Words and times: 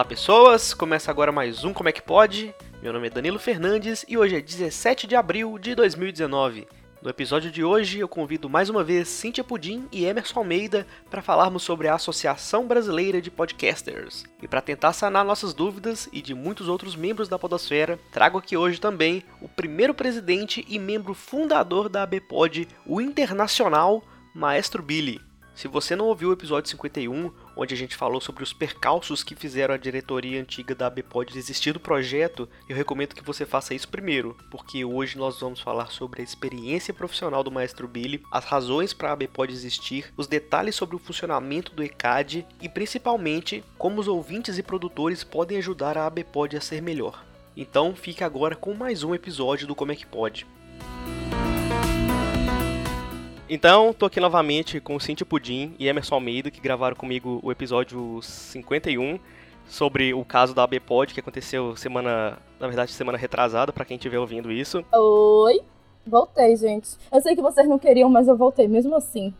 Olá 0.00 0.04
pessoas, 0.06 0.72
começa 0.72 1.10
agora 1.10 1.30
mais 1.30 1.62
um 1.62 1.74
Como 1.74 1.90
é 1.90 1.92
que 1.92 2.00
pode? 2.00 2.54
Meu 2.82 2.90
nome 2.90 3.08
é 3.08 3.10
Danilo 3.10 3.38
Fernandes 3.38 4.02
e 4.08 4.16
hoje 4.16 4.34
é 4.34 4.40
17 4.40 5.06
de 5.06 5.14
abril 5.14 5.58
de 5.58 5.74
2019. 5.74 6.66
No 7.02 7.10
episódio 7.10 7.50
de 7.50 7.62
hoje 7.62 7.98
eu 7.98 8.08
convido 8.08 8.48
mais 8.48 8.70
uma 8.70 8.82
vez 8.82 9.08
Cíntia 9.08 9.44
Pudim 9.44 9.86
e 9.92 10.06
Emerson 10.06 10.38
Almeida 10.38 10.86
para 11.10 11.20
falarmos 11.20 11.64
sobre 11.64 11.86
a 11.86 11.96
Associação 11.96 12.66
Brasileira 12.66 13.20
de 13.20 13.30
Podcasters. 13.30 14.24
E 14.42 14.48
para 14.48 14.62
tentar 14.62 14.94
sanar 14.94 15.22
nossas 15.22 15.52
dúvidas 15.52 16.08
e 16.10 16.22
de 16.22 16.32
muitos 16.34 16.66
outros 16.66 16.96
membros 16.96 17.28
da 17.28 17.38
Podosfera, 17.38 18.00
trago 18.10 18.38
aqui 18.38 18.56
hoje 18.56 18.80
também 18.80 19.22
o 19.42 19.50
primeiro 19.50 19.92
presidente 19.92 20.64
e 20.66 20.78
membro 20.78 21.12
fundador 21.12 21.90
da 21.90 22.04
ABPOD, 22.04 22.66
o 22.86 23.02
internacional 23.02 24.02
Maestro 24.34 24.82
Billy. 24.82 25.20
Se 25.60 25.68
você 25.68 25.94
não 25.94 26.06
ouviu 26.06 26.30
o 26.30 26.32
episódio 26.32 26.70
51, 26.70 27.30
onde 27.54 27.74
a 27.74 27.76
gente 27.76 27.94
falou 27.94 28.18
sobre 28.18 28.42
os 28.42 28.50
percalços 28.50 29.22
que 29.22 29.34
fizeram 29.34 29.74
a 29.74 29.76
diretoria 29.76 30.40
antiga 30.40 30.74
da 30.74 30.86
ABPOD 30.86 31.34
desistir 31.34 31.72
do 31.72 31.78
projeto, 31.78 32.48
eu 32.66 32.74
recomendo 32.74 33.14
que 33.14 33.22
você 33.22 33.44
faça 33.44 33.74
isso 33.74 33.86
primeiro, 33.86 34.34
porque 34.50 34.86
hoje 34.86 35.18
nós 35.18 35.38
vamos 35.38 35.60
falar 35.60 35.90
sobre 35.90 36.22
a 36.22 36.24
experiência 36.24 36.94
profissional 36.94 37.44
do 37.44 37.50
Maestro 37.50 37.86
Billy, 37.86 38.22
as 38.32 38.46
razões 38.46 38.94
para 38.94 39.10
a 39.10 39.12
ABPOD 39.12 39.52
existir, 39.52 40.10
os 40.16 40.26
detalhes 40.26 40.76
sobre 40.76 40.96
o 40.96 40.98
funcionamento 40.98 41.74
do 41.74 41.84
ECAD 41.84 42.46
e 42.62 42.66
principalmente 42.66 43.62
como 43.76 44.00
os 44.00 44.08
ouvintes 44.08 44.56
e 44.56 44.62
produtores 44.62 45.22
podem 45.22 45.58
ajudar 45.58 45.98
a 45.98 46.06
ABPOD 46.06 46.56
a 46.56 46.60
ser 46.62 46.80
melhor. 46.80 47.22
Então 47.54 47.94
fique 47.94 48.24
agora 48.24 48.56
com 48.56 48.72
mais 48.72 49.02
um 49.02 49.14
episódio 49.14 49.66
do 49.66 49.74
Como 49.74 49.92
é 49.92 49.94
que 49.94 50.06
Pode. 50.06 50.46
Então, 53.52 53.92
tô 53.92 54.06
aqui 54.06 54.20
novamente 54.20 54.78
com 54.78 54.94
o 54.94 55.00
Cintia 55.00 55.26
Pudim 55.26 55.74
e 55.76 55.88
Emerson 55.88 56.14
Almeida, 56.14 56.52
que 56.52 56.60
gravaram 56.60 56.94
comigo 56.94 57.40
o 57.42 57.50
episódio 57.50 58.20
51 58.22 59.18
sobre 59.66 60.14
o 60.14 60.24
caso 60.24 60.54
da 60.54 60.62
ABPOD, 60.62 61.12
que 61.12 61.18
aconteceu 61.18 61.74
semana, 61.74 62.38
na 62.60 62.68
verdade, 62.68 62.92
semana 62.92 63.18
retrasada, 63.18 63.72
para 63.72 63.84
quem 63.84 63.96
estiver 63.96 64.20
ouvindo 64.20 64.52
isso. 64.52 64.84
Oi, 64.92 65.62
voltei, 66.06 66.54
gente. 66.54 66.90
Eu 67.10 67.20
sei 67.20 67.34
que 67.34 67.42
vocês 67.42 67.68
não 67.68 67.76
queriam, 67.76 68.08
mas 68.08 68.28
eu 68.28 68.36
voltei 68.36 68.68
mesmo 68.68 68.94
assim. 68.94 69.34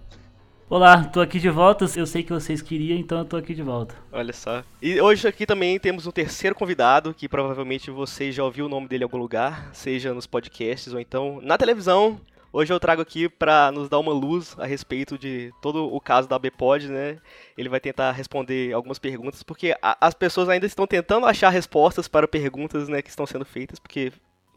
Olá, 0.69 1.05
tô 1.05 1.21
aqui 1.21 1.39
de 1.39 1.49
volta. 1.49 1.85
Eu 1.97 2.05
sei 2.05 2.25
que 2.25 2.33
vocês 2.33 2.61
queriam, 2.61 2.99
então 2.99 3.19
eu 3.19 3.25
tô 3.25 3.37
aqui 3.37 3.55
de 3.55 3.63
volta. 3.63 3.95
Olha 4.11 4.33
só. 4.33 4.65
E 4.83 5.01
hoje 5.01 5.29
aqui 5.29 5.47
também 5.47 5.79
temos 5.79 6.05
um 6.05 6.11
terceiro 6.11 6.57
convidado, 6.57 7.15
que 7.15 7.29
provavelmente 7.29 7.93
vocês 7.93 8.35
já 8.35 8.43
ouviram 8.43 8.67
o 8.67 8.71
nome 8.71 8.89
dele 8.89 9.05
em 9.05 9.07
algum 9.07 9.19
lugar, 9.19 9.71
seja 9.73 10.13
nos 10.13 10.27
podcasts 10.27 10.93
ou 10.93 10.99
então 10.99 11.39
na 11.45 11.57
televisão. 11.57 12.21
Hoje 12.53 12.73
eu 12.73 12.81
trago 12.81 13.01
aqui 13.01 13.29
para 13.29 13.71
nos 13.71 13.89
dar 13.89 14.01
uma 14.01 14.13
luz 14.13 14.57
a 14.59 14.67
respeito 14.67 15.17
de 15.17 15.53
todo 15.63 15.87
o 15.87 16.01
caso 16.01 16.29
da 16.29 16.37
BPOD, 16.37 16.89
né? 16.89 17.19
Ele 17.57 17.69
vai 17.69 17.79
tentar 17.79 18.11
responder 18.11 18.73
algumas 18.73 18.99
perguntas, 18.99 19.45
porque 19.45 19.77
a, 19.81 19.97
as 20.01 20.15
pessoas 20.15 20.49
ainda 20.49 20.67
estão 20.67 20.85
tentando 20.85 21.27
achar 21.27 21.51
respostas 21.51 22.09
para 22.09 22.27
perguntas 22.27 22.89
né, 22.89 23.03
que 23.03 23.09
estão 23.09 23.25
sendo 23.25 23.45
feitas, 23.45 23.79
porque 23.79 24.13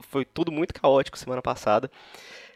foi 0.09 0.25
tudo 0.25 0.51
muito 0.51 0.73
caótico 0.73 1.19
semana 1.19 1.39
passada, 1.39 1.89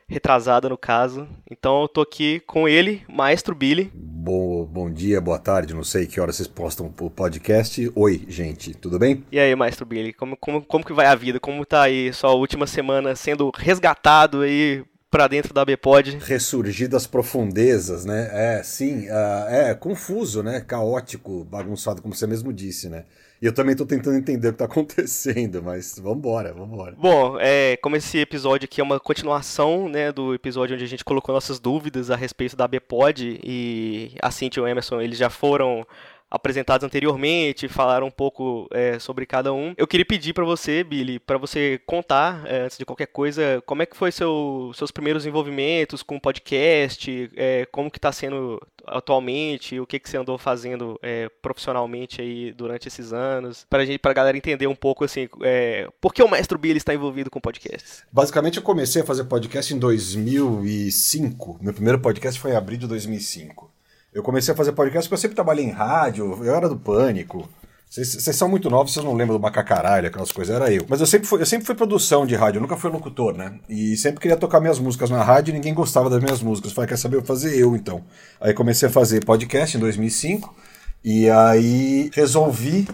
retrasada 0.10 0.70
no 0.70 0.78
caso. 0.78 1.28
Então 1.52 1.84
eu 1.84 1.88
tô 1.88 2.02
aqui 2.02 2.40
com 2.40 2.68
ele, 2.68 3.04
Maestro 3.08 3.54
Billy. 3.54 3.92
Bom, 3.94 4.66
bom 4.66 4.92
dia, 4.92 5.22
boa 5.22 5.38
tarde, 5.38 5.76
não 5.76 5.84
sei 5.84 6.08
que 6.08 6.20
hora 6.20 6.34
vocês 6.34 6.48
postam 6.48 6.92
o 7.00 7.12
podcast. 7.12 7.92
Oi, 7.94 8.26
gente, 8.28 8.74
tudo 8.74 8.98
bem? 8.98 9.24
E 9.32 9.40
aí, 9.40 9.56
Maestro 9.56 9.86
Billy, 9.86 10.14
como, 10.14 10.36
como, 10.36 10.64
como 10.64 10.84
que 10.84 10.94
vai 10.94 11.06
a 11.06 11.14
vida? 11.14 11.40
Como 11.40 11.64
tá 11.64 11.84
aí 11.84 12.12
sua 12.12 12.32
última 12.32 12.66
semana 12.66 13.16
sendo 13.16 13.52
resgatado 13.56 14.42
aí 14.42 14.84
para 15.10 15.28
dentro 15.28 15.54
da 15.54 15.64
BPod. 15.64 16.18
Ressurgir 16.22 16.90
das 16.90 17.08
profundezas, 17.08 18.06
né? 18.06 18.30
É, 18.32 18.64
sim, 18.64 19.08
uh, 19.08 19.48
é 19.50 19.74
confuso, 19.74 20.44
né? 20.44 20.62
Caótico, 20.62 21.44
bagunçado, 21.46 22.02
como 22.02 22.14
você 22.14 22.28
mesmo 22.28 22.52
disse, 22.52 22.90
né? 22.90 23.06
E 23.42 23.46
eu 23.46 23.54
também 23.54 23.76
tô 23.76 23.86
tentando 23.86 24.18
entender 24.18 24.50
o 24.50 24.52
que 24.52 24.58
tá 24.58 24.66
acontecendo, 24.72 25.62
mas 25.62 25.98
vambora, 26.00 26.54
vambora. 26.54 26.96
Bom, 26.98 27.38
é, 27.40 27.78
como 27.78 27.96
esse 27.96 28.18
episódio 28.18 28.66
aqui 28.66 28.82
é 28.82 28.84
uma 28.84 29.00
continuação, 29.00 29.88
né, 29.88 30.12
do 30.12 30.34
episódio 30.34 30.76
onde 30.76 30.84
a 30.84 30.88
gente 30.88 31.06
colocou 31.06 31.34
nossas 31.34 31.60
dúvidas 31.60 32.10
a 32.10 32.16
respeito 32.16 32.56
da 32.56 32.68
BPod 32.68 33.40
e 33.44 34.16
a 34.22 34.32
Cintia 34.32 34.62
e 34.62 34.64
o 34.64 34.68
Emerson, 34.68 35.00
eles 35.02 35.18
já 35.18 35.30
foram 35.30 35.86
apresentados 36.30 36.86
anteriormente, 36.86 37.68
falaram 37.68 38.08
um 38.08 38.12
pouco 38.12 38.68
é, 38.72 39.00
sobre 39.00 39.26
cada 39.26 39.54
um. 39.54 39.74
Eu 39.78 39.88
queria 39.88 40.06
pedir 40.06 40.34
para 40.34 40.46
você, 40.46 40.84
Billy, 40.84 41.20
para 41.20 41.38
você 41.38 41.80
contar, 41.86 42.46
é, 42.46 42.62
antes 42.62 42.78
de 42.78 42.86
qualquer 42.86 43.08
coisa, 43.08 43.62
como 43.66 43.82
é 43.82 43.86
que 43.86 43.96
foi 43.96 44.12
seu, 44.12 44.72
seus 44.76 44.92
primeiros 44.92 45.26
envolvimentos 45.26 46.04
com 46.04 46.18
o 46.18 46.22
podcast, 46.22 47.30
é, 47.36 47.66
como 47.72 47.90
que 47.90 47.98
está 47.98 48.12
sendo 48.12 48.62
atualmente, 48.86 49.80
o 49.80 49.86
que, 49.86 50.00
que 50.00 50.10
você 50.10 50.18
andou 50.18 50.38
fazendo 50.38 50.98
é, 51.02 51.30
profissionalmente 51.42 52.22
aí 52.22 52.54
durante 52.54 52.88
esses 52.88 53.12
anos, 53.12 53.66
para 53.70 53.86
gente, 53.86 54.00
para 54.00 54.14
galera 54.14 54.38
entender 54.38 54.68
um 54.68 54.76
pouco 54.76 55.04
assim, 55.04 55.28
é, 55.44 55.90
por 56.00 56.14
que 56.14 56.24
o 56.24 56.30
Mestre 56.30 56.58
Billy 56.58 56.78
está 56.78 56.94
envolvido 56.94 57.30
com 57.30 57.40
podcasts? 57.40 58.04
Basicamente, 58.12 58.58
eu 58.58 58.64
comecei 58.64 59.02
a 59.02 59.06
fazer 59.06 59.26
podcast 59.26 59.74
em 59.74 59.80
2005. 59.80 61.60
Meu 61.62 61.74
primeiro 61.74 62.00
podcast 62.00 62.40
foi 62.40 62.52
em 62.52 62.56
abril 62.56 62.78
de 62.78 62.88
2005. 62.88 63.77
Eu 64.18 64.24
comecei 64.24 64.52
a 64.52 64.58
fazer 64.58 64.72
podcast 64.72 65.08
porque 65.08 65.14
eu 65.14 65.22
sempre 65.22 65.36
trabalhei 65.36 65.64
em 65.64 65.70
rádio, 65.70 66.44
eu 66.44 66.56
era 66.56 66.68
do 66.68 66.76
Pânico. 66.76 67.48
Vocês 67.88 68.36
são 68.36 68.50
muito 68.50 68.68
novos, 68.68 68.92
vocês 68.92 69.06
não 69.06 69.14
lembram 69.14 69.38
do 69.38 69.40
Macacaralho, 69.40 70.08
aquelas 70.08 70.32
coisas, 70.32 70.56
era 70.56 70.74
eu. 70.74 70.88
Mas 70.90 71.00
eu 71.00 71.06
sempre, 71.06 71.28
fui, 71.28 71.40
eu 71.40 71.46
sempre 71.46 71.68
fui 71.68 71.76
produção 71.76 72.26
de 72.26 72.34
rádio, 72.34 72.58
eu 72.58 72.62
nunca 72.64 72.76
fui 72.76 72.90
locutor, 72.90 73.38
né? 73.38 73.60
E 73.70 73.96
sempre 73.96 74.20
queria 74.20 74.36
tocar 74.36 74.60
minhas 74.60 74.80
músicas 74.80 75.12
na 75.12 75.22
rádio 75.22 75.52
e 75.52 75.54
ninguém 75.54 75.72
gostava 75.72 76.10
das 76.10 76.20
minhas 76.20 76.42
músicas. 76.42 76.72
Eu 76.72 76.76
falei, 76.76 76.90
quer 76.90 76.98
saber, 76.98 77.18
eu 77.18 77.24
fazer 77.24 77.56
eu 77.60 77.76
então. 77.76 78.04
Aí 78.42 78.56
comecei 78.56 78.90
a 78.90 78.92
fazer 78.92 79.24
podcast 79.24 79.78
em 79.78 79.80
2005 79.80 80.56
e 81.04 81.30
aí 81.30 82.10
resolvi 82.12 82.88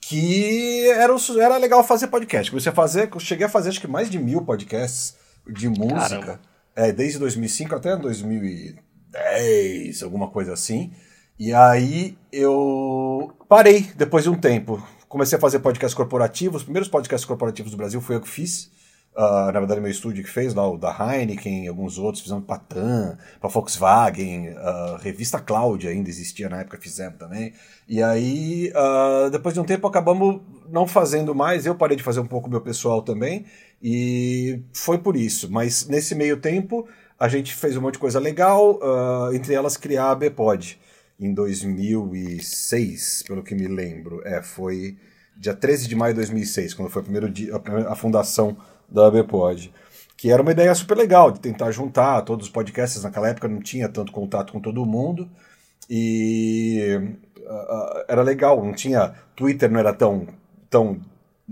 que 0.00 0.88
era, 0.90 1.12
era 1.40 1.56
legal 1.56 1.82
fazer 1.82 2.06
podcast. 2.06 2.52
Comecei 2.52 2.70
a 2.70 2.74
fazer, 2.74 3.10
cheguei 3.18 3.46
a 3.46 3.50
fazer 3.50 3.70
acho 3.70 3.80
que 3.80 3.88
mais 3.88 4.08
de 4.08 4.20
mil 4.20 4.42
podcasts 4.42 5.16
de 5.44 5.68
música. 5.68 6.38
É, 6.76 6.92
desde 6.92 7.18
2005 7.18 7.74
até 7.74 7.96
2000 7.96 8.86
10, 9.10 10.02
alguma 10.02 10.28
coisa 10.28 10.52
assim. 10.52 10.92
E 11.38 11.52
aí 11.52 12.18
eu 12.32 13.32
parei 13.48 13.90
depois 13.96 14.24
de 14.24 14.30
um 14.30 14.38
tempo. 14.38 14.82
Comecei 15.08 15.38
a 15.38 15.40
fazer 15.40 15.60
podcasts 15.60 15.94
corporativos. 15.94 16.58
Os 16.58 16.64
primeiros 16.64 16.88
podcasts 16.88 17.26
corporativos 17.26 17.70
do 17.70 17.76
Brasil 17.76 18.00
foi 18.00 18.16
eu 18.16 18.20
que 18.20 18.28
fiz. 18.28 18.70
Uh, 19.18 19.50
na 19.50 19.58
verdade, 19.58 19.80
meu 19.80 19.90
estúdio 19.90 20.22
que 20.22 20.30
fez 20.30 20.54
lá, 20.54 20.68
o 20.70 20.78
da 20.78 20.90
Heineken, 20.96 21.66
alguns 21.66 21.98
outros, 21.98 22.22
fizemos 22.22 22.44
para 22.44 22.60
TAM, 22.60 23.18
para 23.40 23.50
Volkswagen, 23.50 24.50
uh, 24.50 24.96
revista 25.00 25.40
Cláudia 25.40 25.90
ainda 25.90 26.08
existia 26.08 26.48
na 26.48 26.60
época, 26.60 26.78
fizemos 26.78 27.18
também. 27.18 27.52
E 27.88 28.00
aí, 28.00 28.72
uh, 28.76 29.28
depois 29.28 29.54
de 29.54 29.60
um 29.60 29.64
tempo, 29.64 29.88
acabamos 29.88 30.40
não 30.70 30.86
fazendo 30.86 31.34
mais. 31.34 31.66
Eu 31.66 31.74
parei 31.74 31.96
de 31.96 32.02
fazer 32.04 32.20
um 32.20 32.28
pouco 32.28 32.48
meu 32.48 32.60
pessoal 32.60 33.02
também, 33.02 33.44
e 33.82 34.62
foi 34.72 34.98
por 34.98 35.16
isso. 35.16 35.50
Mas 35.50 35.88
nesse 35.88 36.14
meio 36.14 36.36
tempo, 36.36 36.86
a 37.18 37.28
gente 37.28 37.54
fez 37.54 37.76
um 37.76 37.80
monte 37.80 37.94
de 37.94 37.98
coisa 37.98 38.20
legal, 38.20 38.78
uh, 38.78 39.34
entre 39.34 39.52
elas 39.52 39.76
criar 39.76 40.10
a 40.10 40.14
Bpod 40.14 40.78
em 41.18 41.34
2006, 41.34 43.24
pelo 43.26 43.42
que 43.42 43.54
me 43.54 43.66
lembro. 43.66 44.22
É, 44.24 44.40
foi 44.40 44.96
dia 45.36 45.54
13 45.54 45.88
de 45.88 45.96
maio 45.96 46.14
de 46.14 46.18
2006, 46.18 46.74
quando 46.74 46.90
foi 46.90 47.02
o 47.02 47.04
primeiro 47.04 47.28
dia, 47.28 47.52
a, 47.54 47.92
a 47.92 47.96
fundação 47.96 48.56
da 48.88 49.10
Bpod. 49.10 49.72
Que 50.16 50.30
era 50.30 50.42
uma 50.42 50.52
ideia 50.52 50.74
super 50.74 50.96
legal 50.96 51.30
de 51.30 51.40
tentar 51.40 51.70
juntar 51.70 52.22
todos 52.22 52.46
os 52.46 52.52
podcasts. 52.52 53.02
Naquela 53.02 53.28
época 53.28 53.48
não 53.48 53.60
tinha 53.60 53.88
tanto 53.88 54.12
contato 54.12 54.52
com 54.52 54.60
todo 54.60 54.84
mundo. 54.86 55.28
E 55.90 57.00
uh, 57.38 58.04
era 58.08 58.22
legal, 58.22 58.64
não 58.64 58.72
tinha. 58.72 59.14
Twitter 59.36 59.70
não 59.70 59.78
era 59.80 59.92
tão. 59.92 60.26
tão 60.68 61.00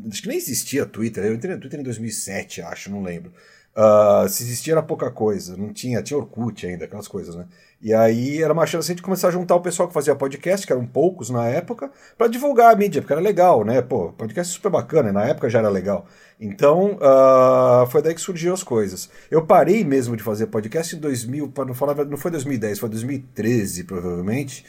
acho 0.09 0.23
que 0.23 0.29
nem 0.29 0.37
existia 0.37 0.85
Twitter. 0.85 1.25
Eu 1.25 1.35
entrei 1.35 1.55
no 1.55 1.61
Twitter 1.61 1.81
em 1.81 1.85
2007, 1.85 2.63
acho, 2.63 2.91
não 2.91 3.03
lembro. 3.03 3.33
Uh, 3.77 4.27
se 4.27 4.43
existia 4.43 4.73
era 4.73 4.83
pouca 4.83 5.11
coisa, 5.11 5.55
não 5.55 5.71
tinha, 5.71 6.03
tinha 6.03 6.17
Orkut 6.17 6.67
ainda, 6.67 6.87
aquelas 6.87 7.07
coisas, 7.07 7.35
né? 7.35 7.45
E 7.83 7.93
aí 7.93 8.43
era 8.43 8.51
uma 8.51 8.65
chance 8.65 8.95
de 8.95 9.03
começar 9.03 9.29
a 9.29 9.31
juntar 9.31 9.55
o 9.55 9.61
pessoal 9.61 9.87
que 9.87 9.93
fazia 9.93 10.15
podcast, 10.15 10.67
que 10.67 10.73
eram 10.73 10.87
poucos 10.87 11.29
na 11.29 11.47
época, 11.47 11.91
para 12.17 12.27
divulgar 12.27 12.73
a 12.73 12.77
mídia, 12.77 13.03
porque 13.03 13.13
era 13.13 13.21
legal, 13.21 13.67
né? 13.67 13.83
Pô, 13.83 14.15
podcast 14.15 14.51
é 14.51 14.55
super 14.57 14.71
bacana, 14.71 15.13
na 15.13 15.27
época 15.27 15.51
já 15.51 15.59
era 15.59 15.69
legal. 15.69 16.07
Então, 16.41 16.97
uh, 16.97 17.87
foi 17.89 18.01
daí 18.01 18.15
que 18.15 18.21
surgiu 18.21 18.55
as 18.55 18.63
coisas. 18.63 19.11
Eu 19.31 19.45
parei 19.45 19.85
mesmo 19.85 20.17
de 20.17 20.23
fazer 20.23 20.47
podcast 20.47 20.97
em 20.97 20.99
2000, 20.99 21.49
para 21.49 21.67
não 21.67 21.75
falar, 21.75 22.03
não 22.07 22.17
foi 22.17 22.31
2010, 22.31 22.79
foi 22.79 22.89
2013, 22.89 23.85
provavelmente. 23.85 24.65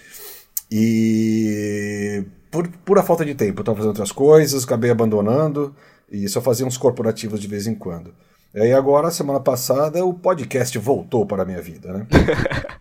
E 0.69 2.25
por 2.51 2.67
pura 2.83 3.01
falta 3.03 3.23
de 3.23 3.35
tempo, 3.35 3.59
eu 3.59 3.61
estava 3.61 3.77
fazendo 3.77 3.91
outras 3.91 4.11
coisas, 4.11 4.65
acabei 4.65 4.91
abandonando 4.91 5.73
e 6.11 6.27
só 6.27 6.41
fazia 6.41 6.65
uns 6.65 6.77
corporativos 6.77 7.39
de 7.39 7.47
vez 7.47 7.67
em 7.67 7.75
quando. 7.75 8.13
E 8.57 8.59
aí 8.59 8.73
agora, 8.73 9.11
semana 9.11 9.39
passada, 9.39 10.03
o 10.03 10.11
podcast 10.11 10.75
voltou 10.79 11.27
para 11.27 11.43
a 11.43 11.45
minha 11.45 11.61
vida, 11.61 11.93
né? 11.93 12.07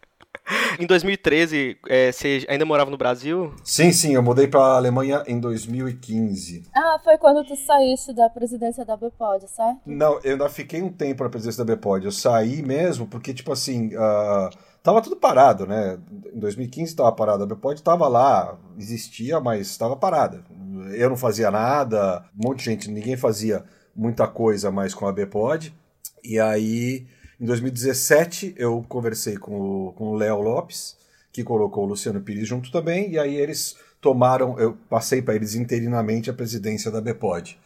em 0.80 0.86
2013, 0.86 1.76
é, 1.86 2.10
você 2.10 2.46
ainda 2.48 2.64
morava 2.64 2.90
no 2.90 2.96
Brasil? 2.96 3.52
Sim, 3.62 3.92
sim, 3.92 4.14
eu 4.14 4.22
mudei 4.22 4.48
para 4.48 4.58
a 4.58 4.76
Alemanha 4.76 5.22
em 5.26 5.38
2015. 5.38 6.62
Ah, 6.74 6.98
foi 7.04 7.18
quando 7.18 7.46
tu 7.46 7.54
saíste 7.54 8.14
da 8.14 8.30
presidência 8.30 8.86
da 8.86 8.96
Bpod, 8.96 9.46
certo? 9.48 9.80
Não, 9.84 10.18
eu 10.24 10.32
ainda 10.32 10.48
fiquei 10.48 10.80
um 10.80 10.90
tempo 10.90 11.22
na 11.22 11.28
presidência 11.28 11.62
da 11.62 11.76
Bpod. 11.76 12.06
Eu 12.06 12.12
saí 12.12 12.62
mesmo 12.62 13.06
porque, 13.06 13.34
tipo 13.34 13.52
assim, 13.52 13.88
uh, 13.88 14.48
tava 14.82 15.02
tudo 15.02 15.16
parado, 15.16 15.66
né? 15.66 15.98
Em 16.32 16.38
2015 16.38 16.90
estava 16.90 17.12
parado. 17.12 17.42
A 17.42 17.46
Bpod 17.46 17.74
estava 17.74 18.08
lá, 18.08 18.56
existia, 18.78 19.40
mas 19.40 19.66
estava 19.66 19.94
parada. 19.94 20.42
eu 20.94 21.10
não 21.10 21.18
fazia 21.18 21.50
nada, 21.50 22.24
um 22.34 22.48
monte 22.48 22.60
de 22.60 22.64
gente, 22.64 22.90
ninguém 22.90 23.14
fazia 23.14 23.62
muita 23.96 24.28
coisa 24.28 24.70
mais 24.70 24.94
com 24.94 25.06
a 25.06 25.12
Bpod. 25.12 25.74
E 26.22 26.38
aí, 26.38 27.06
em 27.40 27.46
2017, 27.46 28.54
eu 28.56 28.84
conversei 28.88 29.36
com 29.36 29.94
o, 29.96 30.14
Léo 30.14 30.40
Lopes, 30.40 30.96
que 31.32 31.42
colocou 31.42 31.84
o 31.84 31.88
Luciano 31.88 32.20
Pires 32.20 32.46
junto 32.46 32.70
também, 32.70 33.12
e 33.12 33.18
aí 33.18 33.34
eles 33.34 33.76
tomaram, 34.00 34.58
eu 34.58 34.76
passei 34.88 35.20
para 35.20 35.34
eles 35.34 35.54
interinamente 35.54 36.30
a 36.30 36.34
presidência 36.34 36.90
da 36.90 37.00
Bpod. 37.00 37.58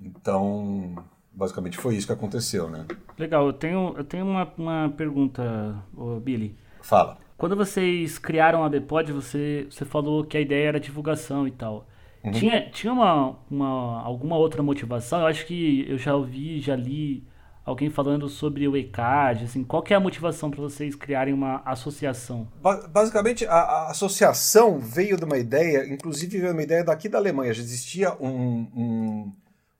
Então, 0.00 0.94
basicamente 1.32 1.76
foi 1.76 1.96
isso 1.96 2.06
que 2.06 2.12
aconteceu, 2.12 2.68
né? 2.68 2.86
Legal, 3.18 3.46
eu 3.46 3.52
tenho, 3.52 3.94
eu 3.96 4.04
tenho 4.04 4.24
uma, 4.24 4.52
uma 4.56 4.94
pergunta, 4.96 5.82
Billy. 6.22 6.56
Fala. 6.82 7.18
Quando 7.36 7.56
vocês 7.56 8.18
criaram 8.18 8.64
a 8.64 8.68
Bpod, 8.68 9.12
você, 9.12 9.66
você 9.70 9.84
falou 9.84 10.24
que 10.24 10.36
a 10.36 10.40
ideia 10.40 10.68
era 10.68 10.80
divulgação 10.80 11.46
e 11.46 11.50
tal. 11.50 11.87
Uhum. 12.24 12.32
Tinha, 12.32 12.68
tinha 12.70 12.92
uma, 12.92 13.38
uma, 13.50 14.02
alguma 14.02 14.36
outra 14.36 14.62
motivação? 14.62 15.20
Eu 15.20 15.26
acho 15.26 15.46
que 15.46 15.86
eu 15.88 15.96
já 15.98 16.14
ouvi, 16.14 16.60
já 16.60 16.74
li 16.76 17.26
alguém 17.64 17.90
falando 17.90 18.28
sobre 18.28 18.66
o 18.66 18.74
ECAD, 18.76 19.44
assim, 19.44 19.62
qual 19.62 19.82
que 19.82 19.92
é 19.92 19.96
a 19.96 20.00
motivação 20.00 20.50
para 20.50 20.60
vocês 20.60 20.94
criarem 20.94 21.34
uma 21.34 21.62
associação? 21.66 22.48
Ba- 22.62 22.88
Basicamente, 22.88 23.44
a, 23.46 23.52
a 23.54 23.90
associação 23.90 24.78
veio 24.78 25.16
de 25.18 25.24
uma 25.24 25.36
ideia, 25.36 25.86
inclusive 25.92 26.38
veio 26.38 26.52
uma 26.52 26.62
ideia 26.62 26.82
daqui 26.82 27.08
da 27.08 27.18
Alemanha. 27.18 27.52
Já 27.52 27.62
existia 27.62 28.12
um- 28.20 28.66
um- 28.74 29.32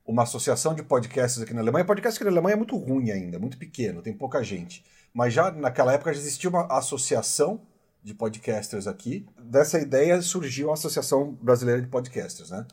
uma 0.05 0.23
associação 0.23 0.73
de 0.75 0.83
podcasts 0.83 1.41
aqui 1.41 1.53
na 1.53 1.61
Alemanha. 1.61 1.83
Podcast 1.85 2.17
aqui 2.17 2.23
na 2.25 2.31
Alemanha 2.31 2.53
é 2.53 2.57
muito 2.57 2.77
ruim 2.77 3.11
ainda, 3.11 3.37
muito 3.39 3.57
pequeno, 3.57 4.01
tem 4.01 4.13
pouca 4.13 4.43
gente. 4.43 4.83
Mas 5.13 5.33
já 5.33 5.51
naquela 5.51 5.93
época 5.93 6.13
já 6.13 6.19
existia 6.19 6.49
uma 6.49 6.65
associação 6.67 7.59
de 8.03 8.13
podcasters 8.13 8.87
aqui. 8.87 9.25
Dessa 9.37 9.79
ideia 9.79 10.21
surgiu 10.21 10.69
a 10.69 10.73
Associação 10.73 11.37
Brasileira 11.41 11.81
de 11.81 11.87
Podcasters, 11.87 12.49
né? 12.49 12.65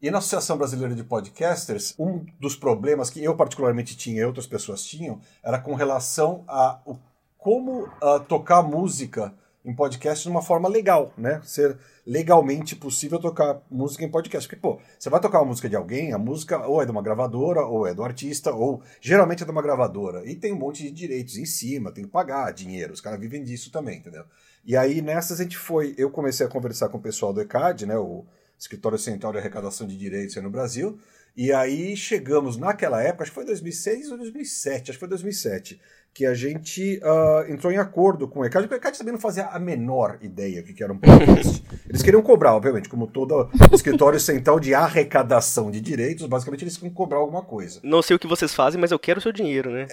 E 0.00 0.10
na 0.10 0.18
Associação 0.18 0.56
Brasileira 0.58 0.94
de 0.94 1.04
Podcasters, 1.04 1.94
um 1.96 2.26
dos 2.40 2.56
problemas 2.56 3.08
que 3.08 3.22
eu 3.22 3.36
particularmente 3.36 3.96
tinha 3.96 4.22
e 4.22 4.24
outras 4.24 4.48
pessoas 4.48 4.82
tinham 4.82 5.20
era 5.42 5.60
com 5.60 5.74
relação 5.74 6.44
a 6.48 6.80
como 7.38 7.88
ah, 8.02 8.18
tocar 8.18 8.62
música 8.62 9.32
em 9.64 9.74
podcast 9.74 10.24
de 10.24 10.30
uma 10.30 10.42
forma 10.42 10.68
legal, 10.68 11.12
né? 11.16 11.40
Ser 11.44 11.78
legalmente 12.06 12.74
possível 12.74 13.18
tocar 13.18 13.62
música 13.70 14.04
em 14.04 14.10
podcast. 14.10 14.48
Porque, 14.48 14.60
pô, 14.60 14.80
você 14.98 15.08
vai 15.08 15.20
tocar 15.20 15.40
uma 15.40 15.46
música 15.46 15.68
de 15.68 15.76
alguém, 15.76 16.12
a 16.12 16.18
música 16.18 16.66
ou 16.66 16.82
é 16.82 16.84
de 16.84 16.90
uma 16.90 17.02
gravadora, 17.02 17.62
ou 17.62 17.86
é 17.86 17.94
do 17.94 18.02
artista, 18.02 18.52
ou 18.52 18.82
geralmente 19.00 19.42
é 19.42 19.46
de 19.46 19.52
uma 19.52 19.62
gravadora. 19.62 20.28
E 20.28 20.34
tem 20.34 20.52
um 20.52 20.58
monte 20.58 20.82
de 20.82 20.90
direitos 20.90 21.36
em 21.36 21.46
cima, 21.46 21.92
tem 21.92 22.04
que 22.04 22.10
pagar 22.10 22.52
dinheiro, 22.52 22.92
os 22.92 23.00
caras 23.00 23.20
vivem 23.20 23.44
disso 23.44 23.70
também, 23.70 23.98
entendeu? 23.98 24.24
E 24.64 24.76
aí 24.76 25.00
nessas 25.00 25.40
a 25.40 25.42
gente 25.42 25.56
foi, 25.56 25.94
eu 25.96 26.10
comecei 26.10 26.44
a 26.44 26.48
conversar 26.48 26.88
com 26.88 26.98
o 26.98 27.02
pessoal 27.02 27.32
do 27.32 27.40
ECAD, 27.40 27.86
né? 27.86 27.96
O 27.96 28.24
Escritório 28.58 28.98
Central 28.98 29.32
de 29.32 29.38
Arrecadação 29.38 29.86
de 29.86 29.96
Direitos 29.96 30.36
aí 30.36 30.42
no 30.42 30.50
Brasil. 30.50 30.98
E 31.36 31.52
aí 31.52 31.96
chegamos 31.96 32.56
naquela 32.56 33.02
época, 33.02 33.22
acho 33.24 33.32
que 33.32 33.34
foi 33.36 33.46
2006 33.46 34.10
ou 34.10 34.18
2007, 34.18 34.90
acho 34.90 34.92
que 34.92 35.00
foi 35.00 35.08
2007, 35.08 35.80
que 36.14 36.26
a 36.26 36.34
gente 36.34 37.00
ah, 37.02 37.46
entrou 37.48 37.72
em 37.72 37.78
acordo 37.78 38.28
com 38.28 38.40
o 38.40 38.44
ECAD, 38.44 38.66
porque 38.68 38.74
o 38.74 38.80
ECAD 38.82 38.98
também 38.98 39.12
não 39.14 39.20
fazia 39.20 39.46
a 39.46 39.58
menor 39.58 40.18
ideia 40.20 40.62
do 40.62 40.72
que 40.74 40.82
era 40.84 40.92
um 40.92 40.98
podcast. 40.98 41.62
Eles 41.88 42.02
queriam 42.02 42.22
cobrar, 42.22 42.54
obviamente, 42.54 42.88
como 42.88 43.06
todo 43.06 43.48
escritório 43.72 44.20
central 44.20 44.60
de 44.60 44.74
arrecadação 44.74 45.70
de 45.70 45.80
direitos, 45.80 46.26
basicamente 46.26 46.64
eles 46.64 46.76
queriam 46.76 46.94
cobrar 46.94 47.18
alguma 47.18 47.42
coisa. 47.42 47.80
Não 47.82 48.02
sei 48.02 48.14
o 48.16 48.18
que 48.18 48.26
vocês 48.26 48.54
fazem, 48.54 48.80
mas 48.80 48.90
eu 48.90 48.98
quero 48.98 49.18
o 49.18 49.22
seu 49.22 49.32
dinheiro, 49.32 49.70
né? 49.70 49.86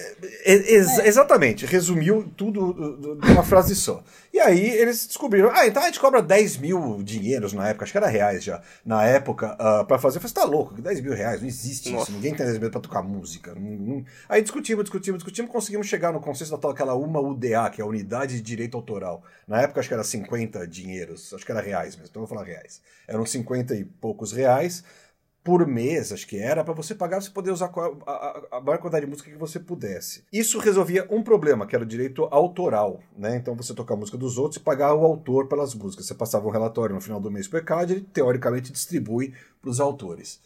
E- 0.46 0.74
ex- 0.74 0.98
Exatamente, 0.98 1.64
resumiu 1.66 2.30
tudo 2.36 2.60
uh, 2.60 3.12
uh, 3.12 3.14
numa 3.26 3.42
frase 3.42 3.74
só. 3.74 4.02
E 4.32 4.38
aí 4.38 4.64
eles 4.70 5.06
descobriram, 5.06 5.50
ah, 5.52 5.66
então 5.66 5.82
a 5.82 5.86
gente 5.86 5.98
cobra 5.98 6.22
10 6.22 6.58
mil 6.58 7.02
dinheiros 7.02 7.52
na 7.52 7.68
época, 7.68 7.84
acho 7.84 7.92
que 7.92 7.98
era 7.98 8.06
reais 8.06 8.44
já, 8.44 8.62
na 8.84 9.04
época, 9.04 9.54
uh, 9.54 9.84
pra 9.84 9.98
fazer. 9.98 10.18
Eu 10.18 10.20
falei, 10.20 10.34
você 10.34 10.40
tá 10.40 10.44
louco, 10.44 10.74
que 10.74 10.80
10 10.80 11.00
mil 11.00 11.12
reais, 11.12 11.40
não 11.40 11.48
existe 11.48 11.90
Nossa. 11.90 12.04
isso, 12.04 12.12
ninguém 12.12 12.34
tem 12.34 12.46
10 12.46 12.58
mil 12.58 12.70
pra 12.70 12.80
tocar 12.80 13.02
música. 13.02 13.54
Aí 14.28 14.40
discutimos, 14.40 14.84
discutimos, 14.84 15.18
discutimos, 15.18 15.50
conseguimos 15.50 15.88
chegar 15.88 16.12
no 16.12 16.20
consenso 16.20 16.52
da 16.52 16.58
tal, 16.58 16.70
aquela 16.70 16.94
uma 16.94 17.20
UDA, 17.20 17.70
que 17.70 17.80
é 17.80 17.84
a 17.84 17.86
Unidade 17.86 18.36
de 18.36 18.42
Direito 18.42 18.76
Autoral. 18.76 19.24
Na 19.48 19.62
época 19.62 19.80
acho 19.80 19.88
que 19.88 19.94
era 19.94 20.04
50 20.04 20.66
dinheiros, 20.66 21.34
acho 21.34 21.44
que 21.44 21.50
era 21.50 21.60
reais 21.60 21.96
mesmo, 21.96 22.08
então 22.08 22.22
eu 22.22 22.26
vou 22.26 22.36
falar 22.36 22.46
reais. 22.46 22.80
Eram 23.08 23.26
50 23.26 23.74
e 23.74 23.84
poucos 23.84 24.32
reais 24.32 24.84
por 25.42 25.66
mês, 25.66 26.12
acho 26.12 26.26
que 26.26 26.38
era, 26.38 26.62
para 26.62 26.74
você 26.74 26.94
pagar, 26.94 27.20
você 27.20 27.30
poder 27.30 27.50
usar 27.50 27.72
a, 28.06 28.10
a, 28.10 28.58
a 28.58 28.60
maior 28.60 28.78
quantidade 28.78 29.06
de 29.06 29.10
música 29.10 29.30
que 29.30 29.38
você 29.38 29.58
pudesse. 29.58 30.22
Isso 30.32 30.58
resolvia 30.58 31.06
um 31.10 31.22
problema, 31.22 31.66
que 31.66 31.74
era 31.74 31.84
o 31.84 31.86
direito 31.86 32.24
autoral, 32.30 33.00
né? 33.16 33.36
Então 33.36 33.56
você 33.56 33.74
tocar 33.74 33.94
a 33.94 33.96
música 33.96 34.18
dos 34.18 34.36
outros 34.36 34.60
e 34.60 34.64
pagar 34.64 34.94
o 34.94 35.04
autor 35.04 35.48
pelas 35.48 35.74
músicas. 35.74 36.06
Você 36.06 36.14
passava 36.14 36.46
um 36.46 36.50
relatório 36.50 36.94
no 36.94 37.00
final 37.00 37.20
do 37.20 37.30
mês 37.30 37.48
pro 37.48 37.58
ECAD, 37.58 37.92
ele 37.94 38.06
teoricamente 38.12 38.70
distribui 38.70 39.32
para 39.60 39.70
os 39.70 39.80
autores. 39.80 40.40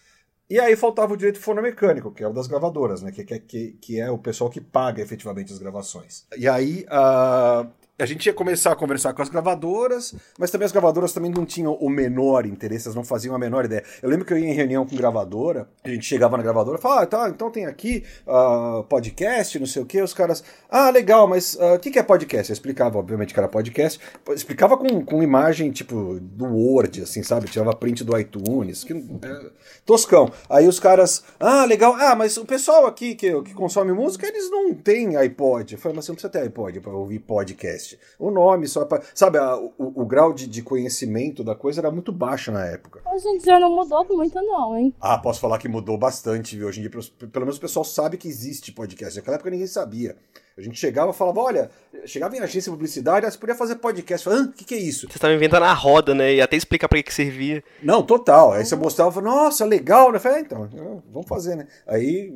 E 0.49 0.61
aí 0.61 0.77
faltava 0.77 1.15
o 1.15 1.17
direito 1.17 1.41
fonomecânico, 1.41 2.13
que 2.13 2.23
é 2.23 2.29
o 2.29 2.33
das 2.33 2.47
gravadoras, 2.47 3.03
né? 3.03 3.11
Que, 3.11 3.25
que, 3.25 3.73
que, 3.73 4.01
é 4.01 4.11
o 4.11 4.19
pessoal 4.19 4.51
que 4.51 4.61
paga 4.61 5.03
efetivamente 5.03 5.53
as 5.53 5.59
gravações. 5.59 6.27
E 6.37 6.47
aí 6.47 6.87
ah, 6.89 7.67
a 7.97 8.07
gente 8.07 8.27
ia 8.27 8.35
começar 8.35 8.73
a 8.73 8.77
conversar 8.77 9.13
com 9.13 9.23
as 9.23 9.29
gravadoras, 9.29 10.15
mas 10.37 10.51
também 10.51 10.67
as 10.67 10.73
gravadoras 10.73 11.13
também 11.13 11.31
não 11.31 11.47
tinham 11.47 11.75
o 11.75 11.89
menor 11.89 12.45
interesse, 12.45 12.89
elas 12.89 12.97
não 12.97 13.05
faziam 13.05 13.35
a 13.37 13.39
menor 13.39 13.65
ideia. 13.65 13.85
Eu 14.03 14.11
lembro 14.11 14.25
que 14.25 14.33
eu 14.33 14.39
ia 14.39 14.49
em 14.49 14.53
reunião 14.53 14.85
com 14.85 14.97
gravadora, 14.97 15.69
a 15.85 15.89
gente 15.89 16.05
chegava 16.05 16.37
na 16.37 16.43
gravadora 16.43 16.79
e 16.79 16.83
falava, 16.83 17.03
ah, 17.03 17.07
tá, 17.07 17.29
então 17.29 17.51
tem 17.51 17.67
aqui 17.67 18.03
ah, 18.27 18.85
podcast, 18.89 19.59
não 19.61 19.67
sei 19.67 19.83
o 19.83 19.87
quê, 19.87 20.03
os 20.03 20.13
caras, 20.13 20.43
ah, 20.69 20.91
legal, 20.91 21.29
mas 21.29 21.57
ah, 21.61 21.75
o 21.75 21.79
que, 21.79 21.91
que 21.91 21.99
é 21.99 22.03
podcast? 22.03 22.51
Eu 22.51 22.55
explicava, 22.55 22.99
obviamente, 22.99 23.33
que 23.33 23.39
era 23.39 23.49
podcast, 23.49 24.01
explicava 24.31 24.77
com, 24.77 25.05
com 25.05 25.23
imagem, 25.23 25.71
tipo, 25.71 26.19
do 26.21 26.47
Word, 26.47 27.03
assim, 27.03 27.23
sabe? 27.23 27.47
Tirava 27.47 27.77
print 27.77 28.03
do 28.03 28.19
iTunes, 28.19 28.83
que, 28.83 28.93
é, 28.93 29.51
toscão. 29.87 30.33
Aí 30.51 30.67
os 30.67 30.81
caras, 30.81 31.23
ah, 31.39 31.65
legal, 31.65 31.95
ah, 31.95 32.17
mas 32.17 32.37
o 32.37 32.45
pessoal 32.45 32.87
aqui 32.87 33.15
que, 33.15 33.41
que 33.43 33.55
consome 33.55 33.93
música, 33.93 34.27
eles 34.27 34.51
não 34.51 34.75
têm 34.75 35.17
iPod. 35.17 35.75
Eu 35.75 35.79
falei, 35.79 35.95
mas 35.95 36.05
você 36.05 36.11
não 36.11 36.17
precisa 36.17 36.33
ter 36.33 36.41
iPod 36.41 36.81
para 36.81 36.93
ouvir 36.93 37.21
podcast. 37.21 37.84
O 38.19 38.31
nome 38.31 38.67
só 38.69 38.85
para. 38.85 39.03
Sabe, 39.15 39.39
a- 39.39 39.57
o, 39.57 39.73
o 39.79 40.07
grau 40.07 40.33
de, 40.33 40.47
de 40.47 40.63
conhecimento 40.63 41.43
da 41.45 41.55
coisa 41.55 41.81
era 41.81 41.91
muito 41.91 42.13
baixo 42.13 42.51
na 42.53 42.65
época. 42.67 43.01
Hoje 43.13 43.27
em 43.29 43.39
dia 43.39 43.59
não 43.59 43.75
mudou 43.75 44.05
muito, 44.17 44.35
não, 44.43 44.77
hein? 44.77 44.95
Ah, 45.01 45.19
posso 45.19 45.41
falar 45.41 45.59
que 45.59 45.69
mudou 45.69 45.97
bastante, 45.99 46.57
viu? 46.57 46.69
Hoje 46.69 46.81
em 46.81 46.89
dia, 46.89 46.91
pelo 47.31 47.45
menos 47.45 47.57
o 47.57 47.61
pessoal 47.61 47.85
sabe 47.85 48.17
que 48.17 48.29
existe 48.29 48.73
podcast. 48.73 49.17
Naquela 49.19 49.37
época 49.37 49.51
ninguém 49.51 49.67
sabia. 49.67 50.17
A 50.57 50.61
gente 50.61 50.79
chegava 50.79 51.11
e 51.11 51.15
falava, 51.15 51.41
olha, 51.41 51.71
chegava 52.07 52.37
em 52.37 52.39
agência 52.39 52.71
de 52.71 52.77
publicidade, 52.77 53.27
ah, 53.27 53.31
você 53.31 53.37
podia 53.37 53.57
fazer 53.57 53.75
podcast. 53.77 54.25
Falava, 54.25 54.45
o 54.45 54.53
que, 54.53 54.65
que 54.65 54.75
é 54.75 54.79
isso? 54.79 55.01
Vocês 55.01 55.17
estavam 55.17 55.35
inventando 55.37 55.65
a 55.65 55.73
roda, 55.73 56.15
né? 56.15 56.35
E 56.35 56.41
até 56.41 56.57
explicar 56.57 56.89
pra 56.89 56.99
que, 56.99 57.03
que 57.03 57.15
servia. 57.15 57.63
Não, 57.83 58.05
total. 58.05 58.53
Aí 58.53 58.65
você 58.65 58.77
mostrava 58.77 59.11
falava, 59.11 59.37
nossa, 59.37 59.65
legal, 59.65 60.13
né? 60.13 60.17
Eu 60.17 60.21
falei, 60.21 60.39
ah, 60.39 60.41
então, 60.41 61.03
vamos 61.11 61.29
fazer, 61.29 61.57
né? 61.57 61.67
Aí, 61.87 62.33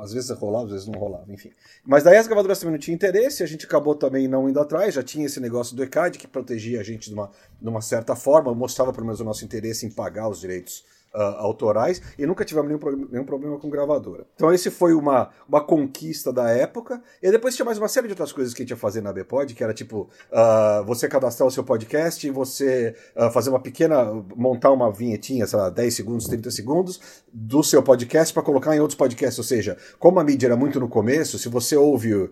às 0.00 0.12
vezes 0.12 0.30
rolava, 0.30 0.64
às 0.64 0.72
vezes 0.72 0.86
não 0.88 0.98
rolava, 0.98 1.32
enfim. 1.32 1.52
Mas 1.84 2.02
daí 2.02 2.16
as 2.16 2.26
gravadoras 2.26 2.58
também 2.58 2.72
não 2.72 2.78
tinham 2.78 2.96
interesse, 2.96 3.44
a 3.44 3.46
gente 3.46 3.66
acabou 3.66 3.94
também 3.94 4.26
não 4.26 4.48
indo 4.48 4.58
atrás, 4.58 4.94
já 4.94 5.02
tinha 5.02 5.26
esse 5.26 5.38
negócio 5.38 5.76
do 5.76 5.84
ECAD 5.84 6.18
que 6.18 6.26
protegia 6.26 6.80
a 6.80 6.82
gente 6.82 7.08
de 7.08 7.14
uma, 7.14 7.30
de 7.60 7.68
uma 7.68 7.80
certa 7.80 8.16
forma, 8.16 8.52
mostrava 8.52 8.92
pelo 8.92 9.06
menos 9.06 9.20
o 9.20 9.24
nosso 9.24 9.44
interesse 9.44 9.86
em 9.86 9.90
pagar 9.90 10.28
os 10.28 10.40
direitos 10.40 10.84
ah, 11.14 11.36
autorais 11.38 12.02
e 12.18 12.26
nunca 12.26 12.44
tivemos 12.44 12.68
nenhum, 12.68 12.78
pro- 12.78 13.08
nenhum 13.10 13.24
problema 13.24 13.58
com 13.58 13.70
gravadora. 13.70 14.26
Então 14.34 14.52
esse 14.52 14.70
foi 14.70 14.92
uma, 14.94 15.30
uma 15.48 15.60
conquista 15.62 16.32
da 16.32 16.50
época. 16.50 17.02
E 17.22 17.30
depois 17.30 17.54
tinha 17.54 17.64
mais 17.64 17.78
uma 17.78 17.88
série 17.88 18.06
de 18.08 18.12
outras 18.12 18.32
coisas 18.32 18.52
que 18.52 18.62
a 18.62 18.64
gente 18.64 18.70
ia 18.70 18.76
fazer 18.76 19.00
na 19.00 19.12
Bpod, 19.12 19.54
que 19.54 19.62
era 19.62 19.72
tipo 19.72 20.08
ah, 20.32 20.82
você 20.86 21.08
cadastrar 21.08 21.46
o 21.46 21.50
seu 21.50 21.62
podcast, 21.64 22.28
você 22.30 22.94
ah, 23.14 23.30
fazer 23.30 23.50
uma 23.50 23.60
pequena, 23.60 24.04
montar 24.36 24.70
uma 24.72 24.90
vinhetinha, 24.92 25.46
sei 25.46 25.58
lá, 25.58 25.70
10 25.70 25.94
segundos, 25.94 26.26
30 26.26 26.50
segundos 26.50 27.00
do 27.32 27.62
seu 27.62 27.82
podcast 27.82 28.32
para 28.32 28.42
colocar 28.42 28.74
em 28.76 28.80
outros 28.80 28.96
podcasts. 28.96 29.38
Ou 29.38 29.44
seja, 29.44 29.76
como 29.98 30.18
a 30.20 30.24
mídia 30.24 30.46
era 30.48 30.56
muito 30.56 30.78
no 30.80 30.88
começo, 30.88 31.38
se 31.38 31.48
você 31.48 31.76
ouve 31.76 32.14
o, 32.14 32.30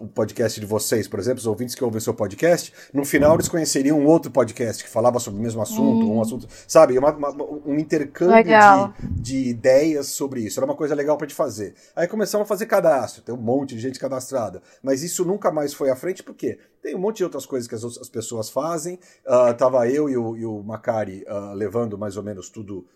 o 0.00 0.06
podcast 0.08 0.60
de 0.60 0.66
vocês, 0.66 1.06
por 1.08 1.18
exemplo, 1.18 1.38
os 1.38 1.46
ouvintes 1.46 1.74
que 1.74 1.84
ouvem 1.84 1.98
o 1.98 2.00
seu 2.00 2.14
podcast, 2.14 2.72
no 2.92 3.04
final 3.04 3.34
eles 3.34 3.48
conheceriam 3.48 3.98
um 3.98 4.06
outro 4.06 4.30
podcast 4.30 4.82
que 4.84 4.90
falava 4.90 5.18
sobre 5.18 5.40
o 5.40 5.42
mesmo 5.42 5.60
assunto, 5.62 6.10
um 6.10 6.20
assunto, 6.20 6.46
sabe, 6.66 6.98
uma- 6.98 7.12
uma- 7.12 7.30
um 7.64 7.78
intercâmbio 7.78 8.56
de, 8.56 8.90
de 9.14 9.48
ideias 9.48 10.08
sobre 10.08 10.40
isso. 10.40 10.58
Era 10.58 10.66
uma 10.66 10.76
coisa 10.76 10.94
legal 10.94 11.16
pra 11.16 11.26
gente 11.26 11.36
fazer. 11.36 11.74
Aí 11.94 12.06
começamos 12.08 12.44
a 12.44 12.48
fazer 12.48 12.66
cadastro, 12.66 13.22
tem 13.22 13.34
um 13.34 13.38
monte 13.38 13.74
de 13.74 13.80
gente 13.80 13.98
cadastrada. 13.98 14.62
Mas 14.82 15.02
isso 15.02 15.24
nunca 15.24 15.50
mais 15.50 15.72
foi 15.74 15.90
à 15.90 15.96
frente, 15.96 16.22
porque 16.22 16.58
tem 16.82 16.94
um 16.94 16.98
monte 16.98 17.18
de 17.18 17.24
outras 17.24 17.46
coisas 17.46 17.68
que 17.68 17.74
as, 17.74 17.84
outras- 17.84 18.02
as 18.02 18.08
pessoas 18.08 18.50
fazem. 18.50 18.98
Ah, 19.26 19.54
tava 19.54 19.88
eu 19.88 20.08
e 20.08 20.16
o, 20.16 20.36
e 20.36 20.44
o 20.44 20.62
Macari 20.62 21.24
ah, 21.28 21.52
levando 21.54 21.96
mais 21.98 22.16
ou 22.16 22.22
menos 22.22 22.50
tudo. 22.50 22.86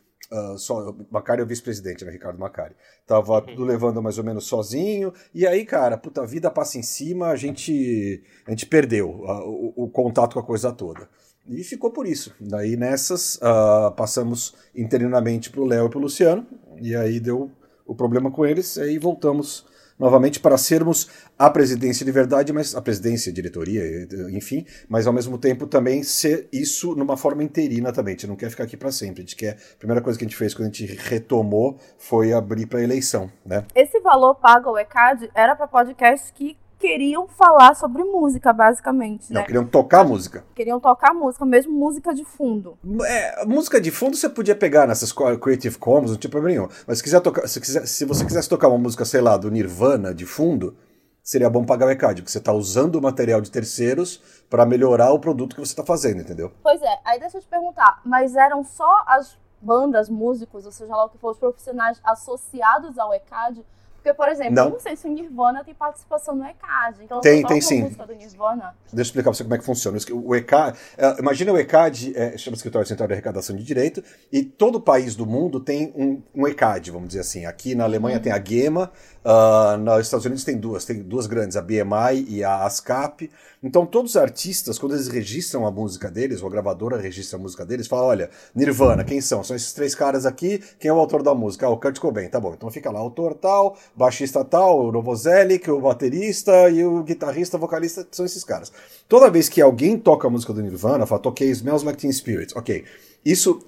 só, 0.59 0.91
o 0.91 1.07
Macari 1.11 1.41
é 1.41 1.45
o 1.45 1.47
vice-presidente, 1.47 2.05
né, 2.05 2.11
Ricardo 2.11 2.39
Macari? 2.39 2.75
Tava 3.07 3.41
tudo 3.43 3.65
levando 3.65 4.03
mais 4.03 4.19
ou 4.19 4.25
menos 4.25 4.47
sozinho. 4.47 5.13
E 5.33 5.47
aí, 5.47 5.65
cara, 5.65 5.97
puta, 5.97 6.23
a 6.23 6.27
vida 6.27 6.51
passa 6.51 6.79
em 6.79 6.83
cima, 6.83 7.29
a 7.29 7.37
gente, 7.37 8.23
a 8.47 8.51
gente 8.51 8.67
perdeu 8.67 9.25
ah, 9.29 9.45
o, 9.47 9.73
o 9.85 9.89
contato 9.91 10.35
com 10.35 10.41
a 10.41 10.45
coisa 10.45 10.73
toda. 10.73 11.09
E 11.49 11.63
ficou 11.63 11.91
por 11.91 12.07
isso. 12.07 12.35
Daí 12.41 12.77
nessas, 12.77 13.39
ah, 13.43 13.93
passamos 13.97 14.55
interinamente 14.75 15.51
pro 15.51 15.65
Léo 15.65 15.87
e 15.87 15.91
pro 15.91 16.01
Luciano. 16.01 16.47
E 16.81 16.95
aí 16.95 17.21
deu 17.21 17.51
o 17.87 17.95
problema 17.95 18.31
com 18.31 18.45
eles, 18.45 18.77
aí 18.79 18.99
voltamos 18.99 19.65
novamente 19.99 20.41
para 20.41 20.59
sermos 20.59 21.09
a 21.39 21.49
presidência 21.49 22.05
de 22.05 22.13
verdade, 22.13 22.53
mas 22.53 22.75
a 22.75 22.83
presidência, 22.83 23.31
a 23.31 23.35
diretoria, 23.35 24.07
enfim, 24.31 24.67
mas 24.89 25.07
ao 25.07 25.13
mesmo 25.13 25.39
tempo 25.39 25.67
também 25.67 26.03
ser 26.03 26.49
isso 26.53 26.95
numa 26.95 27.17
forma 27.17 27.43
interina 27.43 27.93
também. 27.93 28.13
A 28.13 28.17
gente 28.17 28.27
não 28.27 28.37
quer 28.37 28.51
ficar 28.51 28.65
aqui 28.65 28.77
para 28.77 28.93
sempre. 28.93 29.23
A 29.23 29.25
gente 29.25 29.37
quer. 29.37 29.57
A 29.75 29.79
primeira 29.79 30.03
coisa 30.03 30.19
que 30.19 30.25
a 30.25 30.29
gente 30.29 30.37
fez 30.37 30.55
quando 30.55 30.69
a 30.69 30.73
gente 30.73 30.87
retomou 30.87 31.79
foi 31.97 32.33
abrir 32.33 32.67
para 32.67 32.83
eleição, 32.83 33.31
né? 33.45 33.65
Esse 33.75 34.01
valor 34.01 34.35
pago 34.35 34.69
ao 34.69 34.79
ECAD 34.79 35.31
era 35.35 35.57
para 35.57 35.67
podcasts 35.67 36.31
que 36.31 36.57
queriam 36.79 37.27
falar 37.27 37.75
sobre 37.75 38.05
música, 38.05 38.53
basicamente. 38.53 39.33
Não, 39.33 39.41
né? 39.41 39.47
queriam 39.47 39.67
tocar 39.67 40.05
música. 40.05 40.45
Queriam 40.55 40.79
tocar 40.79 41.15
música, 41.15 41.45
mesmo 41.45 41.73
música 41.73 42.15
de 42.15 42.25
fundo. 42.25 42.79
É, 43.05 43.45
música 43.45 43.81
de 43.81 43.91
fundo 43.91 44.17
você 44.17 44.29
podia 44.29 44.55
pegar 44.55 44.87
nessas 44.87 45.13
Creative 45.13 45.79
Commons, 45.79 46.11
não 46.11 46.19
tinha 46.19 46.31
problema 46.31 46.59
nenhum. 46.59 46.73
Mas 46.87 46.99
se, 46.99 47.05
quiser 47.05 47.21
tocar, 47.21 47.47
se, 47.49 47.61
quiser, 47.61 47.87
se 47.87 48.05
você 48.05 48.25
quisesse 48.25 48.49
tocar 48.49 48.69
uma 48.69 48.79
música, 48.79 49.05
sei 49.05 49.21
lá, 49.21 49.37
do 49.37 49.51
Nirvana 49.51 50.15
de 50.15 50.27
fundo, 50.27 50.77
seria 51.23 51.51
bom 51.51 51.65
pagar 51.65 51.87
o 51.87 51.91
ECAD, 51.91 52.23
porque 52.23 52.31
você 52.31 52.39
está 52.39 52.53
usando 52.53 52.97
o 52.97 53.03
material 53.03 53.41
de 53.41 53.51
terceiros 53.51 54.23
para 54.49 54.65
melhorar 54.65 55.13
o 55.13 55.19
produto 55.19 55.57
que 55.57 55.61
você 55.61 55.73
está 55.73 55.85
fazendo, 55.85 56.21
entendeu? 56.21 56.53
Pois 56.63 56.81
é, 56.81 56.99
aí 57.05 57.19
deixa 57.19 57.39
eu 57.39 57.41
te 57.41 57.49
perguntar, 57.49 58.01
mas 58.05 58.37
eram 58.37 58.63
só 58.63 59.03
as 59.09 59.37
bandas, 59.61 60.09
músicos, 60.09 60.67
ou 60.67 60.71
seja 60.71 60.95
lá 60.95 61.07
o 61.07 61.09
que 61.09 61.19
for, 61.19 61.33
os 61.33 61.39
profissionais 61.39 62.01
associados 62.05 62.97
ao 62.99 63.13
ECAD? 63.13 63.65
Porque, 64.07 64.15
por 64.15 64.29
exemplo, 64.29 64.55
Não. 64.55 64.65
eu 64.67 64.71
não 64.71 64.79
sei 64.79 64.95
se 64.95 65.05
o 65.09 65.11
Nirvana 65.11 65.65
tem 65.65 65.75
participação 65.75 66.37
no 66.37 66.45
ECAD. 66.45 67.03
Então, 67.03 67.21
Tem, 67.21 67.43
tem 67.43 67.61
sim. 67.61 67.83
música 67.83 68.07
do 68.07 68.15
Nirvana. 68.15 68.77
Deixa 68.85 68.95
eu 68.95 69.03
explicar 69.03 69.31
para 69.31 69.35
você 69.35 69.43
como 69.43 69.55
é 69.57 69.59
que 69.59 69.65
funciona. 69.65 69.99
O 70.13 70.37
ECAD, 70.37 70.79
é, 70.97 71.19
imagina 71.19 71.53
o 71.53 71.59
ECAD, 71.59 72.13
é, 72.17 72.39
chama 72.39 72.57
Escritório 72.57 72.87
Central 72.87 73.09
de 73.09 73.15
Arrecadação 73.15 73.57
de 73.57 73.65
Direito, 73.65 74.05
e 74.31 74.45
todo 74.45 74.81
país 74.81 75.17
do 75.17 75.27
mundo 75.27 75.59
tem 75.59 75.93
um, 75.97 76.23
um 76.33 76.47
ECAD, 76.47 76.93
vamos 76.93 77.09
dizer 77.09 77.21
assim. 77.21 77.47
Aqui 77.47 77.75
na 77.75 77.83
Alemanha 77.83 78.21
tem 78.21 78.31
a 78.31 78.41
GEMA, 78.41 78.93
ah, 79.29 79.77
nos 79.77 80.07
Estados 80.07 80.25
Unidos 80.25 80.45
tem 80.45 80.57
duas, 80.57 80.85
tem 80.85 81.03
duas 81.03 81.27
grandes, 81.27 81.57
a 81.57 81.61
BMI 81.61 82.27
e 82.29 82.45
a 82.45 82.65
ASCAP. 82.65 83.29
Então 83.61 83.85
todos 83.85 84.13
os 84.13 84.17
artistas, 84.17 84.79
quando 84.79 84.93
eles 84.95 85.09
registram 85.09 85.67
a 85.67 85.71
música 85.73 86.09
deles, 86.09 86.41
ou 86.43 86.47
a 86.47 86.51
gravadora 86.53 86.97
registra 86.97 87.37
a 87.37 87.43
música 87.43 87.67
deles, 87.67 87.89
fala, 87.89 88.05
olha, 88.05 88.31
Nirvana, 88.55 89.03
quem 89.03 89.21
são? 89.21 89.43
São 89.43 89.57
esses 89.57 89.73
três 89.73 89.97
caras 89.97 90.27
aqui, 90.27 90.63
quem 90.79 90.89
é 90.89 90.95
o 90.95 90.99
autor 90.99 91.25
da 91.25 91.35
música? 91.35 91.67
Ah, 91.67 91.71
o 91.71 91.77
Kurt 91.77 91.99
Cobain, 91.99 92.29
tá 92.29 92.39
bom. 92.39 92.55
Então 92.55 92.71
fica 92.71 92.89
lá, 92.89 93.01
autor 93.01 93.35
tal, 93.35 93.77
baixista 93.97 94.45
tal, 94.45 94.87
o 94.87 94.93
Novoselic, 94.93 95.69
o 95.73 95.81
baterista 95.81 96.71
e 96.71 96.85
o 96.85 97.03
guitarrista, 97.03 97.59
vocalista, 97.59 98.07
são 98.13 98.25
esses 98.25 98.45
caras. 98.45 98.71
Toda 99.09 99.29
vez 99.29 99.49
que 99.49 99.61
alguém 99.61 99.99
toca 99.99 100.29
a 100.29 100.31
música 100.31 100.53
do 100.53 100.63
Nirvana, 100.63 101.05
fala, 101.05 101.21
toquei 101.21 101.51
Smells 101.51 101.85
Like 101.85 101.99
Teen 101.99 102.13
Spirit. 102.13 102.57
Ok, 102.57 102.85
isso 103.25 103.61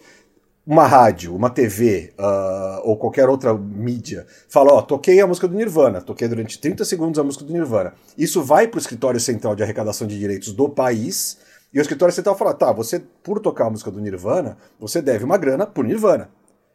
uma 0.69 0.87
rádio, 0.87 1.35
uma 1.35 1.49
TV 1.49 2.13
ah, 2.19 2.83
ou 2.85 2.95
qualquer 2.95 3.27
outra 3.27 3.55
mídia 3.57 4.27
fala, 4.51 4.75
ó, 4.75 4.83
toquei 4.83 5.19
a 5.19 5.27
música 5.27 5.49
do 5.49 5.57
Nirvana, 5.57 6.03
toquei 6.03 6.29
durante 6.29 6.59
30 6.59 6.85
segundos 6.85 7.19
a 7.19 7.25
música 7.25 7.43
do 7.43 7.51
Nirvana. 7.51 7.95
Isso 8.19 8.43
vai 8.43 8.69
para 8.69 8.77
o 8.77 8.81
escritório 8.81 9.19
central 9.19 9.57
de 9.57 9.63
arrecadação 9.63 10.07
de 10.07 10.19
direitos 10.19 10.53
do 10.53 10.69
país 10.69 11.39
e 11.73 11.79
o 11.79 11.81
escritório 11.81 12.15
central 12.15 12.37
fala, 12.37 12.53
tá, 12.53 12.71
você 12.71 13.03
por 13.23 13.41
tocar 13.41 13.69
a 13.69 13.71
música 13.71 13.91
do 13.91 13.99
Nirvana, 13.99 14.59
você 14.79 15.01
deve 15.01 15.25
uma 15.25 15.39
grana 15.39 15.67
por 15.67 15.87
Nirvana. 15.87 16.29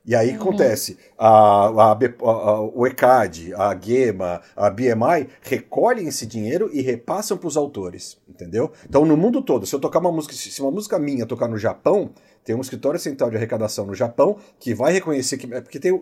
E 0.05 0.13
aí 0.15 0.29
que 0.31 0.35
acontece? 0.35 0.97
A, 1.17 1.67
a 1.67 1.91
a- 1.93 2.61
o 2.61 2.85
ECAD, 2.85 3.53
a 3.55 3.73
GEMA, 3.79 4.41
a 4.55 4.69
BMI 4.69 5.29
recolhem 5.41 6.07
esse 6.07 6.25
dinheiro 6.25 6.69
e 6.73 6.81
repassam 6.81 7.37
para 7.37 7.47
os 7.47 7.55
autores, 7.55 8.17
entendeu? 8.27 8.71
Então 8.87 9.05
no 9.05 9.15
mundo 9.15 9.41
todo, 9.41 9.65
se 9.65 9.73
eu 9.73 9.79
tocar 9.79 9.99
uma 9.99 10.11
música, 10.11 10.33
se 10.33 10.61
uma 10.61 10.71
música 10.71 10.99
minha 10.99 11.25
tocar 11.25 11.47
no 11.47 11.57
Japão, 11.57 12.09
tem 12.43 12.53
um 12.53 12.59
escritório 12.61 12.99
central 12.99 13.29
de 13.29 13.37
arrecadação 13.37 13.85
no 13.85 13.95
Japão 13.95 14.35
que 14.59 14.73
vai 14.73 14.91
reconhecer 14.91 15.37
que. 15.37 15.53
é 15.53 15.61
Porque 15.61 15.79
tem. 15.79 16.01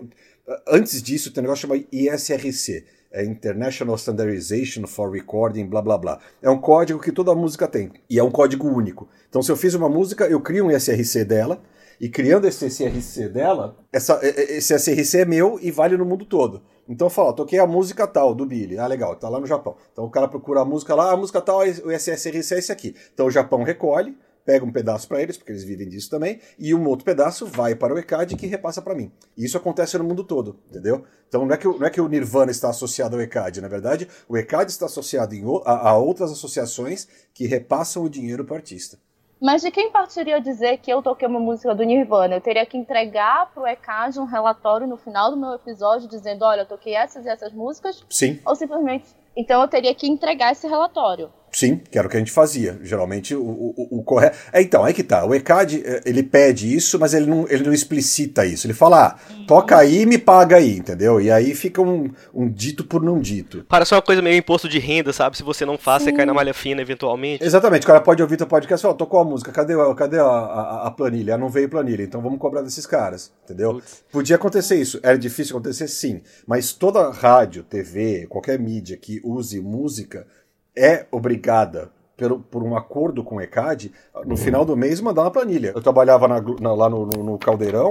Antes 0.67 1.01
disso, 1.03 1.31
tem 1.31 1.41
um 1.41 1.43
negócio 1.43 1.67
chamado 1.67 1.85
ISRC. 1.91 2.83
É 3.13 3.23
International 3.25 3.95
Standardization 3.95 4.87
for 4.87 5.11
Recording, 5.11 5.65
blá 5.67 5.81
blá 5.81 5.97
blá. 5.97 6.19
É 6.41 6.49
um 6.49 6.57
código 6.59 6.99
que 6.99 7.11
toda 7.11 7.35
música 7.35 7.67
tem. 7.67 7.91
E 8.09 8.17
é 8.17 8.23
um 8.23 8.31
código 8.31 8.67
único. 8.67 9.07
Então, 9.29 9.43
se 9.43 9.51
eu 9.51 9.57
fiz 9.57 9.73
uma 9.73 9.89
música, 9.89 10.25
eu 10.25 10.39
crio 10.41 10.65
um 10.65 10.71
ISRC 10.71 11.25
dela. 11.25 11.61
E 12.01 12.09
criando 12.09 12.47
esse 12.47 12.67
SRC 12.67 13.29
dela, 13.29 13.77
essa, 13.93 14.19
esse 14.23 14.73
SRC 14.73 15.19
é 15.19 15.25
meu 15.25 15.59
e 15.61 15.69
vale 15.69 15.95
no 15.95 16.03
mundo 16.03 16.25
todo. 16.25 16.63
Então 16.89 17.05
eu 17.05 17.11
falo, 17.11 17.31
toquei 17.31 17.59
a 17.59 17.67
música 17.67 18.07
tal 18.07 18.33
do 18.33 18.43
Billy. 18.43 18.79
Ah, 18.79 18.87
legal, 18.87 19.15
tá 19.15 19.29
lá 19.29 19.39
no 19.39 19.45
Japão. 19.45 19.75
Então 19.93 20.05
o 20.05 20.09
cara 20.09 20.27
procura 20.27 20.61
a 20.61 20.65
música 20.65 20.95
lá, 20.95 21.11
a 21.11 21.15
música 21.15 21.39
tal, 21.39 21.59
o 21.59 21.91
SRC 21.91 22.55
é 22.55 22.57
esse 22.57 22.71
aqui. 22.71 22.95
Então 23.13 23.27
o 23.27 23.31
Japão 23.31 23.61
recolhe, 23.61 24.17
pega 24.43 24.65
um 24.65 24.71
pedaço 24.71 25.07
para 25.07 25.21
eles, 25.21 25.37
porque 25.37 25.51
eles 25.51 25.63
vivem 25.63 25.87
disso 25.87 26.09
também, 26.09 26.39
e 26.57 26.73
um 26.73 26.87
outro 26.87 27.05
pedaço 27.05 27.45
vai 27.45 27.75
para 27.75 27.93
o 27.93 27.99
ECAD 27.99 28.35
que 28.35 28.47
repassa 28.47 28.81
para 28.81 28.95
mim. 28.95 29.11
E 29.37 29.45
isso 29.45 29.55
acontece 29.55 29.95
no 29.99 30.03
mundo 30.03 30.23
todo, 30.23 30.57
entendeu? 30.71 31.03
Então 31.27 31.45
não 31.45 31.53
é, 31.53 31.57
que, 31.57 31.67
não 31.67 31.85
é 31.85 31.89
que 31.91 32.01
o 32.01 32.07
Nirvana 32.07 32.49
está 32.49 32.71
associado 32.71 33.15
ao 33.15 33.21
ECAD, 33.21 33.61
na 33.61 33.67
verdade, 33.67 34.07
o 34.27 34.35
ECAD 34.35 34.71
está 34.71 34.87
associado 34.87 35.35
em 35.35 35.43
a, 35.65 35.89
a 35.89 35.97
outras 35.99 36.31
associações 36.31 37.07
que 37.31 37.45
repassam 37.45 38.03
o 38.03 38.09
dinheiro 38.09 38.43
para 38.43 38.53
o 38.53 38.57
artista. 38.57 38.97
Mas 39.41 39.63
de 39.63 39.71
quem 39.71 39.89
partiria 39.89 40.39
dizer 40.39 40.77
que 40.77 40.93
eu 40.93 41.01
toquei 41.01 41.27
uma 41.27 41.39
música 41.39 41.73
do 41.73 41.83
Nirvana? 41.83 42.35
Eu 42.35 42.41
teria 42.41 42.63
que 42.63 42.77
entregar 42.77 43.51
pro 43.51 43.65
ECAD 43.65 44.19
um 44.19 44.25
relatório 44.25 44.85
no 44.85 44.97
final 44.97 45.31
do 45.31 45.37
meu 45.37 45.53
episódio 45.53 46.07
dizendo, 46.07 46.45
olha, 46.45 46.61
eu 46.61 46.67
toquei 46.67 46.93
essas 46.93 47.25
e 47.25 47.29
essas 47.29 47.51
músicas, 47.51 48.05
Sim, 48.07 48.39
ou 48.45 48.55
simplesmente. 48.55 49.15
Então 49.35 49.59
eu 49.59 49.67
teria 49.67 49.95
que 49.95 50.07
entregar 50.07 50.51
esse 50.51 50.67
relatório. 50.67 51.33
Sim, 51.51 51.81
que 51.89 51.97
era 51.97 52.07
o 52.07 52.09
que 52.09 52.15
a 52.15 52.19
gente 52.19 52.31
fazia. 52.31 52.79
Geralmente 52.81 53.35
o, 53.35 53.43
o, 53.43 53.99
o 53.99 54.03
correto. 54.03 54.37
É, 54.53 54.61
então, 54.61 54.83
aí 54.85 54.93
que 54.93 55.03
tá. 55.03 55.25
O 55.25 55.35
ECAD, 55.35 55.83
eh, 55.85 56.01
ele 56.05 56.23
pede 56.23 56.73
isso, 56.73 56.97
mas 56.97 57.13
ele 57.13 57.25
não, 57.25 57.45
ele 57.49 57.63
não 57.65 57.73
explicita 57.73 58.45
isso. 58.45 58.65
Ele 58.65 58.73
fala, 58.73 59.07
ah, 59.07 59.43
toca 59.45 59.77
aí 59.77 60.03
e 60.03 60.05
me 60.05 60.17
paga 60.17 60.55
aí, 60.57 60.77
entendeu? 60.77 61.19
E 61.19 61.29
aí 61.29 61.53
fica 61.53 61.81
um, 61.81 62.09
um 62.33 62.49
dito 62.49 62.85
por 62.85 63.03
não 63.03 63.19
dito. 63.19 63.65
Parece 63.67 63.93
uma 63.93 64.01
coisa 64.01 64.21
meio 64.21 64.37
imposto 64.37 64.69
de 64.69 64.79
renda, 64.79 65.11
sabe? 65.11 65.35
Se 65.35 65.43
você 65.43 65.65
não 65.65 65.77
faz, 65.77 66.03
você 66.03 66.11
cai 66.13 66.25
na 66.25 66.33
malha 66.33 66.53
fina 66.53 66.81
eventualmente. 66.81 67.43
Exatamente, 67.43 67.83
o 67.83 67.87
cara 67.87 67.99
pode 67.99 68.21
ouvir 68.21 68.37
teu 68.37 68.47
podcast 68.47 68.81
e 68.81 68.83
falar, 68.83 68.93
tocou 68.95 69.19
a 69.19 69.25
música, 69.25 69.51
cadê, 69.51 69.73
a- 69.73 69.93
cadê 69.93 70.19
a, 70.19 70.23
a, 70.23 70.87
a 70.87 70.91
planilha? 70.91 71.35
Ah, 71.35 71.37
não 71.37 71.49
veio 71.49 71.67
planilha, 71.67 72.03
então 72.03 72.21
vamos 72.21 72.39
cobrar 72.39 72.61
desses 72.61 72.85
caras, 72.85 73.31
entendeu? 73.43 73.73
Putz. 73.73 74.03
Podia 74.11 74.35
acontecer 74.37 74.75
isso, 74.75 74.99
era 75.03 75.17
difícil 75.17 75.57
acontecer 75.57 75.87
sim, 75.89 76.21
mas 76.47 76.71
toda 76.71 77.11
rádio, 77.11 77.63
TV, 77.63 78.25
qualquer 78.29 78.57
mídia 78.57 78.95
que 78.95 79.19
use 79.23 79.59
música 79.59 80.25
é 80.75 81.05
obrigada 81.11 81.91
pelo, 82.17 82.39
por 82.39 82.61
um 82.63 82.75
acordo 82.75 83.23
com 83.23 83.35
o 83.37 83.41
ECAD, 83.41 83.91
no 84.25 84.37
final 84.37 84.63
do 84.63 84.77
mês 84.77 85.01
mandar 85.01 85.23
uma 85.23 85.31
planilha. 85.31 85.71
Eu 85.75 85.81
trabalhava 85.81 86.27
na 86.27 86.39
na- 86.59 86.73
lá 86.73 86.89
no, 86.89 87.05
no- 87.05 87.23
no 87.23 87.37
Caldeirão, 87.37 87.89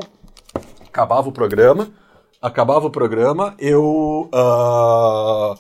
acabava 0.87 1.29
o 1.29 1.33
programa, 1.33 1.91
acabava 2.41 2.87
o 2.87 2.91
programa, 2.91 3.55
eu 3.59 4.29
ah, 4.33 5.55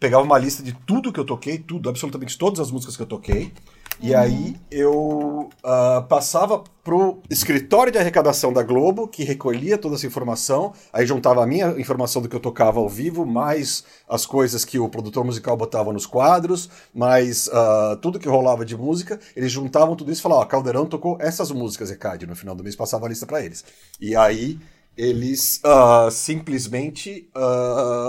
pegava 0.00 0.24
uma 0.24 0.38
lista 0.38 0.62
de 0.62 0.72
tudo 0.72 1.12
que 1.12 1.20
eu 1.20 1.24
toquei, 1.26 1.58
tudo, 1.58 1.88
absolutamente 1.88 2.38
todas 2.38 2.58
as 2.60 2.70
músicas 2.70 2.96
que 2.96 3.02
eu 3.02 3.06
toquei, 3.06 3.52
e 4.00 4.14
aí 4.14 4.56
eu 4.70 5.48
ah, 5.64 6.04
passava 6.08 6.62
pro 6.84 7.20
escritório 7.30 7.90
de 7.90 7.98
arrecadação 7.98 8.52
da 8.52 8.62
Globo, 8.62 9.08
que 9.08 9.24
recolhia 9.24 9.78
toda 9.78 9.94
essa 9.94 10.06
informação, 10.06 10.72
aí 10.92 11.06
juntava 11.06 11.42
a 11.42 11.46
minha 11.46 11.68
informação 11.80 12.20
do 12.20 12.28
que 12.28 12.36
eu 12.36 12.40
tocava 12.40 12.78
ao 12.78 12.88
vivo, 12.88 13.24
mais 13.24 13.84
as 14.08 14.26
coisas 14.26 14.64
que 14.64 14.78
o 14.78 14.88
produtor 14.88 15.24
musical 15.24 15.56
botava 15.56 15.92
nos 15.92 16.06
quadros, 16.06 16.68
mais 16.94 17.48
ah, 17.52 17.98
tudo 18.02 18.18
que 18.18 18.28
rolava 18.28 18.64
de 18.64 18.76
música, 18.76 19.18
eles 19.34 19.50
juntavam 19.50 19.96
tudo 19.96 20.12
isso 20.12 20.20
e 20.20 20.22
falavam, 20.22 20.44
ó, 20.44 20.46
Caldeirão 20.46 20.86
tocou 20.86 21.16
essas 21.20 21.50
músicas, 21.50 21.90
ECAD, 21.90 22.26
no 22.26 22.36
final 22.36 22.54
do 22.54 22.62
mês 22.62 22.76
passava 22.76 23.06
a 23.06 23.08
lista 23.08 23.26
para 23.26 23.44
eles. 23.44 23.64
E 24.00 24.14
aí 24.14 24.58
eles 24.96 25.60
ah, 25.64 26.08
simplesmente 26.10 27.28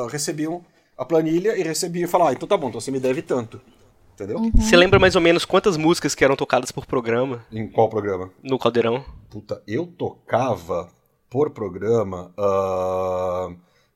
recebiam 0.09 0.63
a 0.97 1.05
planilha 1.05 1.55
e 1.57 1.63
recebiam 1.63 2.05
e 2.05 2.07
falavam, 2.07 2.31
ah, 2.31 2.35
então 2.35 2.47
tá 2.47 2.57
bom, 2.57 2.69
então 2.69 2.81
você 2.81 2.91
me 2.91 2.99
deve 2.99 3.21
tanto. 3.21 3.61
Entendeu? 4.17 4.39
Você 4.55 4.75
lembra 4.75 4.97
mais 4.97 5.15
ou 5.15 5.21
menos 5.21 5.45
quantas 5.45 5.77
músicas 5.77 6.15
que 6.15 6.23
eram 6.23 6.35
tocadas 6.35 6.71
por 6.71 6.87
programa 6.87 7.45
Em 7.51 7.67
qual 7.69 7.87
programa? 7.87 8.31
no 8.41 8.57
Caldeirão? 8.57 9.05
Puta, 9.29 9.61
eu 9.67 9.85
tocava 9.85 10.89
por 11.29 11.51
programa 11.51 12.33
ah, 12.35 13.49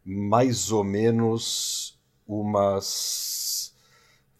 mais 0.05 0.71
ou 0.71 0.83
menos 0.83 1.99
umas 2.27 3.73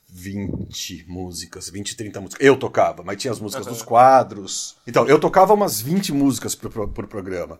20 0.07 1.05
músicas, 1.07 1.67
20, 1.67 1.97
30 1.97 2.21
músicas. 2.21 2.45
Eu 2.45 2.57
tocava, 2.57 3.01
mas 3.01 3.17
tinha 3.17 3.31
as 3.31 3.39
músicas 3.39 3.65
dos 3.65 3.81
quadros. 3.81 4.75
Então, 4.85 5.07
eu 5.07 5.19
tocava 5.19 5.51
umas 5.51 5.81
20 5.81 6.13
músicas 6.13 6.53
por, 6.53 6.69
por, 6.69 6.88
por 6.89 7.07
programa. 7.07 7.59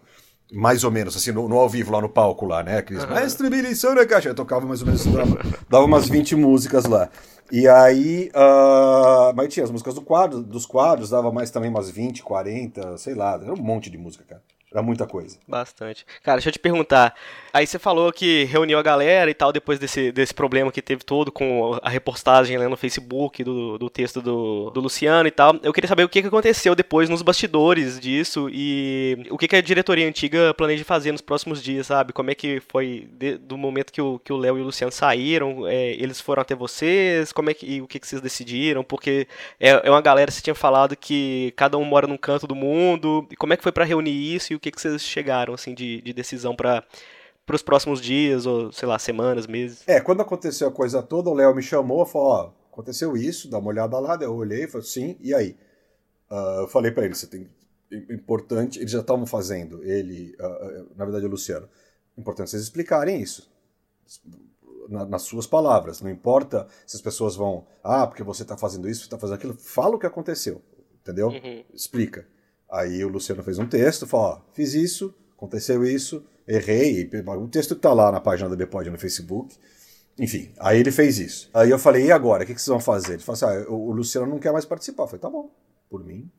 Mais 0.53 0.83
ou 0.83 0.91
menos, 0.91 1.15
assim, 1.15 1.31
no, 1.31 1.47
no 1.47 1.57
ao 1.57 1.69
vivo, 1.69 1.93
lá 1.93 2.01
no 2.01 2.09
palco, 2.09 2.45
lá, 2.45 2.61
né? 2.61 2.79
Aqueles, 2.79 3.05
mestre 3.05 3.49
Billy 3.49 3.73
na 3.95 4.05
caixa. 4.05 4.29
Eu 4.29 4.35
tocava 4.35 4.65
mais 4.65 4.81
ou 4.81 4.87
menos, 4.87 5.05
dava, 5.05 5.39
dava 5.69 5.85
umas 5.85 6.09
20 6.09 6.35
músicas 6.35 6.83
lá. 6.85 7.09
E 7.51 7.67
aí, 7.67 8.31
ah, 8.34 9.34
mas 9.36 9.53
tinha 9.53 9.63
as 9.65 9.72
músicas 9.72 9.93
do 9.96 10.01
quadro, 10.01 10.41
dos 10.41 10.65
quadros, 10.65 11.10
dava 11.10 11.31
mais 11.31 11.51
também 11.51 11.70
umas 11.70 11.89
20, 11.89 12.24
40, 12.24 12.98
sei 12.98 13.13
lá, 13.13 13.34
era 13.34 13.53
um 13.53 13.58
monte 13.58 13.89
de 13.89 13.98
música, 13.98 14.24
cara. 14.24 14.41
Era 14.71 14.81
muita 14.81 15.05
coisa. 15.05 15.37
Bastante. 15.45 16.05
Cara, 16.23 16.37
deixa 16.37 16.47
eu 16.47 16.53
te 16.53 16.59
perguntar. 16.59 17.13
Aí 17.53 17.67
você 17.67 17.77
falou 17.77 18.11
que 18.13 18.45
reuniu 18.45 18.79
a 18.79 18.81
galera 18.81 19.29
e 19.29 19.33
tal, 19.33 19.51
depois 19.51 19.77
desse, 19.77 20.11
desse 20.13 20.33
problema 20.33 20.71
que 20.71 20.81
teve 20.81 21.03
todo 21.03 21.29
com 21.29 21.77
a 21.81 21.89
repostagem 21.89 22.57
lá 22.57 22.69
no 22.69 22.77
Facebook 22.77 23.43
do, 23.43 23.77
do 23.77 23.89
texto 23.89 24.21
do, 24.21 24.69
do 24.69 24.79
Luciano 24.79 25.27
e 25.27 25.31
tal. 25.31 25.59
Eu 25.61 25.73
queria 25.73 25.89
saber 25.89 26.05
o 26.05 26.09
que, 26.09 26.21
que 26.21 26.27
aconteceu 26.29 26.73
depois 26.73 27.09
nos 27.09 27.21
bastidores 27.21 27.99
disso 27.99 28.49
e 28.49 29.27
o 29.29 29.37
que, 29.37 29.47
que 29.47 29.57
a 29.57 29.61
diretoria 29.61 30.07
antiga 30.07 30.53
planeja 30.53 30.85
fazer 30.85 31.11
nos 31.11 31.21
próximos 31.21 31.61
dias, 31.61 31.87
sabe? 31.87 32.13
Como 32.13 32.31
é 32.31 32.35
que 32.35 32.61
foi 32.69 33.09
de, 33.11 33.37
do 33.37 33.57
momento 33.57 33.91
que 33.91 34.01
o 34.01 34.19
que 34.19 34.31
o 34.31 34.37
Léo 34.37 34.57
e 34.57 34.61
o 34.61 34.65
Luciano 34.65 34.91
saíram? 34.91 35.67
É, 35.67 35.91
eles 35.93 36.21
foram 36.21 36.41
até 36.41 36.55
vocês? 36.55 37.33
Como 37.33 37.49
é 37.49 37.53
que, 37.53 37.81
o 37.81 37.87
que, 37.87 37.99
que 37.99 38.07
vocês 38.07 38.21
decidiram? 38.21 38.83
Porque 38.83 39.27
é, 39.59 39.87
é 39.87 39.89
uma 39.89 40.01
galera, 40.01 40.31
você 40.31 40.41
tinha 40.41 40.55
falado 40.55 40.95
que 40.95 41.53
cada 41.57 41.77
um 41.77 41.83
mora 41.83 42.07
num 42.07 42.17
canto 42.17 42.47
do 42.47 42.55
mundo. 42.55 43.27
Como 43.37 43.51
é 43.53 43.57
que 43.57 43.63
foi 43.63 43.71
para 43.71 43.83
reunir 43.83 44.11
isso 44.11 44.53
e 44.53 44.60
que, 44.61 44.71
que 44.71 44.79
vocês 44.79 45.01
chegaram, 45.01 45.53
assim, 45.53 45.73
de, 45.73 46.01
de 46.01 46.13
decisão 46.13 46.55
para 46.55 46.83
para 47.45 47.55
os 47.55 47.61
próximos 47.61 47.99
dias, 47.99 48.45
ou 48.45 48.71
sei 48.71 48.87
lá, 48.87 48.97
semanas, 48.99 49.47
meses? 49.47 49.83
É, 49.87 49.99
quando 49.99 50.21
aconteceu 50.21 50.67
a 50.67 50.71
coisa 50.71 51.01
toda, 51.01 51.29
o 51.29 51.33
Léo 51.33 51.53
me 51.53 51.61
chamou 51.61 52.05
falou: 52.05 52.27
Ó, 52.27 52.53
aconteceu 52.71 53.17
isso, 53.17 53.49
dá 53.49 53.57
uma 53.57 53.69
olhada 53.69 53.99
lá. 53.99 54.17
Eu 54.21 54.35
olhei 54.35 54.63
e 54.63 54.67
falei: 54.67 54.87
Sim, 54.87 55.17
e 55.19 55.33
aí? 55.33 55.57
Uh, 56.29 56.61
eu 56.61 56.67
falei 56.67 56.91
para 56.91 57.05
ele: 57.05 57.15
Você 57.15 57.27
tem. 57.27 57.49
Importante, 58.09 58.79
eles 58.79 58.91
já 58.91 59.01
estavam 59.01 59.25
fazendo, 59.25 59.83
ele, 59.83 60.33
uh, 60.39 60.95
na 60.95 61.03
verdade, 61.03 61.25
o 61.25 61.29
Luciano. 61.29 61.67
Importante 62.17 62.51
vocês 62.51 62.63
explicarem 62.63 63.21
isso. 63.21 63.51
Na, 64.87 65.05
nas 65.05 65.23
suas 65.23 65.45
palavras. 65.45 66.01
Não 66.01 66.09
importa 66.09 66.67
se 66.85 66.95
as 66.95 67.01
pessoas 67.01 67.35
vão. 67.35 67.65
Ah, 67.83 68.07
porque 68.07 68.23
você 68.23 68.43
está 68.43 68.55
fazendo 68.55 68.89
isso, 68.89 69.01
você 69.01 69.07
está 69.07 69.17
fazendo 69.17 69.35
aquilo. 69.35 69.53
Fala 69.55 69.95
o 69.95 69.99
que 69.99 70.05
aconteceu. 70.05 70.61
Entendeu? 71.01 71.29
Uhum. 71.29 71.63
Explica. 71.73 72.25
Aí 72.71 73.03
o 73.03 73.09
Luciano 73.09 73.43
fez 73.43 73.59
um 73.59 73.67
texto, 73.67 74.07
falou: 74.07 74.27
Ó, 74.27 74.39
fiz 74.53 74.73
isso, 74.73 75.13
aconteceu 75.35 75.83
isso, 75.83 76.23
errei. 76.47 77.09
O 77.27 77.47
texto 77.47 77.75
que 77.75 77.81
tá 77.81 77.93
lá 77.93 78.11
na 78.11 78.21
página 78.21 78.49
da 78.49 78.55
Bpod 78.55 78.89
no 78.89 78.97
Facebook. 78.97 79.55
Enfim, 80.17 80.51
aí 80.59 80.79
ele 80.79 80.91
fez 80.91 81.19
isso. 81.19 81.49
Aí 81.53 81.69
eu 81.69 81.79
falei, 81.79 82.05
e 82.05 82.11
agora? 82.11 82.43
O 82.43 82.45
que, 82.45 82.53
que 82.53 82.61
vocês 82.61 82.67
vão 82.67 82.79
fazer? 82.79 83.13
Ele 83.13 83.23
falou 83.23 83.33
assim: 83.33 83.45
ah, 83.45 83.71
o 83.71 83.91
Luciano 83.91 84.27
não 84.27 84.39
quer 84.39 84.53
mais 84.53 84.65
participar. 84.65 85.03
Eu 85.03 85.07
falei, 85.07 85.21
tá 85.21 85.29
bom, 85.29 85.49
por 85.89 86.03
mim, 86.03 86.29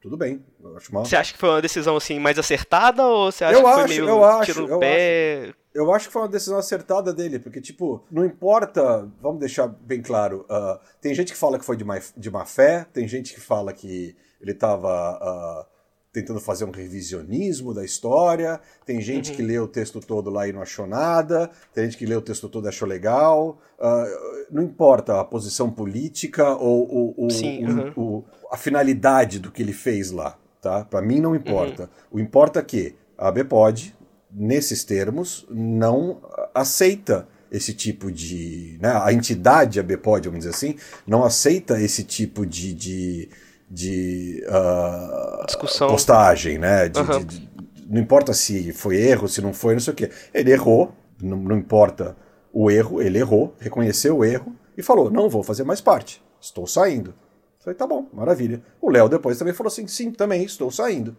tudo 0.00 0.16
bem. 0.16 0.44
Uma... 0.90 1.04
Você 1.04 1.16
acha 1.16 1.32
que 1.32 1.38
foi 1.38 1.48
uma 1.48 1.62
decisão 1.62 1.96
assim 1.96 2.18
mais 2.18 2.38
acertada 2.38 3.04
ou 3.04 3.30
você 3.30 3.44
acha 3.44 3.58
eu 3.58 3.64
que 3.64 3.72
foi 3.72 3.82
acho, 3.82 3.88
meio 3.88 4.08
eu 4.08 4.24
acho, 4.24 4.52
tiro 4.52 4.68
eu 4.68 4.78
pé? 4.78 5.42
Acho, 5.42 5.54
eu 5.74 5.92
acho 5.92 6.06
que 6.06 6.12
foi 6.12 6.22
uma 6.22 6.28
decisão 6.28 6.58
acertada 6.58 7.12
dele, 7.12 7.38
porque, 7.38 7.60
tipo, 7.60 8.04
não 8.10 8.24
importa, 8.24 9.08
vamos 9.20 9.38
deixar 9.38 9.66
bem 9.66 10.00
claro, 10.00 10.46
uh, 10.48 10.78
tem 11.00 11.14
gente 11.14 11.32
que 11.32 11.38
fala 11.38 11.58
que 11.58 11.64
foi 11.64 11.76
de 11.76 11.84
má, 11.84 12.00
de 12.16 12.30
má 12.30 12.44
fé, 12.44 12.86
tem 12.92 13.06
gente 13.06 13.34
que 13.34 13.40
fala 13.40 13.72
que 13.72 14.16
ele 14.40 14.52
estava 14.52 15.16
uh, 15.16 15.78
tentando 16.12 16.40
fazer 16.40 16.64
um 16.64 16.70
revisionismo 16.70 17.74
da 17.74 17.84
história. 17.84 18.60
Tem 18.84 19.00
gente 19.00 19.30
uhum. 19.30 19.36
que 19.36 19.42
lê 19.42 19.58
o 19.58 19.68
texto 19.68 20.00
todo 20.00 20.30
lá 20.30 20.48
e 20.48 20.52
não 20.52 20.62
achou 20.62 20.86
nada. 20.86 21.50
Tem 21.74 21.84
gente 21.84 21.96
que 21.96 22.06
lê 22.06 22.14
o 22.14 22.22
texto 22.22 22.48
todo 22.48 22.66
e 22.66 22.68
achou 22.68 22.88
legal. 22.88 23.58
Uh, 23.78 24.46
não 24.50 24.62
importa 24.62 25.20
a 25.20 25.24
posição 25.24 25.70
política 25.70 26.54
ou, 26.56 27.14
ou, 27.16 27.30
Sim, 27.30 27.64
o, 27.64 27.68
uhum. 27.68 27.92
o, 27.96 28.24
a 28.50 28.56
finalidade 28.56 29.38
do 29.38 29.50
que 29.50 29.62
ele 29.62 29.72
fez 29.72 30.10
lá. 30.10 30.38
Tá? 30.60 30.84
Para 30.84 31.02
mim 31.02 31.20
não 31.20 31.36
importa. 31.36 31.82
Uhum. 31.82 32.18
O 32.18 32.20
importa 32.20 32.60
é 32.60 32.62
que 32.62 32.94
a 33.16 33.30
BPOD, 33.30 33.94
nesses 34.30 34.84
termos, 34.84 35.46
não 35.50 36.20
aceita 36.54 37.28
esse 37.50 37.72
tipo 37.72 38.12
de. 38.12 38.78
Né, 38.80 38.90
a 38.90 39.12
entidade, 39.12 39.80
a 39.80 39.82
BPOD, 39.82 40.28
vamos 40.28 40.44
dizer 40.44 40.54
assim, 40.54 40.76
não 41.06 41.24
aceita 41.24 41.80
esse 41.80 42.04
tipo 42.04 42.44
de, 42.44 42.74
de 42.74 43.28
de 43.70 44.44
uh, 44.46 45.46
Discussão. 45.46 45.88
postagem, 45.88 46.58
né? 46.58 46.88
De, 46.88 47.00
uhum. 47.00 47.24
de, 47.24 47.24
de, 47.24 47.48
não 47.88 48.00
importa 48.00 48.32
se 48.32 48.72
foi 48.72 48.96
erro, 48.96 49.28
se 49.28 49.40
não 49.40 49.52
foi, 49.52 49.74
não 49.74 49.80
sei 49.80 49.92
o 49.92 49.96
quê. 49.96 50.10
Ele 50.32 50.52
errou, 50.52 50.92
não, 51.22 51.36
não 51.36 51.56
importa 51.56 52.16
o 52.52 52.70
erro, 52.70 53.00
ele 53.00 53.18
errou, 53.18 53.54
reconheceu 53.58 54.18
o 54.18 54.24
erro 54.24 54.54
e 54.76 54.82
falou: 54.82 55.10
não 55.10 55.28
vou 55.28 55.42
fazer 55.42 55.64
mais 55.64 55.80
parte, 55.80 56.22
estou 56.40 56.66
saindo. 56.66 57.14
falei, 57.60 57.76
tá 57.76 57.86
bom, 57.86 58.06
maravilha. 58.12 58.62
O 58.80 58.90
Léo 58.90 59.08
depois 59.08 59.38
também 59.38 59.54
falou 59.54 59.68
assim: 59.68 59.86
sim, 59.86 60.10
também 60.10 60.44
estou 60.44 60.70
saindo. 60.70 61.16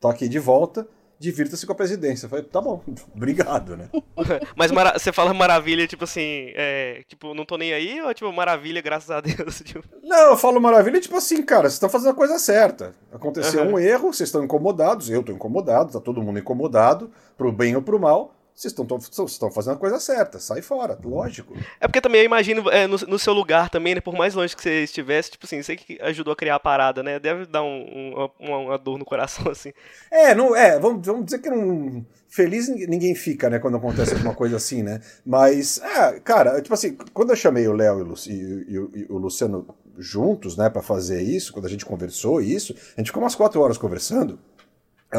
Tô 0.00 0.08
aqui 0.08 0.28
de 0.28 0.38
volta 0.38 0.86
divirta-se 1.18 1.66
com 1.66 1.72
a 1.72 1.76
presidência. 1.76 2.26
Eu 2.26 2.30
falei, 2.30 2.44
tá 2.44 2.60
bom, 2.60 2.82
obrigado, 3.14 3.76
né? 3.76 3.88
Mas 4.56 4.70
você 4.70 5.12
fala 5.12 5.32
maravilha, 5.32 5.86
tipo 5.86 6.04
assim, 6.04 6.52
é, 6.54 7.02
tipo, 7.08 7.34
não 7.34 7.44
tô 7.44 7.56
nem 7.56 7.72
aí, 7.72 8.00
ou 8.02 8.12
tipo, 8.12 8.32
maravilha, 8.32 8.80
graças 8.80 9.10
a 9.10 9.20
Deus? 9.20 9.62
Tipo... 9.64 9.84
Não, 10.02 10.30
eu 10.30 10.36
falo 10.36 10.60
maravilha, 10.60 11.00
tipo 11.00 11.16
assim, 11.16 11.42
cara, 11.42 11.62
vocês 11.62 11.74
estão 11.74 11.88
fazendo 11.88 12.10
a 12.10 12.14
coisa 12.14 12.38
certa. 12.38 12.94
Aconteceu 13.12 13.62
uhum. 13.62 13.74
um 13.74 13.78
erro, 13.78 14.12
vocês 14.12 14.28
estão 14.28 14.44
incomodados, 14.44 15.08
eu 15.08 15.22
tô 15.22 15.32
incomodado, 15.32 15.92
tá 15.92 16.00
todo 16.00 16.22
mundo 16.22 16.38
incomodado, 16.38 17.10
pro 17.36 17.50
bem 17.50 17.74
ou 17.74 17.82
pro 17.82 17.98
mal. 17.98 18.33
Vocês 18.54 18.72
estão 18.72 19.50
fazendo 19.50 19.74
a 19.74 19.78
coisa 19.78 19.98
certa, 19.98 20.38
sai 20.38 20.62
fora, 20.62 20.96
lógico. 21.04 21.56
É 21.80 21.88
porque 21.88 22.00
também 22.00 22.20
eu 22.20 22.24
imagino 22.24 22.70
é, 22.70 22.86
no, 22.86 22.96
no, 22.96 23.18
seu 23.18 23.32
lugar 23.32 23.68
também, 23.68 23.96
né? 23.96 24.00
Por 24.00 24.14
mais 24.14 24.32
longe 24.32 24.54
que 24.54 24.62
você 24.62 24.84
estivesse, 24.84 25.32
tipo 25.32 25.44
assim, 25.44 25.60
você 25.60 25.74
que 25.74 26.00
ajudou 26.00 26.32
a 26.32 26.36
criar 26.36 26.54
a 26.54 26.60
parada, 26.60 27.02
né? 27.02 27.18
Deve 27.18 27.46
dar 27.46 27.64
um, 27.64 27.66
um, 27.66 28.30
uma, 28.38 28.58
uma, 28.58 28.78
dor 28.78 28.96
no 28.96 29.04
coração, 29.04 29.50
assim. 29.50 29.72
É, 30.08 30.36
não, 30.36 30.54
é 30.54 30.78
vamos, 30.78 31.04
vamos 31.04 31.24
dizer 31.24 31.40
que 31.40 31.50
não. 31.50 32.06
Feliz 32.28 32.68
ninguém 32.68 33.14
fica, 33.14 33.48
né, 33.48 33.60
quando 33.60 33.76
acontece 33.76 34.12
alguma 34.14 34.34
coisa 34.34 34.56
assim, 34.56 34.82
né? 34.82 35.00
Mas, 35.24 35.78
é, 35.78 36.20
cara, 36.20 36.60
tipo 36.60 36.74
assim, 36.74 36.96
quando 37.12 37.30
eu 37.30 37.36
chamei 37.36 37.66
o 37.68 37.72
Léo 37.72 38.14
e, 38.26 38.30
e, 38.30 38.32
e, 38.32 38.74
e 38.74 39.06
o 39.08 39.18
Luciano 39.18 39.66
juntos, 39.98 40.56
né, 40.56 40.68
para 40.68 40.82
fazer 40.82 41.22
isso, 41.22 41.52
quando 41.52 41.66
a 41.66 41.68
gente 41.68 41.86
conversou 41.86 42.40
isso, 42.40 42.74
a 42.96 43.00
gente 43.00 43.08
ficou 43.08 43.22
umas 43.22 43.36
quatro 43.36 43.60
horas 43.60 43.78
conversando 43.78 44.38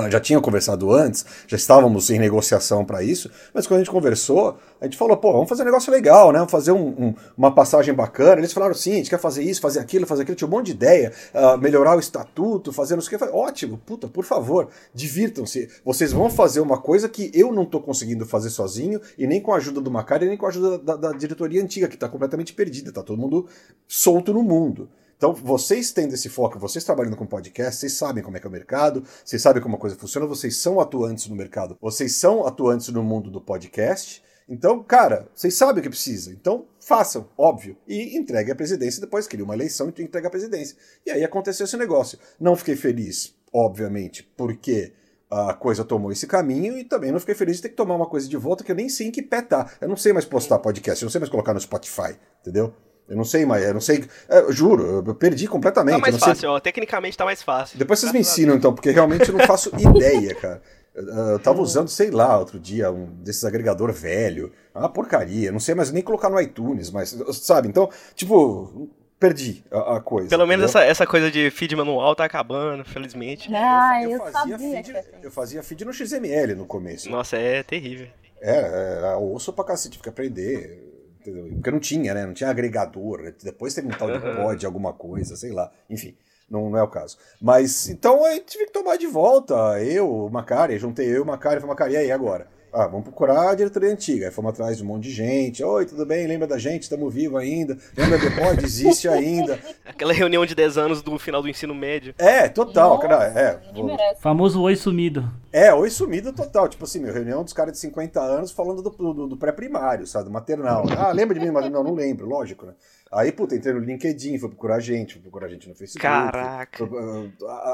já 0.09 0.19
tinha 0.19 0.39
conversado 0.39 0.91
antes, 0.91 1.25
já 1.47 1.57
estávamos 1.57 2.09
em 2.09 2.19
negociação 2.19 2.83
para 2.83 3.03
isso, 3.03 3.29
mas 3.53 3.65
quando 3.65 3.79
a 3.79 3.83
gente 3.83 3.91
conversou, 3.91 4.57
a 4.79 4.85
gente 4.85 4.97
falou, 4.97 5.17
pô, 5.17 5.31
vamos 5.33 5.49
fazer 5.49 5.63
um 5.63 5.65
negócio 5.65 5.91
legal, 5.91 6.31
né? 6.31 6.39
Vamos 6.39 6.51
fazer 6.51 6.71
um, 6.71 6.87
um, 6.87 7.15
uma 7.37 7.53
passagem 7.53 7.93
bacana. 7.93 8.39
Eles 8.39 8.53
falaram, 8.53 8.73
sim, 8.73 8.93
a 8.93 8.95
gente 8.95 9.09
quer 9.09 9.19
fazer 9.19 9.43
isso, 9.43 9.61
fazer 9.61 9.79
aquilo, 9.79 10.05
fazer 10.05 10.23
aquilo, 10.23 10.35
tinha 10.35 10.47
um 10.47 10.51
monte 10.51 10.67
de 10.67 10.71
ideia, 10.73 11.13
uh, 11.33 11.57
melhorar 11.57 11.95
o 11.95 11.99
estatuto, 11.99 12.71
fazer 12.71 12.95
não 12.95 13.01
sei 13.01 13.07
o 13.07 13.11
que. 13.11 13.17
Falei, 13.17 13.33
Ótimo, 13.33 13.77
puta, 13.85 14.07
por 14.07 14.23
favor, 14.23 14.69
divirtam-se. 14.93 15.69
Vocês 15.83 16.11
vão 16.11 16.29
fazer 16.29 16.59
uma 16.59 16.77
coisa 16.77 17.07
que 17.09 17.31
eu 17.33 17.51
não 17.51 17.63
estou 17.63 17.81
conseguindo 17.81 18.25
fazer 18.25 18.49
sozinho, 18.49 18.99
e 19.17 19.25
nem 19.25 19.41
com 19.41 19.53
a 19.53 19.57
ajuda 19.57 19.81
do 19.81 19.91
Macari, 19.91 20.27
nem 20.27 20.37
com 20.37 20.45
a 20.45 20.49
ajuda 20.49 20.77
da, 20.77 20.95
da 20.95 21.11
diretoria 21.11 21.61
antiga, 21.61 21.87
que 21.87 21.95
está 21.95 22.07
completamente 22.09 22.53
perdida, 22.53 22.89
está 22.89 23.01
todo 23.01 23.17
mundo 23.17 23.47
solto 23.87 24.33
no 24.33 24.43
mundo. 24.43 24.89
Então, 25.17 25.33
vocês 25.33 25.91
tendo 25.91 26.13
esse 26.13 26.27
foco, 26.27 26.59
vocês 26.59 26.83
trabalhando 26.83 27.15
com 27.15 27.25
podcast, 27.25 27.79
vocês 27.79 27.93
sabem 27.93 28.23
como 28.23 28.35
é 28.35 28.39
que 28.39 28.45
é 28.45 28.49
o 28.49 28.51
mercado, 28.51 29.03
vocês 29.23 29.41
sabem 29.41 29.61
como 29.61 29.75
a 29.75 29.79
coisa 29.79 29.95
funciona, 29.95 30.27
vocês 30.27 30.57
são 30.57 30.79
atuantes 30.79 31.27
no 31.27 31.35
mercado, 31.35 31.77
vocês 31.81 32.15
são 32.15 32.45
atuantes 32.45 32.89
no 32.89 33.01
mundo 33.01 33.31
do 33.31 33.39
podcast. 33.39 34.21
Então, 34.47 34.83
cara, 34.83 35.27
vocês 35.33 35.55
sabem 35.55 35.79
o 35.79 35.83
que 35.83 35.89
precisa. 35.89 36.31
Então, 36.31 36.67
façam, 36.79 37.29
óbvio. 37.37 37.77
E 37.87 38.17
entregue 38.17 38.51
a 38.51 38.55
presidência, 38.55 39.01
depois 39.01 39.27
cria 39.27 39.43
uma 39.43 39.55
eleição 39.55 39.91
e 39.95 40.03
entregue 40.03 40.27
a 40.27 40.29
presidência. 40.29 40.77
E 41.05 41.11
aí 41.11 41.23
aconteceu 41.23 41.63
esse 41.63 41.77
negócio. 41.77 42.19
Não 42.39 42.55
fiquei 42.55 42.75
feliz, 42.75 43.33
obviamente, 43.51 44.23
porque 44.37 44.93
a 45.31 45.53
coisa 45.53 45.83
tomou 45.83 46.11
esse 46.11 46.27
caminho 46.27 46.77
e 46.77 46.83
também 46.83 47.11
não 47.11 47.19
fiquei 47.19 47.35
feliz 47.35 47.55
de 47.55 47.63
ter 47.63 47.69
que 47.69 47.75
tomar 47.75 47.95
uma 47.95 48.07
coisa 48.07 48.27
de 48.27 48.37
volta 48.37 48.63
que 48.63 48.71
eu 48.71 48.75
nem 48.75 48.89
sei 48.89 49.07
em 49.07 49.11
que 49.11 49.21
pé 49.21 49.41
tá. 49.41 49.71
Eu 49.81 49.87
não 49.87 49.97
sei 49.97 50.13
mais 50.13 50.25
postar 50.25 50.59
podcast, 50.59 51.01
eu 51.01 51.07
não 51.07 51.11
sei 51.11 51.19
mais 51.19 51.31
colocar 51.31 51.53
no 51.53 51.59
Spotify, 51.59 52.15
entendeu? 52.41 52.73
Eu 53.07 53.15
não 53.15 53.23
sei 53.23 53.45
mais, 53.45 53.63
eu 53.63 53.73
não 53.73 53.81
sei. 53.81 54.03
É, 54.27 54.39
eu 54.39 54.51
juro, 54.51 55.03
eu 55.05 55.15
perdi 55.15 55.47
completamente. 55.47 55.95
Tá 55.95 56.01
mais 56.01 56.17
fácil, 56.17 56.35
sei... 56.35 56.49
ó. 56.49 56.59
Tecnicamente 56.59 57.17
tá 57.17 57.23
mais 57.23 57.41
fácil. 57.43 57.77
Depois 57.77 57.99
vocês 57.99 58.11
me 58.11 58.19
ensinam, 58.19 58.55
então, 58.55 58.73
porque 58.73 58.89
realmente 58.89 59.29
eu 59.29 59.37
não 59.37 59.45
faço 59.45 59.71
ideia, 59.77 60.33
cara. 60.33 60.61
Eu 60.95 61.37
tava 61.39 61.61
usando, 61.61 61.89
sei 61.89 62.09
lá, 62.09 62.39
outro 62.39 62.57
dia, 62.57 62.89
um 62.89 63.05
desses 63.21 63.43
agregador 63.43 63.91
velho. 63.91 64.51
Uma 64.73 64.89
porcaria. 64.89 65.51
Não 65.51 65.59
sei 65.59 65.75
mais 65.75 65.91
nem 65.91 66.01
colocar 66.01 66.29
no 66.29 66.39
iTunes, 66.39 66.89
mas, 66.89 67.15
sabe? 67.33 67.67
Então, 67.67 67.89
tipo, 68.15 68.89
perdi 69.19 69.63
a, 69.69 69.97
a 69.97 69.99
coisa. 69.99 70.29
Pelo 70.29 70.47
menos 70.47 70.65
essa, 70.65 70.83
essa 70.83 71.05
coisa 71.05 71.29
de 71.29 71.51
feed 71.51 71.75
manual 71.75 72.15
tá 72.15 72.25
acabando, 72.25 72.83
felizmente. 72.85 73.53
Ah, 73.53 74.01
eu, 74.03 74.11
eu, 74.11 74.25
eu 74.25 74.31
fazia 74.31 74.57
feed, 74.57 74.93
eu 75.21 75.31
fazia 75.31 75.63
feed 75.63 75.85
no 75.85 75.93
XML 75.93 76.55
no 76.55 76.65
começo. 76.65 77.09
Nossa, 77.09 77.37
é 77.37 77.61
terrível. 77.61 78.07
É, 78.41 78.97
era 78.97 79.17
osso 79.17 79.51
pra 79.51 79.65
cacete, 79.65 79.93
tive 79.93 80.03
que 80.03 80.09
aprender 80.09 80.94
Entendeu? 81.25 81.55
Porque 81.55 81.71
não 81.71 81.79
tinha, 81.79 82.13
né? 82.13 82.25
Não 82.25 82.33
tinha 82.33 82.49
agregador. 82.49 83.33
Depois 83.43 83.73
teve 83.73 83.87
um 83.87 83.91
tal 83.91 84.11
de 84.11 84.19
pod, 84.19 84.65
alguma 84.65 84.93
coisa, 84.93 85.35
sei 85.35 85.51
lá. 85.51 85.71
Enfim, 85.89 86.15
não, 86.49 86.69
não 86.69 86.77
é 86.77 86.83
o 86.83 86.87
caso. 86.87 87.17
Mas, 87.41 87.89
então, 87.89 88.23
aí 88.23 88.39
tive 88.41 88.65
que 88.65 88.71
tomar 88.71 88.97
de 88.97 89.07
volta. 89.07 89.81
Eu, 89.81 90.09
o 90.09 90.29
Macari, 90.29 90.77
juntei 90.77 91.07
eu, 91.07 91.23
o 91.23 91.25
Macari, 91.25 91.59
falei, 91.59 91.69
Macari, 91.69 91.93
e 91.93 91.97
aí 91.97 92.11
agora? 92.11 92.47
Ah, 92.77 92.87
vamos 92.87 93.03
procurar 93.03 93.51
a 93.51 93.55
diretoria 93.55 93.89
antiga. 93.89 94.25
Aí 94.25 94.31
fomos 94.33 94.51
atrás 94.51 94.75
de 94.75 94.83
um 94.83 94.87
monte 94.87 95.03
de 95.03 95.11
gente. 95.11 95.63
Oi, 95.63 95.85
tudo 95.85 96.05
bem? 96.05 96.27
Lembra 96.27 96.45
da 96.45 96.57
gente? 96.57 96.83
Estamos 96.83 97.13
vivos 97.13 97.39
ainda. 97.39 97.77
Lembra 97.95 98.17
do 98.17 98.29
pod? 98.31 98.61
Existe 98.61 99.07
ainda. 99.07 99.57
Aquela 99.87 100.11
reunião 100.11 100.45
de 100.45 100.53
10 100.53 100.77
anos 100.77 101.01
do 101.01 101.17
final 101.17 101.41
do 101.41 101.47
ensino 101.47 101.73
médio. 101.73 102.13
É, 102.17 102.49
total, 102.49 102.95
Nossa, 102.95 103.07
cara. 103.07 103.23
É. 103.27 103.61
Vou... 103.73 103.97
Famoso 104.19 104.61
oi 104.61 104.75
sumido. 104.75 105.23
É, 105.53 105.73
oi 105.73 105.89
sumido 105.89 106.33
total. 106.33 106.67
Tipo 106.67 106.83
assim, 106.83 106.99
meu, 106.99 107.13
reunião 107.13 107.45
dos 107.45 107.53
caras 107.53 107.71
de 107.71 107.79
50 107.79 108.19
anos 108.19 108.51
falando 108.51 108.81
do, 108.81 108.89
do, 108.89 109.27
do 109.27 109.37
pré-primário, 109.37 110.05
sabe? 110.05 110.25
Do 110.25 110.31
maternal. 110.31 110.83
Ah, 110.97 111.13
lembra 111.13 111.39
de 111.39 111.45
mim? 111.45 111.51
Mas 111.51 111.71
não, 111.71 111.81
não 111.81 111.93
lembro, 111.93 112.27
lógico, 112.27 112.65
né? 112.65 112.73
Aí, 113.11 113.31
puta, 113.31 113.55
entrei 113.55 113.73
no 113.73 113.79
LinkedIn, 113.79 114.37
fui 114.39 114.49
procurar 114.49 114.79
gente, 114.79 115.13
fui 115.13 115.21
procurar 115.21 115.47
gente 115.47 115.69
no 115.69 115.75
Facebook. 115.75 116.01
Caraca. 116.01 116.85
fui, 116.85 116.97
uh, 116.97 117.31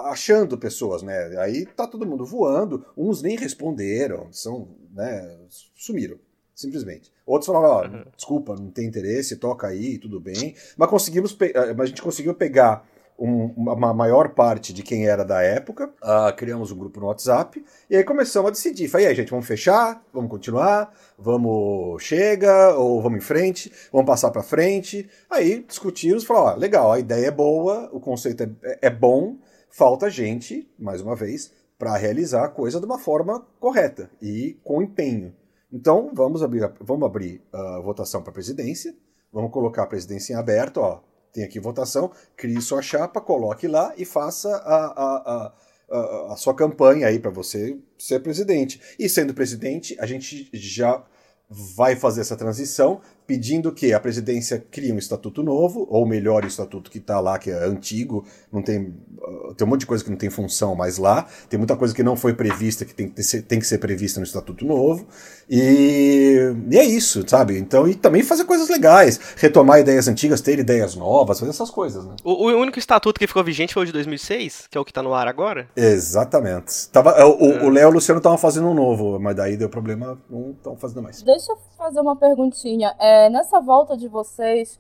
achando 0.08 0.58
pessoas, 0.58 1.02
né? 1.02 1.36
Aí 1.40 1.66
tá 1.66 1.88
todo 1.88 2.06
mundo 2.06 2.26
voando, 2.26 2.86
uns 2.96 3.22
nem 3.22 3.38
responderam, 3.38 4.28
são, 4.32 4.68
né, 4.94 5.38
sumiram, 5.76 6.18
simplesmente. 6.54 7.12
Outros 7.26 7.48
falaram, 7.48 7.70
ó, 7.70 7.88
Uhum. 7.88 8.04
desculpa, 8.16 8.56
não 8.56 8.70
tem 8.70 8.86
interesse, 8.86 9.38
toca 9.38 9.68
aí, 9.68 9.98
tudo 9.98 10.20
bem. 10.20 10.54
Mas 10.78 10.90
conseguimos, 10.90 11.36
mas 11.76 11.80
a 11.80 11.86
gente 11.86 12.02
conseguiu 12.02 12.34
pegar 12.34 12.86
um- 13.24 13.54
uma 13.56 13.94
maior 13.94 14.30
parte 14.30 14.74
de 14.74 14.82
quem 14.82 15.08
era 15.08 15.24
da 15.24 15.42
época, 15.42 15.94
ah, 16.02 16.34
criamos 16.36 16.72
um 16.72 16.78
grupo 16.78 17.00
no 17.00 17.08
WhatsApp, 17.08 17.64
e 17.90 17.96
aí 17.96 18.04
começamos 18.04 18.50
a 18.50 18.52
decidir. 18.52 18.88
Falei, 18.88 19.08
aí, 19.08 19.16
gente, 19.16 19.30
vamos 19.30 19.46
fechar? 19.46 20.04
Vamos 20.12 20.30
continuar? 20.32 20.92
Vamos, 21.18 22.02
chega? 22.04 22.76
Ou 22.76 23.02
vamos 23.02 23.20
em 23.20 23.22
frente? 23.22 23.72
Vamos 23.92 24.08
passar 24.08 24.32
pra 24.32 24.42
frente? 24.44 25.08
Aí 25.30 25.64
discutimos, 25.68 26.28
ó, 26.30 26.56
legal, 26.56 26.92
a 26.92 27.00
ideia 27.00 27.28
é 27.28 27.32
boa, 27.32 27.90
o 27.94 28.00
conceito 28.00 28.44
é, 28.64 28.80
é 28.82 28.90
bom, 28.90 29.38
falta 29.70 30.10
gente, 30.10 30.70
mais 30.80 31.02
uma 31.02 31.16
vez, 31.16 31.52
para 31.78 31.96
realizar 31.98 32.46
a 32.46 32.50
coisa 32.50 32.80
de 32.80 32.86
uma 32.86 33.00
forma 33.00 33.46
correta 33.60 34.10
e 34.22 34.60
com 34.64 34.82
empenho. 34.82 35.34
Então, 35.72 36.12
vamos 36.14 36.44
abrir, 36.44 36.70
vamos 36.82 37.06
abrir 37.06 37.42
a 37.54 37.80
votação 37.80 38.22
para 38.22 38.32
a 38.32 38.34
presidência, 38.34 38.94
vamos 39.32 39.52
colocar 39.52 39.84
a 39.84 39.88
presidência 39.88 40.34
em 40.34 40.36
aberto, 40.36 40.78
ó, 40.82 41.00
tem 41.32 41.44
aqui 41.44 41.60
votação, 41.60 42.12
crie 42.36 42.62
sua 42.62 42.82
chapa, 42.82 43.22
coloque 43.22 43.68
lá 43.68 43.94
e 43.98 44.06
faça 44.06 44.50
a, 44.50 44.86
a, 44.86 45.54
a, 45.90 46.34
a, 46.34 46.36
sua 46.36 46.54
campanha 46.54 47.08
aí 47.08 47.20
para 47.20 47.32
você 47.32 47.78
ser 47.98 48.20
presidente. 48.22 48.82
E 49.00 49.08
sendo 49.08 49.34
presidente, 49.34 49.96
a 50.00 50.06
gente 50.06 50.50
já 50.54 51.04
vai 51.50 51.96
fazer 51.96 52.22
essa 52.22 52.38
transição, 52.38 53.02
pedindo 53.32 53.72
que 53.72 53.94
a 53.94 54.00
presidência 54.00 54.62
crie 54.70 54.92
um 54.92 54.98
estatuto 54.98 55.42
novo, 55.42 55.88
ou 55.90 56.06
melhore 56.06 56.46
o 56.46 56.50
estatuto 56.50 56.92
que 56.92 56.98
está 56.98 57.18
lá, 57.22 57.40
que 57.40 57.50
é 57.50 57.64
antigo, 57.64 58.26
não 58.52 58.62
tem, 58.62 58.94
uh, 59.20 59.54
tem 59.56 59.66
um 59.66 59.70
monte 59.70 59.80
de 59.82 59.86
coisa 59.86 60.04
que 60.04 60.10
não 60.10 60.18
tem 60.18 60.30
função 60.30 60.76
mais 60.76 60.98
lá, 60.98 61.26
tem 61.50 61.58
muita 61.58 61.78
coisa 61.78 61.96
que 61.96 62.04
não 62.04 62.18
foi 62.18 62.34
prevista, 62.34 62.84
que 62.84 62.94
tem 62.94 63.08
que, 63.08 63.16
ter- 63.16 63.42
tem 63.44 63.58
que 63.58 63.66
ser 63.66 63.78
prevista 63.78 64.20
no 64.20 64.26
estatuto 64.26 64.66
novo, 64.66 65.08
e, 65.50 66.54
e 66.70 66.78
é 66.78 66.84
isso, 66.84 67.24
sabe? 67.26 67.58
Então, 67.58 67.88
e 67.88 67.96
também 67.96 68.22
fazer 68.22 68.44
coisas 68.44 68.68
legais, 68.68 69.18
retomar 69.38 69.80
ideias 69.80 70.10
antigas, 70.10 70.42
ter 70.42 70.60
ideias 70.60 70.94
novas, 70.94 71.40
fazer 71.40 71.52
essas 71.52 71.70
coisas, 71.70 72.04
né? 72.04 72.16
O, 72.26 72.48
o 72.48 72.48
único 72.58 72.80
estatuto 72.80 73.18
que 73.18 73.28
ficou 73.28 73.44
vigente 73.46 73.74
foi 73.74 73.84
o 73.84 73.86
de 73.86 73.94
2006, 73.94 74.68
que 74.70 74.78
é 74.78 74.82
o 74.82 74.84
que 74.84 74.92
tá 74.92 75.02
no 75.02 75.14
ar 75.14 75.28
agora. 75.30 75.70
Exatamente. 75.76 76.90
Tava, 76.90 77.12
é, 77.12 77.24
o, 77.24 77.66
o 77.66 77.70
Léo 77.70 77.88
e 77.88 77.92
o 77.92 77.94
Luciano 77.94 78.18
estavam 78.18 78.38
fazendo 78.38 78.68
um 78.68 78.74
novo, 78.74 79.18
mas 79.22 79.36
daí 79.38 79.56
deu 79.56 79.70
problema, 79.70 80.18
não 80.30 80.52
estão 80.52 80.76
fazendo 80.76 81.02
mais. 81.02 81.22
Deixa 81.22 81.52
eu 81.52 81.58
fazer 81.78 82.02
uma 82.02 82.16
perguntinha. 82.16 82.94
É, 83.00 83.21
nessa 83.30 83.60
volta 83.60 83.96
de 83.98 84.08
vocês, 84.08 84.80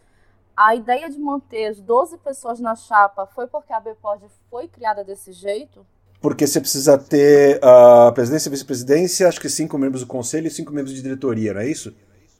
a 0.55 0.75
ideia 0.75 1.09
de 1.09 1.17
manter 1.19 1.67
as 1.67 1.79
12 1.79 2.17
pessoas 2.19 2.59
na 2.59 2.75
chapa 2.75 3.25
foi 3.27 3.47
porque 3.47 3.73
a 3.73 3.79
BPOD 3.79 4.25
foi 4.49 4.67
criada 4.67 5.03
desse 5.03 5.31
jeito? 5.31 5.85
Porque 6.21 6.45
você 6.45 6.59
precisa 6.61 6.97
ter 6.97 7.59
a 7.63 8.11
presidência 8.13 8.47
e 8.47 8.51
vice-presidência, 8.51 9.27
acho 9.27 9.39
que 9.41 9.49
cinco 9.49 9.77
membros 9.77 10.01
do 10.01 10.07
conselho 10.07 10.47
e 10.47 10.51
cinco 10.51 10.71
membros 10.71 10.93
de 10.93 11.01
diretoria, 11.01 11.53
não 11.53 11.61
é 11.61 11.67
isso? 11.67 11.93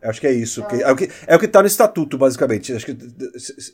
Acho 0.04 0.20
que 0.22 0.28
é 0.28 0.32
isso. 0.32 0.64
que- 0.66 0.82
É 0.84 0.92
o 0.92 0.96
que 0.96 1.10
é 1.28 1.36
o 1.36 1.40
que 1.40 1.46
está 1.46 1.62
no 1.62 1.68
estatuto, 1.68 2.18
basicamente. 2.18 2.74
Acho 2.74 2.86
que 2.88 2.98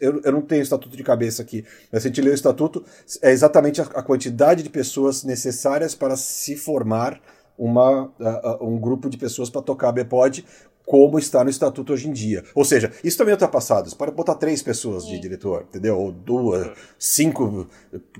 eu, 0.01 0.21
eu 0.23 0.31
não 0.31 0.41
tenho 0.41 0.61
o 0.61 0.63
estatuto 0.63 0.95
de 0.95 1.03
cabeça 1.03 1.41
aqui, 1.41 1.65
mas 1.91 2.01
se 2.03 2.07
a 2.07 2.11
gente 2.11 2.21
lê 2.21 2.29
o 2.29 2.33
estatuto, 2.33 2.83
é 3.21 3.31
exatamente 3.31 3.81
a, 3.81 3.85
a 3.85 4.03
quantidade 4.03 4.61
de 4.61 4.69
pessoas 4.69 5.23
necessárias 5.23 5.95
para 5.95 6.15
se 6.17 6.55
formar 6.57 7.19
uma, 7.57 8.11
a- 8.19 8.57
um 8.61 8.77
grupo 8.77 9.09
de 9.09 9.17
pessoas 9.17 9.49
para 9.49 9.61
tocar 9.61 9.89
a 9.89 9.91
BPOD, 9.93 10.45
como 10.87 11.19
está 11.19 11.43
no 11.43 11.49
estatuto 11.49 11.91
hoje 11.91 12.07
em 12.07 12.13
dia. 12.13 12.45
Ou 12.55 12.63
seja, 12.63 12.93
isso 13.03 13.17
também 13.17 13.31
é 13.31 13.35
ultrapassado. 13.35 13.89
Você 13.89 13.95
pode 13.95 14.13
botar 14.13 14.35
três 14.35 14.63
pessoas 14.63 15.05
de 15.05 15.19
diretor, 15.19 15.65
entendeu? 15.67 15.99
Ou 15.99 16.13
duas, 16.13 16.69
cinco, 16.97 17.67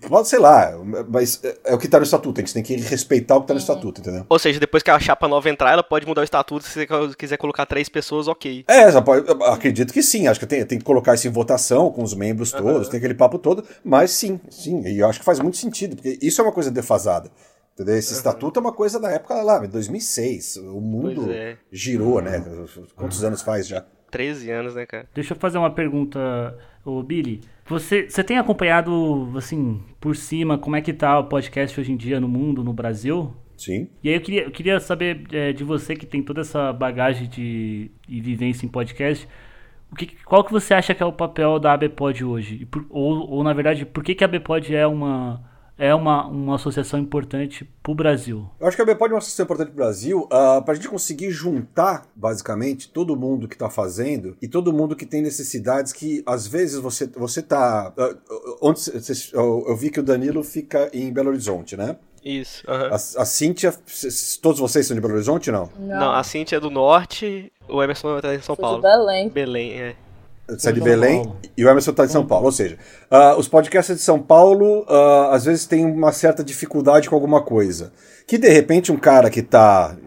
pode, 0.10 0.28
sei 0.28 0.38
lá, 0.38 0.78
mas 1.08 1.40
é- 1.46 1.58
é 1.64 1.74
o 1.74 1.78
que 1.78 1.86
está 1.86 1.98
no 1.98 2.04
estatuto. 2.04 2.42
A 2.42 2.44
gente 2.44 2.54
tem 2.54 2.62
que 2.64 2.76
respeitar 2.76 3.36
o 3.38 3.40
que 3.40 3.44
está 3.46 3.54
no 3.54 3.60
estatuto, 3.62 4.02
entendeu? 4.02 4.26
Ou 4.28 4.38
seja, 4.38 4.60
depois 4.60 4.84
que 4.84 4.92
a 4.92 5.00
chapa 5.00 5.30
nova 5.30 5.50
entrar, 5.50 5.72
ela 5.72 5.82
pode 5.82 6.06
mudar 6.06 6.20
o 6.20 6.24
estatuto 6.26 6.66
se 6.66 6.74
você 6.86 6.88
quiser 7.18 7.38
colocar 7.38 7.66
três 7.66 7.88
pessoas, 7.88 8.28
ok. 8.28 8.66
É, 8.68 8.84
acredito 9.50 9.94
que 9.94 10.04
sim. 10.04 10.28
Acho 10.28 10.40
que 10.42 10.46
tem, 10.46 10.66
tem 10.66 10.78
que 10.78 10.84
colocar 10.84 11.14
isso 11.16 11.26
em 11.26 11.32
votação 11.32 11.90
com 11.90 12.04
os 12.04 12.14
membros 12.14 12.52
todos, 12.52 12.90
tem 12.90 12.98
aquele 12.98 13.14
papo 13.16 13.40
todo. 13.40 13.64
Mas 13.82 14.12
sim, 14.12 14.42
sim. 14.50 14.82
E 14.86 15.00
eu 15.00 15.08
acho 15.08 15.20
que 15.20 15.26
faz 15.26 15.40
muito 15.40 15.56
sentido, 15.56 15.96
porque 15.96 16.20
isso 16.22 16.42
é 16.42 16.44
uma 16.44 16.52
coisa 16.52 16.70
defasada. 16.70 17.32
Entendeu? 17.78 17.96
Esse 17.96 18.12
estatuto 18.12 18.60
é 18.60 18.62
uma 18.62 18.74
coisa 18.74 19.00
da 19.00 19.12
época 19.12 19.36
lá, 19.44 19.60
2006. 19.60 20.58
O 20.58 20.82
mundo 20.82 21.32
é. 21.32 21.58
girou, 21.72 22.20
né? 22.20 22.44
Quantos 22.96 23.24
anos 23.24 23.44
faz 23.44 23.68
já? 23.68 23.86
13 24.10 24.50
anos, 24.50 24.74
né, 24.74 24.88
cara? 24.88 25.08
Deixa 25.14 25.36
eu 25.36 25.38
fazer 25.38 25.60
uma 25.60 25.70
pergunta, 25.70 26.58
ô 26.84 27.04
Billy. 27.04 27.42
Você, 27.68 28.10
você 28.10 28.24
tem 28.24 28.40
acompanhado, 28.40 29.32
assim, 29.38 29.84
por 30.02 30.16
cima, 30.16 30.58
como 30.58 30.76
é 30.76 30.82
que 30.82 30.92
tá 30.92 31.20
o 31.20 31.26
podcast 31.26 31.80
hoje 31.80 31.92
em 31.92 31.98
dia 31.98 32.20
no 32.20 32.28
mundo, 32.28 32.64
no 32.64 32.74
Brasil? 32.74 33.32
Sim. 33.56 33.88
E 34.04 34.10
aí 34.10 34.16
eu 34.16 34.22
queria, 34.22 34.44
eu 34.46 34.52
queria 34.52 34.80
saber 34.80 35.28
é, 35.32 35.54
de 35.54 35.64
você 35.64 35.96
que 35.96 36.08
tem 36.08 36.24
toda 36.24 36.42
essa 36.42 36.74
bagagem 36.74 37.30
de, 37.30 37.92
de 38.08 38.22
vivência 38.22 38.66
em 38.66 38.70
podcast, 38.70 39.28
o 39.92 39.96
que, 39.96 40.16
qual 40.26 40.44
que 40.44 40.52
você 40.52 40.74
acha 40.74 40.96
que 40.96 41.04
é 41.04 41.06
o 41.06 41.14
papel 41.14 41.60
da 41.60 41.74
ABPOD 41.74 42.24
hoje? 42.26 42.56
E 42.62 42.66
por- 42.66 42.88
ou, 42.90 43.30
ou, 43.30 43.44
na 43.44 43.54
verdade, 43.54 43.86
por 43.86 44.04
que, 44.04 44.16
que 44.16 44.24
a 44.24 44.28
ABPOD 44.28 44.76
é 44.76 44.88
uma, 44.88 45.44
é 45.78 45.94
uma, 45.94 46.26
uma 46.28 46.56
associação 46.56 47.00
importante 47.00 47.68
pro 47.84 47.94
Brasil? 47.96 48.50
Eu 48.60 48.68
acho 48.68 48.76
que 48.76 48.82
a 48.82 48.86
BPOD 48.86 49.12
é 49.12 49.14
uma 49.14 49.20
associação 49.20 49.44
importante 49.46 49.68
para 49.68 49.74
o 49.74 49.78
Brasil 49.86 50.28
para 50.28 50.72
a 50.72 50.74
gente 50.76 50.90
conseguir 50.90 51.32
juntar, 51.32 52.06
basicamente, 52.16 52.90
todo 52.90 53.16
mundo 53.16 53.48
que 53.48 53.56
está 53.56 53.70
fazendo 53.70 54.36
e 54.42 54.48
todo 54.48 54.74
mundo 54.74 54.96
que 54.96 55.06
tem 55.06 55.22
necessidades 55.22 55.94
que, 55.94 56.24
às 56.26 56.48
vezes, 56.48 56.80
você 56.80 57.08
você 57.08 57.42
tá... 57.42 57.94
ah, 57.98 58.16
onde 58.62 58.80
cê- 58.80 59.00
cê- 59.00 59.36
eu, 59.36 59.66
eu 59.68 59.76
vi 59.76 59.90
que 59.90 60.00
o 60.00 60.04
Danilo 60.04 60.44
fica 60.44 60.90
em 60.94 61.12
Belo 61.12 61.30
Horizonte, 61.30 61.76
né? 61.78 61.98
Isso. 62.24 62.64
aham. 62.70 62.88
A, 62.90 62.96
a 62.96 63.26
Cíntia, 63.26 63.74
todos 64.42 64.60
vocês 64.60 64.86
são 64.86 64.96
de 64.96 65.02
Belo 65.02 65.14
Horizonte, 65.14 65.50
não? 65.52 65.70
Não, 65.80 66.12
a 66.12 66.24
Cintia 66.24 66.58
é 66.58 66.60
do 66.62 66.70
norte, 66.70 67.52
o 67.70 67.82
Emerson 67.82 68.20
tá 68.20 68.34
em 68.36 68.42
São 68.42 68.56
Sou 68.56 68.58
Paulo. 68.58 68.78
de 68.78 68.82
Belém. 68.84 69.30
Belém, 69.30 69.72
é. 69.80 69.96
Você 70.48 70.70
é 70.70 70.72
de 70.72 70.82
Belém 70.82 71.24
Paulo. 71.24 71.40
e 71.58 71.66
o 71.66 71.70
Emerson 71.70 71.92
está 71.92 72.06
de 72.06 72.12
São 72.12 72.26
Paulo. 72.26 72.46
Ou 72.46 72.52
seja, 72.52 72.78
ah, 73.12 73.36
os 73.38 73.48
podcasts 73.48 73.96
de 73.96 74.02
São 74.02 74.20
Paulo 74.22 74.86
ah, 74.88 75.32
às 75.34 75.46
vezes 75.46 75.66
têm 75.66 75.86
uma 75.86 76.12
certa 76.12 76.44
dificuldade 76.44 77.10
com 77.10 77.16
alguma 77.16 77.42
coisa. 77.42 77.92
Que 78.28 78.38
de 78.38 78.50
repente 78.50 78.92
um 78.92 78.98
cara 78.98 79.30
que 79.30 79.40
está. 79.40 79.98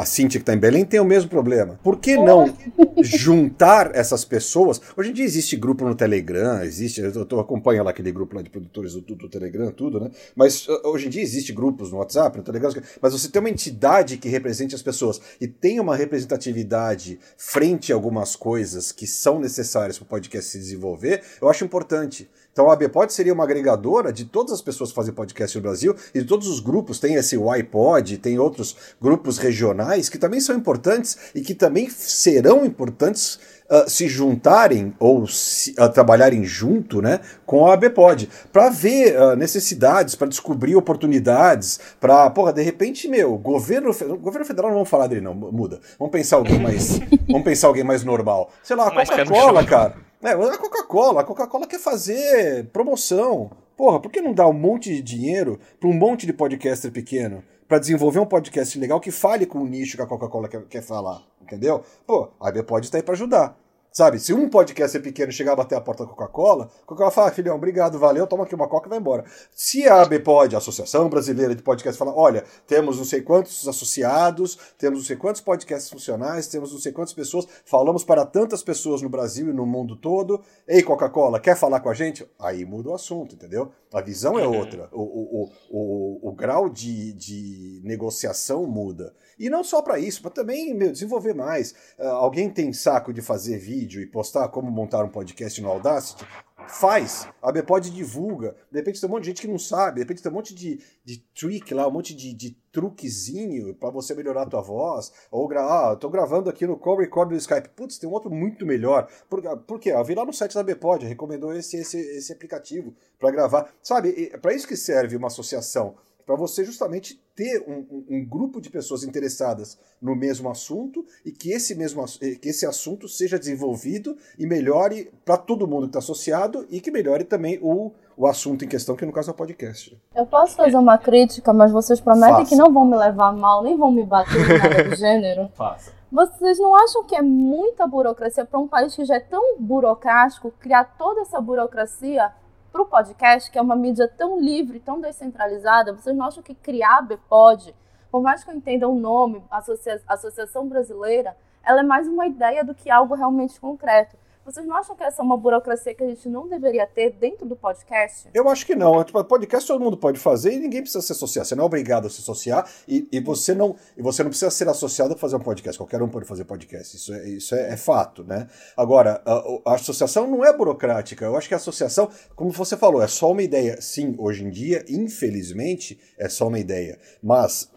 A 0.00 0.04
Cintia 0.04 0.40
que 0.40 0.42
está 0.42 0.52
em 0.52 0.58
Belém 0.58 0.84
tem 0.84 0.98
o 0.98 1.04
mesmo 1.04 1.30
problema. 1.30 1.78
Por 1.84 2.00
que 2.00 2.16
não 2.16 2.52
juntar 3.00 3.94
essas 3.94 4.24
pessoas? 4.24 4.80
Hoje 4.96 5.10
em 5.10 5.12
dia 5.12 5.24
existe 5.24 5.54
grupo 5.54 5.84
no 5.84 5.94
Telegram, 5.94 6.60
existe. 6.64 7.00
Eu, 7.00 7.24
tô, 7.24 7.36
eu 7.36 7.40
acompanho 7.40 7.84
lá 7.84 7.90
aquele 7.90 8.10
grupo 8.10 8.34
lá 8.34 8.42
de 8.42 8.50
produtores 8.50 8.94
do, 8.94 9.02
do 9.02 9.28
Telegram, 9.28 9.70
tudo, 9.70 10.00
né? 10.00 10.10
Mas 10.34 10.66
ah, 10.68 10.88
hoje 10.88 11.06
em 11.06 11.10
dia 11.10 11.22
existe 11.22 11.52
grupos 11.52 11.92
no 11.92 11.98
WhatsApp, 11.98 12.36
no 12.38 12.42
Telegram. 12.42 12.72
Mas 13.00 13.12
você 13.12 13.28
tem 13.28 13.38
uma 13.38 13.50
entidade 13.50 14.16
que 14.16 14.28
represente 14.28 14.74
as 14.74 14.82
pessoas 14.82 15.20
e 15.40 15.46
tem 15.46 15.78
uma 15.78 15.94
representatividade 15.94 17.20
frente 17.36 17.92
a 17.92 17.94
algumas 17.94 18.34
coisas 18.34 18.90
que 18.90 19.06
são 19.06 19.38
necessárias 19.38 19.96
para 19.96 20.06
o 20.06 20.08
podcast 20.08 20.50
se 20.50 20.58
desenvolver, 20.58 21.22
eu 21.40 21.48
acho 21.48 21.64
importante. 21.64 22.28
Então 22.52 22.70
a 22.70 22.72
ABPod 22.72 23.12
seria 23.12 23.32
uma 23.32 23.44
agregadora 23.44 24.12
de 24.12 24.24
todas 24.24 24.52
as 24.52 24.60
pessoas 24.60 24.90
que 24.90 24.96
fazem 24.96 25.14
podcast 25.14 25.56
no 25.56 25.62
Brasil 25.62 25.94
e 26.14 26.20
de 26.20 26.24
todos 26.24 26.48
os 26.48 26.60
grupos. 26.60 26.98
Tem 26.98 27.14
esse 27.14 27.36
YPod, 27.36 28.18
tem 28.18 28.38
outros 28.38 28.76
grupos 29.00 29.38
regionais 29.38 30.08
que 30.08 30.18
também 30.18 30.40
são 30.40 30.56
importantes 30.56 31.16
e 31.34 31.40
que 31.40 31.54
também 31.54 31.88
serão 31.88 32.64
importantes 32.64 33.38
ah, 33.70 33.84
se 33.86 34.08
juntarem 34.08 34.94
ou 34.98 35.26
se, 35.26 35.74
ah, 35.76 35.90
trabalharem 35.90 36.42
junto 36.42 37.02
né, 37.02 37.20
com 37.44 37.66
a 37.66 37.74
ABPod 37.74 38.26
para 38.50 38.70
ver 38.70 39.14
ah, 39.14 39.36
necessidades, 39.36 40.14
para 40.14 40.26
descobrir 40.26 40.74
oportunidades, 40.74 41.78
para, 42.00 42.30
porra, 42.30 42.50
de 42.50 42.62
repente, 42.62 43.06
meu, 43.06 43.36
governo, 43.36 43.92
governo 44.18 44.46
federal 44.46 44.70
não 44.70 44.76
vamos 44.78 44.88
falar 44.88 45.06
dele 45.06 45.20
não, 45.20 45.34
muda. 45.34 45.80
Vamos 45.98 46.12
pensar 46.12 46.36
alguém 46.36 46.58
mais, 46.58 46.98
vamos 47.28 47.44
pensar 47.44 47.66
alguém 47.66 47.84
mais 47.84 48.02
normal. 48.02 48.50
Sei 48.62 48.74
lá, 48.74 48.90
Coca-Cola, 48.90 49.62
cara. 49.62 50.07
É, 50.20 50.30
a 50.32 50.58
Coca-Cola, 50.58 51.20
a 51.20 51.24
Coca-Cola 51.24 51.66
quer 51.66 51.78
fazer 51.78 52.66
promoção. 52.72 53.50
Porra, 53.76 54.00
por 54.00 54.10
que 54.10 54.20
não 54.20 54.34
dar 54.34 54.48
um 54.48 54.52
monte 54.52 54.92
de 54.92 55.00
dinheiro 55.00 55.60
para 55.78 55.88
um 55.88 55.92
monte 55.92 56.26
de 56.26 56.32
podcaster 56.32 56.90
pequeno 56.90 57.44
para 57.68 57.78
desenvolver 57.78 58.18
um 58.18 58.26
podcast 58.26 58.76
legal 58.78 58.98
que 58.98 59.12
fale 59.12 59.46
com 59.46 59.60
o 59.60 59.66
nicho 59.66 59.96
que 59.96 60.02
a 60.02 60.06
Coca-Cola 60.06 60.48
quer, 60.48 60.64
quer 60.64 60.82
falar, 60.82 61.22
entendeu? 61.40 61.84
Pô, 62.04 62.30
a 62.40 62.48
IB 62.48 62.64
pode 62.64 62.86
estar 62.86 62.98
aí 62.98 63.02
para 63.02 63.14
ajudar. 63.14 63.56
Sabe, 63.98 64.20
se 64.20 64.32
um 64.32 64.48
podcast 64.48 64.96
pequeno 65.00 65.32
chegar 65.32 65.54
a 65.54 65.56
bater 65.56 65.74
a 65.74 65.80
porta 65.80 66.04
da 66.04 66.10
Coca-Cola, 66.10 66.70
Coca-Cola 66.86 67.10
fala, 67.10 67.30
ah, 67.30 67.32
filhão, 67.32 67.56
obrigado, 67.56 67.98
valeu, 67.98 68.28
toma 68.28 68.44
aqui 68.44 68.54
uma 68.54 68.68
Coca 68.68 68.86
e 68.86 68.90
vai 68.90 68.98
embora. 69.00 69.24
Se 69.50 69.88
a 69.88 70.02
ABPOD, 70.02 70.54
a 70.54 70.58
Associação 70.58 71.08
Brasileira 71.08 71.52
de 71.52 71.64
Podcast, 71.64 71.98
falar, 71.98 72.14
olha, 72.14 72.44
temos 72.64 72.96
não 72.96 73.04
sei 73.04 73.22
quantos 73.22 73.66
associados, 73.66 74.56
temos 74.78 75.00
não 75.00 75.04
sei 75.04 75.16
quantos 75.16 75.40
podcasts 75.40 75.90
funcionais, 75.90 76.46
temos 76.46 76.72
não 76.72 76.78
sei 76.78 76.92
quantas 76.92 77.12
pessoas, 77.12 77.48
falamos 77.64 78.04
para 78.04 78.24
tantas 78.24 78.62
pessoas 78.62 79.02
no 79.02 79.08
Brasil 79.08 79.48
e 79.48 79.52
no 79.52 79.66
mundo 79.66 79.96
todo, 79.96 80.44
ei, 80.68 80.80
Coca-Cola, 80.80 81.40
quer 81.40 81.56
falar 81.56 81.80
com 81.80 81.90
a 81.90 81.94
gente? 81.94 82.24
Aí 82.38 82.64
muda 82.64 82.90
o 82.90 82.94
assunto, 82.94 83.34
entendeu? 83.34 83.72
A 83.92 84.00
visão 84.00 84.38
é 84.38 84.46
uhum. 84.46 84.58
outra, 84.58 84.88
o, 84.92 85.02
o, 85.02 85.50
o, 85.70 86.28
o, 86.28 86.32
grau 86.32 86.68
de, 86.68 87.12
de 87.14 87.80
negociação 87.82 88.64
muda. 88.66 89.14
E 89.38 89.48
não 89.48 89.64
só 89.64 89.80
para 89.80 89.98
isso, 89.98 90.20
para 90.20 90.30
também 90.30 90.74
meu, 90.74 90.92
desenvolver 90.92 91.32
mais. 91.32 91.72
Uh, 91.98 92.04
alguém 92.08 92.50
tem 92.50 92.70
saco 92.72 93.14
de 93.14 93.22
fazer 93.22 93.56
vídeo 93.56 93.87
e 93.96 94.06
postar 94.06 94.48
como 94.48 94.70
montar 94.70 95.04
um 95.04 95.08
podcast 95.08 95.60
no 95.62 95.68
Audacity? 95.68 96.26
Faz. 96.68 97.26
A 97.42 97.50
Bpod 97.50 97.90
divulga. 97.90 98.54
De 98.70 98.78
repente 98.78 99.00
tem 99.00 99.08
um 99.08 99.12
monte 99.12 99.22
de 99.22 99.28
gente 99.30 99.40
que 99.40 99.48
não 99.48 99.58
sabe. 99.58 99.94
De 99.94 100.00
repente 100.00 100.22
tem 100.22 100.30
um 100.30 100.34
monte 100.34 100.54
de, 100.54 100.80
de 101.04 101.18
trick 101.34 101.72
lá, 101.72 101.88
um 101.88 101.90
monte 101.90 102.14
de, 102.14 102.34
de 102.34 102.56
truquezinho 102.70 103.74
para 103.74 103.90
você 103.90 104.14
melhorar 104.14 104.42
a 104.42 104.46
tua 104.46 104.60
voz. 104.60 105.10
Ou 105.30 105.48
gravar, 105.48 105.92
ah, 105.92 105.96
tô 105.96 106.10
gravando 106.10 106.50
aqui 106.50 106.66
no 106.66 106.76
Call 106.76 106.98
Record 106.98 107.30
do 107.30 107.36
Skype. 107.36 107.70
Putz, 107.70 107.98
tem 107.98 108.08
um 108.08 108.12
outro 108.12 108.30
muito 108.30 108.66
melhor. 108.66 109.08
Por, 109.30 109.40
por 109.60 109.80
quê? 109.80 109.90
Eu 109.90 110.04
vi 110.04 110.14
lá 110.14 110.24
no 110.24 110.32
site 110.32 110.54
da 110.54 110.62
Bpod, 110.62 111.06
recomendou 111.06 111.54
esse, 111.54 111.78
esse, 111.78 111.98
esse 111.98 112.32
aplicativo 112.32 112.94
para 113.18 113.30
gravar. 113.30 113.72
Sabe, 113.82 114.36
para 114.42 114.52
isso 114.52 114.68
que 114.68 114.76
serve 114.76 115.16
uma 115.16 115.28
associação 115.28 115.96
para 116.28 116.36
você 116.36 116.62
justamente 116.62 117.18
ter 117.34 117.64
um, 117.66 117.86
um, 117.90 118.04
um, 118.10 118.24
grupo 118.26 118.60
de 118.60 118.68
pessoas 118.68 119.02
interessadas 119.02 119.78
no 119.98 120.14
mesmo 120.14 120.50
assunto 120.50 121.02
e 121.24 121.32
que 121.32 121.52
esse 121.52 121.74
mesmo 121.74 122.04
que 122.20 122.50
esse 122.50 122.66
assunto 122.66 123.08
seja 123.08 123.38
desenvolvido 123.38 124.14
e 124.38 124.46
melhore 124.46 125.10
para 125.24 125.38
todo 125.38 125.66
mundo 125.66 125.84
que 125.84 125.88
está 125.88 126.00
associado 126.00 126.66
e 126.68 126.82
que 126.82 126.90
melhore 126.90 127.24
também 127.24 127.58
o, 127.62 127.92
o 128.14 128.26
assunto 128.26 128.62
em 128.62 128.68
questão, 128.68 128.94
que 128.94 129.06
no 129.06 129.12
caso 129.12 129.30
é 129.30 129.32
o 129.32 129.36
podcast. 129.36 129.98
Eu 130.14 130.26
posso 130.26 130.54
fazer 130.54 130.76
uma 130.76 130.98
crítica, 130.98 131.50
mas 131.54 131.72
vocês 131.72 131.98
prometem 131.98 132.40
Faça. 132.40 132.50
que 132.50 132.56
não 132.56 132.70
vão 132.74 132.84
me 132.84 132.98
levar 132.98 133.32
mal, 133.32 133.62
nem 133.62 133.74
vão 133.74 133.90
me 133.90 134.04
bater 134.04 134.46
nada 134.46 134.84
do 134.84 134.96
gênero. 134.96 135.48
Faça. 135.56 135.92
Vocês 136.12 136.58
não 136.58 136.74
acham 136.74 137.04
que 137.04 137.16
é 137.16 137.22
muita 137.22 137.86
burocracia 137.86 138.44
para 138.44 138.60
um 138.60 138.68
país 138.68 138.94
que 138.94 139.02
já 139.06 139.14
é 139.14 139.20
tão 139.20 139.56
burocrático 139.58 140.52
criar 140.60 140.84
toda 140.98 141.22
essa 141.22 141.40
burocracia 141.40 142.30
para 142.72 142.82
o 142.82 142.86
podcast, 142.86 143.50
que 143.50 143.58
é 143.58 143.62
uma 143.62 143.76
mídia 143.76 144.08
tão 144.08 144.40
livre, 144.40 144.80
tão 144.80 145.00
descentralizada, 145.00 145.92
vocês 145.92 146.16
não 146.16 146.26
acham 146.26 146.42
que 146.42 146.54
criar 146.54 146.98
a 146.98 147.02
BPOD, 147.02 147.74
por 148.10 148.22
mais 148.22 148.42
que 148.42 148.50
eu 148.50 148.54
entenda 148.54 148.88
o 148.88 148.94
nome, 148.94 149.44
Associa 149.50 150.00
Associação 150.06 150.68
Brasileira, 150.68 151.36
ela 151.62 151.80
é 151.80 151.82
mais 151.82 152.08
uma 152.08 152.26
ideia 152.26 152.64
do 152.64 152.74
que 152.74 152.90
algo 152.90 153.14
realmente 153.14 153.60
concreto. 153.60 154.16
Vocês 154.48 154.64
não 154.64 154.76
acham 154.76 154.96
que 154.96 155.02
essa 155.02 155.20
é 155.20 155.24
uma 155.24 155.36
burocracia 155.36 155.94
que 155.94 156.02
a 156.02 156.06
gente 156.06 156.26
não 156.26 156.48
deveria 156.48 156.86
ter 156.86 157.10
dentro 157.10 157.46
do 157.46 157.54
podcast? 157.54 158.30
Eu 158.32 158.48
acho 158.48 158.64
que 158.64 158.74
não. 158.74 159.04
Tipo, 159.04 159.22
podcast 159.22 159.68
todo 159.68 159.78
mundo 159.78 159.98
pode 159.98 160.18
fazer 160.18 160.54
e 160.54 160.58
ninguém 160.58 160.80
precisa 160.80 161.02
se 161.02 161.12
associar. 161.12 161.44
Você 161.44 161.54
não 161.54 161.64
é 161.64 161.66
obrigado 161.66 162.06
a 162.06 162.10
se 162.10 162.22
associar 162.22 162.66
e, 162.88 163.06
e 163.12 163.20
você, 163.20 163.54
não, 163.54 163.76
e 163.94 164.00
você 164.00 164.22
não 164.22 164.30
precisa 164.30 164.50
ser 164.50 164.66
associado 164.66 165.12
a 165.12 165.18
fazer 165.18 165.36
um 165.36 165.40
podcast. 165.40 165.76
Qualquer 165.76 166.00
um 166.00 166.08
pode 166.08 166.24
fazer 166.24 166.46
podcast. 166.46 166.96
Isso 166.96 167.12
é, 167.12 167.28
isso 167.28 167.54
é, 167.54 167.74
é 167.74 167.76
fato, 167.76 168.24
né? 168.24 168.48
Agora, 168.74 169.20
a, 169.26 169.72
a, 169.72 169.74
associação 169.74 170.26
não 170.26 170.42
é 170.42 170.50
burocrática. 170.50 171.26
Eu 171.26 171.36
acho 171.36 171.46
que 171.46 171.52
a 171.52 171.58
associação, 171.58 172.08
como 172.34 172.50
você 172.50 172.74
falou, 172.74 173.02
é 173.02 173.06
só 173.06 173.30
uma 173.30 173.42
ideia. 173.42 173.78
Sim, 173.82 174.14
hoje 174.16 174.44
em 174.44 174.50
dia, 174.50 174.82
infelizmente, 174.88 176.00
é 176.18 176.26
só 176.26 176.48
uma 176.48 176.58
ideia. 176.58 176.98
Mas 177.22 177.70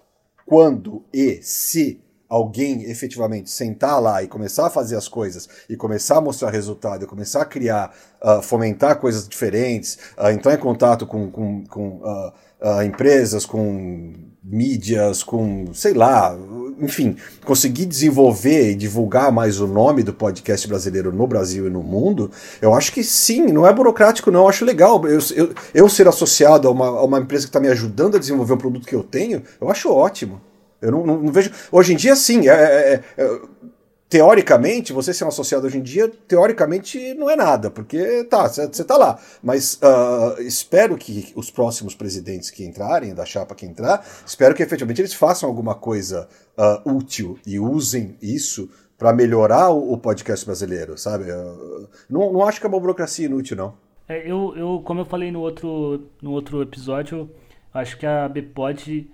quando 0.45 1.03
e 1.13 1.41
se 1.43 2.01
alguém 2.31 2.89
efetivamente 2.89 3.49
sentar 3.49 4.01
lá 4.01 4.23
e 4.23 4.27
começar 4.27 4.67
a 4.67 4.69
fazer 4.69 4.95
as 4.95 5.09
coisas 5.09 5.49
e 5.69 5.75
começar 5.75 6.15
a 6.15 6.21
mostrar 6.21 6.49
resultado, 6.49 7.03
e 7.03 7.07
começar 7.07 7.41
a 7.41 7.45
criar, 7.45 7.93
uh, 8.23 8.41
fomentar 8.41 8.95
coisas 8.99 9.27
diferentes, 9.27 9.97
uh, 10.17 10.29
entrar 10.29 10.53
em 10.53 10.57
contato 10.57 11.05
com, 11.05 11.29
com, 11.29 11.65
com 11.65 11.87
uh, 11.97 12.83
empresas, 12.83 13.45
com 13.45 14.13
mídias, 14.41 15.23
com, 15.23 15.73
sei 15.73 15.93
lá, 15.93 16.33
enfim, 16.79 17.17
conseguir 17.43 17.85
desenvolver 17.85 18.71
e 18.71 18.75
divulgar 18.75 19.29
mais 19.29 19.59
o 19.59 19.67
nome 19.67 20.01
do 20.01 20.13
podcast 20.13 20.65
brasileiro 20.69 21.11
no 21.11 21.27
Brasil 21.27 21.67
e 21.67 21.69
no 21.69 21.83
mundo, 21.83 22.31
eu 22.61 22.73
acho 22.73 22.93
que 22.93 23.03
sim, 23.03 23.47
não 23.47 23.67
é 23.67 23.73
burocrático, 23.73 24.31
não, 24.31 24.43
eu 24.43 24.47
acho 24.47 24.63
legal. 24.63 25.05
Eu, 25.05 25.19
eu, 25.35 25.53
eu 25.73 25.89
ser 25.89 26.07
associado 26.07 26.69
a 26.69 26.71
uma, 26.71 26.87
a 26.87 27.03
uma 27.03 27.19
empresa 27.19 27.43
que 27.45 27.49
está 27.49 27.59
me 27.59 27.67
ajudando 27.67 28.15
a 28.15 28.19
desenvolver 28.19 28.53
um 28.53 28.57
produto 28.57 28.87
que 28.87 28.95
eu 28.95 29.03
tenho, 29.03 29.43
eu 29.59 29.69
acho 29.69 29.91
ótimo. 29.91 30.41
Eu 30.81 30.91
não, 30.91 31.05
não, 31.05 31.21
não 31.21 31.31
vejo. 31.31 31.51
Hoje 31.71 31.93
em 31.93 31.95
dia, 31.95 32.15
sim. 32.15 32.49
É, 32.49 32.53
é, 32.53 32.93
é, 32.93 33.23
é, 33.23 33.41
teoricamente, 34.11 34.91
você 34.91 35.13
ser 35.13 35.23
um 35.23 35.29
associado 35.29 35.65
hoje 35.65 35.77
em 35.77 35.81
dia, 35.81 36.11
teoricamente 36.27 37.13
não 37.13 37.29
é 37.29 37.35
nada, 37.37 37.71
porque 37.71 38.25
tá, 38.25 38.45
você 38.45 38.83
tá 38.83 38.97
lá. 38.97 39.17
Mas 39.41 39.75
uh, 39.75 40.41
espero 40.41 40.97
que 40.97 41.31
os 41.33 41.49
próximos 41.49 41.95
presidentes 41.95 42.49
que 42.49 42.65
entrarem, 42.65 43.15
da 43.15 43.23
chapa 43.23 43.55
que 43.55 43.65
entrar, 43.65 44.05
espero 44.25 44.53
que 44.53 44.61
efetivamente 44.61 44.99
eles 44.99 45.13
façam 45.13 45.47
alguma 45.47 45.75
coisa 45.75 46.27
uh, 46.57 46.93
útil 46.93 47.39
e 47.47 47.57
usem 47.57 48.17
isso 48.21 48.69
para 48.97 49.13
melhorar 49.13 49.69
o, 49.69 49.93
o, 49.93 49.97
podcast 49.97 50.45
brasileiro, 50.45 50.97
sabe? 50.97 51.31
Uh, 51.31 51.87
não, 52.09 52.33
não 52.33 52.43
acho 52.43 52.59
que 52.59 52.65
é 52.65 52.69
uma 52.69 52.79
burocracia 52.81 53.27
inútil, 53.27 53.55
não. 53.55 53.73
É, 54.09 54.29
eu, 54.29 54.53
eu, 54.57 54.81
como 54.83 54.99
eu 54.99 55.05
falei 55.05 55.31
no 55.31 55.39
outro, 55.39 56.09
no 56.21 56.31
outro 56.31 56.61
episódio, 56.61 57.29
acho 57.73 57.97
que 57.97 58.05
a 58.05 58.27
BPod 58.27 59.09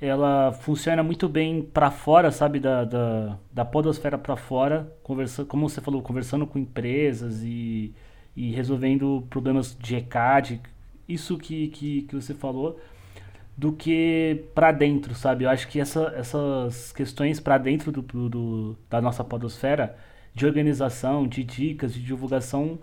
ela 0.00 0.52
funciona 0.52 1.02
muito 1.02 1.28
bem 1.28 1.62
para 1.62 1.90
fora, 1.90 2.30
sabe, 2.30 2.58
da, 2.58 2.84
da, 2.84 3.38
da 3.52 3.64
podosfera 3.64 4.16
para 4.16 4.34
fora, 4.36 4.90
conversando, 5.02 5.46
como 5.46 5.68
você 5.68 5.80
falou, 5.80 6.00
conversando 6.02 6.46
com 6.46 6.58
empresas 6.58 7.42
e, 7.42 7.94
e 8.34 8.50
resolvendo 8.52 9.26
problemas 9.28 9.76
de 9.78 9.96
ECAD, 9.96 10.60
isso 11.06 11.36
que, 11.36 11.68
que, 11.68 12.02
que 12.02 12.14
você 12.14 12.32
falou, 12.32 12.80
do 13.56 13.72
que 13.72 14.44
para 14.54 14.72
dentro, 14.72 15.14
sabe? 15.14 15.44
Eu 15.44 15.50
acho 15.50 15.68
que 15.68 15.78
essa, 15.78 16.14
essas 16.16 16.92
questões 16.92 17.38
para 17.38 17.58
dentro 17.58 17.92
do, 17.92 18.00
do, 18.02 18.76
da 18.88 19.02
nossa 19.02 19.22
podosfera, 19.22 19.98
de 20.34 20.46
organização, 20.46 21.26
de 21.28 21.44
dicas, 21.44 21.92
de 21.92 22.02
divulgação, 22.02 22.78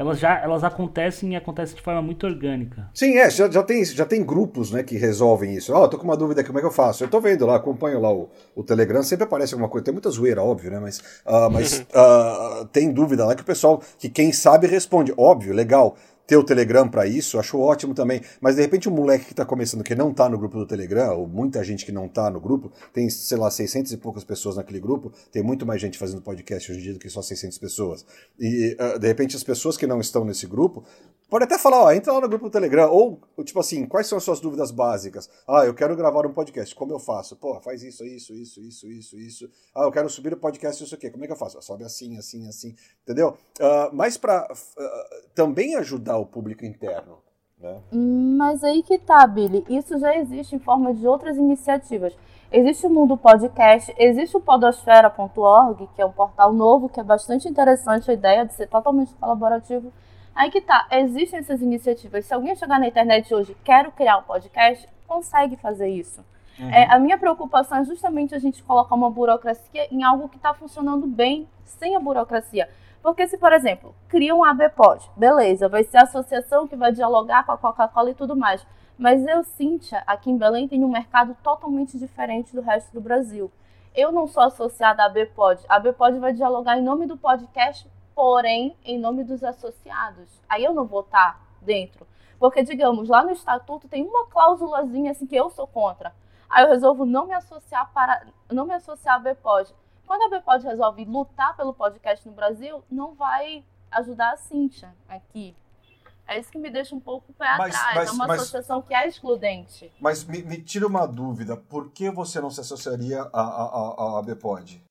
elas 0.00 0.18
já 0.18 0.38
elas 0.38 0.64
acontecem 0.64 1.34
e 1.34 1.36
acontecem 1.36 1.76
de 1.76 1.82
forma 1.82 2.00
muito 2.00 2.26
orgânica. 2.26 2.88
Sim, 2.94 3.18
é, 3.18 3.28
já, 3.28 3.50
já, 3.50 3.62
tem, 3.62 3.84
já 3.84 4.06
tem 4.06 4.24
grupos 4.24 4.70
né, 4.70 4.82
que 4.82 4.96
resolvem 4.96 5.54
isso. 5.54 5.74
Ó, 5.74 5.84
oh, 5.84 5.88
tô 5.88 5.98
com 5.98 6.04
uma 6.04 6.16
dúvida 6.16 6.40
aqui, 6.40 6.48
como 6.48 6.58
é 6.58 6.62
que 6.62 6.66
eu 6.66 6.72
faço? 6.72 7.04
Eu 7.04 7.08
tô 7.08 7.20
vendo 7.20 7.44
lá, 7.44 7.56
acompanho 7.56 8.00
lá 8.00 8.10
o, 8.10 8.30
o 8.56 8.62
Telegram, 8.62 9.02
sempre 9.02 9.24
aparece 9.24 9.52
alguma 9.52 9.68
coisa, 9.68 9.84
tem 9.84 9.92
muita 9.92 10.08
zoeira, 10.08 10.42
óbvio, 10.42 10.70
né? 10.70 10.80
Mas, 10.80 11.00
uh, 11.26 11.50
mas 11.52 11.80
uh, 11.80 12.64
tem 12.72 12.90
dúvida 12.90 13.26
lá 13.26 13.34
que 13.34 13.42
o 13.42 13.44
pessoal, 13.44 13.82
que 13.98 14.08
quem 14.08 14.32
sabe 14.32 14.66
responde. 14.66 15.12
Óbvio, 15.18 15.52
legal 15.52 15.94
ter 16.30 16.36
o 16.36 16.44
Telegram 16.44 16.88
para 16.88 17.08
isso, 17.08 17.40
acho 17.40 17.58
ótimo 17.58 17.92
também. 17.92 18.20
Mas 18.40 18.54
de 18.54 18.62
repente 18.62 18.88
um 18.88 18.92
moleque 18.92 19.24
que 19.24 19.32
está 19.32 19.44
começando, 19.44 19.82
que 19.82 19.96
não 19.96 20.12
está 20.12 20.28
no 20.28 20.38
grupo 20.38 20.56
do 20.56 20.64
Telegram, 20.64 21.18
ou 21.18 21.26
muita 21.26 21.64
gente 21.64 21.84
que 21.84 21.90
não 21.90 22.06
está 22.06 22.30
no 22.30 22.40
grupo, 22.40 22.70
tem, 22.92 23.10
sei 23.10 23.36
lá, 23.36 23.50
600 23.50 23.90
e 23.90 23.96
poucas 23.96 24.22
pessoas 24.22 24.54
naquele 24.54 24.78
grupo, 24.78 25.12
tem 25.32 25.42
muito 25.42 25.66
mais 25.66 25.80
gente 25.80 25.98
fazendo 25.98 26.22
podcast 26.22 26.70
hoje 26.70 26.80
em 26.80 26.82
dia 26.84 26.92
do 26.92 27.00
que 27.00 27.10
só 27.10 27.20
600 27.20 27.58
pessoas. 27.58 28.06
E 28.38 28.76
uh, 28.78 28.96
de 28.96 29.08
repente 29.08 29.34
as 29.34 29.42
pessoas 29.42 29.76
que 29.76 29.88
não 29.88 30.00
estão 30.00 30.24
nesse 30.24 30.46
grupo 30.46 30.84
Pode 31.30 31.44
até 31.44 31.56
falar, 31.56 31.84
ó, 31.84 31.92
entra 31.92 32.12
lá 32.12 32.20
no 32.20 32.28
grupo 32.28 32.46
do 32.46 32.50
Telegram, 32.50 32.90
ou, 32.90 33.20
tipo 33.44 33.60
assim, 33.60 33.86
quais 33.86 34.08
são 34.08 34.18
as 34.18 34.24
suas 34.24 34.40
dúvidas 34.40 34.72
básicas? 34.72 35.30
Ah, 35.46 35.64
eu 35.64 35.72
quero 35.72 35.94
gravar 35.94 36.26
um 36.26 36.32
podcast, 36.32 36.74
como 36.74 36.92
eu 36.92 36.98
faço? 36.98 37.36
Pô, 37.36 37.60
faz 37.60 37.84
isso, 37.84 38.04
isso, 38.04 38.34
isso, 38.34 38.60
isso, 38.60 38.88
isso, 38.88 39.16
isso. 39.16 39.50
Ah, 39.72 39.84
eu 39.84 39.92
quero 39.92 40.08
subir 40.10 40.32
o 40.32 40.36
podcast, 40.36 40.82
isso 40.82 40.92
aqui, 40.92 41.08
como 41.08 41.22
é 41.22 41.28
que 41.28 41.32
eu 41.32 41.36
faço? 41.36 41.62
Sobe 41.62 41.84
assim, 41.84 42.18
assim, 42.18 42.48
assim, 42.48 42.74
entendeu? 43.04 43.36
Uh, 43.60 43.94
mas 43.94 44.16
para 44.16 44.42
uh, 44.42 44.54
ah, 44.80 45.20
também 45.32 45.76
ajudar 45.76 46.18
o 46.18 46.26
público 46.26 46.64
interno, 46.64 47.18
né? 47.60 47.80
Mas 47.92 48.64
aí 48.64 48.82
que 48.82 48.98
tá, 48.98 49.24
Billy, 49.24 49.64
isso 49.68 50.00
já 50.00 50.16
existe 50.16 50.56
em 50.56 50.58
forma 50.58 50.92
de 50.92 51.06
outras 51.06 51.36
iniciativas. 51.36 52.12
Existe 52.50 52.84
o 52.88 52.90
Mundo 52.90 53.16
Podcast, 53.16 53.94
existe 53.96 54.36
o 54.36 54.40
podosfera.org, 54.40 55.88
que 55.94 56.02
é 56.02 56.04
um 56.04 56.10
portal 56.10 56.52
novo, 56.52 56.88
que 56.88 56.98
é 56.98 57.04
bastante 57.04 57.48
interessante 57.48 58.10
a 58.10 58.14
ideia 58.14 58.44
de 58.44 58.52
ser 58.54 58.66
totalmente 58.66 59.14
colaborativo 59.14 59.92
Aí 60.40 60.50
que 60.50 60.62
tá, 60.62 60.86
existem 60.92 61.38
essas 61.38 61.60
iniciativas. 61.60 62.24
Se 62.24 62.32
alguém 62.32 62.56
chegar 62.56 62.80
na 62.80 62.88
internet 62.88 63.34
hoje 63.34 63.54
quero 63.62 63.92
criar 63.92 64.16
um 64.16 64.22
podcast, 64.22 64.88
consegue 65.06 65.54
fazer 65.56 65.90
isso. 65.90 66.24
Uhum. 66.58 66.70
É, 66.70 66.90
a 66.90 66.98
minha 66.98 67.18
preocupação 67.18 67.76
é 67.76 67.84
justamente 67.84 68.34
a 68.34 68.38
gente 68.38 68.62
colocar 68.62 68.94
uma 68.94 69.10
burocracia 69.10 69.86
em 69.92 70.02
algo 70.02 70.30
que 70.30 70.38
está 70.38 70.54
funcionando 70.54 71.06
bem 71.06 71.46
sem 71.66 71.94
a 71.94 72.00
burocracia. 72.00 72.70
Porque 73.02 73.28
se, 73.28 73.36
por 73.36 73.52
exemplo, 73.52 73.94
cria 74.08 74.34
um 74.34 74.42
ABPOD, 74.42 75.10
beleza, 75.14 75.68
vai 75.68 75.84
ser 75.84 75.98
a 75.98 76.04
associação 76.04 76.66
que 76.66 76.74
vai 76.74 76.90
dialogar 76.90 77.44
com 77.44 77.52
a 77.52 77.58
Coca-Cola 77.58 78.08
e 78.08 78.14
tudo 78.14 78.34
mais. 78.34 78.66
Mas 78.96 79.26
eu, 79.26 79.44
Cíntia, 79.44 80.02
aqui 80.06 80.30
em 80.30 80.38
Belém, 80.38 80.66
tenho 80.66 80.86
um 80.86 80.90
mercado 80.90 81.36
totalmente 81.42 81.98
diferente 81.98 82.56
do 82.56 82.62
resto 82.62 82.94
do 82.94 83.00
Brasil. 83.02 83.52
Eu 83.94 84.10
não 84.10 84.26
sou 84.26 84.44
associada 84.44 85.02
à 85.02 85.06
ABPOD. 85.06 85.66
A 85.68 85.76
ABPOD 85.76 86.18
vai 86.18 86.32
dialogar 86.32 86.78
em 86.78 86.82
nome 86.82 87.04
do 87.04 87.18
podcast 87.18 87.86
porém 88.20 88.76
em 88.84 88.98
nome 88.98 89.24
dos 89.24 89.42
associados. 89.42 90.28
Aí 90.46 90.62
eu 90.62 90.74
não 90.74 90.84
vou 90.84 91.00
estar 91.00 91.40
dentro. 91.62 92.06
Porque, 92.38 92.62
digamos, 92.62 93.08
lá 93.08 93.22
no 93.24 93.30
estatuto 93.30 93.88
tem 93.88 94.04
uma 94.06 94.26
cláusulazinha 94.26 95.10
assim 95.12 95.26
que 95.26 95.34
eu 95.34 95.48
sou 95.48 95.66
contra. 95.66 96.14
Aí 96.50 96.64
eu 96.64 96.68
resolvo 96.68 97.06
não 97.06 97.26
me 97.26 97.32
associar 97.32 97.90
para 97.94 98.26
não 98.50 98.66
me 98.66 98.74
associar 98.74 99.16
à 99.16 99.18
BPOD. 99.18 99.74
quando 100.06 100.34
a 100.34 100.38
BPOD 100.38 100.64
resolve 100.66 101.04
lutar 101.06 101.56
pelo 101.56 101.72
podcast 101.72 102.28
no 102.28 102.34
Brasil, 102.34 102.84
não 102.90 103.14
vai 103.14 103.64
ajudar 103.90 104.32
a 104.32 104.36
Cíntia 104.36 104.94
aqui. 105.08 105.56
É 106.26 106.38
isso 106.38 106.50
que 106.50 106.58
me 106.58 106.68
deixa 106.68 106.94
um 106.94 107.00
pouco 107.00 107.32
pé 107.32 107.56
Mas- 107.56 107.74
atrás. 107.74 107.96
mas- 107.96 108.08
é 108.08 108.12
uma 108.12 108.26
mas- 108.26 108.40
associação 108.42 108.82
que 108.82 108.92
é 108.94 109.08
excludente. 109.08 109.90
Mas 109.98 110.24
me, 110.24 110.42
me 110.42 110.60
tira 110.60 110.86
uma 110.86 111.06
dúvida, 111.06 111.56
por 111.56 111.90
que 111.90 112.10
você 112.10 112.38
não 112.40 112.50
se 112.50 112.60
associaria 112.60 113.22
à, 113.32 113.40
à, 113.40 114.14
à, 114.16 114.18
à 114.18 114.22
BPOD? 114.22 114.82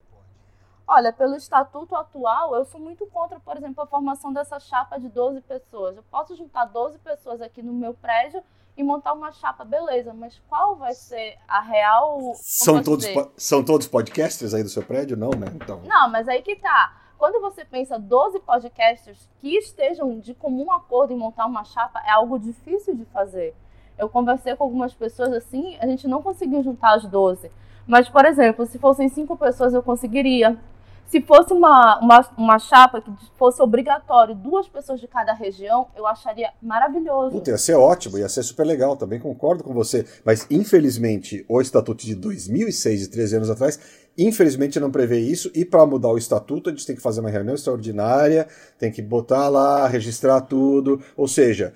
Olha, 0.92 1.12
pelo 1.12 1.36
estatuto 1.36 1.94
atual, 1.94 2.52
eu 2.56 2.64
sou 2.64 2.80
muito 2.80 3.06
contra, 3.06 3.38
por 3.38 3.56
exemplo, 3.56 3.80
a 3.80 3.86
formação 3.86 4.32
dessa 4.32 4.58
chapa 4.58 4.98
de 4.98 5.08
12 5.08 5.40
pessoas. 5.42 5.96
Eu 5.96 6.02
posso 6.10 6.34
juntar 6.34 6.64
12 6.64 6.98
pessoas 6.98 7.40
aqui 7.40 7.62
no 7.62 7.72
meu 7.72 7.94
prédio 7.94 8.42
e 8.76 8.82
montar 8.82 9.12
uma 9.12 9.30
chapa, 9.30 9.64
beleza, 9.64 10.12
mas 10.12 10.42
qual 10.48 10.74
vai 10.74 10.92
ser 10.92 11.38
a 11.46 11.60
real. 11.60 12.32
São 12.34 12.82
todos, 12.82 13.06
são 13.36 13.64
todos 13.64 13.86
podcasters 13.86 14.52
aí 14.52 14.64
do 14.64 14.68
seu 14.68 14.82
prédio? 14.82 15.16
Não, 15.16 15.30
né? 15.30 15.46
Então. 15.54 15.80
Não, 15.84 16.10
mas 16.10 16.26
aí 16.26 16.42
que 16.42 16.56
tá. 16.56 16.92
Quando 17.16 17.40
você 17.40 17.64
pensa 17.64 17.96
12 17.96 18.40
podcasters 18.40 19.28
que 19.38 19.56
estejam 19.58 20.18
de 20.18 20.34
comum 20.34 20.72
acordo 20.72 21.12
em 21.12 21.16
montar 21.16 21.46
uma 21.46 21.62
chapa, 21.62 22.02
é 22.04 22.10
algo 22.10 22.36
difícil 22.36 22.96
de 22.96 23.04
fazer. 23.04 23.54
Eu 23.96 24.08
conversei 24.08 24.56
com 24.56 24.64
algumas 24.64 24.92
pessoas 24.92 25.32
assim, 25.34 25.76
a 25.78 25.86
gente 25.86 26.08
não 26.08 26.20
conseguiu 26.20 26.64
juntar 26.64 26.96
as 26.96 27.04
12. 27.06 27.48
Mas, 27.86 28.08
por 28.08 28.24
exemplo, 28.24 28.66
se 28.66 28.78
fossem 28.78 29.08
cinco 29.08 29.36
pessoas, 29.36 29.72
eu 29.72 29.82
conseguiria. 29.84 30.58
Se 31.10 31.20
fosse 31.20 31.52
uma, 31.52 31.98
uma, 31.98 32.30
uma 32.38 32.58
chapa 32.60 33.02
que 33.02 33.10
fosse 33.36 33.60
obrigatório 33.60 34.32
duas 34.32 34.68
pessoas 34.68 35.00
de 35.00 35.08
cada 35.08 35.32
região, 35.32 35.88
eu 35.96 36.06
acharia 36.06 36.52
maravilhoso. 36.62 37.32
Puta, 37.32 37.50
ia 37.50 37.58
ser 37.58 37.74
ótimo, 37.74 38.16
ia 38.16 38.28
ser 38.28 38.44
super 38.44 38.64
legal, 38.64 38.96
também 38.96 39.18
concordo 39.18 39.64
com 39.64 39.74
você. 39.74 40.06
Mas, 40.24 40.46
infelizmente, 40.48 41.44
o 41.48 41.60
estatuto 41.60 42.06
de 42.06 42.14
2006, 42.14 43.00
de 43.00 43.08
13 43.08 43.36
anos 43.36 43.50
atrás, 43.50 43.80
infelizmente 44.16 44.78
não 44.78 44.92
prevê 44.92 45.18
isso. 45.18 45.50
E 45.52 45.64
para 45.64 45.84
mudar 45.84 46.10
o 46.10 46.18
estatuto, 46.18 46.70
a 46.70 46.72
gente 46.72 46.86
tem 46.86 46.94
que 46.94 47.02
fazer 47.02 47.18
uma 47.18 47.30
reunião 47.30 47.56
extraordinária, 47.56 48.46
tem 48.78 48.92
que 48.92 49.02
botar 49.02 49.48
lá, 49.48 49.88
registrar 49.88 50.40
tudo. 50.42 51.02
Ou 51.16 51.26
seja, 51.26 51.74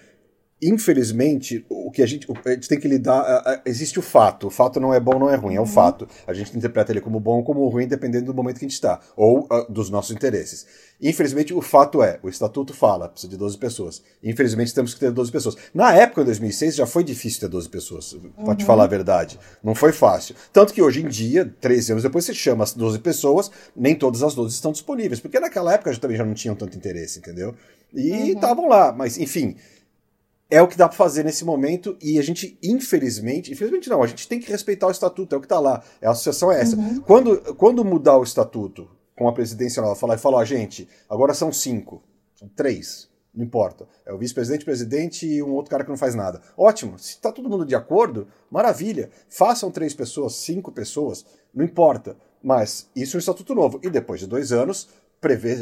infelizmente, 0.69 1.65
o 1.69 1.91
que 1.91 2.03
a 2.03 2.07
gente, 2.07 2.27
a 2.45 2.51
gente 2.51 2.69
tem 2.69 2.79
que 2.81 2.89
lidar. 2.89 3.21
a- 3.21 3.53
a- 3.55 3.61
Existe 3.67 3.99
o 3.99 4.03
fato. 4.03 4.47
O 4.47 4.51
fato 4.51 4.81
não 4.81 4.93
é 4.93 4.99
bom, 5.01 5.19
não 5.19 5.31
é 5.31 5.37
ruim, 5.37 5.55
é 5.55 5.61
o 5.61 5.67
fato. 5.67 6.09
A 6.27 6.33
gente 6.35 6.57
interpreta 6.57 6.93
ele 6.93 7.01
como 7.01 7.21
bom 7.21 7.37
ou 7.39 7.45
como 7.45 7.67
ruim, 7.69 7.87
dependendo 7.87 8.27
do 8.27 8.35
momento 8.35 8.59
que 8.59 8.65
a 8.65 8.69
gente 8.69 8.75
está, 8.75 9.01
ou 9.17 9.47
ah, 9.51 9.67
dos 9.69 9.91
nossos 9.91 10.15
interesses. 10.15 10.67
Infelizmente, 11.01 11.53
o 11.53 11.61
fato 11.61 12.03
é: 12.03 12.19
o 12.23 12.29
estatuto 12.29 12.73
fala, 12.73 13.09
precisa 13.09 13.31
de 13.31 13.37
12 13.37 13.59
pessoas. 13.59 14.03
Infelizmente, 14.23 14.75
temos 14.75 14.95
que 14.95 15.01
ter 15.01 15.11
12 15.11 15.31
pessoas. 15.31 15.57
Na 15.75 15.93
época, 15.95 16.23
em 16.23 16.25
2006, 16.25 16.75
já 16.77 16.87
foi 16.87 17.05
difícil 17.05 17.41
ter 17.41 17.49
12 17.49 17.69
pessoas, 17.69 18.17
pra 18.45 18.55
te 18.55 18.65
falar 18.65 18.85
a 18.85 18.89
verdade. 18.89 19.39
Não 19.63 19.75
foi 19.75 19.93
fácil. 19.93 20.35
Tanto 20.53 20.73
que 20.73 20.81
hoje 20.83 21.03
em 21.03 21.09
dia, 21.09 21.45
13 21.61 21.93
anos 21.93 22.03
depois, 22.05 22.25
você 22.25 22.35
chama 22.35 22.65
as 22.65 22.73
12 22.75 22.99
pessoas, 23.01 23.51
nem 23.77 23.95
todas 23.95 24.23
as 24.23 24.35
12 24.35 24.55
estão 24.55 24.73
disponíveis, 24.73 25.21
porque 25.21 25.39
naquela 25.41 25.73
época 25.75 25.93
já, 25.93 25.99
também 26.01 26.17
já 26.17 26.25
não 26.25 26.35
tinham 26.35 26.55
tanto 26.55 26.77
interesse, 26.77 27.19
entendeu? 27.19 27.55
E 27.93 28.31
estavam 28.33 28.69
lá, 28.69 28.93
mas 28.93 29.19
enfim 29.19 29.55
é 30.55 30.63
o 30.63 30.69
que 30.69 30.77
dá 30.77 30.89
pra 30.89 30.97
fazer 30.97 31.25
nesse 31.25 31.45
momento 31.45 31.97
e 32.01 32.17
a 32.17 32.23
gente, 32.23 32.57
infelizmente, 32.63 33.51
infelizmente 33.51 33.91
não, 33.91 34.05
a 34.05 34.07
gente 34.07 34.29
tem 34.29 34.39
que 34.39 34.49
respeitar 34.49 34.87
o 34.87 34.91
estatuto, 34.93 35.35
é 35.35 35.39
o 35.39 35.41
que 35.41 35.49
tá 35.49 35.59
lá, 35.59 35.83
a 36.01 36.11
associação 36.11 36.53
é 36.53 36.61
essa. 36.61 36.77
Quando, 37.05 37.55
quando 37.57 37.85
mudar 37.85 38.17
o 38.17 38.23
estatuto 38.23 38.89
com 39.17 39.29
a 39.29 39.33
presidência 39.33 39.83
nova, 39.83 39.97
falar 39.97 40.15
e 40.15 40.19
falar, 40.19 40.39
ó, 40.39 40.45
gente, 40.45 40.89
agora 41.11 41.35
são 41.35 41.53
cinco, 41.53 42.05
são 42.37 42.49
três, 42.49 43.09
não 43.35 43.45
importa. 43.45 43.89
É 44.07 44.13
o 44.13 44.19
vice-presidente, 44.19 44.65
presidente 44.65 45.27
e 45.27 45.43
um 45.43 45.55
outro 45.55 45.73
cara 45.73 45.83
que 45.83 45.91
não 45.91 45.97
faz 45.97 46.15
nada. 46.15 46.41
Ótimo, 46.57 47.01
se 47.01 47.21
tá 47.21 47.33
todo 47.33 47.51
mundo 47.51 47.67
de 47.67 47.75
acordo, 47.75 48.29
maravilha. 48.49 49.11
Façam 49.29 49.73
três 49.73 49.93
pessoas, 49.93 50.37
cinco 50.37 50.71
pessoas, 50.71 51.27
não 51.53 51.65
importa. 51.65 52.17
Mas 52.41 52.89
isso 52.95 53.17
é 53.17 53.19
um 53.19 53.19
estatuto 53.19 53.55
novo. 53.57 53.81
E 53.83 53.91
depois 53.91 54.21
de 54.21 54.29
dois 54.29 54.53
anos, 54.53 54.89
prevê, 55.21 55.57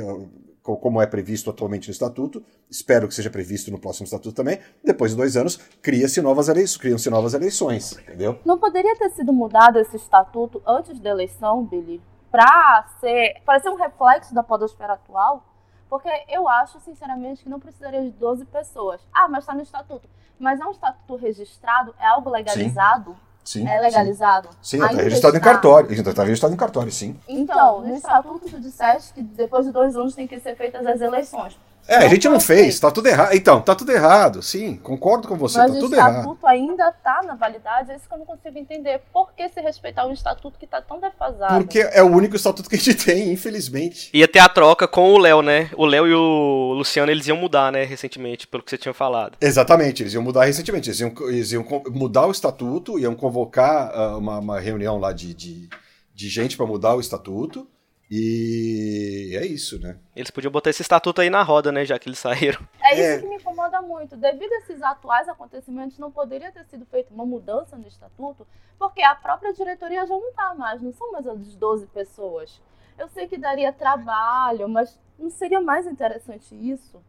como 0.63 1.03
é 1.03 1.07
previsto 1.07 1.51
atualmente 1.51 1.89
no 1.89 1.93
estatuto, 1.93 2.43
espero 2.71 3.09
que 3.09 3.15
seja 3.15 3.31
previsto 3.31 3.71
no 3.71 3.79
próximo 3.79 4.05
estatuto 4.05 4.35
também, 4.35 4.61
depois 4.83 5.11
de 5.11 5.17
dois 5.17 5.37
anos, 5.37 5.57
cria-se 5.83 6.23
novas 6.23 6.49
eleições, 6.49 6.77
criam-se 6.81 7.11
novas 7.11 7.35
eleições, 7.35 7.99
entendeu? 7.99 8.39
Não 8.45 8.59
poderia 8.59 8.97
ter 8.97 9.11
sido 9.11 9.33
mudado 9.33 9.79
esse 9.79 9.97
estatuto 9.97 10.63
antes 10.67 11.01
da 11.01 11.11
eleição, 11.11 11.65
Billy, 11.65 12.01
para 12.31 12.87
ser, 13.01 13.43
para 13.45 13.61
ser 13.61 13.71
um 13.71 13.77
reflexo 13.77 14.35
da 14.35 14.43
podosfera 14.43 14.95
atual? 14.95 15.45
Porque 15.91 16.09
eu 16.29 16.49
acho, 16.49 16.81
sinceramente, 16.81 17.43
que 17.43 17.51
não 17.51 17.61
precisaria 17.61 18.01
de 18.01 18.11
12 18.13 18.47
pessoas. 18.47 19.07
Ah, 19.13 19.29
mas 19.29 19.45
está 19.45 19.55
no 19.55 19.61
estatuto. 19.61 20.09
Mas 20.39 20.59
é 20.59 20.65
um 20.65 20.71
estatuto 20.71 21.17
registrado? 21.17 21.95
É 21.99 22.07
algo 22.07 22.31
legalizado? 22.31 23.11
Sim. 23.11 23.32
É 23.67 23.81
legalizado? 23.81 24.49
Sim, 24.63 24.79
sim 24.79 24.85
está 24.85 25.03
registrado 25.03 25.37
em 25.37 25.41
cartório. 25.41 25.93
Está 25.93 26.23
registrado 26.23 26.55
em 26.55 26.57
cartório, 26.57 26.93
sim. 26.93 27.19
Então, 27.29 27.81
no 27.81 27.95
estatuto 27.95 28.49
tu 28.49 28.61
disseste 28.61 29.13
que 29.13 29.23
depois 29.23 29.67
de 29.67 29.73
dois 29.73 29.97
anos 29.97 30.15
tem 30.15 30.27
que 30.27 30.39
ser 30.39 30.57
feitas 30.57 30.87
as 30.87 31.01
eleições. 31.01 31.59
É, 31.89 31.97
a 31.97 32.09
gente 32.09 32.29
não 32.29 32.39
fez, 32.39 32.61
feito. 32.61 32.81
tá 32.81 32.91
tudo 32.91 33.09
errado. 33.09 33.35
Então, 33.35 33.61
tá 33.61 33.75
tudo 33.75 33.91
errado, 33.93 34.43
sim, 34.43 34.77
concordo 34.77 35.27
com 35.27 35.37
você, 35.37 35.59
Mas 35.59 35.73
tá 35.73 35.77
o 35.77 35.81
tudo 35.81 35.95
errado. 35.97 36.17
estatuto 36.21 36.47
ainda 36.47 36.89
está 36.89 37.23
na 37.25 37.35
validade, 37.35 37.91
é 37.91 37.97
isso 37.97 38.09
que 38.09 38.15
eu 38.15 38.19
não 38.19 38.27
consigo 38.27 38.57
entender. 38.59 39.01
Por 39.13 39.33
que 39.33 39.49
se 39.49 39.61
respeitar 39.61 40.07
um 40.07 40.13
estatuto 40.13 40.59
que 40.59 40.65
está 40.65 40.81
tão 40.81 41.01
defasado? 41.01 41.57
Porque 41.65 41.81
é 41.81 42.03
o 42.03 42.07
único 42.07 42.37
estatuto 42.37 42.69
que 42.69 42.77
a 42.77 42.79
gente 42.79 42.95
tem, 43.05 43.33
infelizmente. 43.33 44.11
Ia 44.15 44.29
ter 44.29 44.39
a 44.39 44.49
troca 44.49 44.87
com 44.87 45.13
o 45.13 45.19
Léo, 45.19 45.43
né? 45.43 45.71
O 45.77 45.85
Léo 45.85 46.07
e 46.07 46.15
o 46.15 46.75
Luciano, 46.75 47.11
eles 47.11 47.27
iam 47.27 47.37
mudar, 47.37 47.73
né, 47.73 47.85
recentemente, 47.85 48.47
pelo 48.47 48.63
que 48.63 48.71
você 48.71 48.79
tinha 48.79 48.95
falado. 48.95 49.37
Exatamente, 49.41 50.03
eles 50.03 50.15
iam 50.15 50.23
mudar 50.23 50.45
recentemente. 50.45 50.89
Eles 50.89 51.01
iam, 51.01 51.13
eles 51.29 51.53
iam 51.53 51.67
mudar 51.91 52.27
o 52.27 52.31
estatuto, 52.31 52.99
iam 52.99 53.15
convocar 53.15 53.91
ah, 53.95 54.17
uma, 54.17 54.39
uma 54.39 54.61
reunião 54.61 54.99
lá 54.99 55.13
de, 55.13 55.35
de, 55.35 55.69
de 56.15 56.29
gente 56.29 56.57
para 56.57 56.67
mudar 56.67 56.95
o 56.95 57.01
estatuto. 57.01 57.67
E 58.15 59.35
é 59.39 59.47
isso, 59.47 59.81
né? 59.81 59.97
Eles 60.15 60.31
podiam 60.31 60.53
botar 60.53 60.69
esse 60.69 60.83
estatuto 60.83 61.23
aí 61.23 61.31
na 61.31 61.43
roda, 61.43 61.73
né, 61.73 61.83
já 61.83 61.99
que 61.99 62.11
eles 62.11 62.19
saíram. 62.19 62.61
É 62.83 62.93
isso 62.93 63.03
É. 63.03 63.19
que 63.21 63.27
me 63.27 63.37
incomoda 63.37 63.81
muito. 63.81 64.19
Devido 64.19 64.53
a 64.53 64.59
esses 64.59 64.83
atuais 64.83 65.27
acontecimentos, 65.31 65.99
não 65.99 66.11
poderia 66.13 66.53
ter 66.53 66.63
sido 66.67 66.85
feita 66.85 67.15
uma 67.15 67.25
mudança 67.25 67.75
no 67.75 67.89
estatuto, 67.89 68.47
porque 68.79 69.03
a 69.03 69.15
própria 69.15 69.55
diretoria 69.55 70.05
já 70.07 70.15
não 70.15 70.29
está 70.29 70.53
mais, 70.55 70.83
não 70.83 70.93
são 70.93 71.11
mais 71.11 71.27
as 71.27 71.39
12 71.57 71.87
pessoas. 71.87 72.61
Eu 72.99 73.09
sei 73.09 73.27
que 73.27 73.39
daria 73.39 73.73
trabalho, 73.73 74.69
mas 74.69 75.01
não 75.19 75.31
seria 75.31 75.63
mais 75.63 75.87
interessante 75.87 76.55
isso? 76.55 77.01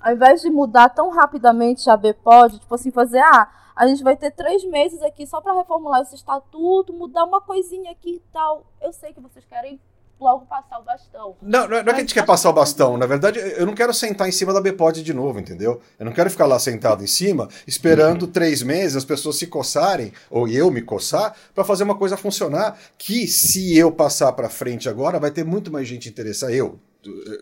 Ao 0.00 0.14
invés 0.14 0.40
de 0.40 0.48
mudar 0.48 0.88
tão 0.88 1.10
rapidamente 1.10 1.90
a 1.90 1.98
BPOD, 1.98 2.60
tipo 2.60 2.74
assim, 2.74 2.90
fazer, 2.90 3.18
ah, 3.18 3.52
a 3.74 3.86
gente 3.86 4.02
vai 4.02 4.16
ter 4.16 4.30
três 4.30 4.64
meses 4.64 5.02
aqui 5.02 5.26
só 5.26 5.38
para 5.42 5.52
reformular 5.52 6.00
esse 6.00 6.14
estatuto, 6.14 6.94
mudar 6.94 7.24
uma 7.24 7.42
coisinha 7.42 7.90
aqui 7.90 8.14
e 8.14 8.22
tal. 8.32 8.64
Eu 8.80 8.90
sei 8.94 9.12
que 9.12 9.20
vocês 9.20 9.44
querem 9.44 9.78
logo 10.20 10.46
passar 10.46 10.78
o 10.78 10.82
bastão. 10.82 11.36
Não, 11.42 11.68
não 11.68 11.76
é, 11.76 11.82
não 11.82 11.90
é 11.90 11.94
que 11.94 12.00
a 12.00 12.04
gente 12.04 12.14
quer 12.14 12.24
passar 12.24 12.50
o 12.50 12.52
bastão. 12.52 12.96
Na 12.96 13.06
verdade, 13.06 13.38
eu 13.38 13.66
não 13.66 13.74
quero 13.74 13.92
sentar 13.92 14.28
em 14.28 14.32
cima 14.32 14.52
da 14.52 14.60
Bpod 14.60 15.02
de 15.02 15.12
novo, 15.12 15.38
entendeu? 15.38 15.80
Eu 15.98 16.06
não 16.06 16.12
quero 16.12 16.30
ficar 16.30 16.46
lá 16.46 16.58
sentado 16.58 17.04
em 17.04 17.06
cima, 17.06 17.48
esperando 17.66 18.26
três 18.26 18.62
meses 18.62 18.96
as 18.96 19.04
pessoas 19.04 19.36
se 19.36 19.46
coçarem, 19.46 20.12
ou 20.30 20.48
eu 20.48 20.70
me 20.70 20.82
coçar, 20.82 21.34
para 21.54 21.64
fazer 21.64 21.84
uma 21.84 21.96
coisa 21.96 22.16
funcionar. 22.16 22.78
Que 22.96 23.26
se 23.26 23.76
eu 23.76 23.92
passar 23.92 24.32
para 24.32 24.48
frente 24.48 24.88
agora, 24.88 25.20
vai 25.20 25.30
ter 25.30 25.44
muito 25.44 25.70
mais 25.70 25.86
gente 25.86 26.08
interessada. 26.08 26.52
Eu. 26.52 26.78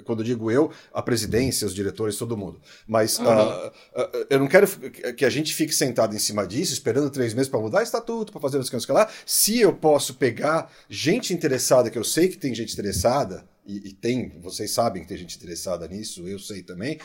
Quando 0.04 0.20
eu 0.20 0.24
digo 0.24 0.50
eu, 0.50 0.70
a 0.92 1.02
presidência, 1.02 1.66
os 1.66 1.74
diretores, 1.74 2.16
todo 2.16 2.36
mundo. 2.36 2.60
Mas 2.86 3.20
ah, 3.20 3.72
ah, 3.94 4.10
eu 4.30 4.38
não 4.38 4.46
quero 4.46 4.66
que 5.16 5.24
a 5.24 5.30
gente 5.30 5.54
fique 5.54 5.74
sentado 5.74 6.14
em 6.14 6.18
cima 6.18 6.46
disso, 6.46 6.72
esperando 6.72 7.10
três 7.10 7.34
meses 7.34 7.48
para 7.48 7.60
mudar 7.60 7.82
estatuto, 7.82 8.32
para 8.32 8.40
fazer 8.40 8.58
as 8.58 8.70
coisas 8.70 8.88
lá. 8.88 9.08
Se 9.26 9.60
eu 9.60 9.72
posso 9.72 10.14
pegar 10.14 10.70
gente 10.88 11.32
interessada, 11.32 11.90
que 11.90 11.98
eu 11.98 12.04
sei 12.04 12.28
que 12.28 12.36
tem 12.36 12.54
gente 12.54 12.72
interessada, 12.72 13.46
e, 13.66 13.88
e 13.88 13.92
tem, 13.92 14.38
vocês 14.40 14.70
sabem 14.70 15.02
que 15.02 15.08
tem 15.08 15.16
gente 15.16 15.36
interessada 15.36 15.88
nisso, 15.88 16.28
eu 16.28 16.38
sei 16.38 16.62
também, 16.62 16.98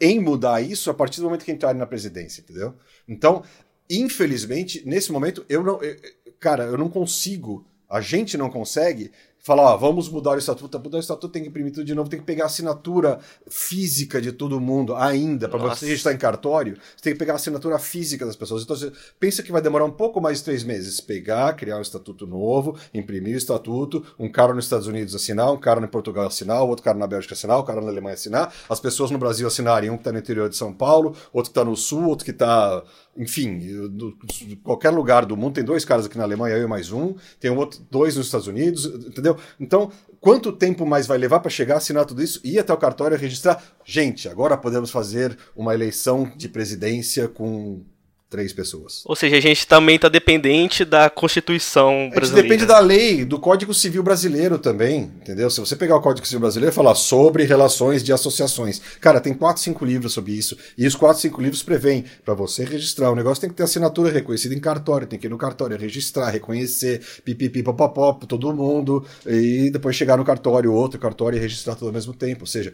em 0.00 0.18
mudar 0.18 0.62
isso 0.62 0.90
a 0.90 0.94
partir 0.94 1.20
do 1.20 1.24
momento 1.24 1.44
que 1.44 1.52
entrarem 1.52 1.78
na 1.78 1.86
presidência, 1.86 2.40
entendeu? 2.40 2.74
Então, 3.06 3.42
infelizmente, 3.88 4.82
nesse 4.86 5.12
momento, 5.12 5.44
eu 5.48 5.62
não. 5.62 5.82
eu- 5.82 5.96
cara, 6.38 6.64
eu 6.64 6.78
não 6.78 6.88
consigo, 6.88 7.66
a 7.88 8.00
gente 8.00 8.38
não 8.38 8.48
consegue 8.48 9.12
falar, 9.42 9.62
ó, 9.62 9.76
vamos 9.76 10.08
mudar 10.08 10.32
o 10.32 10.38
estatuto, 10.38 10.78
mudar 10.78 10.98
o 10.98 11.00
estatuto 11.00 11.32
tem 11.32 11.42
que 11.42 11.48
imprimir 11.48 11.72
tudo 11.72 11.84
de 11.84 11.94
novo, 11.94 12.08
tem 12.08 12.20
que 12.20 12.26
pegar 12.26 12.44
a 12.44 12.46
assinatura 12.46 13.18
física 13.48 14.20
de 14.20 14.32
todo 14.32 14.60
mundo 14.60 14.94
ainda, 14.94 15.48
para 15.48 15.58
você 15.58 15.86
registrar 15.86 16.12
em 16.12 16.18
cartório, 16.18 16.76
você 16.96 17.02
tem 17.02 17.12
que 17.14 17.18
pegar 17.18 17.32
a 17.32 17.36
assinatura 17.36 17.78
física 17.78 18.26
das 18.26 18.36
pessoas. 18.36 18.62
Então 18.62 18.76
você 18.76 18.92
pensa 19.18 19.42
que 19.42 19.50
vai 19.50 19.62
demorar 19.62 19.84
um 19.84 19.90
pouco 19.90 20.20
mais 20.20 20.38
de 20.38 20.44
três 20.44 20.62
meses 20.62 21.00
pegar, 21.00 21.54
criar 21.54 21.78
um 21.78 21.82
estatuto 21.82 22.26
novo, 22.26 22.76
imprimir 22.92 23.34
o 23.34 23.38
estatuto, 23.38 24.04
um 24.18 24.30
cara 24.30 24.52
nos 24.52 24.66
Estados 24.66 24.86
Unidos 24.86 25.14
assinar, 25.14 25.50
um 25.50 25.58
cara 25.58 25.82
em 25.82 25.88
Portugal 25.88 26.26
assinar, 26.26 26.62
outro 26.62 26.84
cara 26.84 26.98
na 26.98 27.06
Bélgica 27.06 27.34
assinar, 27.34 27.58
um 27.58 27.64
cara 27.64 27.80
na 27.80 27.88
Alemanha 27.88 28.14
assinar, 28.14 28.52
as 28.68 28.78
pessoas 28.78 29.10
no 29.10 29.18
Brasil 29.18 29.46
assinarem, 29.46 29.90
um 29.90 29.94
que 29.94 30.02
está 30.02 30.12
no 30.12 30.18
interior 30.18 30.48
de 30.48 30.56
São 30.56 30.72
Paulo, 30.72 31.16
outro 31.32 31.50
que 31.50 31.58
está 31.58 31.64
no 31.64 31.76
sul, 31.76 32.06
outro 32.06 32.24
que 32.24 32.30
está 32.30 32.82
enfim, 33.20 33.58
do- 33.88 34.16
qualquer 34.64 34.90
lugar 34.90 35.26
do 35.26 35.36
mundo, 35.36 35.54
tem 35.54 35.64
dois 35.64 35.84
caras 35.84 36.06
aqui 36.06 36.16
na 36.16 36.24
Alemanha, 36.24 36.56
eu 36.56 36.64
e 36.64 36.66
mais 36.66 36.90
um, 36.90 37.14
tem 37.38 37.50
outro, 37.50 37.80
dois 37.90 38.16
nos 38.16 38.26
Estados 38.26 38.46
Unidos, 38.46 38.86
entendeu? 38.86 39.36
Então, 39.60 39.90
quanto 40.20 40.50
tempo 40.52 40.86
mais 40.86 41.06
vai 41.06 41.18
levar 41.18 41.40
para 41.40 41.50
chegar, 41.50 41.76
assinar 41.76 42.06
tudo 42.06 42.22
isso, 42.22 42.40
ir 42.42 42.58
até 42.58 42.72
o 42.72 42.76
cartório 42.78 43.16
registrar? 43.18 43.62
Gente, 43.84 44.28
agora 44.28 44.56
podemos 44.56 44.90
fazer 44.90 45.36
uma 45.54 45.74
eleição 45.74 46.32
de 46.36 46.48
presidência 46.48 47.28
com 47.28 47.82
três 48.30 48.52
pessoas. 48.52 49.02
Ou 49.04 49.16
seja, 49.16 49.36
a 49.36 49.40
gente 49.40 49.66
também 49.66 49.96
está 49.96 50.08
dependente 50.08 50.84
da 50.84 51.10
Constituição 51.10 52.08
brasileira. 52.14 52.48
Depende 52.48 52.64
da 52.64 52.78
lei, 52.78 53.24
do 53.24 53.40
Código 53.40 53.74
Civil 53.74 54.04
brasileiro 54.04 54.56
também, 54.56 55.10
entendeu? 55.20 55.50
Se 55.50 55.58
você 55.58 55.74
pegar 55.74 55.96
o 55.96 56.00
Código 56.00 56.24
Civil 56.24 56.40
brasileiro 56.40 56.72
e 56.72 56.74
falar 56.74 56.94
sobre 56.94 57.42
relações 57.42 58.04
de 58.04 58.12
associações, 58.12 58.80
cara, 59.00 59.20
tem 59.20 59.34
quatro, 59.34 59.60
cinco 59.60 59.84
livros 59.84 60.12
sobre 60.12 60.32
isso, 60.32 60.56
e 60.78 60.86
os 60.86 60.94
quatro, 60.94 61.20
cinco 61.20 61.42
livros 61.42 61.62
prevêem 61.62 62.04
para 62.24 62.32
você 62.32 62.64
registrar. 62.64 63.10
O 63.10 63.16
negócio 63.16 63.40
tem 63.40 63.50
que 63.50 63.56
ter 63.56 63.64
assinatura 63.64 64.12
reconhecida 64.12 64.54
em 64.54 64.60
cartório, 64.60 65.08
tem 65.08 65.18
que 65.18 65.26
ir 65.26 65.30
no 65.30 65.36
cartório 65.36 65.76
registrar, 65.76 66.30
reconhecer, 66.30 67.02
pipipi, 67.24 67.64
papapó, 67.64 68.12
todo 68.12 68.54
mundo, 68.54 69.04
e 69.26 69.70
depois 69.70 69.96
chegar 69.96 70.16
no 70.16 70.24
cartório, 70.24 70.72
outro 70.72 71.00
cartório 71.00 71.36
e 71.36 71.40
registrar 71.40 71.74
tudo 71.74 71.88
ao 71.88 71.92
mesmo 71.92 72.14
tempo. 72.14 72.42
Ou 72.42 72.46
seja, 72.46 72.72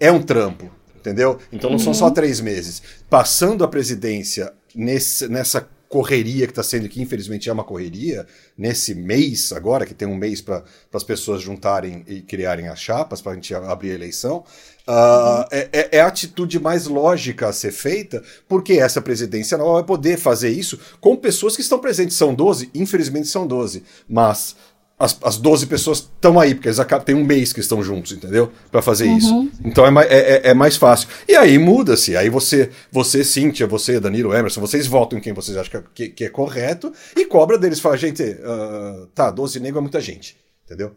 é 0.00 0.10
um 0.10 0.22
trampo, 0.22 0.70
entendeu? 1.06 1.38
Então 1.52 1.70
não 1.70 1.78
uhum. 1.78 1.84
são 1.84 1.94
só 1.94 2.10
três 2.10 2.40
meses. 2.40 2.82
Passando 3.08 3.62
a 3.62 3.68
presidência 3.68 4.52
nesse, 4.74 5.28
nessa 5.28 5.68
correria 5.88 6.46
que 6.46 6.52
está 6.52 6.64
sendo, 6.64 6.88
que 6.88 7.00
infelizmente 7.00 7.48
é 7.48 7.52
uma 7.52 7.62
correria, 7.62 8.26
nesse 8.58 8.92
mês 8.94 9.52
agora, 9.52 9.86
que 9.86 9.94
tem 9.94 10.06
um 10.08 10.16
mês 10.16 10.40
para 10.40 10.64
as 10.92 11.04
pessoas 11.04 11.40
juntarem 11.40 12.04
e 12.08 12.20
criarem 12.20 12.68
as 12.68 12.80
chapas, 12.80 13.20
para 13.20 13.32
a 13.32 13.34
gente 13.36 13.54
abrir 13.54 13.92
a 13.92 13.94
eleição, 13.94 14.44
uh, 14.86 14.90
uhum. 14.90 15.44
é, 15.52 15.68
é, 15.72 15.88
é, 15.92 16.00
a 16.00 16.08
atitude 16.08 16.58
mais 16.58 16.86
lógica 16.86 17.48
a 17.48 17.52
ser 17.52 17.70
feita, 17.70 18.22
porque 18.48 18.74
essa 18.74 19.00
presidência 19.00 19.56
não 19.56 19.74
vai 19.74 19.84
poder 19.84 20.18
fazer 20.18 20.50
isso 20.50 20.78
com 21.00 21.14
pessoas 21.14 21.54
que 21.54 21.62
estão 21.62 21.78
presentes. 21.78 22.16
São 22.16 22.34
12, 22.34 22.70
infelizmente 22.74 23.28
são 23.28 23.46
12, 23.46 23.84
mas 24.08 24.56
as, 24.98 25.18
as 25.22 25.36
12 25.36 25.66
pessoas 25.66 25.98
estão 25.98 26.40
aí, 26.40 26.54
porque 26.54 26.68
eles 26.68 26.78
acabam, 26.78 27.04
tem 27.04 27.14
um 27.14 27.24
mês 27.24 27.52
que 27.52 27.60
estão 27.60 27.82
juntos, 27.82 28.12
entendeu? 28.12 28.50
Para 28.70 28.80
fazer 28.80 29.06
uhum. 29.06 29.16
isso. 29.18 29.52
Então 29.62 29.86
é, 29.86 30.06
é, 30.06 30.18
é, 30.18 30.48
é, 30.48 30.54
mais 30.54 30.76
fácil. 30.76 31.08
E 31.28 31.36
aí 31.36 31.58
muda-se. 31.58 32.16
Aí 32.16 32.30
você, 32.30 32.70
você, 32.90 33.22
Cíntia, 33.22 33.66
você, 33.66 34.00
Danilo, 34.00 34.34
Emerson, 34.34 34.60
vocês 34.60 34.86
votam 34.86 35.18
em 35.18 35.22
quem 35.22 35.34
vocês 35.34 35.56
acham 35.56 35.70
que, 35.70 35.76
é, 35.76 35.82
que, 35.94 36.08
que 36.14 36.24
é 36.24 36.30
correto 36.30 36.92
e 37.14 37.26
cobra 37.26 37.58
deles. 37.58 37.78
Fala, 37.78 37.96
gente, 37.96 38.22
uh, 38.22 39.06
tá, 39.08 39.30
12 39.30 39.60
negros 39.60 39.78
é 39.78 39.82
muita 39.82 40.00
gente, 40.00 40.36
entendeu? 40.64 40.96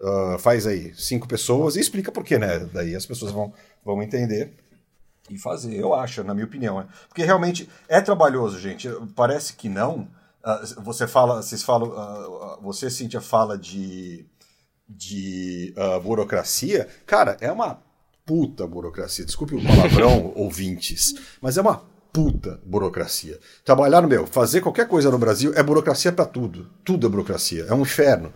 Uh, 0.00 0.38
faz 0.38 0.66
aí 0.66 0.92
cinco 0.96 1.28
pessoas 1.28 1.76
e 1.76 1.80
explica 1.80 2.10
por 2.10 2.24
quê, 2.24 2.38
né? 2.38 2.66
Daí 2.72 2.96
as 2.96 3.04
pessoas 3.04 3.30
vão, 3.30 3.52
vão 3.84 4.02
entender 4.02 4.52
e 5.30 5.38
fazer, 5.38 5.74
eu 5.74 5.94
acho, 5.94 6.24
na 6.24 6.34
minha 6.34 6.46
opinião. 6.46 6.78
Né? 6.78 6.86
Porque 7.08 7.22
realmente 7.22 7.68
é 7.88 8.00
trabalhoso, 8.00 8.58
gente. 8.58 8.88
Parece 9.14 9.54
que 9.54 9.68
não. 9.68 10.08
Uh, 10.44 10.82
você 10.82 11.06
fala, 11.06 11.42
vocês 11.42 11.62
falam, 11.62 11.88
uh, 11.88 12.62
você, 12.62 12.90
Cíntia, 12.90 13.20
fala 13.20 13.56
de, 13.56 14.26
de 14.86 15.74
uh, 15.76 16.00
burocracia. 16.00 16.86
Cara, 17.06 17.36
é 17.40 17.50
uma 17.50 17.82
puta 18.26 18.66
burocracia. 18.66 19.24
Desculpe 19.24 19.54
o 19.54 19.64
palavrão, 19.64 20.32
ouvintes, 20.36 21.14
mas 21.40 21.56
é 21.56 21.62
uma 21.62 21.82
puta 22.12 22.60
burocracia. 22.64 23.38
Trabalhar 23.64 24.02
no 24.02 24.08
meu, 24.08 24.26
fazer 24.26 24.60
qualquer 24.60 24.86
coisa 24.86 25.10
no 25.10 25.18
Brasil 25.18 25.52
é 25.56 25.62
burocracia 25.62 26.12
para 26.12 26.26
tudo. 26.26 26.70
Tudo 26.84 27.06
é 27.06 27.10
burocracia. 27.10 27.64
É 27.68 27.74
um 27.74 27.80
inferno. 27.80 28.32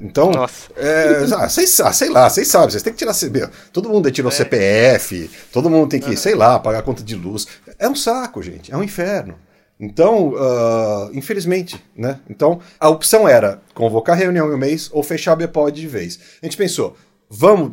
Então, 0.00 0.30
é, 0.76 1.24
ah, 1.34 1.44
ah, 1.44 1.48
sei 1.92 2.08
lá, 2.08 2.30
vocês 2.30 2.48
sabem, 2.48 2.70
vocês 2.70 2.82
têm 2.82 2.92
que 2.92 2.98
tirar 3.00 3.14
CB. 3.14 3.48
Todo 3.72 3.88
mundo 3.88 4.10
tirou 4.10 4.30
é. 4.30 4.34
CPF, 4.34 5.30
todo 5.52 5.68
mundo 5.68 5.88
tem 5.88 6.00
que, 6.00 6.10
uhum. 6.10 6.16
sei 6.16 6.34
lá, 6.34 6.58
pagar 6.58 6.82
conta 6.82 7.02
de 7.02 7.16
luz. 7.16 7.46
É 7.78 7.88
um 7.88 7.94
saco, 7.94 8.42
gente, 8.42 8.72
é 8.72 8.76
um 8.76 8.82
inferno. 8.82 9.36
Então, 9.82 10.28
uh, 10.28 11.10
infelizmente, 11.12 11.84
né? 11.96 12.20
Então, 12.30 12.60
a 12.78 12.88
opção 12.88 13.26
era 13.26 13.60
convocar 13.74 14.16
reunião 14.16 14.48
em 14.48 14.54
um 14.54 14.56
mês 14.56 14.88
ou 14.92 15.02
fechar 15.02 15.32
a 15.32 15.36
Bpod 15.36 15.72
de 15.72 15.88
vez. 15.88 16.20
A 16.40 16.46
gente 16.46 16.56
pensou, 16.56 16.96
vamos 17.28 17.72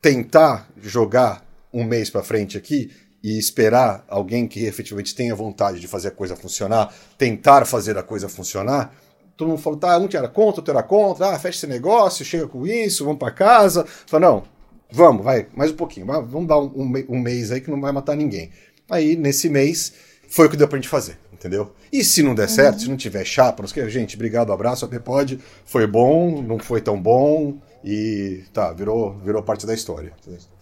tentar 0.00 0.66
jogar 0.80 1.46
um 1.70 1.84
mês 1.84 2.08
para 2.08 2.22
frente 2.22 2.56
aqui 2.56 2.90
e 3.22 3.38
esperar 3.38 4.02
alguém 4.08 4.48
que 4.48 4.64
efetivamente 4.64 5.14
tenha 5.14 5.34
vontade 5.34 5.78
de 5.78 5.86
fazer 5.86 6.08
a 6.08 6.12
coisa 6.12 6.34
funcionar, 6.34 6.90
tentar 7.18 7.66
fazer 7.66 7.98
a 7.98 8.02
coisa 8.02 8.30
funcionar. 8.30 8.94
Todo 9.36 9.48
mundo 9.48 9.60
falou, 9.60 9.78
tá, 9.78 9.98
um 9.98 10.08
era 10.10 10.28
contra, 10.28 10.60
outro 10.60 10.72
era 10.72 10.82
contra, 10.82 11.34
ah, 11.34 11.38
fecha 11.38 11.58
esse 11.58 11.66
negócio, 11.66 12.24
chega 12.24 12.48
com 12.48 12.66
isso, 12.66 13.04
vamos 13.04 13.18
para 13.18 13.30
casa. 13.30 13.84
Falei, 14.06 14.26
não, 14.26 14.44
vamos, 14.90 15.22
vai, 15.22 15.46
mais 15.54 15.70
um 15.70 15.76
pouquinho, 15.76 16.06
vamos 16.06 16.48
dar 16.48 16.58
um, 16.58 16.72
um, 16.74 17.04
um 17.10 17.20
mês 17.20 17.52
aí 17.52 17.60
que 17.60 17.70
não 17.70 17.78
vai 17.78 17.92
matar 17.92 18.16
ninguém. 18.16 18.50
Aí, 18.90 19.16
nesse 19.16 19.50
mês, 19.50 19.92
foi 20.26 20.46
o 20.46 20.50
que 20.50 20.56
deu 20.56 20.66
pra 20.66 20.78
gente 20.78 20.88
fazer 20.88 21.18
entendeu? 21.42 21.74
E 21.92 22.04
se 22.04 22.22
não 22.22 22.34
der 22.34 22.48
uhum. 22.48 22.54
certo, 22.54 22.80
se 22.82 22.88
não 22.88 22.96
tiver 22.96 23.24
chapa, 23.24 23.62
não 23.62 23.88
gente, 23.88 24.14
obrigado, 24.14 24.52
abraço, 24.52 24.84
até 24.84 24.98
pode, 24.98 25.40
foi 25.64 25.86
bom, 25.86 26.40
não 26.40 26.58
foi 26.58 26.80
tão 26.80 27.00
bom 27.00 27.58
e 27.84 28.44
tá, 28.52 28.72
virou, 28.72 29.18
virou 29.18 29.42
parte 29.42 29.66
da 29.66 29.74
história. 29.74 30.12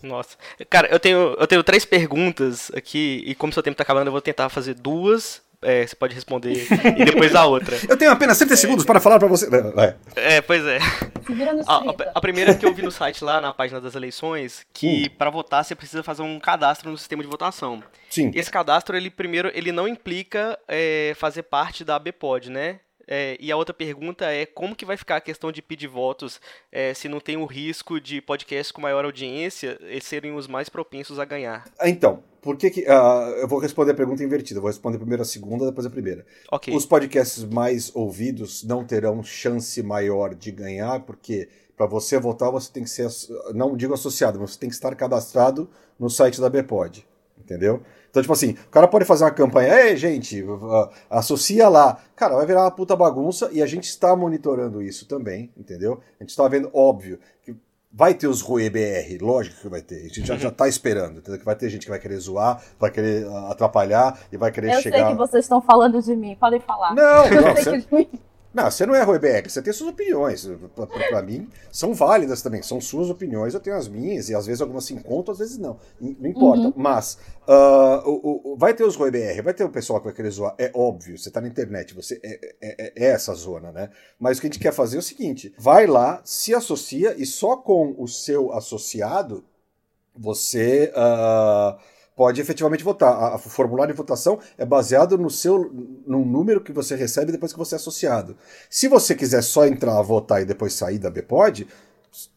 Nossa. 0.02 0.38
Cara, 0.70 0.88
eu 0.88 0.98
tenho, 0.98 1.36
eu 1.38 1.46
tenho 1.46 1.62
três 1.62 1.84
perguntas 1.84 2.70
aqui 2.74 3.22
e 3.26 3.34
como 3.34 3.52
seu 3.52 3.62
tempo 3.62 3.76
tá 3.76 3.82
acabando, 3.82 4.08
eu 4.08 4.12
vou 4.12 4.22
tentar 4.22 4.48
fazer 4.48 4.74
duas 4.74 5.42
é, 5.62 5.86
você 5.86 5.94
pode 5.94 6.14
responder 6.14 6.66
e 6.96 7.04
depois 7.04 7.34
a 7.34 7.44
outra. 7.44 7.76
Eu 7.88 7.96
tenho 7.96 8.10
apenas 8.10 8.38
30 8.38 8.56
segundos 8.56 8.84
para 8.84 9.00
falar 9.00 9.18
para 9.18 9.28
você. 9.28 9.48
Vai. 9.48 9.96
É, 10.16 10.40
pois 10.40 10.64
é. 10.64 10.78
A, 11.66 11.82
a, 12.14 12.20
primeira 12.20 12.54
que 12.54 12.64
eu 12.64 12.74
vi 12.74 12.82
no 12.82 12.90
site 12.90 13.22
lá, 13.22 13.40
na 13.40 13.52
página 13.52 13.80
das 13.80 13.94
eleições, 13.94 14.64
que 14.72 15.06
hum. 15.06 15.14
para 15.18 15.30
votar 15.30 15.64
você 15.64 15.74
precisa 15.74 16.02
fazer 16.02 16.22
um 16.22 16.40
cadastro 16.40 16.90
no 16.90 16.96
sistema 16.96 17.22
de 17.22 17.28
votação. 17.28 17.82
Sim. 18.08 18.30
Esse 18.34 18.50
cadastro, 18.50 18.96
ele 18.96 19.10
primeiro, 19.10 19.50
ele 19.54 19.70
não 19.70 19.86
implica 19.86 20.58
é, 20.66 21.12
fazer 21.16 21.42
parte 21.42 21.84
da 21.84 21.96
ABPOD, 21.96 22.50
né? 22.50 22.80
É, 23.12 23.36
e 23.40 23.50
a 23.50 23.56
outra 23.56 23.74
pergunta 23.74 24.24
é 24.26 24.46
como 24.46 24.76
que 24.76 24.84
vai 24.84 24.96
ficar 24.96 25.16
a 25.16 25.20
questão 25.20 25.50
de 25.50 25.60
pedir 25.60 25.88
votos 25.88 26.40
é, 26.70 26.94
se 26.94 27.08
não 27.08 27.18
tem 27.18 27.36
o 27.36 27.44
risco 27.44 28.00
de 28.00 28.20
podcasts 28.20 28.70
com 28.70 28.80
maior 28.80 29.04
audiência 29.04 29.76
serem 30.00 30.32
os 30.32 30.46
mais 30.46 30.68
propensos 30.68 31.18
a 31.18 31.24
ganhar? 31.24 31.64
Então, 31.82 32.22
por 32.40 32.56
que 32.56 32.70
que... 32.70 32.82
Uh, 32.82 33.40
eu 33.40 33.48
vou 33.48 33.58
responder 33.58 33.90
a 33.90 33.94
pergunta 33.94 34.22
invertida. 34.22 34.58
Eu 34.58 34.62
vou 34.62 34.70
responder 34.70 34.96
primeiro 34.96 35.22
a 35.22 35.26
segunda, 35.26 35.66
depois 35.66 35.84
a 35.84 35.90
primeira. 35.90 36.24
Okay. 36.52 36.72
Os 36.72 36.86
podcasts 36.86 37.42
mais 37.44 37.90
ouvidos 37.96 38.62
não 38.62 38.84
terão 38.84 39.24
chance 39.24 39.82
maior 39.82 40.32
de 40.32 40.52
ganhar, 40.52 41.00
porque 41.00 41.48
para 41.76 41.86
você 41.86 42.18
votar 42.18 42.52
você 42.52 42.70
tem 42.70 42.84
que 42.84 42.90
ser, 42.90 43.08
não 43.54 43.76
digo 43.76 43.92
associado, 43.92 44.38
mas 44.38 44.52
você 44.52 44.58
tem 44.60 44.68
que 44.68 44.74
estar 44.74 44.94
cadastrado 44.94 45.68
no 45.98 46.08
site 46.08 46.40
da 46.40 46.48
Bpod, 46.48 47.04
entendeu? 47.38 47.82
Então, 48.10 48.20
tipo 48.20 48.32
assim, 48.32 48.50
o 48.50 48.70
cara 48.70 48.88
pode 48.88 49.04
fazer 49.04 49.24
uma 49.24 49.30
campanha, 49.30 49.72
ei, 49.84 49.96
gente, 49.96 50.44
associa 51.08 51.68
lá. 51.68 51.98
Cara, 52.16 52.34
vai 52.34 52.44
virar 52.44 52.62
uma 52.62 52.70
puta 52.70 52.96
bagunça 52.96 53.48
e 53.52 53.62
a 53.62 53.66
gente 53.66 53.84
está 53.84 54.14
monitorando 54.16 54.82
isso 54.82 55.06
também, 55.06 55.50
entendeu? 55.56 56.00
A 56.18 56.24
gente 56.24 56.30
está 56.30 56.46
vendo, 56.48 56.68
óbvio, 56.74 57.20
que 57.42 57.54
vai 57.92 58.12
ter 58.14 58.26
os 58.26 58.40
Rui 58.40 58.68
BR, 58.68 59.22
lógico 59.22 59.60
que 59.60 59.68
vai 59.68 59.80
ter. 59.80 60.00
A 60.00 60.08
gente 60.08 60.26
já, 60.26 60.36
já 60.36 60.50
tá 60.50 60.68
esperando, 60.68 61.18
entendeu? 61.18 61.38
Que 61.38 61.44
vai 61.44 61.54
ter 61.54 61.70
gente 61.70 61.84
que 61.84 61.90
vai 61.90 62.00
querer 62.00 62.16
zoar, 62.16 62.60
vai 62.78 62.90
querer 62.90 63.26
atrapalhar 63.48 64.18
e 64.32 64.36
vai 64.36 64.50
querer 64.50 64.74
eu 64.74 64.80
chegar. 64.80 64.98
Eu 64.98 65.04
sei 65.04 65.12
que 65.12 65.18
vocês 65.18 65.44
estão 65.44 65.62
falando 65.62 66.02
de 66.02 66.14
mim, 66.16 66.36
podem 66.38 66.60
falar. 66.60 66.94
Não, 66.94 67.30
não, 67.30 67.54
você... 67.54 68.08
Não, 68.52 68.68
você 68.68 68.84
não 68.84 68.94
é 68.94 69.04
BR, 69.04 69.48
você 69.48 69.62
tem 69.62 69.72
suas 69.72 69.90
opiniões. 69.90 70.48
Para 71.08 71.22
mim, 71.22 71.48
são 71.70 71.94
válidas 71.94 72.42
também. 72.42 72.62
São 72.62 72.80
suas 72.80 73.08
opiniões, 73.08 73.54
eu 73.54 73.60
tenho 73.60 73.76
as 73.76 73.86
minhas, 73.86 74.28
e 74.28 74.34
às 74.34 74.46
vezes 74.46 74.60
algumas 74.60 74.84
se 74.84 74.92
encontram, 74.92 75.32
às 75.32 75.38
vezes 75.38 75.56
não. 75.56 75.78
Não 76.00 76.28
importa. 76.28 76.62
Uhum. 76.62 76.72
Mas 76.76 77.16
uh, 77.46 78.08
o, 78.08 78.52
o, 78.52 78.56
vai 78.56 78.74
ter 78.74 78.82
os 78.82 78.96
BR, 78.96 79.42
vai 79.42 79.54
ter 79.54 79.64
o 79.64 79.70
pessoal 79.70 80.00
que 80.00 80.06
vai 80.06 80.14
querer 80.14 80.30
zoar. 80.30 80.54
É 80.58 80.70
óbvio, 80.74 81.16
você 81.16 81.30
tá 81.30 81.40
na 81.40 81.46
internet, 81.46 81.94
você 81.94 82.20
é, 82.24 82.40
é, 82.42 82.56
é, 82.60 82.92
é, 82.96 83.10
essa 83.10 83.32
zona, 83.34 83.70
né? 83.70 83.88
Mas 84.18 84.38
o 84.38 84.40
que 84.40 84.48
a 84.48 84.50
gente 84.50 84.60
quer 84.60 84.72
fazer 84.72 84.96
é 84.96 84.98
o 84.98 85.02
seguinte: 85.02 85.54
vai 85.56 85.86
lá, 85.86 86.20
se 86.24 86.52
associa, 86.52 87.14
e 87.16 87.24
só 87.24 87.56
com 87.56 87.94
o 87.96 88.08
seu 88.08 88.52
associado 88.52 89.44
você. 90.14 90.92
Uh, 90.96 91.99
pode 92.20 92.38
efetivamente 92.38 92.84
votar. 92.84 93.34
o 93.34 93.38
formulário 93.38 93.94
de 93.94 93.96
votação 93.96 94.38
é 94.58 94.66
baseado 94.66 95.16
no 95.16 95.30
seu 95.30 95.72
no 96.06 96.22
número 96.22 96.60
que 96.60 96.70
você 96.70 96.94
recebe 96.94 97.32
depois 97.32 97.50
que 97.50 97.58
você 97.58 97.76
é 97.76 97.78
associado. 97.78 98.36
Se 98.68 98.88
você 98.88 99.14
quiser 99.14 99.42
só 99.42 99.64
entrar, 99.66 100.02
votar 100.02 100.42
e 100.42 100.44
depois 100.44 100.74
sair 100.74 100.98
da 100.98 101.08
BPOD, 101.08 101.66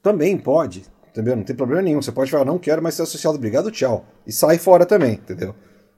também 0.02 0.38
pode, 0.38 0.86
entendeu? 1.12 1.36
Não 1.36 1.44
tem 1.44 1.54
problema 1.54 1.82
nenhum. 1.82 2.02
Você 2.02 2.14
pode 2.14 2.32
falar, 2.32 2.46
não 2.46 2.58
quero 2.58 2.82
mais 2.82 2.96
ser 2.96 3.02
associado, 3.02 3.36
obrigado, 3.36 3.70
tchau. 3.72 4.06
E 4.26 4.32
sai 4.32 4.58
fora 4.58 4.86
também, 4.86 5.16
entendeu? 5.16 5.54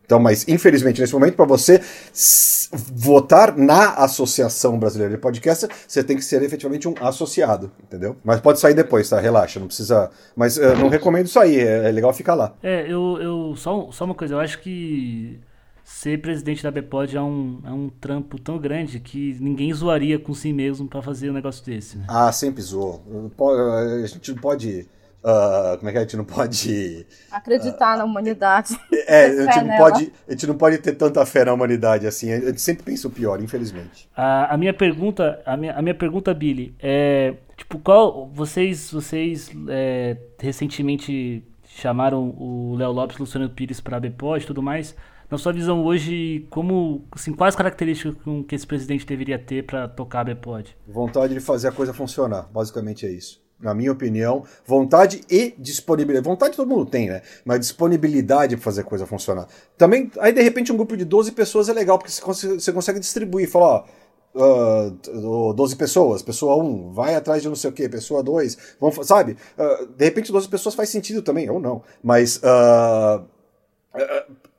Então, 0.06 0.20
mas 0.20 0.48
infelizmente, 0.48 1.02
nesse 1.02 1.14
momento, 1.14 1.36
para 1.36 1.46
você 1.46 1.82
votar 2.94 3.58
na 3.58 3.96
Associação 3.96 4.78
Brasileira 4.78 5.14
de 5.14 5.20
Podcast, 5.20 5.68
você 5.88 6.04
tem 6.04 6.16
que 6.16 6.24
ser 6.24 6.42
efetivamente 6.44 6.88
um 6.88 6.94
associado, 7.02 7.72
entendeu? 7.84 8.16
Mas 8.24 8.40
pode 8.40 8.60
sair 8.60 8.74
depois, 8.74 9.10
tá? 9.10 9.20
Relaxa, 9.20 9.60
não 9.60 9.68
precisa. 9.68 10.10
Mas 10.36 10.58
eu 10.58 10.78
não 10.78 10.90
recomendo 10.90 11.28
sair, 11.28 11.60
é, 11.60 11.90
é 11.90 11.92
legal 11.92 12.14
ficar 12.14 12.36
lá. 12.36 12.54
É, 12.62 12.84
eu. 12.84 13.18
eu 13.22 13.56
só, 13.56 13.90
só 13.92 14.06
uma 14.06 14.16
coisa, 14.16 14.36
eu 14.36 14.40
acho 14.40 14.60
que 14.60 15.40
ser 15.84 16.20
presidente 16.20 16.64
da 16.64 16.72
Bpod 16.72 17.16
é 17.16 17.22
um, 17.22 17.62
é 17.64 17.70
um 17.72 17.90
trampo 17.90 18.40
tão 18.40 18.58
grande 18.58 19.00
que 19.00 19.38
ninguém 19.40 19.72
zoaria 19.72 20.18
com 20.18 20.34
si 20.34 20.52
mesmo 20.52 20.88
para 20.88 21.02
fazer 21.02 21.30
um 21.30 21.34
negócio 21.34 21.64
desse. 21.64 21.98
Né? 21.98 22.06
Ah, 22.08 22.32
sempre 22.32 22.62
zoou. 22.64 23.04
A 24.04 24.08
gente 24.08 24.32
não 24.32 24.40
pode 24.40 24.88
Uh, 25.26 25.76
como 25.80 25.90
é 25.90 25.92
que 25.92 25.98
é? 25.98 26.02
a 26.02 26.04
gente 26.04 26.18
não 26.18 26.24
pode. 26.24 27.08
Acreditar 27.32 27.96
uh, 27.96 27.98
na 27.98 28.06
humanidade. 28.06 28.80
É, 29.08 29.26
a 29.26 29.52
gente, 29.52 29.62
não 29.64 29.78
pode, 29.78 30.14
a 30.28 30.32
gente 30.32 30.48
não 30.48 30.58
pode 30.58 30.78
ter 30.80 30.94
tanta 30.94 31.24
fé 31.28 31.46
na 31.46 31.54
humanidade 31.54 32.08
assim. 32.08 32.32
A 32.32 32.40
gente 32.40 32.60
sempre 32.60 32.84
pensa 32.84 33.08
o 33.08 33.12
pior, 33.12 33.40
infelizmente. 33.40 34.10
A, 34.18 34.56
a 34.56 34.58
minha 34.58 34.74
pergunta, 34.74 35.40
a 35.46 35.56
minha, 35.56 35.74
a 35.74 35.82
minha 35.82 35.94
pergunta, 35.94 36.34
Billy, 36.34 36.76
é. 36.80 37.36
Tipo, 37.56 37.78
qual. 37.78 38.28
Vocês, 38.34 38.92
vocês 38.92 39.52
é, 39.70 40.18
recentemente 40.40 41.44
chamaram 41.68 42.36
o 42.36 42.76
Léo 42.76 42.92
Lopes 42.92 43.18
e 43.18 43.20
o 43.20 43.24
Luciano 43.24 43.48
Pires 43.48 43.80
para 43.80 43.98
a 43.98 44.00
Bpod 44.00 44.44
e 44.44 44.48
tudo 44.48 44.64
mais. 44.64 44.96
na 45.30 45.38
sua 45.38 45.54
visão 45.54 45.84
hoje, 45.86 46.48
como, 46.50 47.06
assim, 47.12 47.32
quais 47.32 47.56
características 47.56 48.16
que 48.48 48.56
esse 48.56 48.66
presidente 48.66 49.06
deveria 49.06 49.38
ter 49.38 49.64
para 49.64 49.88
tocar 49.88 50.22
a 50.22 50.34
BPOD? 50.34 50.76
Vontade 50.88 51.36
de 51.36 51.40
fazer 51.40 51.68
a 51.68 51.72
coisa 51.72 51.94
funcionar, 51.94 52.50
basicamente 52.52 53.06
é 53.06 53.12
isso. 53.12 53.45
Na 53.60 53.74
minha 53.74 53.92
opinião, 53.92 54.44
vontade 54.66 55.22
e 55.30 55.56
disponibilidade. 55.58 56.28
Vontade 56.28 56.58
todo 56.58 56.68
mundo 56.68 56.86
tem, 56.86 57.08
né? 57.08 57.22
Mas 57.46 57.62
disponibilidade 57.62 58.56
para 58.58 58.64
fazer 58.64 58.82
a 58.82 58.84
coisa 58.84 59.06
funcionar. 59.06 59.48
Também, 59.78 60.12
aí 60.20 60.34
de 60.34 60.42
repente 60.42 60.74
um 60.74 60.76
grupo 60.76 60.98
de 60.98 61.06
12 61.06 61.32
pessoas 61.32 61.70
é 61.70 61.74
legal, 61.74 61.98
porque 61.98 62.12
você 62.12 62.74
consegue 62.74 63.00
distribuir, 63.00 63.50
falar, 63.50 63.66
ó, 63.66 63.86
uh, 64.36 65.54
12 65.54 65.76
pessoas, 65.76 66.22
pessoa 66.22 66.62
1, 66.62 66.92
vai 66.92 67.16
atrás 67.16 67.42
de 67.42 67.48
não 67.48 67.56
sei 67.56 67.70
o 67.70 67.74
que, 67.74 67.88
pessoa 67.88 68.22
2, 68.22 68.76
vamos, 68.80 69.08
sabe? 69.08 69.38
Uh, 69.58 69.86
de 69.88 70.04
repente 70.04 70.32
12 70.32 70.50
pessoas 70.50 70.76
faz 70.76 70.90
sentido 70.90 71.22
também, 71.22 71.50
ou 71.50 71.60
não. 71.60 71.82
Mas 72.04 72.38
uh, 72.38 73.26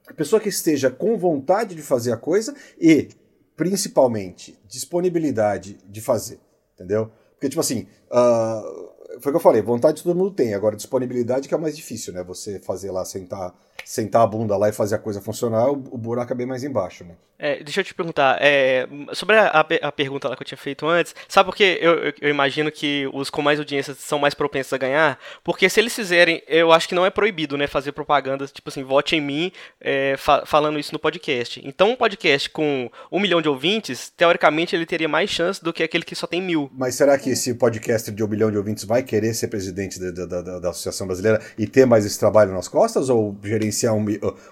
a 0.07 0.15
pessoa 0.17 0.41
que 0.41 0.49
esteja 0.49 0.91
com 0.91 1.19
vontade 1.19 1.75
de 1.75 1.83
fazer 1.83 2.13
a 2.13 2.17
coisa 2.17 2.55
e, 2.81 3.09
principalmente, 3.55 4.59
disponibilidade 4.67 5.79
de 5.87 6.01
fazer, 6.01 6.41
entendeu? 6.75 7.11
Porque, 7.37 7.49
tipo 7.49 7.61
assim, 7.61 7.87
uh, 8.11 9.21
foi 9.21 9.31
o 9.31 9.33
que 9.33 9.37
eu 9.37 9.41
falei, 9.41 9.63
vontade 9.63 10.03
todo 10.03 10.17
mundo 10.17 10.33
tem, 10.33 10.55
agora 10.55 10.75
disponibilidade 10.75 11.49
que 11.49 11.55
é 11.55 11.59
mais 11.59 11.77
difícil, 11.77 12.13
né? 12.13 12.23
Você 12.25 12.59
fazer 12.59 12.91
lá, 12.91 13.05
sentar, 13.05 13.55
sentar 13.87 14.23
a 14.23 14.27
bunda 14.27 14.57
lá 14.57 14.69
e 14.69 14.73
fazer 14.73 14.97
a 14.97 14.99
coisa 14.99 15.21
funcionar, 15.21 15.71
o, 15.71 15.75
o 15.93 15.97
buraco 15.97 16.33
é 16.33 16.35
bem 16.35 16.47
mais 16.47 16.65
embaixo, 16.65 17.05
né? 17.05 17.15
É, 17.39 17.63
deixa 17.63 17.81
eu 17.81 17.85
te 17.85 17.95
perguntar, 17.95 18.39
é, 18.41 18.89
sobre 19.13 19.37
a, 19.37 19.61
a, 19.83 19.93
pergunta 19.93 20.27
lá 20.27 20.35
que 20.35 20.43
eu 20.43 20.47
tinha 20.47 20.57
feito 20.57 20.87
antes, 20.87 21.15
sabe 21.29 21.51
por 21.51 21.55
que 21.55 21.79
eu, 21.83 21.93
eu, 21.97 22.13
eu, 22.23 22.31
imagino 22.31 22.73
que 22.73 23.07
os 23.13 23.29
com 23.29 23.43
mais 23.43 23.59
audiência 23.59 23.95
são 23.95 24.19
mais 24.19 24.33
propensos 24.33 24.73
a 24.73 24.79
ganhar? 24.79 25.19
Porque 25.45 25.69
se 25.69 25.79
eles 25.79 25.95
fizerem, 25.95 26.43
eu 26.49 26.73
acho 26.73 26.89
que 26.89 26.95
não 26.95 27.05
é 27.05 27.11
proibido, 27.11 27.59
né, 27.59 27.67
fazer 27.67 27.93
propaganda, 27.93 28.47
tipo 28.47 28.71
assim, 28.71 28.83
vote 28.83 29.17
em 29.17 29.21
mim, 29.21 29.53
é, 29.79 30.15
fa 30.17 30.47
falando 30.47 30.79
isso 30.79 30.95
no 30.95 30.99
podcast. 30.99 31.61
Então, 31.63 31.91
um 31.91 31.97
podcast 31.97 32.49
com 32.49 32.91
um 33.13 33.21
milhão 33.21 33.43
de 33.43 33.51
ouvintes, 33.51 34.11
teoricamente 34.17 34.75
ele 34.75 34.87
teria 34.87 35.09
mais 35.09 35.29
chance 35.29 35.63
do 35.63 35.75
que 35.75 35.83
aquele 35.83 36.05
que 36.05 36.15
só 36.15 36.27
tem 36.27 36.41
mil. 36.41 36.71
Mas 36.73 36.95
será 36.95 37.19
que 37.19 37.29
esse 37.29 37.53
podcast 37.53 38.11
de 38.11 38.25
um 38.25 38.29
milhão 38.29 38.51
de 38.51 38.57
ouvintes 38.57 38.85
vai 38.85 39.03
querer 39.03 39.35
ser 39.35 39.49
presidente 39.49 40.01
da, 40.01 40.25
da, 40.25 40.41
da, 40.41 40.59
da 40.59 40.71
Associação 40.71 41.07
Brasileira 41.07 41.43
e 41.59 41.67
ter 41.67 41.85
mais 41.85 42.07
esse 42.07 42.19
trabalho 42.19 42.53
nas 42.53 42.67
costas? 42.67 43.11
Ou 43.11 43.37
gerenciar 43.45 43.76
um, 43.85 44.05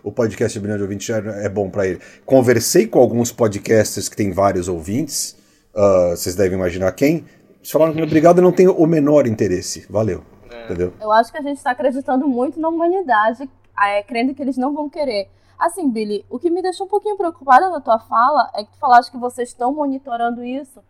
o 0.02 0.10
podcast 0.10 0.58
de 0.58 0.62
milhão 0.62 0.76
de 0.76 0.82
ouvintes 0.82 1.08
é, 1.10 1.48
bom 1.48 1.70
para 1.70 1.86
ele? 1.86 2.00
Conversar 2.24 2.54
conversei 2.64 2.86
com 2.86 2.98
alguns 2.98 3.32
podcasters 3.32 4.08
que 4.08 4.16
têm 4.16 4.32
vários 4.32 4.68
ouvintes, 4.68 5.36
uh, 5.74 6.10
vocês 6.10 6.34
devem 6.34 6.56
imaginar 6.56 6.90
quem. 6.92 7.24
Eles 7.58 7.70
falaram 7.70 7.92
que 7.92 8.02
obrigado, 8.02 8.40
não 8.40 8.52
tenho 8.52 8.72
o 8.72 8.86
menor 8.86 9.26
interesse. 9.26 9.86
Valeu. 9.90 10.22
É. 10.50 10.64
Entendeu? 10.64 10.92
Eu 11.00 11.12
acho 11.12 11.30
que 11.30 11.38
a 11.38 11.42
gente 11.42 11.58
está 11.58 11.72
acreditando 11.72 12.26
muito 12.26 12.60
na 12.60 12.68
humanidade, 12.68 13.48
é, 13.78 14.02
crendo 14.02 14.34
que 14.34 14.42
eles 14.42 14.56
não 14.56 14.72
vão 14.72 14.88
querer. 14.88 15.28
Assim, 15.58 15.90
Billy, 15.90 16.24
o 16.30 16.38
que 16.38 16.50
me 16.50 16.62
deixou 16.62 16.86
um 16.86 16.88
pouquinho 16.88 17.16
preocupada 17.16 17.68
na 17.68 17.80
tua 17.80 17.98
fala 17.98 18.50
é 18.54 18.64
que 18.64 18.70
tu 18.70 18.78
falaste 18.78 19.10
que 19.10 19.18
vocês 19.18 19.48
estão 19.48 19.72
monitorando 19.72 20.44
isso. 20.44 20.80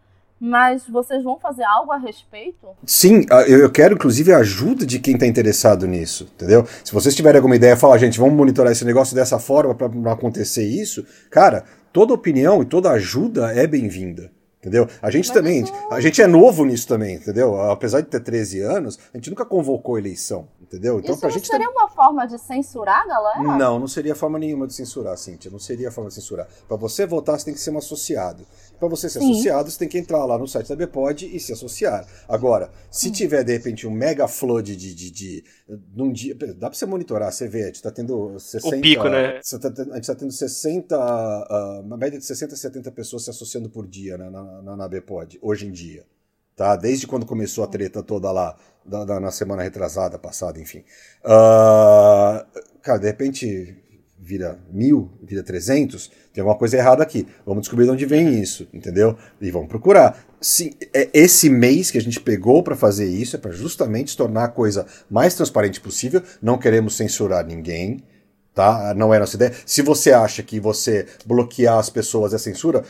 Mas 0.41 0.87
vocês 0.89 1.23
vão 1.23 1.39
fazer 1.39 1.65
algo 1.65 1.93
a 1.93 1.97
respeito? 1.97 2.69
Sim, 2.85 3.25
eu 3.47 3.71
quero 3.71 3.95
inclusive 3.95 4.33
a 4.33 4.39
ajuda 4.39 4.85
de 4.85 4.99
quem 4.99 5.15
está 5.15 5.27
interessado 5.27 5.87
nisso, 5.87 6.29
entendeu? 6.35 6.67
Se 6.85 6.93
vocês 6.93 7.15
tiverem 7.15 7.39
alguma 7.39 7.57
ideia, 7.57 7.77
falar, 7.77 7.99
gente, 7.99 8.19
vamos 8.19 8.35
monitorar 8.35 8.73
esse 8.73 8.85
negócio 8.85 9.15
dessa 9.15 9.39
forma 9.39 9.75
para 9.75 10.13
acontecer 10.13 10.65
isso, 10.65 11.07
cara, 11.31 11.65
toda 11.93 12.13
opinião 12.13 12.63
e 12.63 12.67
toda 12.67 12.91
ajuda 12.91 13.53
é 13.53 13.67
bem-vinda. 13.67 14.31
Entendeu? 14.65 14.89
A 15.03 15.11
gente 15.11 15.29
Mas 15.29 15.37
também, 15.37 15.63
isso... 15.63 15.73
a 15.91 16.01
gente 16.01 16.23
é 16.23 16.27
novo 16.27 16.65
nisso 16.65 16.89
também, 16.89 17.17
entendeu? 17.17 17.61
Apesar 17.71 18.01
de 18.01 18.07
ter 18.07 18.21
13 18.21 18.63
anos, 18.63 18.99
a 19.13 19.19
gente 19.19 19.29
nunca 19.29 19.45
convocou 19.45 19.99
eleição, 19.99 20.49
entendeu? 20.59 20.99
Então, 20.99 21.11
Isso 21.11 21.21
pra 21.21 21.29
não 21.29 21.35
gente 21.35 21.47
seria 21.47 21.69
uma 21.69 21.87
forma 21.87 22.27
de 22.27 22.39
censurar, 22.39 23.07
galera? 23.07 23.43
Não, 23.43 23.79
não 23.79 23.87
seria 23.87 24.15
forma 24.15 24.39
nenhuma 24.39 24.67
de 24.67 24.73
censurar, 24.73 25.19
Cíntia. 25.19 25.51
Não 25.51 25.59
seria 25.59 25.91
forma 25.91 26.09
de 26.09 26.15
censurar. 26.15 26.49
Para 26.67 26.79
você 26.79 27.05
votar, 27.05 27.39
você 27.39 27.45
tem 27.45 27.53
que 27.53 27.61
ser 27.61 27.73
um 27.73 27.77
associado. 27.77 28.47
Para 28.89 28.97
você 28.97 29.09
ser 29.09 29.21
Sim. 29.21 29.33
associado, 29.33 29.71
você 29.71 29.79
tem 29.79 29.89
que 29.89 29.99
entrar 29.99 30.25
lá 30.25 30.37
no 30.39 30.47
site 30.47 30.69
da 30.69 30.77
Bpod 30.77 31.25
e 31.25 31.41
se 31.41 31.53
associar. 31.53 32.07
Agora, 32.29 32.71
se 32.91 33.11
tiver, 33.11 33.43
de 33.43 33.53
repente, 33.53 33.87
um 33.87 33.91
mega 33.91 34.29
flood 34.29 34.77
de. 34.77 34.95
de, 34.95 35.11
de, 35.11 35.45
num 35.95 36.13
dia. 36.13 36.35
Dá 36.35 36.69
para 36.69 36.75
você 36.75 36.87
monitorar, 36.87 37.33
você 37.33 37.49
vê, 37.49 37.63
a 37.63 37.67
gente 37.67 37.77
está 37.77 37.91
tendo 37.91 38.39
60. 38.39 38.77
O 38.77 38.81
pico, 38.81 39.09
né? 39.09 39.41
Tá, 39.41 39.69
a 39.69 39.95
gente 39.95 40.01
está 40.01 40.15
tendo 40.15 40.33
60. 40.33 40.97
Uh, 40.97 41.81
uma 41.81 41.97
média 41.97 42.19
de 42.19 42.25
60 42.25 42.55
a 42.55 42.57
70 42.59 42.93
pessoas 42.93 43.25
se 43.25 43.31
associando 43.31 43.71
por 43.71 43.87
dia 43.87 44.19
na, 44.19 44.31
na, 44.31 44.63
na, 44.63 44.77
na 44.77 44.89
Bpod, 44.89 45.39
hoje 45.41 45.67
em 45.67 45.73
dia. 45.73 46.05
Tá? 46.55 46.77
Desde 46.77 47.07
quando 47.07 47.27
começou 47.27 47.65
a 47.65 47.67
treta 47.67 48.03
toda 48.03 48.31
lá, 48.31 48.57
da, 48.85 49.05
da, 49.05 49.19
na 49.19 49.31
semana 49.31 49.63
retrasada, 49.63 50.19
passada, 50.19 50.61
enfim. 50.61 50.85
Uh, 51.25 52.45
cara, 52.83 52.99
de 52.99 53.07
repente 53.07 53.84
vira 54.25 54.59
mil, 54.73 55.11
vira 55.23 55.43
trezentos, 55.43 56.11
tem 56.33 56.41
alguma 56.41 56.59
coisa 56.59 56.79
errada 56.79 57.03
aqui. 57.03 57.27
Vamos 57.45 57.63
descobrir 57.63 57.85
de 57.85 57.91
onde 57.91 58.07
vem 58.07 58.41
isso, 58.41 58.67
entendeu? 58.73 59.17
E 59.39 59.51
vamos 59.51 59.69
procurar. 59.69 60.19
Sim, 60.41 60.73
é 60.95 61.11
esse 61.13 61.51
mês 61.51 61.91
que 61.91 61.99
a 61.99 62.01
gente 62.01 62.19
pegou 62.19 62.63
para 62.63 62.75
fazer 62.75 63.07
isso 63.07 63.37
é 63.37 63.39
para 63.39 63.53
justamente 63.53 64.17
tornar 64.17 64.45
a 64.45 64.49
coisa 64.49 64.87
mais 65.11 65.35
transparente 65.35 65.79
possível. 65.79 66.23
Não 66.41 66.57
queremos 66.57 66.97
censurar 66.97 67.47
ninguém, 67.47 68.03
tá? 68.55 68.95
Não 68.97 69.13
é 69.13 69.19
nossa 69.19 69.37
ideia. 69.37 69.53
Se 69.67 69.83
você 69.83 70.13
acha 70.13 70.43
que 70.43 70.59
você 70.59 71.07
bloquear 71.27 71.79
as 71.79 71.91
pessoas 71.91 72.33
é 72.33 72.39
censura, 72.39 72.83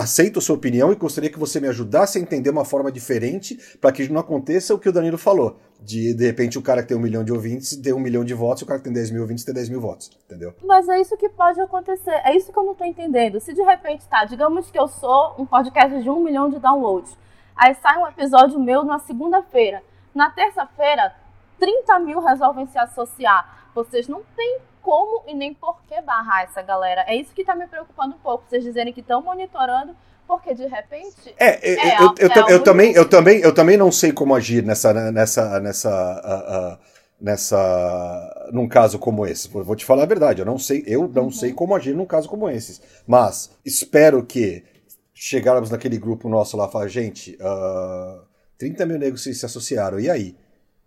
aceito 0.00 0.38
a 0.38 0.42
sua 0.42 0.56
opinião 0.56 0.90
e 0.92 0.96
gostaria 0.96 1.30
que 1.30 1.38
você 1.38 1.60
me 1.60 1.68
ajudasse 1.68 2.18
a 2.18 2.20
entender 2.20 2.50
uma 2.50 2.64
forma 2.64 2.90
diferente 2.90 3.58
para 3.80 3.92
que 3.92 4.08
não 4.08 4.20
aconteça 4.20 4.74
o 4.74 4.78
que 4.78 4.88
o 4.88 4.92
Danilo 4.92 5.18
falou. 5.18 5.58
De, 5.78 6.14
de 6.14 6.26
repente, 6.26 6.58
o 6.58 6.62
cara 6.62 6.82
que 6.82 6.88
tem 6.88 6.96
um 6.96 7.00
milhão 7.00 7.22
de 7.22 7.32
ouvintes 7.32 7.76
ter 7.76 7.92
um 7.92 8.00
milhão 8.00 8.24
de 8.24 8.34
votos 8.34 8.62
o 8.62 8.66
cara 8.66 8.78
que 8.78 8.84
tem 8.84 8.92
10 8.92 9.10
mil 9.10 9.22
ouvintes 9.22 9.44
ter 9.44 9.52
10 9.52 9.68
mil 9.68 9.80
votos, 9.80 10.10
entendeu? 10.24 10.54
Mas 10.64 10.88
é 10.88 11.00
isso 11.00 11.16
que 11.16 11.28
pode 11.28 11.60
acontecer. 11.60 12.20
É 12.24 12.34
isso 12.34 12.52
que 12.52 12.58
eu 12.58 12.64
não 12.64 12.74
tô 12.74 12.84
entendendo. 12.84 13.40
Se 13.40 13.52
de 13.52 13.62
repente, 13.62 14.06
tá, 14.08 14.24
digamos 14.24 14.70
que 14.70 14.78
eu 14.78 14.88
sou 14.88 15.34
um 15.38 15.46
podcast 15.46 16.02
de 16.02 16.10
um 16.10 16.22
milhão 16.22 16.48
de 16.48 16.58
downloads. 16.58 17.16
Aí 17.54 17.74
sai 17.74 17.98
um 17.98 18.06
episódio 18.06 18.58
meu 18.58 18.84
na 18.84 18.98
segunda-feira. 18.98 19.82
Na 20.14 20.30
terça-feira, 20.30 21.14
30 21.58 21.98
mil 22.00 22.20
resolvem 22.20 22.66
se 22.66 22.78
associar. 22.78 23.68
Vocês 23.74 24.08
não 24.08 24.22
têm 24.34 24.58
como 24.82 25.24
e 25.26 25.34
nem 25.34 25.54
por 25.54 25.82
que 25.84 26.00
barrar 26.00 26.44
essa 26.44 26.62
galera. 26.62 27.04
É 27.06 27.14
isso 27.14 27.34
que 27.34 27.44
tá 27.44 27.54
me 27.54 27.66
preocupando 27.66 28.14
um 28.14 28.18
pouco. 28.18 28.44
Vocês 28.48 28.64
dizerem 28.64 28.92
que 28.92 29.00
estão 29.00 29.22
monitorando, 29.22 29.94
porque 30.26 30.54
de 30.54 30.66
repente. 30.66 31.34
É, 31.38 31.70
é 31.70 32.02
eu, 32.02 32.14
eu, 32.18 32.28
eu, 32.28 32.48
eu 32.48 32.62
também, 32.62 32.92
eu, 32.92 33.08
também, 33.08 33.40
eu 33.40 33.54
também 33.54 33.76
não 33.76 33.92
sei 33.92 34.12
como 34.12 34.34
agir 34.34 34.62
nessa. 34.62 34.92
nessa, 35.12 35.60
nessa 35.60 35.90
uh, 36.24 36.74
uh, 36.74 37.00
nessa 37.20 38.48
num 38.52 38.66
caso 38.66 38.98
como 38.98 39.26
esse. 39.26 39.48
Vou 39.48 39.76
te 39.76 39.84
falar 39.84 40.04
a 40.04 40.06
verdade, 40.06 40.40
eu 40.40 40.46
não 40.46 40.58
sei, 40.58 40.82
eu 40.86 41.06
não 41.06 41.24
uhum. 41.24 41.30
sei 41.30 41.52
como 41.52 41.74
agir 41.74 41.94
num 41.94 42.06
caso 42.06 42.28
como 42.28 42.48
esse. 42.48 42.80
Mas 43.06 43.50
espero 43.64 44.24
que 44.24 44.64
chegarmos 45.12 45.70
naquele 45.70 45.98
grupo 45.98 46.28
nosso 46.28 46.56
lá, 46.56 46.66
falar, 46.68 46.88
gente, 46.88 47.36
uh, 47.36 48.22
30 48.56 48.86
mil 48.86 48.98
negros 48.98 49.22
se, 49.22 49.34
se 49.34 49.44
associaram, 49.44 50.00
e 50.00 50.08
aí? 50.08 50.34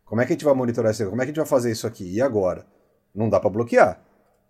Como 0.04 0.22
é 0.22 0.26
que 0.26 0.34
a 0.34 0.36
gente 0.36 0.46
vai 0.46 0.54
monitorar 0.54 0.92
isso? 0.92 1.08
Como 1.10 1.22
é 1.22 1.26
que 1.26 1.32
a 1.32 1.34
gente 1.34 1.38
vai 1.38 1.46
fazer 1.46 1.72
isso 1.72 1.88
aqui? 1.88 2.04
E 2.12 2.22
agora? 2.22 2.66
Não 3.14 3.30
dá 3.30 3.40
para 3.40 3.50
bloquear. 3.50 4.00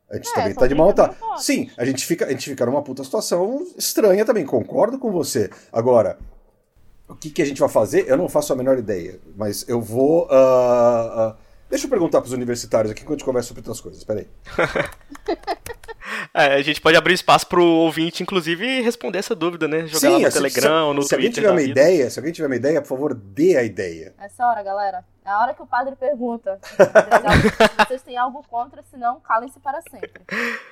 A 0.10 0.16
gente 0.16 0.30
é, 0.30 0.34
também 0.34 0.54
tá 0.54 0.68
de 0.68 0.76
mal 0.76 0.94
tá. 0.94 1.16
Sim, 1.38 1.70
a 1.78 1.84
gente, 1.84 2.06
fica, 2.06 2.26
a 2.26 2.30
gente 2.30 2.50
fica 2.50 2.66
numa 2.66 2.84
puta 2.84 3.04
situação 3.04 3.66
estranha 3.78 4.24
também, 4.24 4.46
concordo 4.46 5.00
com 5.00 5.12
você. 5.12 5.50
Agora, 5.72 6.20
o 7.08 7.16
que, 7.16 7.30
que 7.30 7.42
a 7.42 7.46
gente 7.46 7.60
vai 7.60 7.70
fazer? 7.70 8.08
Eu 8.08 8.18
não 8.18 8.30
faço 8.30 8.54
a 8.54 8.56
menor 8.56 8.78
ideia, 8.78 9.20
mas 9.36 9.68
eu 9.68 9.82
vou. 9.82 10.28
Uh, 10.28 11.32
uh, 11.32 11.36
deixa 11.70 11.86
eu 11.86 11.90
perguntar 11.90 12.22
pros 12.22 12.34
universitários 12.34 12.92
aqui 12.92 13.02
enquanto 13.02 13.16
a 13.16 13.20
gente 13.20 13.26
conversa 13.26 13.48
sobre 13.48 13.62
outras 13.62 13.82
coisas, 13.82 14.04
peraí. 14.04 14.28
É, 16.36 16.56
a 16.56 16.62
gente 16.64 16.82
pode 16.82 16.98
abrir 16.98 17.14
espaço 17.14 17.46
pro 17.46 17.64
ouvinte, 17.64 18.24
inclusive, 18.24 18.82
responder 18.82 19.20
essa 19.20 19.36
dúvida, 19.36 19.68
né? 19.68 19.86
Jogar 19.86 20.00
Sim, 20.00 20.10
lá 20.10 20.20
no 20.20 20.26
se, 20.26 20.34
Telegram, 20.34 20.90
se, 20.90 20.96
no 20.96 21.02
se 21.04 21.10
Twitter. 21.10 21.18
Alguém 21.18 21.32
tiver 21.32 21.52
uma 21.52 21.62
ideia, 21.62 22.10
se 22.10 22.20
alguém 22.20 22.34
tiver 22.34 22.48
uma 22.48 22.56
ideia, 22.56 22.82
por 22.82 22.88
favor, 22.88 23.14
dê 23.14 23.56
a 23.56 23.64
ideia. 23.64 24.16
Essa 24.20 24.48
hora, 24.48 24.64
galera. 24.64 25.06
É 25.26 25.30
a 25.30 25.40
hora 25.40 25.54
que 25.54 25.62
o 25.62 25.66
padre 25.66 25.96
pergunta. 25.96 26.60
Vocês 27.88 28.02
têm 28.04 28.18
algo 28.18 28.44
contra, 28.50 28.84
senão 28.84 29.22
calem-se 29.22 29.60
para 29.60 29.82
sempre. 29.82 30.22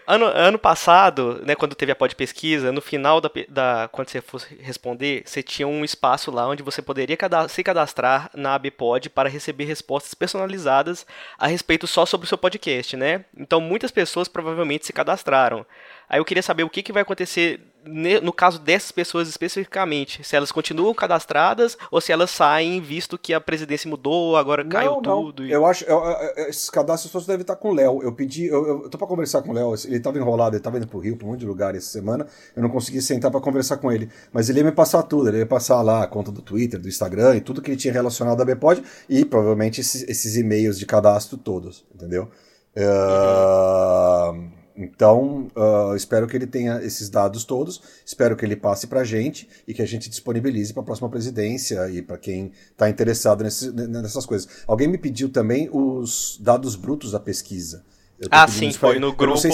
Ano, 0.05 0.25
ano 0.25 0.59
passado, 0.59 1.41
né, 1.45 1.55
quando 1.55 1.73
teve 1.73 1.91
a 1.91 1.95
pod 1.95 2.13
pesquisa, 2.15 2.71
no 2.71 2.81
final 2.81 3.21
da, 3.21 3.29
da 3.47 3.89
quando 3.91 4.09
você 4.09 4.21
fosse 4.21 4.53
responder, 4.55 5.23
você 5.25 5.41
tinha 5.41 5.67
um 5.67 5.85
espaço 5.85 6.31
lá 6.31 6.47
onde 6.47 6.63
você 6.63 6.81
poderia 6.81 7.17
se 7.47 7.63
cadastrar 7.63 8.29
na 8.33 8.55
ABPod 8.55 9.09
para 9.09 9.29
receber 9.29 9.63
respostas 9.63 10.13
personalizadas 10.13 11.05
a 11.37 11.47
respeito 11.47 11.87
só 11.87 12.05
sobre 12.05 12.25
o 12.25 12.27
seu 12.27 12.37
podcast, 12.37 12.97
né? 12.97 13.23
Então 13.37 13.61
muitas 13.61 13.91
pessoas 13.91 14.27
provavelmente 14.27 14.85
se 14.85 14.91
cadastraram. 14.91 15.65
Aí 16.09 16.19
eu 16.19 16.25
queria 16.25 16.43
saber 16.43 16.63
o 16.63 16.69
que, 16.69 16.83
que 16.83 16.91
vai 16.91 17.03
acontecer 17.03 17.70
no 17.86 18.32
caso 18.32 18.59
dessas 18.59 18.91
pessoas 18.91 19.27
especificamente, 19.27 20.23
se 20.23 20.36
elas 20.36 20.51
continuam 20.51 20.93
cadastradas 20.93 21.77
ou 21.89 21.99
se 21.99 22.11
elas 22.11 22.29
saem, 22.29 22.79
visto 22.79 23.17
que 23.17 23.34
a 23.34 23.41
presidência 23.41 23.89
mudou, 23.89 24.38
agora 24.38 24.63
caiu 24.63 24.95
não, 24.95 25.01
tudo. 25.01 25.45
E... 25.45 25.51
Eu 25.51 25.65
acho, 25.65 25.84
eu, 25.86 25.97
eu, 25.97 26.47
esses 26.47 26.69
cadastros 26.69 27.11
todos 27.11 27.27
devem 27.27 27.41
estar 27.41 27.55
com 27.55 27.69
o 27.69 27.73
Léo. 27.73 28.01
Eu 28.03 28.11
pedi, 28.13 28.45
eu, 28.45 28.84
eu 28.84 28.89
tô 28.89 28.97
para 28.97 29.07
conversar 29.07 29.41
com 29.41 29.51
o 29.51 29.53
Léo, 29.53 29.73
ele 29.86 29.97
estava 29.97 30.17
enrolado, 30.17 30.55
ele 30.55 30.59
estava 30.59 30.77
indo 30.77 30.88
pro 30.88 30.99
Rio, 30.99 31.17
para 31.17 31.25
um 31.25 31.32
monte 31.32 31.39
de 31.39 31.45
lugar 31.45 31.75
essa 31.75 31.89
semana, 31.89 32.27
eu 32.55 32.61
não 32.61 32.69
consegui 32.69 33.01
sentar 33.01 33.32
para 33.32 33.39
conversar 33.41 33.77
com 33.77 33.91
ele, 33.91 34.09
mas 34.32 34.49
ele 34.49 34.59
ia 34.59 34.65
me 34.65 34.71
passar 34.71 35.03
tudo, 35.03 35.29
ele 35.29 35.39
ia 35.39 35.45
passar 35.45 35.82
lá 35.82 36.03
a 36.03 36.07
conta 36.07 36.32
do 36.32 36.41
Twitter, 36.41 36.79
do 36.79 36.88
Instagram 36.88 37.36
e 37.38 37.41
tudo 37.41 37.61
que 37.61 37.71
ele 37.71 37.77
tinha 37.77 37.93
relacionado 37.93 38.41
à 38.41 38.45
Bpod 38.45 38.84
e 39.09 39.25
provavelmente 39.25 39.82
esses, 39.82 40.07
esses 40.07 40.36
e-mails 40.36 40.77
de 40.77 40.86
cadastro 40.86 41.38
todos, 41.38 41.86
entendeu? 41.93 42.29
Uh 42.77 44.61
Então, 44.76 45.47
uh, 45.55 45.95
espero 45.95 46.28
que 46.28 46.36
ele 46.36 46.47
tenha 46.47 46.82
esses 46.82 47.09
dados 47.09 47.43
todos, 47.43 47.82
espero 48.05 48.36
que 48.36 48.45
ele 48.45 48.55
passe 48.55 48.88
para 48.88 49.01
a 49.01 49.03
gente 49.03 49.47
e 49.67 49.74
que 49.74 49.82
a 49.82 49.86
gente 49.86 50.09
disponibilize 50.09 50.74
para 50.74 50.82
a 50.82 50.86
próxima 50.86 51.09
presidência 51.09 51.89
e 51.89 52.01
para 52.01 52.17
quem 52.17 52.51
está 52.72 52.89
interessado 52.89 53.43
nesse, 53.43 53.72
nessas 53.72 54.26
coisas. 54.26 54.47
Alguém 54.65 54.88
me 54.88 54.97
pediu 54.97 55.30
também 55.30 55.69
os 55.72 56.39
dados 56.41 56.76
brutos 56.76 57.11
da 57.11 57.19
pesquisa. 57.19 57.84
Ah, 58.30 58.47
sim, 58.47 58.72
foi 58.72 58.99
no 58.99 59.13
grupo. 59.13 59.38
Se, 59.38 59.49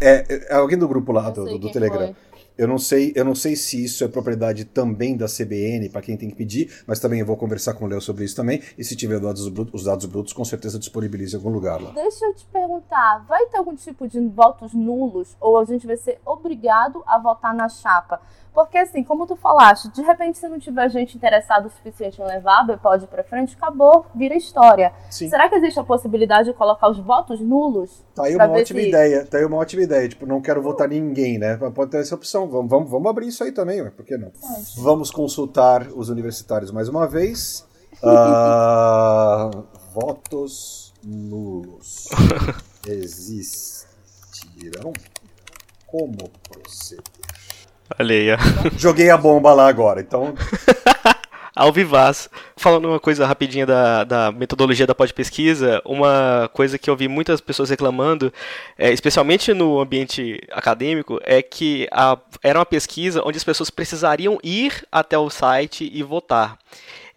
é, 0.00 0.24
é, 0.28 0.46
é, 0.48 0.54
alguém 0.54 0.78
do 0.78 0.88
grupo 0.88 1.12
lá 1.12 1.28
do, 1.28 1.44
do, 1.44 1.58
do 1.58 1.70
Telegram. 1.70 2.14
Foi. 2.14 2.16
Eu 2.58 2.66
não 2.66 2.78
sei, 2.78 3.12
eu 3.14 3.24
não 3.24 3.34
sei 3.34 3.54
se 3.54 3.84
isso 3.84 4.02
é 4.02 4.08
propriedade 4.08 4.64
também 4.64 5.14
da 5.14 5.26
CBN, 5.26 5.90
para 5.90 6.00
quem 6.00 6.16
tem 6.16 6.30
que 6.30 6.36
pedir, 6.36 6.82
mas 6.86 6.98
também 6.98 7.20
eu 7.20 7.26
vou 7.26 7.36
conversar 7.36 7.74
com 7.74 7.84
o 7.84 7.88
Léo 7.88 8.00
sobre 8.00 8.24
isso 8.24 8.34
também. 8.34 8.62
E 8.78 8.84
se 8.84 8.96
tiver 8.96 9.20
dados 9.20 9.46
brutos, 9.48 9.74
os 9.74 9.84
dados 9.84 10.06
brutos, 10.06 10.32
com 10.32 10.44
certeza 10.44 10.78
disponibilize 10.78 11.34
em 11.34 11.38
algum 11.38 11.50
lugar 11.50 11.80
lá. 11.80 11.90
Deixa 11.90 12.24
eu 12.24 12.34
te 12.34 12.46
perguntar, 12.46 13.24
vai 13.28 13.44
ter 13.46 13.58
algum 13.58 13.74
tipo 13.74 14.08
de 14.08 14.20
votos 14.28 14.72
nulos 14.72 15.36
ou 15.38 15.58
a 15.58 15.64
gente 15.64 15.86
vai 15.86 15.96
ser 15.98 16.18
obrigado 16.24 17.02
a 17.06 17.18
votar 17.18 17.54
na 17.54 17.68
chapa? 17.68 18.20
Porque, 18.56 18.78
assim, 18.78 19.04
como 19.04 19.26
tu 19.26 19.36
falaste, 19.36 19.90
de 19.90 20.00
repente, 20.00 20.38
se 20.38 20.48
não 20.48 20.58
tiver 20.58 20.88
gente 20.88 21.14
interessada 21.14 21.66
o 21.66 21.70
suficiente 21.70 22.22
em 22.22 22.24
levar 22.24 22.60
a 22.60 22.64
Bpod 22.64 23.06
para 23.06 23.22
frente, 23.22 23.54
acabou, 23.54 24.06
vira 24.14 24.34
história. 24.34 24.94
Sim. 25.10 25.28
Será 25.28 25.46
que 25.46 25.56
existe 25.56 25.78
a 25.78 25.84
possibilidade 25.84 26.48
de 26.48 26.54
colocar 26.54 26.88
os 26.88 26.98
votos 26.98 27.38
nulos? 27.38 28.02
Tá 28.14 28.24
aí 28.24 28.34
uma 28.34 28.48
ótima 28.50 28.80
se... 28.80 28.88
ideia. 28.88 29.26
Tá 29.26 29.36
aí 29.36 29.44
uma 29.44 29.58
ótima 29.58 29.82
ideia. 29.82 30.08
Tipo, 30.08 30.24
não 30.24 30.40
quero 30.40 30.62
votar 30.62 30.88
ninguém, 30.88 31.36
né? 31.36 31.58
Pode 31.74 31.90
ter 31.90 31.98
essa 31.98 32.14
opção. 32.14 32.48
Vamos, 32.48 32.70
vamos, 32.70 32.90
vamos 32.90 33.10
abrir 33.10 33.26
isso 33.26 33.44
aí 33.44 33.52
também, 33.52 33.84
por 33.90 34.06
que 34.06 34.16
não? 34.16 34.30
Pode. 34.30 34.80
Vamos 34.82 35.10
consultar 35.10 35.88
os 35.88 36.08
universitários 36.08 36.70
mais 36.70 36.88
uma 36.88 37.06
vez. 37.06 37.62
Uh, 38.02 39.64
votos 39.92 40.94
nulos 41.04 42.08
existirão? 42.88 43.74
Como 45.86 46.16
proceder? 46.48 47.15
Olha 47.98 48.14
aí, 48.14 48.32
ó. 48.32 48.36
Joguei 48.76 49.10
a 49.10 49.16
bomba 49.16 49.52
lá 49.52 49.68
agora, 49.68 50.00
então. 50.00 50.34
Ao 51.56 51.72
vivaz. 51.72 52.28
Falando 52.54 52.86
uma 52.86 53.00
coisa 53.00 53.24
rapidinha 53.24 53.64
da, 53.64 54.04
da 54.04 54.30
metodologia 54.30 54.86
da 54.86 54.94
pós-pesquisa, 54.94 55.80
uma 55.86 56.50
coisa 56.52 56.78
que 56.78 56.90
eu 56.90 56.94
vi 56.94 57.08
muitas 57.08 57.40
pessoas 57.40 57.70
reclamando, 57.70 58.30
é, 58.76 58.92
especialmente 58.92 59.54
no 59.54 59.80
ambiente 59.80 60.38
acadêmico, 60.52 61.18
é 61.24 61.40
que 61.40 61.88
a, 61.90 62.18
era 62.42 62.58
uma 62.58 62.66
pesquisa 62.66 63.22
onde 63.24 63.38
as 63.38 63.44
pessoas 63.44 63.70
precisariam 63.70 64.38
ir 64.44 64.84
até 64.92 65.16
o 65.16 65.30
site 65.30 65.90
e 65.90 66.02
votar. 66.02 66.58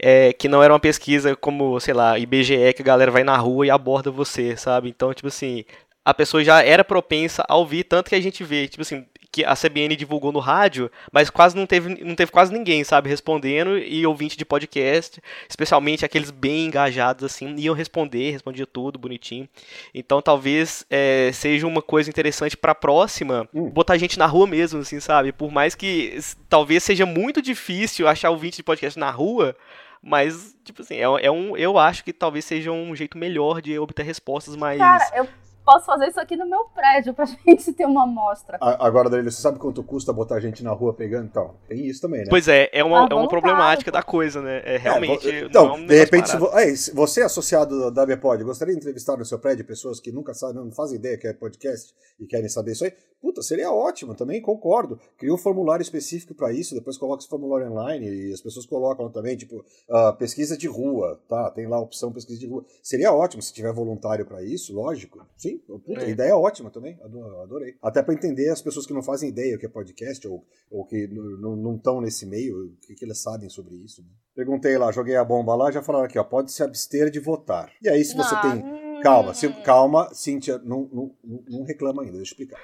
É, 0.02 0.32
que 0.32 0.48
não 0.48 0.64
era 0.64 0.72
uma 0.72 0.80
pesquisa 0.80 1.36
como, 1.36 1.78
sei 1.82 1.94
lá, 1.94 2.18
IBGE, 2.18 2.74
que 2.74 2.82
a 2.82 2.86
galera 2.86 3.12
vai 3.12 3.26
na 3.26 3.36
rua 3.36 3.68
e 3.68 3.70
aborda 3.70 4.10
você, 4.10 4.56
sabe? 4.56 4.88
Então, 4.88 5.14
tipo 5.14 5.28
assim, 5.28 5.66
a 6.06 6.14
pessoa 6.14 6.42
já 6.42 6.64
era 6.64 6.86
propensa 6.86 7.44
a 7.46 7.58
ouvir, 7.58 7.84
tanto 7.84 8.10
que 8.10 8.16
a 8.16 8.22
gente 8.22 8.42
vê, 8.46 8.70
tipo 8.70 8.84
assim, 8.84 9.06
que 9.32 9.46
a 9.46 9.56
CBN 9.56 9.96
divulgou 9.96 10.32
no 10.32 10.40
rádio, 10.40 10.92
mas 11.12 11.30
quase 11.30 11.56
não 11.56 11.66
teve, 11.66 12.04
não 12.04 12.16
teve 12.16 12.32
quase 12.32 12.52
ninguém, 12.52 12.84
sabe, 12.84 13.10
respondendo 13.10 13.78
e 13.78 14.06
ouvinte 14.06 14.38
de 14.38 14.44
podcast, 14.44 15.22
especialmente 15.48 16.04
aqueles 16.04 16.32
bem 16.32 16.66
engajados 16.66 17.24
assim, 17.24 17.56
iam 17.58 17.76
responder, 17.76 18.32
respondia 18.32 18.66
tudo 18.66 18.98
bonitinho. 18.98 19.48
Então 19.94 20.22
talvez 20.22 20.86
é, 20.90 21.30
seja 21.34 21.68
uma 21.68 21.82
coisa 21.82 22.10
interessante 22.10 22.58
para 22.58 22.72
a 22.72 22.76
próxima, 22.76 23.48
hum. 23.54 23.70
botar 23.70 23.98
gente 23.98 24.18
na 24.18 24.26
rua 24.26 24.48
mesmo, 24.48 24.80
assim, 24.80 25.00
sabe? 25.00 25.32
Por 25.32 25.52
mais 25.52 25.76
que 25.76 26.18
talvez 26.48 26.84
seja 26.84 27.06
muito 27.06 27.42
difícil 27.42 28.08
achar 28.08 28.32
ouvinte 28.32 28.58
de 28.58 28.64
podcast 28.64 28.98
na 28.98 29.12
rua, 29.12 29.56
mas, 30.02 30.56
tipo 30.64 30.82
assim, 30.82 30.96
é, 30.96 31.26
é, 31.26 31.32
um, 31.32 31.56
eu 31.58 31.78
acho 31.78 32.04
que 32.04 32.14
talvez 32.14 32.46
seja 32.46 32.72
um 32.72 32.96
jeito 32.96 33.18
melhor 33.18 33.62
de 33.62 33.78
obter 33.78 34.04
respostas 34.04 34.56
mais. 34.56 34.80
Cara, 34.80 35.12
eu 35.14 35.28
posso 35.70 35.86
fazer 35.86 36.08
isso 36.08 36.20
aqui 36.20 36.36
no 36.36 36.50
meu 36.50 36.66
prédio 36.74 37.14
pra 37.14 37.26
gente 37.46 37.72
ter 37.74 37.86
uma 37.86 38.04
amostra. 38.04 38.58
Agora, 38.60 39.08
Danilo, 39.08 39.30
você 39.30 39.40
sabe 39.40 39.60
quanto 39.60 39.84
custa 39.84 40.12
botar 40.12 40.36
a 40.36 40.40
gente 40.40 40.64
na 40.64 40.72
rua 40.72 40.96
pegando? 40.96 41.28
Então, 41.28 41.56
tem 41.68 41.86
isso 41.86 42.02
também, 42.02 42.22
né? 42.22 42.28
Pois 42.28 42.48
é, 42.48 42.70
é 42.74 42.84
uma, 42.84 43.04
ah, 43.04 43.08
é 43.12 43.14
uma 43.14 43.28
problemática 43.28 43.92
da 43.92 44.02
coisa, 44.02 44.42
né? 44.42 44.64
É 44.66 44.78
realmente. 44.78 45.30
É, 45.30 45.42
então, 45.42 45.68
é 45.68 45.74
um 45.74 45.86
de 45.86 45.96
repente, 45.96 46.30
se, 46.76 46.92
você 46.92 47.22
é 47.22 47.26
associado 47.26 47.92
da 47.92 48.04
BPod, 48.04 48.44
gostaria 48.44 48.74
de 48.74 48.80
entrevistar 48.80 49.16
no 49.16 49.26
seu 49.26 49.38
prédio 49.38 49.64
pessoas 49.64 50.00
que 50.00 50.12
nunca 50.12 50.34
sabem, 50.34 50.56
não 50.56 50.72
fazem 50.72 50.98
ideia 50.98 51.18
que 51.18 51.28
é 51.28 51.34
podcast 51.34 51.94
e 52.20 52.26
querem 52.26 52.50
saber 52.50 52.72
isso 52.72 52.86
aí? 52.86 52.94
Puta, 53.22 53.42
seria 53.42 53.70
ótimo 53.70 54.16
também, 54.16 54.42
concordo. 54.42 54.98
Cria 55.18 55.34
um 55.34 55.38
formulário 55.38 55.84
específico 55.84 56.34
para 56.34 56.54
isso, 56.54 56.74
depois 56.74 56.98
coloca 56.98 57.22
esse 57.22 57.30
formulário 57.30 57.70
online 57.70 58.08
e 58.08 58.34
as 58.34 58.42
pessoas 58.42 58.66
colocam 58.66 59.12
também, 59.12 59.36
tipo, 59.36 59.58
uh, 59.58 60.18
pesquisa 60.18 60.58
de 60.58 60.68
rua, 60.68 61.22
tá? 61.28 61.52
Tem 61.52 61.68
lá 61.68 61.78
a 61.78 61.82
opção 61.82 62.14
pesquisa 62.14 62.40
de 62.40 62.48
rua. 62.48 62.66
Seria 62.82 63.14
ótimo 63.14 63.42
se 63.42 63.54
tiver 63.54 63.74
voluntário 63.74 64.26
para 64.26 64.42
isso, 64.42 64.74
lógico. 64.74 65.26
Sim, 65.36 65.59
puta, 65.68 66.02
é. 66.02 66.10
ideia 66.10 66.36
ótima 66.36 66.70
também, 66.70 66.98
adorei. 67.44 67.76
Até 67.82 68.02
para 68.02 68.14
entender 68.14 68.50
as 68.50 68.62
pessoas 68.62 68.86
que 68.86 68.94
não 68.94 69.04
fazem 69.04 69.30
ideia 69.30 69.56
o 69.56 69.60
que 69.60 69.66
é 69.66 69.70
podcast 69.70 70.28
ou, 70.28 70.46
ou 70.70 70.86
que 70.86 71.08
não 71.08 71.76
estão 71.76 72.02
nesse 72.02 72.26
meio, 72.26 72.66
o 72.66 72.76
que, 72.78 72.96
que 72.96 73.06
eles 73.06 73.22
sabem 73.22 73.50
sobre 73.50 73.76
isso. 73.76 74.02
Né? 74.02 74.10
Perguntei 74.36 74.78
lá, 74.78 74.92
joguei 74.92 75.16
a 75.16 75.24
bomba 75.24 75.56
lá, 75.56 75.72
já 75.72 75.82
falaram 75.82 76.06
aqui, 76.06 76.18
ó, 76.18 76.24
pode 76.24 76.52
se 76.52 76.64
abster 76.64 77.10
de 77.10 77.20
votar. 77.20 77.72
E 77.82 77.90
aí, 77.90 78.04
se 78.04 78.16
você 78.16 78.36
ah, 78.36 78.42
tem. 78.42 79.02
Calma, 79.02 79.34
se, 79.34 79.48
calma, 79.64 80.14
Cíntia, 80.14 80.58
não, 80.60 80.90
não, 80.92 81.16
não 81.48 81.64
reclama 81.64 82.02
ainda, 82.02 82.18
deixa 82.18 82.34
eu 82.34 82.44
explicar. 82.44 82.60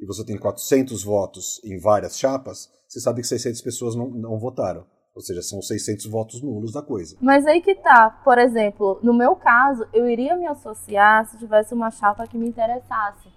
e 0.00 0.06
você 0.06 0.24
tem 0.24 0.38
400 0.38 1.02
votos 1.02 1.60
em 1.64 1.78
várias 1.78 2.18
chapas, 2.18 2.70
você 2.88 3.00
sabe 3.00 3.20
que 3.20 3.26
600 3.26 3.60
pessoas 3.60 3.94
não, 3.94 4.08
não 4.08 4.38
votaram. 4.38 4.86
Ou 5.18 5.22
seja, 5.22 5.42
são 5.42 5.60
600 5.60 6.06
votos 6.06 6.40
nulos 6.40 6.72
da 6.72 6.80
coisa. 6.80 7.16
Mas 7.20 7.44
aí 7.44 7.60
que 7.60 7.74
tá. 7.74 8.08
Por 8.22 8.38
exemplo, 8.38 9.00
no 9.02 9.12
meu 9.12 9.34
caso, 9.34 9.84
eu 9.92 10.08
iria 10.08 10.36
me 10.36 10.46
associar 10.46 11.26
se 11.26 11.36
tivesse 11.36 11.74
uma 11.74 11.90
chapa 11.90 12.24
que 12.28 12.38
me 12.38 12.46
interessasse. 12.46 13.28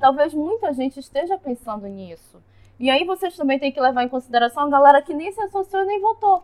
Talvez 0.00 0.34
muita 0.34 0.72
gente 0.72 0.98
esteja 0.98 1.38
pensando 1.38 1.86
nisso. 1.86 2.42
E 2.76 2.90
aí 2.90 3.04
vocês 3.04 3.36
também 3.36 3.56
têm 3.56 3.70
que 3.70 3.80
levar 3.80 4.02
em 4.02 4.08
consideração 4.08 4.64
a 4.64 4.68
galera 4.68 5.00
que 5.00 5.14
nem 5.14 5.30
se 5.30 5.40
associou 5.40 5.86
nem 5.86 6.00
votou. 6.00 6.42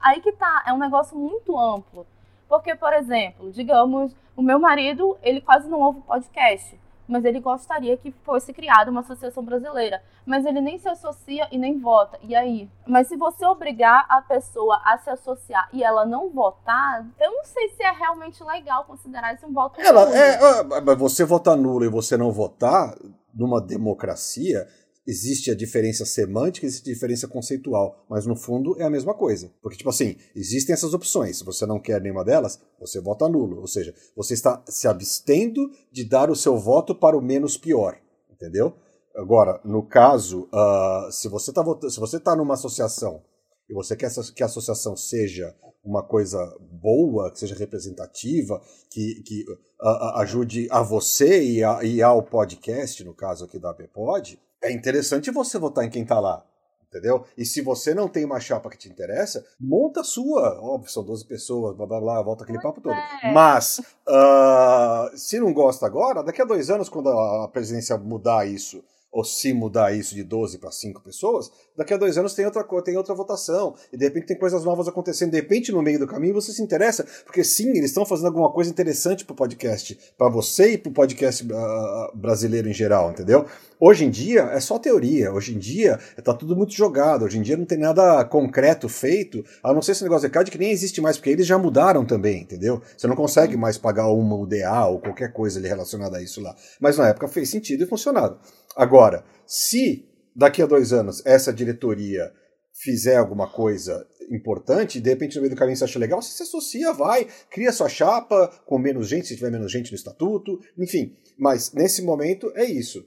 Aí 0.00 0.22
que 0.22 0.32
tá. 0.32 0.64
É 0.66 0.72
um 0.72 0.78
negócio 0.78 1.14
muito 1.14 1.58
amplo. 1.58 2.06
Porque, 2.48 2.74
por 2.74 2.94
exemplo, 2.94 3.52
digamos, 3.52 4.16
o 4.34 4.40
meu 4.40 4.58
marido, 4.58 5.18
ele 5.22 5.42
quase 5.42 5.68
não 5.68 5.80
ouve 5.80 6.00
podcast 6.00 6.80
mas 7.08 7.24
ele 7.24 7.40
gostaria 7.40 7.96
que 7.96 8.12
fosse 8.22 8.52
criada 8.52 8.90
uma 8.90 9.00
associação 9.00 9.42
brasileira. 9.42 10.02
Mas 10.26 10.44
ele 10.44 10.60
nem 10.60 10.78
se 10.78 10.88
associa 10.88 11.48
e 11.50 11.56
nem 11.56 11.78
vota. 11.78 12.18
E 12.22 12.36
aí? 12.36 12.68
Mas 12.86 13.08
se 13.08 13.16
você 13.16 13.46
obrigar 13.46 14.04
a 14.08 14.20
pessoa 14.20 14.80
a 14.84 14.98
se 14.98 15.08
associar 15.08 15.68
e 15.72 15.82
ela 15.82 16.04
não 16.04 16.28
votar, 16.28 17.06
eu 17.18 17.32
não 17.32 17.44
sei 17.44 17.70
se 17.70 17.82
é 17.82 17.90
realmente 17.90 18.44
legal 18.44 18.84
considerar 18.84 19.34
isso 19.34 19.46
um 19.46 19.52
voto 19.52 19.80
ela, 19.80 20.04
nulo. 20.04 20.14
É, 20.14 20.94
você 20.94 21.24
votar 21.24 21.56
nulo 21.56 21.84
e 21.84 21.88
você 21.88 22.16
não 22.16 22.30
votar 22.30 22.94
numa 23.34 23.60
democracia 23.60 24.68
existe 25.08 25.50
a 25.50 25.54
diferença 25.54 26.04
semântica, 26.04 26.66
existe 26.66 26.90
a 26.90 26.92
diferença 26.92 27.26
conceitual, 27.26 28.04
mas 28.10 28.26
no 28.26 28.36
fundo 28.36 28.78
é 28.78 28.84
a 28.84 28.90
mesma 28.90 29.14
coisa. 29.14 29.50
Porque, 29.62 29.78
tipo 29.78 29.88
assim, 29.88 30.18
existem 30.36 30.74
essas 30.74 30.92
opções. 30.92 31.38
Se 31.38 31.44
você 31.44 31.64
não 31.64 31.80
quer 31.80 31.98
nenhuma 31.98 32.22
delas, 32.22 32.60
você 32.78 33.00
vota 33.00 33.26
nulo. 33.26 33.58
Ou 33.58 33.66
seja, 33.66 33.94
você 34.14 34.34
está 34.34 34.62
se 34.68 34.86
abstendo 34.86 35.70
de 35.90 36.04
dar 36.04 36.30
o 36.30 36.36
seu 36.36 36.58
voto 36.58 36.94
para 36.94 37.16
o 37.16 37.22
menos 37.22 37.56
pior. 37.56 37.98
Entendeu? 38.30 38.76
Agora, 39.16 39.58
no 39.64 39.82
caso, 39.82 40.46
uh, 40.52 41.10
se 41.10 41.26
você 41.26 41.50
está 41.50 41.64
se 41.88 41.98
você 41.98 42.20
tá 42.20 42.36
numa 42.36 42.54
associação 42.54 43.22
e 43.68 43.72
você 43.72 43.96
quer 43.96 44.10
que 44.34 44.42
a 44.42 44.46
associação 44.46 44.94
seja 44.94 45.56
uma 45.82 46.06
coisa 46.06 46.38
boa, 46.60 47.32
que 47.32 47.38
seja 47.38 47.54
representativa, 47.54 48.60
que, 48.90 49.22
que 49.24 49.44
uh, 49.80 50.18
ajude 50.18 50.68
a 50.70 50.82
você 50.82 51.42
e, 51.42 51.64
a, 51.64 51.82
e 51.82 52.02
ao 52.02 52.22
podcast, 52.22 53.02
no 53.04 53.14
caso 53.14 53.46
aqui 53.46 53.58
da 53.58 53.70
ABPod, 53.70 54.38
é 54.62 54.72
interessante 54.72 55.30
você 55.30 55.58
votar 55.58 55.84
em 55.84 55.90
quem 55.90 56.04
tá 56.04 56.18
lá. 56.18 56.44
Entendeu? 56.88 57.26
E 57.36 57.44
se 57.44 57.60
você 57.60 57.94
não 57.94 58.08
tem 58.08 58.24
uma 58.24 58.40
chapa 58.40 58.70
que 58.70 58.78
te 58.78 58.88
interessa, 58.88 59.44
monta 59.60 60.00
a 60.00 60.04
sua. 60.04 60.58
Óbvio, 60.58 60.90
são 60.90 61.04
12 61.04 61.26
pessoas, 61.26 61.76
blá 61.76 61.86
blá 61.86 62.00
blá, 62.00 62.22
volta 62.22 62.44
aquele 62.44 62.62
papo 62.62 62.80
todo. 62.80 62.94
É. 62.94 63.30
Mas, 63.30 63.78
uh, 64.08 65.14
se 65.14 65.38
não 65.38 65.52
gosta 65.52 65.84
agora, 65.84 66.22
daqui 66.22 66.40
a 66.40 66.46
dois 66.46 66.70
anos, 66.70 66.88
quando 66.88 67.10
a 67.10 67.46
presidência 67.48 67.98
mudar 67.98 68.48
isso, 68.48 68.82
ou 69.10 69.24
se 69.24 69.52
mudar 69.52 69.96
isso 69.96 70.14
de 70.14 70.22
12 70.22 70.58
para 70.58 70.70
5 70.70 71.02
pessoas, 71.02 71.50
daqui 71.76 71.94
a 71.94 71.96
dois 71.96 72.18
anos 72.18 72.34
tem 72.34 72.44
outra, 72.44 72.64
tem 72.82 72.96
outra 72.96 73.14
votação. 73.14 73.74
E 73.92 73.96
de 73.96 74.04
repente 74.04 74.26
tem 74.26 74.38
coisas 74.38 74.64
novas 74.64 74.86
acontecendo. 74.86 75.30
De 75.30 75.36
repente, 75.36 75.72
no 75.72 75.82
meio 75.82 75.98
do 75.98 76.06
caminho, 76.06 76.34
você 76.34 76.52
se 76.52 76.62
interessa. 76.62 77.06
Porque 77.24 77.42
sim, 77.42 77.70
eles 77.70 77.86
estão 77.86 78.04
fazendo 78.04 78.26
alguma 78.26 78.52
coisa 78.52 78.70
interessante 78.70 79.24
pro 79.24 79.34
podcast. 79.34 79.98
para 80.16 80.28
você 80.28 80.72
e 80.72 80.78
pro 80.78 80.92
podcast 80.92 81.44
uh, 81.44 82.16
brasileiro 82.16 82.68
em 82.68 82.74
geral, 82.74 83.10
entendeu? 83.10 83.46
Hoje 83.80 84.04
em 84.04 84.10
dia 84.10 84.42
é 84.42 84.60
só 84.60 84.78
teoria. 84.78 85.32
Hoje 85.32 85.54
em 85.54 85.58
dia 85.58 85.98
tá 86.22 86.34
tudo 86.34 86.56
muito 86.56 86.74
jogado. 86.74 87.24
Hoje 87.24 87.38
em 87.38 87.42
dia 87.42 87.56
não 87.56 87.64
tem 87.64 87.78
nada 87.78 88.24
concreto 88.24 88.88
feito. 88.88 89.44
A 89.62 89.72
não 89.72 89.80
ser 89.80 89.92
esse 89.92 90.02
negócio 90.02 90.28
de 90.28 90.32
CAD 90.32 90.50
que 90.50 90.58
nem 90.58 90.70
existe 90.70 91.00
mais, 91.00 91.16
porque 91.16 91.30
eles 91.30 91.46
já 91.46 91.56
mudaram 91.56 92.04
também, 92.04 92.42
entendeu? 92.42 92.82
Você 92.96 93.06
não 93.06 93.16
consegue 93.16 93.56
mais 93.56 93.78
pagar 93.78 94.08
uma 94.08 94.36
UDA 94.36 94.86
ou 94.86 94.98
qualquer 95.00 95.32
coisa 95.32 95.60
relacionada 95.60 96.18
a 96.18 96.22
isso 96.22 96.40
lá. 96.40 96.54
Mas 96.80 96.98
na 96.98 97.08
época 97.08 97.28
fez 97.28 97.48
sentido 97.48 97.84
e 97.84 97.86
funcionava. 97.86 98.38
Agora, 98.76 98.97
se 99.46 100.06
daqui 100.34 100.62
a 100.62 100.66
dois 100.66 100.92
anos 100.92 101.24
essa 101.26 101.52
diretoria 101.52 102.32
fizer 102.80 103.16
alguma 103.16 103.48
coisa 103.50 104.06
importante, 104.30 105.00
de 105.00 105.10
repente 105.10 105.36
no 105.36 105.42
meio 105.42 105.54
do 105.54 105.58
caminho 105.58 105.76
você 105.76 105.84
acha 105.84 105.98
legal, 105.98 106.20
você 106.20 106.36
se 106.36 106.42
associa, 106.42 106.92
vai, 106.92 107.26
cria 107.50 107.72
sua 107.72 107.88
chapa 107.88 108.48
com 108.66 108.78
menos 108.78 109.08
gente, 109.08 109.26
se 109.26 109.36
tiver 109.36 109.50
menos 109.50 109.72
gente 109.72 109.90
no 109.90 109.96
estatuto, 109.96 110.60
enfim. 110.78 111.16
Mas 111.38 111.72
nesse 111.72 112.02
momento 112.02 112.52
é 112.54 112.64
isso. 112.64 113.00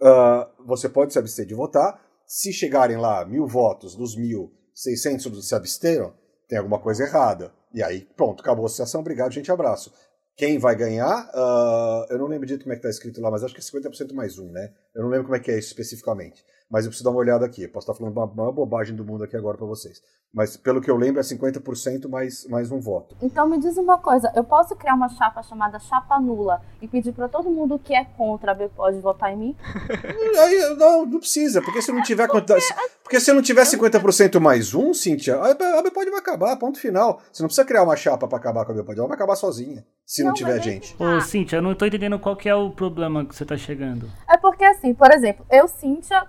Uh, 0.00 0.66
você 0.66 0.88
pode 0.88 1.12
se 1.12 1.18
abster 1.18 1.46
de 1.46 1.54
votar. 1.54 2.00
Se 2.26 2.52
chegarem 2.52 2.96
lá 2.96 3.24
mil 3.24 3.46
votos, 3.46 3.94
dos 3.94 4.16
mil, 4.16 4.52
600 4.74 5.46
se 5.46 5.54
absteram, 5.54 6.14
tem 6.48 6.58
alguma 6.58 6.80
coisa 6.80 7.04
errada. 7.04 7.52
E 7.74 7.82
aí, 7.82 8.06
pronto, 8.16 8.40
acabou 8.40 8.64
a 8.64 8.66
associação, 8.66 9.00
obrigado, 9.00 9.32
gente, 9.32 9.50
abraço. 9.50 9.92
Quem 10.36 10.58
vai 10.58 10.74
ganhar, 10.74 11.30
uh, 11.34 12.06
eu 12.10 12.18
não 12.18 12.26
lembro 12.26 12.46
de 12.46 12.58
como 12.58 12.72
é 12.72 12.76
que 12.76 12.80
está 12.80 12.90
escrito 12.90 13.20
lá, 13.20 13.30
mas 13.30 13.42
acho 13.42 13.54
que 13.54 13.60
é 13.60 13.64
50% 13.64 14.12
mais 14.12 14.38
um, 14.38 14.50
né? 14.50 14.72
Eu 14.94 15.02
não 15.02 15.10
lembro 15.10 15.24
como 15.24 15.36
é 15.36 15.40
que 15.40 15.50
é 15.50 15.58
isso 15.58 15.68
especificamente 15.68 16.44
mas 16.72 16.86
eu 16.86 16.88
preciso 16.88 17.04
dar 17.04 17.10
uma 17.10 17.20
olhada 17.20 17.44
aqui. 17.44 17.64
Eu 17.64 17.68
posso 17.68 17.84
estar 17.84 17.94
falando 17.98 18.16
uma 18.16 18.26
maior 18.26 18.50
bobagem 18.50 18.96
do 18.96 19.04
mundo 19.04 19.22
aqui 19.22 19.36
agora 19.36 19.58
para 19.58 19.66
vocês. 19.66 20.00
Mas 20.32 20.56
pelo 20.56 20.80
que 20.80 20.90
eu 20.90 20.96
lembro 20.96 21.20
é 21.20 21.22
50% 21.22 22.08
mais, 22.08 22.46
mais 22.48 22.72
um 22.72 22.80
voto. 22.80 23.14
Então 23.20 23.46
me 23.46 23.58
diz 23.58 23.76
uma 23.76 23.98
coisa, 23.98 24.32
eu 24.34 24.42
posso 24.42 24.74
criar 24.74 24.94
uma 24.94 25.10
chapa 25.10 25.42
chamada 25.42 25.78
chapa 25.78 26.18
nula 26.18 26.62
e 26.80 26.88
pedir 26.88 27.12
para 27.12 27.28
todo 27.28 27.50
mundo 27.50 27.78
que 27.78 27.94
é 27.94 28.02
contra 28.02 28.52
a 28.52 28.54
BPOD 28.54 29.00
votar 29.00 29.30
em 29.34 29.36
mim? 29.36 29.56
Aí, 30.40 30.74
não, 30.76 31.04
não 31.04 31.18
precisa, 31.18 31.60
porque 31.60 31.82
se 31.82 31.92
não 31.92 32.02
tiver 32.02 32.26
porque, 32.26 32.54
porque 33.02 33.20
se 33.20 33.30
não 33.34 33.42
tiver 33.42 33.64
50% 33.64 34.40
mais 34.40 34.74
um, 34.74 34.94
Cíntia, 34.94 35.36
a 35.38 35.82
BPOD 35.82 36.10
vai 36.10 36.20
acabar, 36.20 36.56
ponto 36.56 36.80
final. 36.80 37.20
Você 37.30 37.42
não 37.42 37.48
precisa 37.48 37.66
criar 37.66 37.82
uma 37.82 37.96
chapa 37.96 38.26
para 38.26 38.38
acabar 38.38 38.64
com 38.64 38.72
a 38.72 38.74
BPOD, 38.74 38.98
ela 38.98 39.08
vai 39.08 39.16
acabar 39.16 39.36
sozinha, 39.36 39.84
se 40.06 40.22
não, 40.22 40.28
não 40.28 40.34
tiver 40.34 40.58
gente. 40.62 40.96
Ô, 40.98 41.20
Cíntia, 41.20 41.56
eu 41.56 41.62
não 41.62 41.74
tô 41.74 41.84
entendendo 41.84 42.18
qual 42.18 42.34
que 42.34 42.48
é 42.48 42.54
o 42.54 42.70
problema 42.70 43.26
que 43.26 43.36
você 43.36 43.44
tá 43.44 43.58
chegando. 43.58 44.10
É 44.26 44.38
porque 44.38 44.64
assim, 44.64 44.81
por 44.92 45.12
exemplo, 45.12 45.46
eu, 45.50 45.68
Cíntia, 45.68 46.26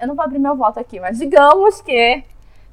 eu 0.00 0.08
não 0.08 0.14
vou 0.16 0.24
abrir 0.24 0.38
meu 0.38 0.56
voto 0.56 0.80
aqui, 0.80 0.98
mas 0.98 1.18
digamos 1.18 1.80
que 1.80 2.24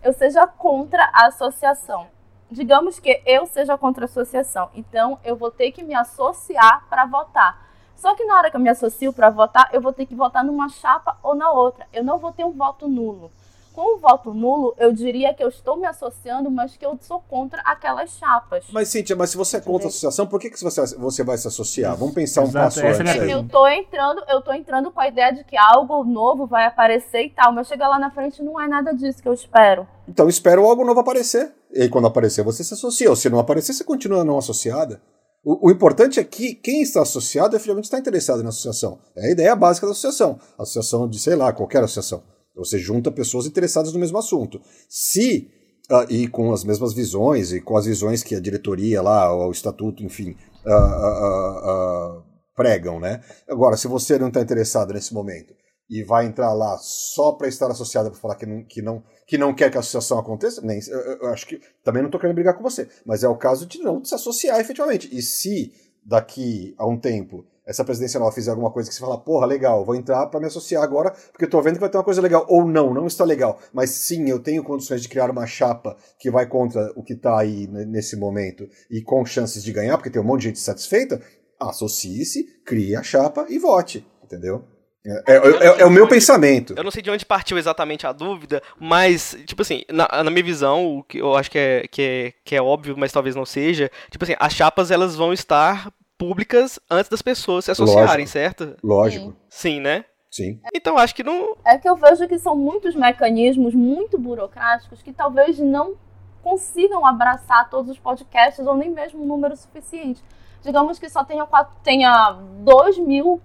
eu 0.04 0.14
seja 0.14 0.48
contra 0.48 1.04
a 1.14 1.28
associação. 1.28 2.08
Digamos 2.50 3.00
que 3.00 3.22
eu 3.26 3.46
seja 3.46 3.78
contra 3.78 4.06
a 4.06 4.08
associação. 4.08 4.70
Então, 4.74 5.20
eu 5.24 5.36
vou 5.36 5.52
ter 5.52 5.72
que 5.72 5.84
me 5.84 5.94
associar 5.94 6.88
para 6.90 7.06
votar. 7.06 7.70
Só 7.96 8.16
que 8.16 8.24
na 8.26 8.38
hora 8.38 8.50
que 8.50 8.56
eu 8.56 8.62
me 8.62 8.70
associo 8.70 9.14
para 9.14 9.30
votar, 9.30 9.70
eu 9.72 9.82
vou 9.82 9.94
ter 9.94 10.06
que 10.06 10.16
votar 10.16 10.44
numa 10.44 10.70
chapa 10.70 11.18
ou 11.22 11.36
na 11.36 11.52
outra. 11.52 11.86
Eu 11.94 12.04
não 12.04 12.18
vou 12.18 12.32
ter 12.32 12.46
um 12.46 12.52
voto 12.52 12.88
nulo. 12.88 13.32
Com 13.80 13.96
o 13.96 13.98
voto 13.98 14.34
nulo, 14.34 14.76
eu 14.78 14.92
diria 14.92 15.34
que 15.34 15.42
eu 15.42 15.48
estou 15.48 15.78
me 15.78 15.88
associando, 15.88 16.52
mas 16.52 16.76
que 16.76 16.86
eu 16.86 17.00
sou 17.00 17.22
contra 17.22 17.62
aquelas 17.62 18.10
chapas. 18.10 18.66
Mas, 18.74 18.90
Cíntia, 18.90 19.16
mas 19.16 19.30
se 19.30 19.38
você 19.38 19.56
é 19.56 19.62
contra 19.62 19.88
a 19.88 19.88
associação, 19.88 20.28
por 20.28 20.38
que, 20.38 20.50
que 20.50 20.62
você, 20.62 20.98
você 20.98 21.24
vai 21.24 21.38
se 21.38 21.48
associar? 21.48 21.96
Vamos 21.96 22.14
pensar 22.14 22.42
um 22.42 22.52
passo 22.52 22.86
antes 22.86 23.00
é 23.00 23.22
aí. 23.22 23.32
Eu 23.32 23.48
tô 23.48 23.66
entrando, 23.70 24.22
eu 24.28 24.42
tô 24.42 24.52
entrando 24.52 24.92
com 24.92 25.00
a 25.00 25.08
ideia 25.08 25.32
de 25.32 25.46
que 25.46 25.56
algo 25.56 26.04
novo 26.04 26.46
vai 26.46 26.66
aparecer 26.66 27.22
e 27.22 27.30
tal, 27.30 27.54
mas 27.54 27.68
chega 27.68 27.88
lá 27.88 27.98
na 27.98 28.12
frente 28.12 28.44
não 28.44 28.60
é 28.60 28.68
nada 28.68 28.94
disso 28.94 29.24
que 29.24 29.30
eu 29.30 29.34
espero. 29.34 29.88
Então 30.10 30.28
espero 30.28 30.66
algo 30.66 30.84
novo 30.84 31.00
aparecer. 31.00 31.50
E 31.72 31.84
aí, 31.84 31.88
quando 31.88 32.08
aparecer, 32.08 32.44
você 32.44 32.66
se 32.66 32.74
associa. 32.74 33.10
Ou 33.10 33.16
se 33.16 33.30
não 33.30 33.40
aparecer, 33.40 33.72
você 33.72 33.86
continua 33.86 34.26
não 34.26 34.38
associada. 34.38 35.02
O, 35.42 35.70
o, 35.70 35.72
importante 35.72 36.20
é 36.20 36.24
que 36.26 36.54
quem 36.54 36.82
está 36.82 37.02
associado 37.02 37.56
efetivamente 37.56 37.86
está 37.86 37.98
interessado 37.98 38.44
na 38.44 38.50
associação. 38.50 39.00
É 39.16 39.28
a 39.28 39.32
ideia 39.32 39.56
básica 39.56 39.88
da 39.88 39.94
associação. 39.94 40.38
Associação 40.58 41.08
de, 41.08 41.18
sei 41.18 41.38
lá, 41.38 41.54
qualquer 41.54 41.82
associação. 41.82 42.22
Você 42.60 42.78
junta 42.78 43.12
pessoas 43.12 43.46
interessadas 43.46 43.94
no 43.94 44.00
mesmo 44.00 44.18
assunto. 44.18 44.62
Se 44.88 45.50
Uh, 45.92 46.06
e 46.08 46.28
com 46.28 46.54
as 46.54 46.64
mesmas 46.64 46.94
visões, 46.94 47.52
e 47.52 47.60
com 47.60 47.76
as 47.76 47.88
visões 47.88 48.22
que 48.22 48.36
a 48.36 48.40
diretoria 48.40 49.02
lá, 49.02 49.36
o 49.36 49.50
estatuto, 49.50 50.04
enfim, 50.04 50.36
uh, 50.64 52.20
uh, 52.20 52.24
pregam, 52.56 53.00
né? 53.00 53.24
Agora, 53.50 53.76
se 53.76 53.88
você 53.88 54.20
não 54.20 54.28
está 54.28 54.40
interessado 54.40 54.94
nesse 54.94 55.16
momento 55.16 55.52
e 55.90 56.04
vai 56.04 56.28
entrar 56.28 56.54
lá 56.54 56.78
só 56.78 57.32
para 57.32 57.48
estar 57.48 57.72
associado 57.72 58.12
para 58.12 58.20
falar 58.20 58.36
que 58.36 58.46
não, 58.46 58.64
que, 58.64 58.82
não, 58.84 59.04
que 59.26 59.38
não 59.38 59.56
quer 59.56 59.72
que 59.72 59.78
a 59.78 59.80
associação 59.80 60.20
aconteça, 60.20 60.62
nem, 60.62 60.80
eu, 60.88 61.00
eu 61.00 61.30
acho 61.30 61.48
que 61.48 61.60
também 61.84 62.04
não 62.04 62.10
estou 62.10 62.22
querendo 62.22 62.36
brigar 62.36 62.56
com 62.56 62.62
você, 62.62 62.88
mas 63.04 63.24
é 63.24 63.28
o 63.28 63.38
caso 63.38 63.66
de 63.66 63.80
não 63.80 64.06
se 64.06 64.14
associar 64.14 64.60
efetivamente. 64.60 65.10
E 65.12 65.24
se 65.24 65.74
daqui 66.06 66.76
a 66.78 66.86
um 66.86 67.00
tempo 67.00 67.46
essa 67.70 67.86
presidência 67.86 68.20
nova 68.20 68.32
fizer 68.32 68.50
alguma 68.50 68.72
coisa 68.72 68.90
que 68.90 68.96
você 68.96 69.00
fala, 69.00 69.20
porra, 69.20 69.46
legal, 69.46 69.86
vou 69.86 69.96
entrar 69.96 70.26
para 70.26 70.40
me 70.40 70.48
associar 70.48 70.82
agora, 70.82 71.12
porque 71.32 71.46
eu 71.46 71.50
tô 71.50 71.62
vendo 71.62 71.76
que 71.76 71.82
vai 71.82 71.90
ter 71.90 71.98
uma 71.98 72.04
coisa 72.04 72.20
legal. 72.20 72.44
Ou 72.50 72.66
não, 72.66 72.92
não 72.92 73.06
está 73.06 73.24
legal. 73.24 73.60
Mas 73.72 73.92
sim, 73.92 74.28
eu 74.28 74.40
tenho 74.40 74.64
condições 74.64 75.04
de 75.04 75.08
criar 75.08 75.30
uma 75.30 75.46
chapa 75.46 75.96
que 76.20 76.32
vai 76.32 76.48
contra 76.48 76.92
o 76.96 77.04
que 77.04 77.14
está 77.14 77.40
aí 77.40 77.68
nesse 77.68 78.18
momento 78.18 78.68
e 78.90 79.04
com 79.04 79.24
chances 79.24 79.64
de 79.64 79.72
ganhar, 79.72 79.98
porque 79.98 80.10
tem 80.10 80.20
um 80.20 80.26
monte 80.26 80.42
de 80.42 80.48
gente 80.48 80.60
satisfeita, 80.60 81.22
associe-se, 81.60 82.44
crie 82.66 82.96
a 82.96 83.04
chapa 83.04 83.46
e 83.48 83.60
vote, 83.60 84.04
entendeu? 84.24 84.64
É, 85.06 85.34
é, 85.34 85.36
é, 85.36 85.82
é, 85.82 85.86
o 85.86 85.92
meu 85.92 86.08
pensamento. 86.08 86.74
Eu 86.76 86.84
não 86.84 86.92
sei 86.92 87.04
de 87.04 87.10
onde 87.12 87.26
partiu 87.26 87.58
exatamente 87.58 88.06
a 88.06 88.12
dúvida, 88.12 88.64
mas, 88.80 89.38
tipo 89.46 89.62
assim, 89.62 89.84
na, 89.90 90.24
na, 90.24 90.32
minha 90.32 90.44
visão, 90.44 90.98
o 90.98 91.04
que 91.04 91.20
eu 91.20 91.36
acho 91.36 91.50
que 91.50 91.58
é, 91.58 91.88
que, 91.88 92.02
é, 92.02 92.34
que 92.44 92.56
é 92.56 92.62
óbvio, 92.62 92.96
mas 92.98 93.12
talvez 93.12 93.36
não 93.36 93.46
seja, 93.46 93.90
tipo 94.10 94.24
assim, 94.24 94.36
as 94.40 94.54
chapas 94.54 94.92
elas 94.92 95.16
vão 95.16 95.32
estar 95.32 95.94
públicas 96.20 96.78
antes 96.92 97.10
das 97.10 97.22
pessoas 97.22 97.64
se 97.66 97.72
associarem, 97.72 98.26
Lógico. 98.26 98.30
certo? 98.30 98.76
Lógico. 98.84 99.34
Sim, 99.48 99.80
né? 99.80 100.04
Sim. 100.30 100.60
Então 100.76 100.98
acho 100.98 101.16
que 101.16 101.24
não. 101.24 101.56
É 101.66 101.78
que 101.78 101.90
eu 101.90 101.96
vejo 101.96 102.28
que 102.28 102.38
são 102.38 102.56
muitos 102.56 102.94
mecanismos 102.94 103.74
muito 103.74 104.20
burocráticos 104.20 105.02
que 105.02 105.14
talvez 105.14 105.58
não 105.58 105.96
consigam 106.44 107.06
abraçar 107.06 107.70
todos 107.70 107.90
os 107.90 107.98
podcasts 107.98 108.66
ou 108.68 108.76
nem 108.76 108.90
mesmo 108.92 109.24
um 109.24 109.26
número 109.26 109.56
suficiente. 109.56 110.22
Digamos 110.62 111.00
que 111.00 111.10
só 111.10 111.24
tenha, 111.24 111.46
quatro, 111.46 111.74
tenha 111.82 112.38
2 112.64 113.00
mil 113.00 113.42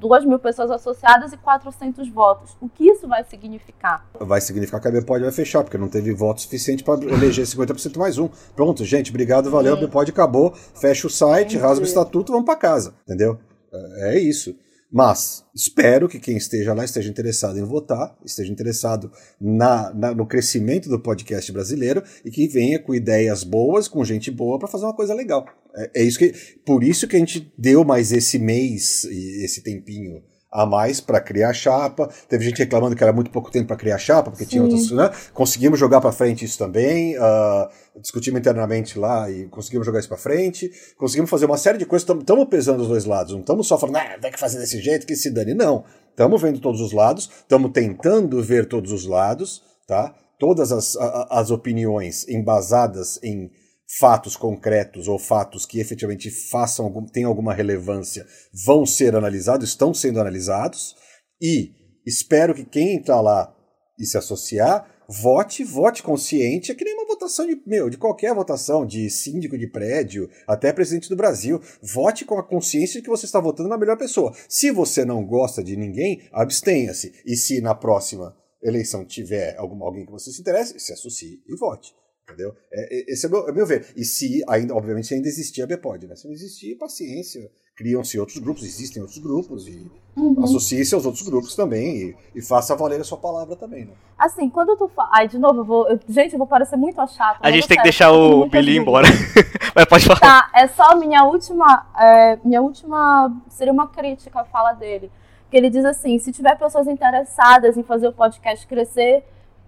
2 0.00 0.24
mil 0.24 0.38
pessoas 0.38 0.70
associadas 0.70 1.32
e 1.32 1.36
400 1.36 2.08
votos. 2.08 2.56
O 2.60 2.68
que 2.68 2.86
isso 2.86 3.08
vai 3.08 3.24
significar? 3.24 4.06
Vai 4.20 4.40
significar 4.40 4.80
que 4.80 4.88
a 4.88 4.90
Bpod 4.90 5.22
vai 5.22 5.32
fechar, 5.32 5.62
porque 5.62 5.78
não 5.78 5.88
teve 5.88 6.12
voto 6.12 6.40
suficiente 6.40 6.84
para 6.84 7.02
eleger 7.04 7.44
50% 7.44 7.96
mais 7.96 8.18
um. 8.18 8.28
Pronto, 8.54 8.84
gente, 8.84 9.10
obrigado, 9.10 9.50
valeu, 9.50 9.74
a 9.74 9.76
Bpod 9.76 10.10
acabou, 10.10 10.52
fecha 10.52 11.06
o 11.06 11.10
site, 11.10 11.56
rasga 11.56 11.84
o 11.84 11.88
estatuto, 11.88 12.32
vamos 12.32 12.46
para 12.46 12.56
casa, 12.56 12.94
entendeu? 13.04 13.38
É, 13.72 14.16
é 14.16 14.18
isso. 14.18 14.54
Mas 14.94 15.44
espero 15.52 16.08
que 16.08 16.20
quem 16.20 16.36
esteja 16.36 16.72
lá 16.72 16.84
esteja 16.84 17.10
interessado 17.10 17.58
em 17.58 17.64
votar, 17.64 18.16
esteja 18.24 18.52
interessado 18.52 19.10
na, 19.40 19.92
na, 19.92 20.14
no 20.14 20.24
crescimento 20.24 20.88
do 20.88 21.00
podcast 21.00 21.50
brasileiro 21.50 22.00
e 22.24 22.30
que 22.30 22.46
venha 22.46 22.78
com 22.78 22.94
ideias 22.94 23.42
boas, 23.42 23.88
com 23.88 24.04
gente 24.04 24.30
boa 24.30 24.56
para 24.56 24.68
fazer 24.68 24.84
uma 24.84 24.94
coisa 24.94 25.12
legal. 25.12 25.46
É, 25.74 25.90
é, 25.96 26.02
isso 26.04 26.16
que, 26.16 26.32
por 26.64 26.84
isso 26.84 27.08
que 27.08 27.16
a 27.16 27.18
gente 27.18 27.52
deu 27.58 27.82
mais 27.82 28.12
esse 28.12 28.38
mês, 28.38 29.04
esse 29.04 29.62
tempinho 29.62 30.22
a 30.54 30.64
mais 30.64 31.00
para 31.00 31.20
criar 31.20 31.52
chapa. 31.52 32.08
Teve 32.28 32.44
gente 32.44 32.58
reclamando 32.58 32.94
que 32.94 33.02
era 33.02 33.12
muito 33.12 33.28
pouco 33.28 33.50
tempo 33.50 33.66
para 33.66 33.76
criar 33.76 33.98
chapa, 33.98 34.30
porque 34.30 34.44
Sim. 34.44 34.50
tinha 34.50 34.62
outras. 34.62 34.88
Né? 34.92 35.10
Conseguimos 35.34 35.80
jogar 35.80 36.00
para 36.00 36.12
frente 36.12 36.44
isso 36.44 36.56
também. 36.56 37.18
Uh, 37.18 38.00
discutimos 38.00 38.38
internamente 38.38 38.96
lá 38.96 39.28
e 39.28 39.48
conseguimos 39.48 39.84
jogar 39.84 39.98
isso 39.98 40.08
para 40.08 40.16
frente. 40.16 40.70
Conseguimos 40.96 41.28
fazer 41.28 41.46
uma 41.46 41.58
série 41.58 41.76
de 41.76 41.84
coisas. 41.84 42.08
Estamos 42.08 42.44
pesando 42.48 42.82
os 42.82 42.88
dois 42.88 43.04
lados. 43.04 43.32
Não 43.32 43.40
estamos 43.40 43.66
só 43.66 43.76
falando, 43.76 43.96
ah, 43.96 44.16
tem 44.20 44.30
que 44.30 44.38
fazer 44.38 44.60
desse 44.60 44.80
jeito 44.80 45.04
que 45.08 45.16
se 45.16 45.28
dane. 45.28 45.54
Não. 45.54 45.84
Estamos 46.10 46.40
vendo 46.40 46.60
todos 46.60 46.80
os 46.80 46.92
lados. 46.92 47.28
Estamos 47.40 47.72
tentando 47.72 48.40
ver 48.40 48.66
todos 48.68 48.92
os 48.92 49.06
lados. 49.06 49.60
tá? 49.88 50.14
Todas 50.38 50.70
as, 50.70 50.96
as 51.30 51.50
opiniões 51.50 52.28
embasadas 52.28 53.18
em 53.24 53.50
fatos 53.98 54.36
concretos 54.36 55.08
ou 55.08 55.18
fatos 55.18 55.64
que 55.66 55.80
efetivamente 55.80 56.30
façam 56.30 56.86
algum, 56.86 57.04
tenham 57.04 57.28
alguma 57.28 57.54
relevância 57.54 58.26
vão 58.64 58.86
ser 58.86 59.14
analisados, 59.14 59.68
estão 59.68 59.92
sendo 59.92 60.20
analisados, 60.20 60.94
e 61.40 61.72
espero 62.06 62.54
que 62.54 62.64
quem 62.64 62.96
entrar 62.96 63.20
lá 63.20 63.54
e 63.98 64.04
se 64.04 64.16
associar 64.16 64.94
vote, 65.08 65.62
vote 65.64 66.02
consciente, 66.02 66.72
é 66.72 66.74
que 66.74 66.84
nem 66.84 66.94
uma 66.94 67.06
votação 67.06 67.46
de, 67.46 67.60
meu, 67.66 67.90
de 67.90 67.98
qualquer 67.98 68.34
votação, 68.34 68.86
de 68.86 69.08
síndico 69.10 69.56
de 69.58 69.66
prédio, 69.66 70.28
até 70.46 70.72
presidente 70.72 71.08
do 71.08 71.16
Brasil. 71.16 71.60
Vote 71.82 72.24
com 72.24 72.38
a 72.38 72.42
consciência 72.42 73.00
de 73.00 73.04
que 73.04 73.10
você 73.10 73.26
está 73.26 73.40
votando 73.40 73.68
na 73.68 73.78
melhor 73.78 73.98
pessoa. 73.98 74.34
Se 74.48 74.70
você 74.70 75.04
não 75.04 75.24
gosta 75.24 75.62
de 75.62 75.76
ninguém, 75.76 76.28
abstenha-se. 76.32 77.12
E 77.26 77.36
se 77.36 77.60
na 77.60 77.74
próxima 77.74 78.34
eleição 78.62 79.04
tiver 79.04 79.56
algum, 79.58 79.84
alguém 79.84 80.06
que 80.06 80.12
você 80.12 80.32
se 80.32 80.40
interesse, 80.40 80.78
se 80.80 80.92
associe 80.92 81.42
e 81.46 81.56
vote. 81.56 81.92
Entendeu? 82.24 82.54
É, 82.72 82.96
é, 82.96 83.12
esse 83.12 83.26
é 83.26 83.28
o 83.28 83.32
meu, 83.32 83.48
é 83.48 83.52
meu 83.52 83.66
ver. 83.66 83.92
E 83.94 84.04
se 84.04 84.42
ainda, 84.48 84.74
obviamente, 84.74 85.06
se 85.06 85.14
ainda 85.14 85.28
existir 85.28 85.62
a 85.62 85.66
Bpod, 85.66 86.06
né? 86.06 86.16
Se 86.16 86.26
não 86.26 86.32
existir, 86.32 86.74
paciência. 86.76 87.50
Criam-se 87.76 88.18
outros 88.20 88.38
grupos, 88.38 88.62
existem 88.62 89.02
outros 89.02 89.18
grupos, 89.18 89.66
e 89.66 89.90
uhum. 90.16 90.44
associe-se 90.44 90.94
aos 90.94 91.04
outros 91.04 91.24
grupos 91.28 91.56
também 91.56 91.96
e, 91.96 92.16
e, 92.36 92.40
faça 92.40 92.76
valer 92.76 93.00
a 93.00 93.04
sua 93.04 93.18
palavra 93.18 93.56
também, 93.56 93.84
né? 93.84 93.92
Assim, 94.16 94.48
quando 94.48 94.76
tu 94.76 94.86
fala. 94.86 95.10
Ai, 95.12 95.26
de 95.26 95.38
novo, 95.38 95.60
eu 95.60 95.64
vou. 95.64 95.88
Eu, 95.88 95.98
gente, 96.08 96.34
eu 96.34 96.38
vou 96.38 96.46
parecer 96.46 96.76
muito 96.76 97.04
chato. 97.08 97.40
A 97.42 97.50
gente 97.50 97.66
tem 97.66 97.76
que 97.76 97.82
deixar 97.82 98.12
o 98.12 98.46
Billy 98.46 98.76
embora. 98.76 99.08
Mas 99.74 99.84
pode 99.86 100.06
falar. 100.06 100.20
Tá, 100.20 100.50
é 100.54 100.68
só 100.68 100.96
minha 100.96 101.24
última. 101.24 101.84
É, 101.98 102.38
minha 102.44 102.62
última. 102.62 103.42
Seria 103.48 103.72
uma 103.72 103.88
crítica 103.88 104.42
à 104.42 104.44
fala 104.44 104.72
dele. 104.72 105.10
Que 105.50 105.56
ele 105.56 105.68
diz 105.68 105.84
assim: 105.84 106.16
se 106.20 106.30
tiver 106.30 106.56
pessoas 106.56 106.86
interessadas 106.86 107.76
em 107.76 107.82
fazer 107.82 108.06
o 108.06 108.12
podcast 108.12 108.64
crescer, 108.68 109.24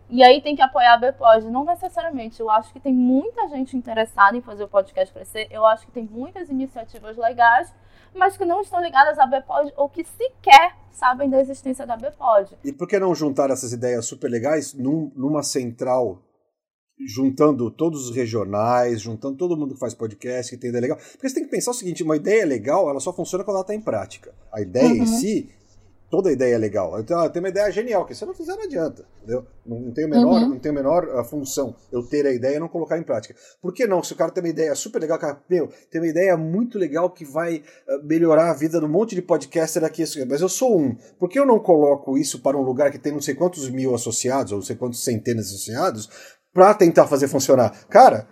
E 0.09 0.23
aí 0.23 0.41
tem 0.41 0.55
que 0.55 0.63
apoiar 0.63 0.95
a 0.95 0.99
BPOD. 0.99 1.51
Não 1.51 1.65
necessariamente. 1.65 2.41
Eu 2.41 2.49
acho 2.51 2.73
que 2.73 2.81
tem 2.81 2.95
muita 2.95 3.49
gente 3.49 3.77
interessada 3.77 4.37
em 4.37 4.41
fazer 4.41 4.65
o 4.65 4.69
podcast 4.69 5.13
crescer. 5.13 5.49
Eu 5.51 5.65
acho 5.67 5.87
que 5.87 5.93
tem 5.93 6.05
muitas 6.05 6.49
iniciativas 6.49 7.17
legais, 7.17 7.73
mas 8.15 8.37
que 8.37 8.45
não 8.45 8.61
estão 8.61 8.81
ligadas 8.81 9.19
à 9.19 9.27
BPOD 9.27 9.73
ou 9.77 9.89
que 9.89 10.05
sequer 10.05 10.77
sabem 10.91 11.29
da 11.29 11.41
existência 11.41 11.87
da 11.87 11.97
BPOD. 11.97 12.57
E 12.65 12.73
por 12.73 12.89
que 12.89 12.99
não 12.99 13.15
juntar 13.15 13.51
essas 13.51 13.73
ideias 13.73 14.07
super 14.07 14.31
legais 14.31 14.73
num, 14.75 15.13
numa 15.15 15.43
central 15.43 16.23
juntando 16.99 17.71
todos 17.71 18.09
os 18.09 18.17
regionais, 18.17 19.03
juntando 19.03 19.37
todo 19.37 19.57
mundo 19.57 19.75
que 19.75 19.81
faz 19.81 19.93
podcast, 19.93 20.51
que 20.51 20.61
tem 20.61 20.71
ideia 20.71 20.83
legal. 20.83 20.97
Porque 20.97 21.29
você 21.29 21.35
tem 21.35 21.45
que 21.45 21.51
pensar 21.51 21.73
o 21.73 21.75
seguinte, 21.75 22.03
uma 22.03 22.17
ideia 22.17 22.47
legal, 22.47 22.89
ela 22.89 23.01
só 23.01 23.13
funciona 23.13 23.45
quando 23.45 23.57
ela 23.57 23.63
está 23.63 23.75
em 23.75 23.81
prática. 23.81 24.35
A 24.51 24.61
ideia 24.61 24.89
uhum. 24.89 25.03
em 25.03 25.07
si, 25.07 25.51
toda 26.11 26.33
ideia 26.33 26.55
é 26.55 26.59
legal. 26.59 26.99
Então, 27.01 27.23
eu 27.23 27.31
tenho 27.31 27.45
uma 27.45 27.49
ideia 27.49 27.71
genial, 27.71 28.05
que 28.05 28.15
se 28.15 28.23
eu 28.23 28.29
não 28.29 28.35
fizer 28.35 28.55
não 28.55 28.63
adianta, 28.63 29.05
entendeu? 29.19 29.47
Não, 29.65 29.91
tem 29.93 30.09
menor, 30.09 30.43
uhum. 30.43 30.49
não 30.51 30.59
tem 30.59 30.71
a 30.71 30.75
menor 30.75 31.09
a 31.19 31.25
função 31.25 31.75
eu 31.91 32.03
ter 32.03 32.27
a 32.27 32.33
ideia 32.33 32.57
e 32.57 32.61
não 32.61 32.69
colocar 32.69 32.99
em 32.99 33.03
prática. 33.03 33.35
Por 33.61 33.73
que 33.73 33.87
não? 33.87 34.03
Se 34.03 34.13
o 34.13 34.17
cara 34.17 34.31
tem 34.31 34.43
uma 34.43 34.49
ideia 34.49 34.75
super 34.75 35.01
legal, 35.01 35.19
cara, 35.19 35.41
meu, 35.49 35.69
tem 35.91 36.01
uma 36.01 36.09
ideia 36.09 36.37
muito 36.37 36.79
legal 36.79 37.11
que 37.11 37.25
vai 37.25 37.57
uh, 37.57 38.07
melhorar 38.07 38.51
a 38.51 38.55
vida 38.55 38.79
de 38.79 38.85
um 38.85 38.89
monte 38.89 39.15
de 39.15 39.23
podcaster 39.23 39.85
aqui, 39.85 40.05
mas 40.29 40.41
eu 40.41 40.49
sou 40.49 40.79
um. 40.79 40.97
Por 41.19 41.29
que 41.29 41.39
eu 41.39 41.47
não 41.47 41.59
coloco 41.59 42.17
isso 42.17 42.41
para 42.41 42.57
um 42.57 42.63
lugar 42.63 42.91
que 42.91 42.99
tem 42.99 43.13
não 43.13 43.21
sei 43.21 43.35
quantos 43.35 43.69
mil 43.69 43.95
associados, 43.95 44.53
ou 44.53 44.59
não 44.59 44.65
sei 44.65 44.77
quantos 44.77 45.03
centenas 45.03 45.49
de 45.49 45.55
associados, 45.55 46.09
para 46.53 46.73
tentar 46.73 47.07
fazer 47.07 47.29
funcionar. 47.29 47.87
Cara, 47.89 48.27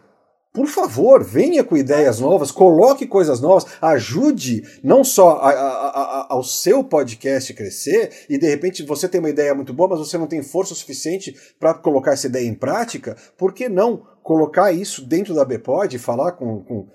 por 0.55 0.69
favor, 0.69 1.25
venha 1.25 1.65
com 1.65 1.77
ideias 1.77 2.21
novas, 2.21 2.53
coloque 2.53 3.09
coisas 3.09 3.41
novas, 3.41 3.67
ajude 3.83 4.63
não 4.85 5.03
só 5.03 5.39
a, 5.39 5.51
a, 5.51 5.89
a, 6.21 6.27
ao 6.31 6.45
seu 6.45 6.85
podcast 6.85 7.53
crescer 7.53 8.25
e 8.31 8.39
de 8.39 8.49
repente 8.49 8.85
você 8.85 9.09
tem 9.09 9.19
uma 9.19 9.29
ideia 9.29 9.53
muito 9.53 9.75
boa, 9.75 9.89
mas 9.89 9.99
você 9.99 10.17
não 10.17 10.29
tem 10.29 10.45
força 10.45 10.73
suficiente 10.73 11.35
para 11.59 11.75
colocar 11.75 12.13
essa 12.13 12.29
ideia 12.29 12.47
em 12.47 12.55
prática. 12.55 13.17
Por 13.37 13.53
que 13.53 13.69
não 13.69 14.07
colocar 14.23 14.71
isso 14.71 15.05
dentro 15.05 15.35
da 15.35 15.45
BPOD 15.45 15.97
e 15.97 15.99
falar 15.99 16.33
com, 16.33 16.63
com 16.63 16.87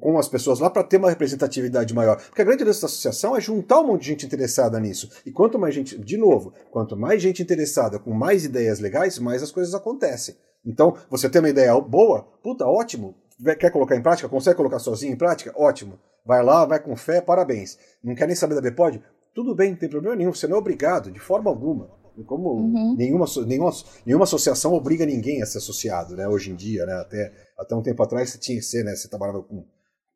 com 0.00 0.16
as 0.16 0.28
pessoas 0.28 0.60
lá 0.60 0.70
para 0.70 0.84
ter 0.84 0.96
uma 0.96 1.10
representatividade 1.10 1.92
maior. 1.92 2.16
Porque 2.16 2.40
a 2.40 2.44
grande 2.44 2.64
dessa 2.64 2.86
associação 2.86 3.36
é 3.36 3.40
juntar 3.40 3.80
um 3.80 3.88
monte 3.88 4.02
de 4.02 4.06
gente 4.06 4.24
interessada 4.24 4.78
nisso. 4.78 5.10
E 5.26 5.32
quanto 5.32 5.58
mais 5.58 5.74
gente, 5.74 5.98
de 5.98 6.16
novo, 6.16 6.54
quanto 6.70 6.96
mais 6.96 7.20
gente 7.20 7.42
interessada 7.42 7.98
com 7.98 8.12
mais 8.12 8.44
ideias 8.44 8.78
legais, 8.78 9.18
mais 9.18 9.42
as 9.42 9.50
coisas 9.50 9.74
acontecem. 9.74 10.36
Então, 10.64 10.96
você 11.10 11.28
tem 11.28 11.40
uma 11.40 11.48
ideia 11.48 11.78
boa, 11.80 12.22
puta, 12.42 12.64
ótimo. 12.66 13.14
Quer 13.58 13.70
colocar 13.70 13.96
em 13.96 14.02
prática? 14.02 14.28
Consegue 14.28 14.56
colocar 14.56 14.78
sozinho 14.78 15.12
em 15.12 15.16
prática? 15.16 15.52
Ótimo. 15.56 15.98
Vai 16.24 16.42
lá, 16.42 16.64
vai 16.64 16.80
com 16.80 16.94
fé, 16.94 17.20
parabéns. 17.20 17.78
Não 18.02 18.14
quer 18.14 18.26
nem 18.26 18.36
saber 18.36 18.54
da 18.54 18.60
BPOD? 18.60 19.02
Tudo 19.34 19.54
bem, 19.54 19.70
não 19.70 19.78
tem 19.78 19.88
problema 19.88 20.14
nenhum. 20.14 20.32
Você 20.32 20.46
não 20.46 20.56
é 20.56 20.58
obrigado, 20.58 21.10
de 21.10 21.18
forma 21.18 21.50
alguma. 21.50 21.90
Como 22.26 22.50
uhum. 22.50 22.94
nenhuma, 22.96 23.24
nenhuma, 23.46 23.70
nenhuma 24.04 24.24
associação 24.24 24.74
obriga 24.74 25.06
ninguém 25.06 25.42
a 25.42 25.46
ser 25.46 25.58
associado, 25.58 26.14
né? 26.14 26.28
Hoje 26.28 26.50
em 26.50 26.54
dia, 26.54 26.84
né? 26.84 26.92
Até, 26.92 27.32
até 27.58 27.74
um 27.74 27.82
tempo 27.82 28.02
atrás 28.02 28.30
você 28.30 28.38
tinha 28.38 28.58
que 28.58 28.64
ser, 28.64 28.84
né? 28.84 28.94
Você 28.94 29.08
trabalhava 29.08 29.42
com, 29.42 29.64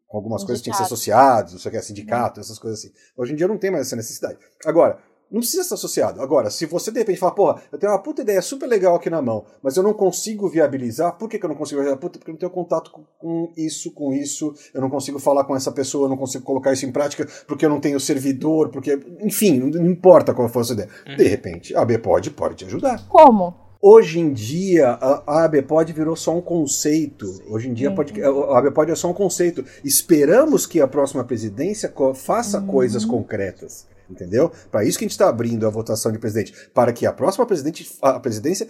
com 0.07 0.17
algumas 0.17 0.43
sindicato. 0.43 0.47
coisas, 0.47 0.63
tinha 0.63 0.73
que 0.73 0.77
ser 0.77 0.85
associado, 0.85 1.53
não 1.53 1.59
sei 1.59 1.71
o 1.71 1.75
que, 1.75 1.83
sindicato, 1.83 2.39
uhum. 2.39 2.45
essas 2.45 2.59
coisas 2.59 2.81
assim. 2.81 2.93
Hoje 3.17 3.33
em 3.33 3.37
dia 3.37 3.49
não 3.49 3.57
tem 3.57 3.71
mais 3.71 3.87
essa 3.87 3.97
necessidade. 3.97 4.39
Agora, 4.67 4.99
não 5.31 5.41
precisa 5.41 5.65
ser 5.65 5.75
associado. 5.75 6.21
Agora, 6.21 6.51
se 6.51 6.67
você 6.67 6.91
de 6.91 6.99
repente 6.99 7.19
fala, 7.19 7.35
porra, 7.35 7.63
eu 7.71 7.79
tenho 7.79 7.93
uma 7.93 8.03
puta 8.03 8.23
ideia 8.23 8.41
super 8.41 8.67
legal 8.67 8.95
aqui 8.95 9.11
na 9.11 9.21
mão, 9.21 9.45
mas 9.63 9.77
eu 9.77 9.83
não 9.83 9.93
consigo 9.93 10.49
viabilizar, 10.49 11.17
por 11.17 11.29
que, 11.29 11.39
que 11.39 11.45
eu 11.45 11.49
não 11.49 11.57
consigo 11.57 11.81
viabilizar? 11.81 12.01
Puta, 12.01 12.19
porque 12.19 12.31
eu 12.31 12.35
não 12.35 12.39
tenho 12.39 12.53
contato 12.53 12.91
com 13.19 13.53
isso, 13.57 13.91
com 13.93 14.13
isso, 14.13 14.55
eu 14.73 14.81
não 14.81 14.91
consigo 14.91 15.19
falar 15.19 15.45
com 15.45 15.57
essa 15.57 15.73
pessoa, 15.73 16.07
eu 16.07 16.09
não 16.09 16.17
consigo 16.17 16.45
colocar 16.45 16.73
isso 16.73 16.87
em 16.87 16.93
prática, 16.93 17.27
porque 17.47 17.65
eu 17.65 17.71
não 17.71 17.81
tenho 17.81 17.99
servidor, 17.99 18.71
porque. 18.71 18.99
Enfim, 19.21 19.59
não 19.59 19.87
importa 19.87 20.33
qual 20.33 20.49
for 20.49 20.61
a 20.61 20.65
sua 20.65 20.75
ideia. 20.75 20.89
Uhum. 21.07 21.17
De 21.17 21.25
repente, 21.25 21.75
a 21.75 21.85
BPOD 21.85 22.31
pode 22.31 22.57
te 22.57 22.65
ajudar. 22.65 23.07
Como? 23.09 23.67
Hoje 23.81 24.19
em 24.19 24.33
dia, 24.33 24.89
a 24.91 25.45
ABPOD 25.45 25.93
virou 25.93 26.17
só 26.17 26.35
um 26.37 26.41
conceito. 26.41 27.27
Hoje 27.49 27.69
em 27.69 27.75
dia, 27.75 27.91
uhum. 27.91 28.51
a 28.51 28.59
ABPOD 28.59 28.91
é 28.91 28.95
só 28.95 29.09
um 29.09 29.15
conceito. 29.15 29.65
Esperamos 29.85 30.67
que 30.67 30.81
a 30.81 30.89
próxima 30.89 31.23
presidência 31.23 31.93
faça 32.15 32.59
uhum. 32.59 32.67
coisas 32.67 33.05
concretas 33.05 33.87
entendeu? 34.09 34.51
Para 34.71 34.85
isso 34.85 34.99
que 34.99 35.05
a 35.05 35.07
gente 35.07 35.13
está 35.13 35.29
abrindo 35.29 35.67
a 35.67 35.71
votação 35.71 36.13
de 36.13 36.19
presidente, 36.19 36.53
para 36.75 36.93
que 36.93 37.07
a 37.07 37.13
próxima 37.13 37.47
presidente, 37.47 37.91
a 38.03 38.21
presidência 38.21 38.69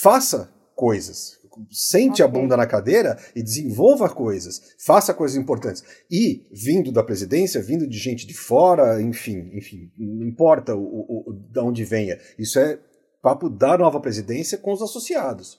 faça 0.00 0.52
coisas, 0.74 1.38
sente 1.70 2.22
okay. 2.22 2.24
a 2.24 2.28
bunda 2.28 2.56
na 2.56 2.66
cadeira 2.66 3.18
e 3.34 3.42
desenvolva 3.42 4.08
coisas, 4.08 4.74
faça 4.78 5.14
coisas 5.14 5.36
importantes. 5.36 5.82
E 6.10 6.46
vindo 6.50 6.92
da 6.92 7.02
presidência, 7.02 7.62
vindo 7.62 7.86
de 7.86 7.98
gente 7.98 8.26
de 8.26 8.34
fora, 8.34 9.00
enfim, 9.00 9.50
enfim, 9.54 9.90
não 9.96 10.26
importa 10.26 10.74
o, 10.74 10.82
o, 10.82 11.30
o 11.30 11.32
de 11.32 11.60
onde 11.60 11.84
venha, 11.84 12.18
isso 12.38 12.58
é 12.58 12.78
papo 13.22 13.48
da 13.48 13.78
nova 13.78 14.00
presidência 14.00 14.58
com 14.58 14.72
os 14.72 14.82
associados. 14.82 15.58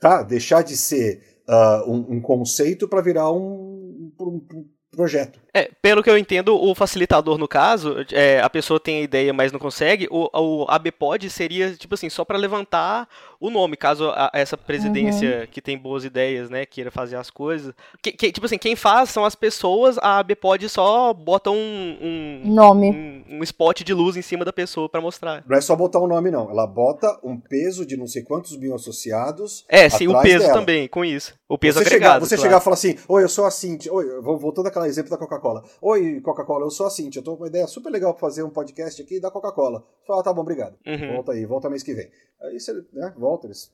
Tá, 0.00 0.22
deixar 0.22 0.62
de 0.62 0.76
ser 0.76 1.22
uh, 1.48 1.90
um, 1.90 2.16
um, 2.16 2.20
conceito 2.20 2.88
para 2.88 3.00
virar 3.00 3.32
um, 3.32 4.12
um, 4.20 4.68
projeto. 4.96 5.38
É, 5.54 5.70
pelo 5.80 6.02
que 6.02 6.10
eu 6.10 6.18
entendo, 6.18 6.56
o 6.60 6.74
facilitador, 6.74 7.38
no 7.38 7.46
caso, 7.46 7.96
é, 8.12 8.40
a 8.40 8.50
pessoa 8.50 8.80
tem 8.80 8.98
a 8.98 9.02
ideia, 9.02 9.32
mas 9.32 9.52
não 9.52 9.58
consegue, 9.60 10.08
o, 10.10 10.28
o 10.32 10.66
ABPOD 10.68 11.30
seria, 11.30 11.74
tipo 11.74 11.94
assim, 11.94 12.10
só 12.10 12.24
para 12.24 12.38
levantar 12.38 13.08
o 13.40 13.50
nome, 13.50 13.76
caso 13.76 14.10
a, 14.10 14.30
essa 14.32 14.56
presidência 14.56 15.40
uhum. 15.40 15.46
que 15.50 15.60
tem 15.60 15.76
boas 15.76 16.04
ideias, 16.04 16.48
né, 16.50 16.64
queira 16.64 16.90
fazer 16.90 17.16
as 17.16 17.30
coisas. 17.30 17.74
Que, 18.02 18.12
que, 18.12 18.32
tipo 18.32 18.46
assim, 18.46 18.58
quem 18.58 18.74
faz 18.74 19.10
são 19.10 19.24
as 19.24 19.34
pessoas, 19.34 19.98
a 19.98 20.18
ABPOD 20.18 20.68
só 20.68 21.12
bota 21.12 21.50
um, 21.50 21.98
um 22.00 22.42
nome, 22.44 22.90
um, 22.90 23.38
um, 23.38 23.42
spot 23.42 23.82
de 23.82 23.92
luz 23.92 24.16
em 24.16 24.22
cima 24.22 24.44
da 24.44 24.52
pessoa 24.52 24.88
para 24.88 25.00
mostrar. 25.00 25.44
Não 25.46 25.56
é 25.56 25.60
só 25.60 25.76
botar 25.76 26.00
um 26.00 26.06
nome, 26.06 26.30
não. 26.30 26.50
Ela 26.50 26.66
bota 26.66 27.18
um 27.22 27.38
peso 27.38 27.84
de 27.84 27.96
não 27.96 28.06
sei 28.06 28.22
quantos 28.22 28.56
mil 28.56 28.74
associados. 28.74 29.64
É, 29.68 29.88
sim, 29.88 30.08
o 30.08 30.20
peso 30.20 30.46
dela. 30.46 30.54
também, 30.54 30.88
com 30.88 31.04
isso. 31.04 31.34
O 31.48 31.58
peso 31.58 31.78
você 31.78 31.86
agregado. 31.86 32.14
Chegar, 32.14 32.20
você 32.20 32.36
claro. 32.36 32.48
chegar 32.48 32.60
e 32.60 32.64
falar 32.64 32.74
assim, 32.74 32.96
oi, 33.08 33.22
eu 33.22 33.28
sou 33.28 33.44
a 33.44 33.50
Cintia, 33.50 33.92
oi, 33.92 34.20
voltando 34.20 34.66
aquele 34.66 34.86
exemplo 34.86 35.10
da 35.10 35.18
Coca-Cola. 35.18 35.62
Oi, 35.80 36.20
Coca-Cola, 36.20 36.64
eu 36.64 36.70
sou 36.70 36.86
a 36.86 36.90
Cintia, 36.90 37.20
eu 37.20 37.24
tô 37.24 37.36
com 37.36 37.42
uma 37.42 37.48
ideia 37.48 37.66
super 37.66 37.90
legal 37.90 38.12
pra 38.12 38.20
fazer 38.20 38.42
um 38.42 38.50
podcast 38.50 39.00
aqui 39.00 39.20
da 39.20 39.30
Coca-Cola. 39.30 39.84
Fala, 40.06 40.20
ah, 40.20 40.24
tá 40.24 40.32
bom, 40.32 40.42
obrigado. 40.42 40.76
Uhum. 40.86 41.14
Volta 41.14 41.32
aí, 41.32 41.44
volta 41.44 41.70
mês 41.70 41.82
que 41.82 41.94
vem. 41.94 42.10
Aí 42.42 42.60
você, 42.60 42.72
né, 42.92 43.14
volta, 43.26 43.46
eles 43.46 43.72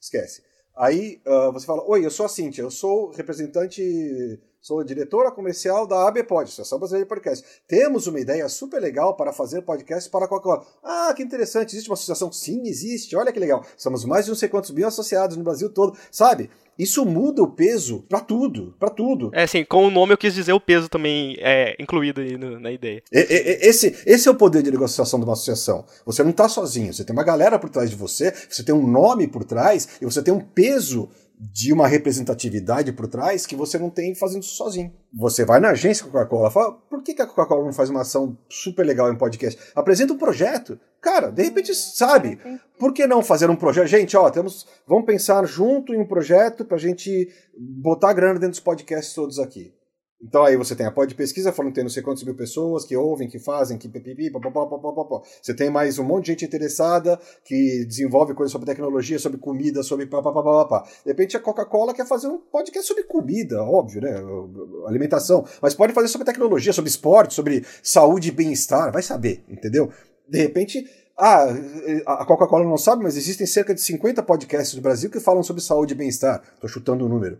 esquece. 0.00 0.42
Aí 0.76 1.20
uh, 1.26 1.52
você 1.52 1.66
fala, 1.66 1.82
oi, 1.84 2.06
eu 2.06 2.10
sou 2.10 2.26
a 2.26 2.28
Cintia, 2.28 2.62
eu 2.62 2.70
sou 2.70 3.10
representante, 3.10 3.82
sou 4.60 4.84
diretora 4.84 5.30
comercial 5.30 5.86
da 5.86 6.06
ABPod, 6.06 6.44
Associação 6.44 6.78
Brasileira 6.78 7.06
de 7.06 7.08
Podcast. 7.08 7.44
Temos 7.66 8.06
uma 8.06 8.20
ideia 8.20 8.48
super 8.48 8.80
legal 8.80 9.16
para 9.16 9.32
fazer 9.32 9.62
podcast 9.62 10.10
para 10.10 10.28
Coca-Cola. 10.28 10.66
Ah, 10.84 11.12
que 11.16 11.22
interessante, 11.22 11.70
existe 11.72 11.88
uma 11.88 11.94
associação? 11.94 12.30
Sim, 12.30 12.66
existe, 12.66 13.16
olha 13.16 13.32
que 13.32 13.40
legal. 13.40 13.64
Somos 13.76 14.04
mais 14.04 14.26
de 14.26 14.30
não 14.30 14.36
sei 14.36 14.48
quantos 14.48 14.70
mil 14.70 14.86
associados 14.86 15.36
no 15.36 15.44
Brasil 15.44 15.70
todo, 15.70 15.96
sabe? 16.10 16.50
Isso 16.78 17.04
muda 17.04 17.42
o 17.42 17.50
peso 17.50 18.04
para 18.08 18.20
tudo, 18.20 18.74
para 18.78 18.88
tudo. 18.88 19.30
É 19.34 19.42
assim, 19.42 19.64
com 19.64 19.86
o 19.86 19.90
nome 19.90 20.14
eu 20.14 20.18
quis 20.18 20.34
dizer 20.34 20.52
o 20.52 20.60
peso 20.60 20.88
também 20.88 21.36
é 21.38 21.76
incluído 21.78 22.20
aí 22.20 22.38
no, 22.38 22.58
na 22.58 22.72
ideia. 22.72 23.02
Esse, 23.12 23.94
esse 24.06 24.28
é 24.28 24.30
o 24.30 24.34
poder 24.34 24.62
de 24.62 24.70
negociação 24.70 25.18
de 25.18 25.24
uma 25.24 25.34
associação. 25.34 25.84
Você 26.06 26.22
não 26.22 26.30
está 26.30 26.48
sozinho, 26.48 26.92
você 26.92 27.04
tem 27.04 27.14
uma 27.14 27.24
galera 27.24 27.58
por 27.58 27.68
trás 27.68 27.90
de 27.90 27.96
você, 27.96 28.32
você 28.48 28.62
tem 28.62 28.74
um 28.74 28.86
nome 28.86 29.26
por 29.26 29.44
trás 29.44 29.88
e 30.00 30.04
você 30.06 30.22
tem 30.22 30.32
um 30.32 30.40
peso 30.40 31.10
de 31.42 31.72
uma 31.72 31.88
representatividade 31.88 32.92
por 32.92 33.06
trás 33.06 33.46
que 33.46 33.56
você 33.56 33.78
não 33.78 33.88
tem 33.88 34.14
fazendo 34.14 34.42
isso 34.42 34.56
sozinho. 34.56 34.92
Você 35.14 35.42
vai 35.42 35.58
na 35.58 35.70
agência 35.70 36.04
Coca-Cola, 36.04 36.50
fala, 36.50 36.72
por 36.72 37.02
que, 37.02 37.12
a 37.12 37.26
Coca-Cola 37.26 37.64
não 37.64 37.72
faz 37.72 37.88
uma 37.88 38.02
ação 38.02 38.36
super 38.46 38.84
legal 38.84 39.10
em 39.10 39.16
podcast? 39.16 39.58
Apresenta 39.74 40.12
um 40.12 40.18
projeto. 40.18 40.78
Cara, 41.00 41.30
de 41.30 41.42
repente 41.42 41.74
sabe. 41.74 42.38
Por 42.78 42.92
que 42.92 43.06
não 43.06 43.22
fazer 43.22 43.48
um 43.48 43.56
projeto? 43.56 43.86
Gente, 43.86 44.14
ó, 44.18 44.28
temos, 44.28 44.66
vamos 44.86 45.06
pensar 45.06 45.42
junto 45.46 45.94
em 45.94 46.00
um 46.00 46.06
projeto 46.06 46.62
pra 46.62 46.76
gente 46.76 47.32
botar 47.56 48.12
grana 48.12 48.34
dentro 48.34 48.50
dos 48.50 48.60
podcasts 48.60 49.14
todos 49.14 49.38
aqui. 49.38 49.72
Então 50.22 50.44
aí 50.44 50.54
você 50.54 50.76
tem 50.76 50.84
a 50.84 50.90
pod 50.90 51.14
pesquisa 51.14 51.50
falando 51.50 51.72
que 51.72 51.76
tem 51.76 51.84
não 51.84 51.90
sei 51.90 52.02
quantas 52.02 52.22
mil 52.22 52.34
pessoas 52.34 52.84
que 52.84 52.94
ouvem, 52.94 53.26
que 53.26 53.38
fazem, 53.38 53.78
que 53.78 53.88
pipipi, 53.88 54.30
Você 55.40 55.54
tem 55.54 55.70
mais 55.70 55.98
um 55.98 56.04
monte 56.04 56.26
de 56.26 56.32
gente 56.32 56.44
interessada 56.44 57.18
que 57.42 57.86
desenvolve 57.86 58.34
coisas 58.34 58.52
sobre 58.52 58.66
tecnologia, 58.66 59.18
sobre 59.18 59.38
comida, 59.38 59.82
sobre 59.82 60.06
papapá. 60.06 60.84
De 61.04 61.10
repente 61.10 61.36
a 61.36 61.40
Coca-Cola 61.40 61.94
quer 61.94 62.06
fazer 62.06 62.28
um 62.28 62.38
podcast 62.38 62.86
sobre 62.86 63.04
comida, 63.04 63.62
óbvio, 63.62 64.02
né? 64.02 64.14
Alimentação. 64.86 65.44
Mas 65.62 65.74
pode 65.74 65.94
fazer 65.94 66.08
sobre 66.08 66.26
tecnologia, 66.26 66.72
sobre 66.72 66.90
esporte, 66.90 67.32
sobre 67.32 67.64
saúde 67.82 68.28
e 68.28 68.32
bem-estar, 68.32 68.92
vai 68.92 69.02
saber, 69.02 69.42
entendeu? 69.48 69.90
De 70.28 70.38
repente, 70.38 70.86
ah, 71.18 71.46
a 72.06 72.24
Coca-Cola 72.26 72.64
não 72.64 72.76
sabe, 72.76 73.02
mas 73.02 73.16
existem 73.16 73.46
cerca 73.46 73.74
de 73.74 73.80
50 73.80 74.22
podcasts 74.22 74.74
no 74.76 74.82
Brasil 74.82 75.10
que 75.10 75.18
falam 75.18 75.42
sobre 75.42 75.62
saúde 75.62 75.94
e 75.94 75.96
bem-estar. 75.96 76.42
Estou 76.54 76.68
chutando 76.68 77.04
o 77.04 77.06
um 77.06 77.10
número. 77.10 77.38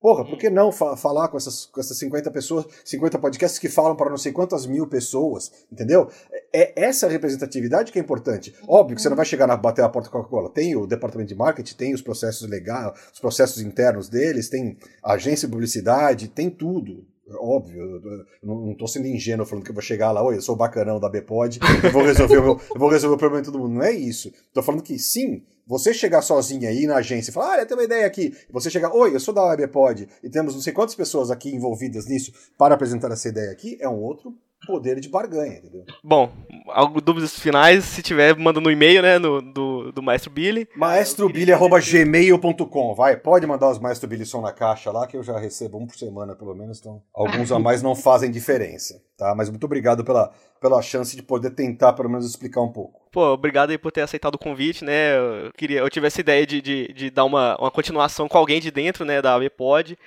Porra, 0.00 0.24
por 0.24 0.38
que 0.38 0.50
não 0.50 0.70
fa 0.70 0.96
falar 0.96 1.28
com 1.28 1.36
essas, 1.36 1.66
com 1.66 1.80
essas 1.80 1.98
50 1.98 2.30
pessoas, 2.30 2.66
50 2.84 3.18
podcasts 3.18 3.58
que 3.58 3.68
falam 3.68 3.96
para 3.96 4.10
não 4.10 4.18
sei 4.18 4.30
quantas 4.30 4.66
mil 4.66 4.86
pessoas, 4.86 5.50
entendeu? 5.72 6.10
É, 6.52 6.80
é 6.80 6.84
essa 6.84 7.08
representatividade 7.08 7.90
que 7.90 7.98
é 7.98 8.02
importante. 8.02 8.54
Óbvio 8.68 8.94
que 8.94 9.02
você 9.02 9.08
não 9.08 9.16
vai 9.16 9.24
chegar 9.24 9.46
na 9.46 9.56
bater 9.56 9.82
a 9.82 9.88
porta 9.88 10.08
da 10.08 10.12
Coca-Cola. 10.12 10.50
Tem 10.50 10.76
o 10.76 10.86
departamento 10.86 11.28
de 11.28 11.34
marketing, 11.34 11.74
tem 11.76 11.94
os 11.94 12.02
processos 12.02 12.48
legais, 12.48 12.92
os 13.12 13.20
processos 13.20 13.62
internos 13.62 14.08
deles, 14.08 14.48
tem 14.48 14.76
agência 15.02 15.48
de 15.48 15.52
publicidade, 15.52 16.28
tem 16.28 16.50
tudo. 16.50 17.06
Óbvio, 17.28 18.00
não 18.40 18.70
estou 18.70 18.86
sendo 18.86 19.08
ingênuo 19.08 19.44
falando 19.44 19.64
que 19.64 19.70
eu 19.70 19.74
vou 19.74 19.82
chegar 19.82 20.12
lá, 20.12 20.22
oi, 20.22 20.36
eu 20.36 20.40
sou 20.40 20.54
o 20.54 20.58
bacanão 20.58 21.00
da 21.00 21.08
Bpod, 21.08 21.58
eu 21.82 21.90
vou 21.90 22.02
resolver 22.04 22.38
o 22.38 22.42
meu, 22.42 22.60
eu 22.72 22.78
vou 22.78 22.88
resolver 22.88 23.16
o 23.16 23.18
problema 23.18 23.42
de 23.42 23.50
todo 23.50 23.58
mundo. 23.58 23.74
Não 23.74 23.82
é 23.82 23.90
isso. 23.90 24.28
Estou 24.28 24.62
falando 24.62 24.82
que 24.82 24.96
sim, 24.96 25.42
você 25.66 25.92
chegar 25.92 26.22
sozinho 26.22 26.68
aí 26.68 26.86
na 26.86 26.96
agência 26.96 27.30
e 27.30 27.34
falar, 27.34 27.54
ah, 27.54 27.60
eu 27.60 27.66
tenho 27.66 27.80
uma 27.80 27.84
ideia 27.84 28.06
aqui. 28.06 28.32
Você 28.50 28.70
chegar, 28.70 28.94
oi, 28.94 29.12
eu 29.12 29.18
sou 29.18 29.34
da 29.34 29.42
Webpod 29.42 30.08
e 30.22 30.30
temos 30.30 30.54
não 30.54 30.60
sei 30.62 30.72
quantas 30.72 30.94
pessoas 30.94 31.30
aqui 31.30 31.52
envolvidas 31.52 32.06
nisso 32.06 32.32
para 32.56 32.76
apresentar 32.76 33.10
essa 33.10 33.28
ideia 33.28 33.50
aqui, 33.50 33.76
é 33.80 33.88
um 33.88 34.00
outro 34.00 34.32
poder 34.66 35.00
de 35.00 35.08
barganha, 35.08 35.58
entendeu? 35.58 35.84
Bom, 36.02 36.32
algo 36.68 37.00
dúvidas 37.00 37.38
finais, 37.38 37.84
se 37.84 38.02
tiver, 38.02 38.36
manda 38.36 38.60
no 38.60 38.68
e-mail, 38.70 39.00
né, 39.02 39.18
no, 39.18 39.40
do, 39.40 39.92
do 39.92 40.02
Maestro 40.02 40.30
Billy. 40.30 40.68
Maestrobilly.gmail.com, 40.76 42.94
vai, 42.94 43.16
pode 43.16 43.46
mandar 43.46 43.70
os 43.70 43.78
Maestro 43.78 44.08
Billy 44.08 44.26
som 44.26 44.40
na 44.40 44.52
caixa 44.52 44.90
lá, 44.90 45.06
que 45.06 45.16
eu 45.16 45.22
já 45.22 45.38
recebo 45.38 45.78
um 45.78 45.86
por 45.86 45.96
semana, 45.96 46.34
pelo 46.34 46.52
menos, 46.54 46.80
então 46.80 47.00
alguns 47.14 47.52
a 47.52 47.58
mais 47.58 47.82
não 47.82 47.94
fazem 47.96 48.30
diferença, 48.30 49.02
tá? 49.16 49.34
Mas 49.34 49.50
muito 49.50 49.64
obrigado 49.64 50.04
pela, 50.04 50.32
pela 50.60 50.82
chance 50.82 51.16
de 51.16 51.22
poder 51.22 51.50
tentar, 51.50 51.92
pelo 51.92 52.08
menos, 52.08 52.28
explicar 52.28 52.62
um 52.62 52.72
pouco. 52.72 53.04
Pô, 53.12 53.32
obrigado 53.32 53.70
aí 53.70 53.78
por 53.78 53.92
ter 53.92 54.00
aceitado 54.02 54.34
o 54.34 54.38
convite, 54.38 54.84
né, 54.84 55.16
eu, 55.16 55.50
queria, 55.56 55.80
eu 55.80 55.90
tive 55.90 56.06
essa 56.06 56.20
ideia 56.20 56.46
de, 56.46 56.60
de, 56.60 56.92
de 56.92 57.10
dar 57.10 57.24
uma, 57.24 57.56
uma 57.58 57.70
continuação 57.70 58.28
com 58.28 58.36
alguém 58.38 58.60
de 58.60 58.70
dentro, 58.70 59.04
né, 59.04 59.20
da 59.22 59.34
ABPod, 59.34 59.98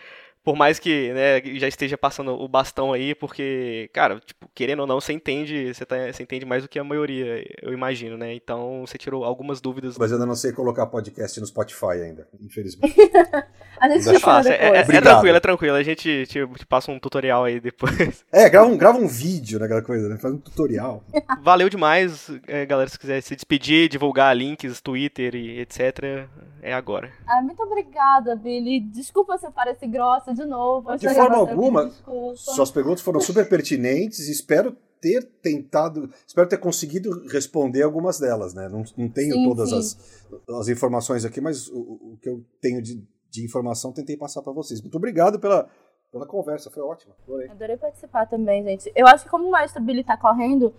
por 0.49 0.55
mais 0.55 0.79
que 0.79 1.13
né, 1.13 1.41
já 1.59 1.67
esteja 1.67 1.95
passando 1.95 2.31
o 2.31 2.47
bastão 2.47 2.91
aí, 2.91 3.13
porque, 3.13 3.87
cara, 3.93 4.19
tipo, 4.19 4.49
querendo 4.55 4.79
ou 4.79 4.87
não, 4.87 4.99
você 4.99 5.13
entende, 5.13 5.71
você, 5.71 5.85
tá, 5.85 6.11
você 6.11 6.23
entende 6.23 6.43
mais 6.43 6.63
do 6.63 6.67
que 6.67 6.79
a 6.79 6.83
maioria, 6.83 7.45
eu 7.61 7.71
imagino, 7.71 8.17
né? 8.17 8.33
Então 8.33 8.83
você 8.83 8.97
tirou 8.97 9.23
algumas 9.23 9.61
dúvidas. 9.61 9.95
Mas 9.95 10.09
eu 10.09 10.17
ainda 10.17 10.25
não 10.25 10.33
sei 10.33 10.51
colocar 10.51 10.87
podcast 10.87 11.39
no 11.39 11.45
Spotify 11.45 12.01
ainda, 12.03 12.27
infelizmente. 12.41 12.95
a 13.79 13.89
gente 13.89 14.09
te 14.09 14.19
fala 14.19 14.47
é, 14.49 14.53
é, 14.53 14.77
é, 14.79 15.01
tranquilo, 15.01 15.37
é 15.37 15.39
tranquilo. 15.39 15.75
A 15.75 15.83
gente 15.83 16.25
te, 16.25 16.47
te, 16.47 16.65
passa 16.65 16.91
um 16.91 16.99
tutorial 16.99 17.43
aí 17.45 17.59
depois. 17.59 18.23
É, 18.31 18.49
grava 18.49 18.67
um, 18.67 18.77
grava 18.77 18.97
um 18.97 19.07
vídeo 19.07 19.59
naquela 19.59 19.81
coisa, 19.81 20.07
né? 20.07 20.17
Faz 20.17 20.33
um 20.33 20.37
tutorial. 20.37 21.03
Valeu 21.41 21.69
demais, 21.69 22.29
é, 22.47 22.65
galera. 22.65 22.89
Se 22.89 22.97
quiser 22.97 23.21
se 23.21 23.35
despedir, 23.35 23.89
divulgar 23.89 24.35
links, 24.35 24.81
Twitter 24.81 25.35
e 25.35 25.59
etc., 25.61 26.27
é 26.61 26.73
agora. 26.73 27.11
Ah, 27.25 27.41
muito 27.41 27.61
obrigada, 27.63 28.35
Billy. 28.35 28.81
Desculpa 28.81 29.37
se 29.37 29.45
eu 29.45 29.51
pareci 29.51 29.87
grossa 29.87 30.33
de 30.33 30.45
novo. 30.45 30.95
De 30.97 31.09
forma 31.13 31.37
alguma, 31.37 31.91
suas 32.35 32.71
perguntas 32.71 33.01
foram 33.01 33.19
super 33.19 33.47
pertinentes 33.47 34.27
e 34.27 34.31
espero 34.31 34.75
ter 35.01 35.23
tentado, 35.41 36.09
espero 36.27 36.47
ter 36.47 36.57
conseguido 36.57 37.25
responder 37.27 37.83
algumas 37.83 38.19
delas, 38.19 38.53
né? 38.53 38.67
Não, 38.67 38.83
não 38.97 39.09
tenho 39.09 39.33
sim, 39.33 39.43
todas 39.45 39.69
sim. 39.69 39.77
As, 39.77 39.97
as 40.61 40.67
informações 40.67 41.25
aqui, 41.25 41.39
mas 41.41 41.67
o, 41.69 41.79
o 41.79 42.17
que 42.21 42.29
eu 42.29 42.43
tenho 42.61 42.81
de, 42.81 43.01
de 43.29 43.43
informação 43.43 43.91
tentei 43.91 44.17
passar 44.17 44.41
para 44.41 44.53
vocês. 44.53 44.81
Muito 44.81 44.95
obrigado 44.95 45.39
pela, 45.39 45.69
pela 46.11 46.25
conversa, 46.25 46.69
foi 46.69 46.83
ótimo. 46.83 47.13
Adorei. 47.23 47.49
Adorei 47.49 47.77
participar 47.77 48.25
também, 48.25 48.63
gente. 48.63 48.91
Eu 48.95 49.07
acho 49.07 49.25
que 49.25 49.29
como 49.29 49.47
o 49.47 49.51
Maestro 49.51 49.81
Billy 49.81 50.03
tá 50.03 50.17
correndo, 50.17 50.73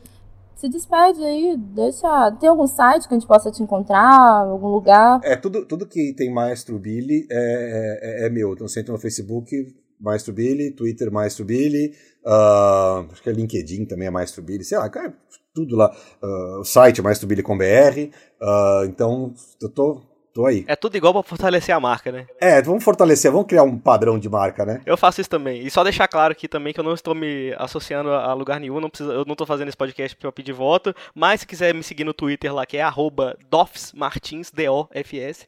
se 0.54 0.68
despede 0.68 1.24
aí, 1.24 1.56
deixa. 1.56 2.30
Tem 2.32 2.48
algum 2.48 2.66
site 2.66 3.08
que 3.08 3.14
a 3.14 3.18
gente 3.18 3.26
possa 3.26 3.50
te 3.50 3.62
encontrar? 3.62 4.46
Algum 4.46 4.68
lugar? 4.68 5.20
É, 5.24 5.34
tudo, 5.36 5.64
tudo 5.64 5.86
que 5.86 6.14
tem 6.14 6.32
Maestro 6.32 6.78
Billy 6.78 7.26
é, 7.30 8.22
é, 8.22 8.26
é 8.26 8.30
meu. 8.30 8.52
Então 8.52 8.68
você 8.68 8.80
entra 8.80 8.92
no 8.92 8.98
Facebook, 8.98 9.50
Maestro 9.98 10.32
Billy, 10.32 10.70
Twitter, 10.70 11.10
Maestro 11.10 11.44
Billy, 11.44 11.94
uh, 12.26 13.10
acho 13.10 13.22
que 13.22 13.30
é 13.30 13.32
LinkedIn 13.32 13.84
também 13.86 14.08
é 14.08 14.10
Maestro 14.10 14.42
Billy, 14.42 14.64
sei 14.64 14.78
lá, 14.78 14.88
cara, 14.88 15.14
tudo 15.54 15.76
lá. 15.76 15.90
Uh, 16.22 16.60
o 16.60 16.64
site 16.64 17.00
é 17.00 17.02
maestrobilly.com.br. 17.02 17.64
Uh, 18.40 18.84
então, 18.86 19.34
eu 19.60 19.68
tô 19.68 20.02
Tô 20.32 20.46
aí. 20.46 20.64
É 20.68 20.76
tudo 20.76 20.96
igual 20.96 21.12
pra 21.12 21.22
fortalecer 21.22 21.74
a 21.74 21.80
marca, 21.80 22.12
né? 22.12 22.26
É, 22.40 22.62
vamos 22.62 22.84
fortalecer, 22.84 23.30
vamos 23.30 23.46
criar 23.46 23.64
um 23.64 23.78
padrão 23.78 24.18
de 24.18 24.28
marca, 24.28 24.64
né? 24.64 24.80
Eu 24.86 24.96
faço 24.96 25.20
isso 25.20 25.30
também. 25.30 25.64
E 25.66 25.70
só 25.70 25.82
deixar 25.82 26.06
claro 26.06 26.32
aqui 26.32 26.46
também 26.46 26.72
que 26.72 26.80
eu 26.80 26.84
não 26.84 26.94
estou 26.94 27.14
me 27.14 27.54
associando 27.58 28.10
a 28.10 28.32
lugar 28.32 28.60
nenhum, 28.60 28.80
não 28.80 28.88
preciso, 28.88 29.10
eu 29.10 29.24
não 29.24 29.34
tô 29.34 29.44
fazendo 29.44 29.68
esse 29.68 29.76
podcast 29.76 30.16
pra 30.16 30.30
pedir 30.30 30.52
voto, 30.52 30.94
mas 31.14 31.40
se 31.40 31.46
quiser 31.46 31.74
me 31.74 31.82
seguir 31.82 32.04
no 32.04 32.14
Twitter 32.14 32.54
lá, 32.54 32.64
que 32.64 32.76
é 32.76 32.82
arroba 32.82 33.36
dofsmartins, 33.50 34.50
D-O-F-S, 34.50 35.46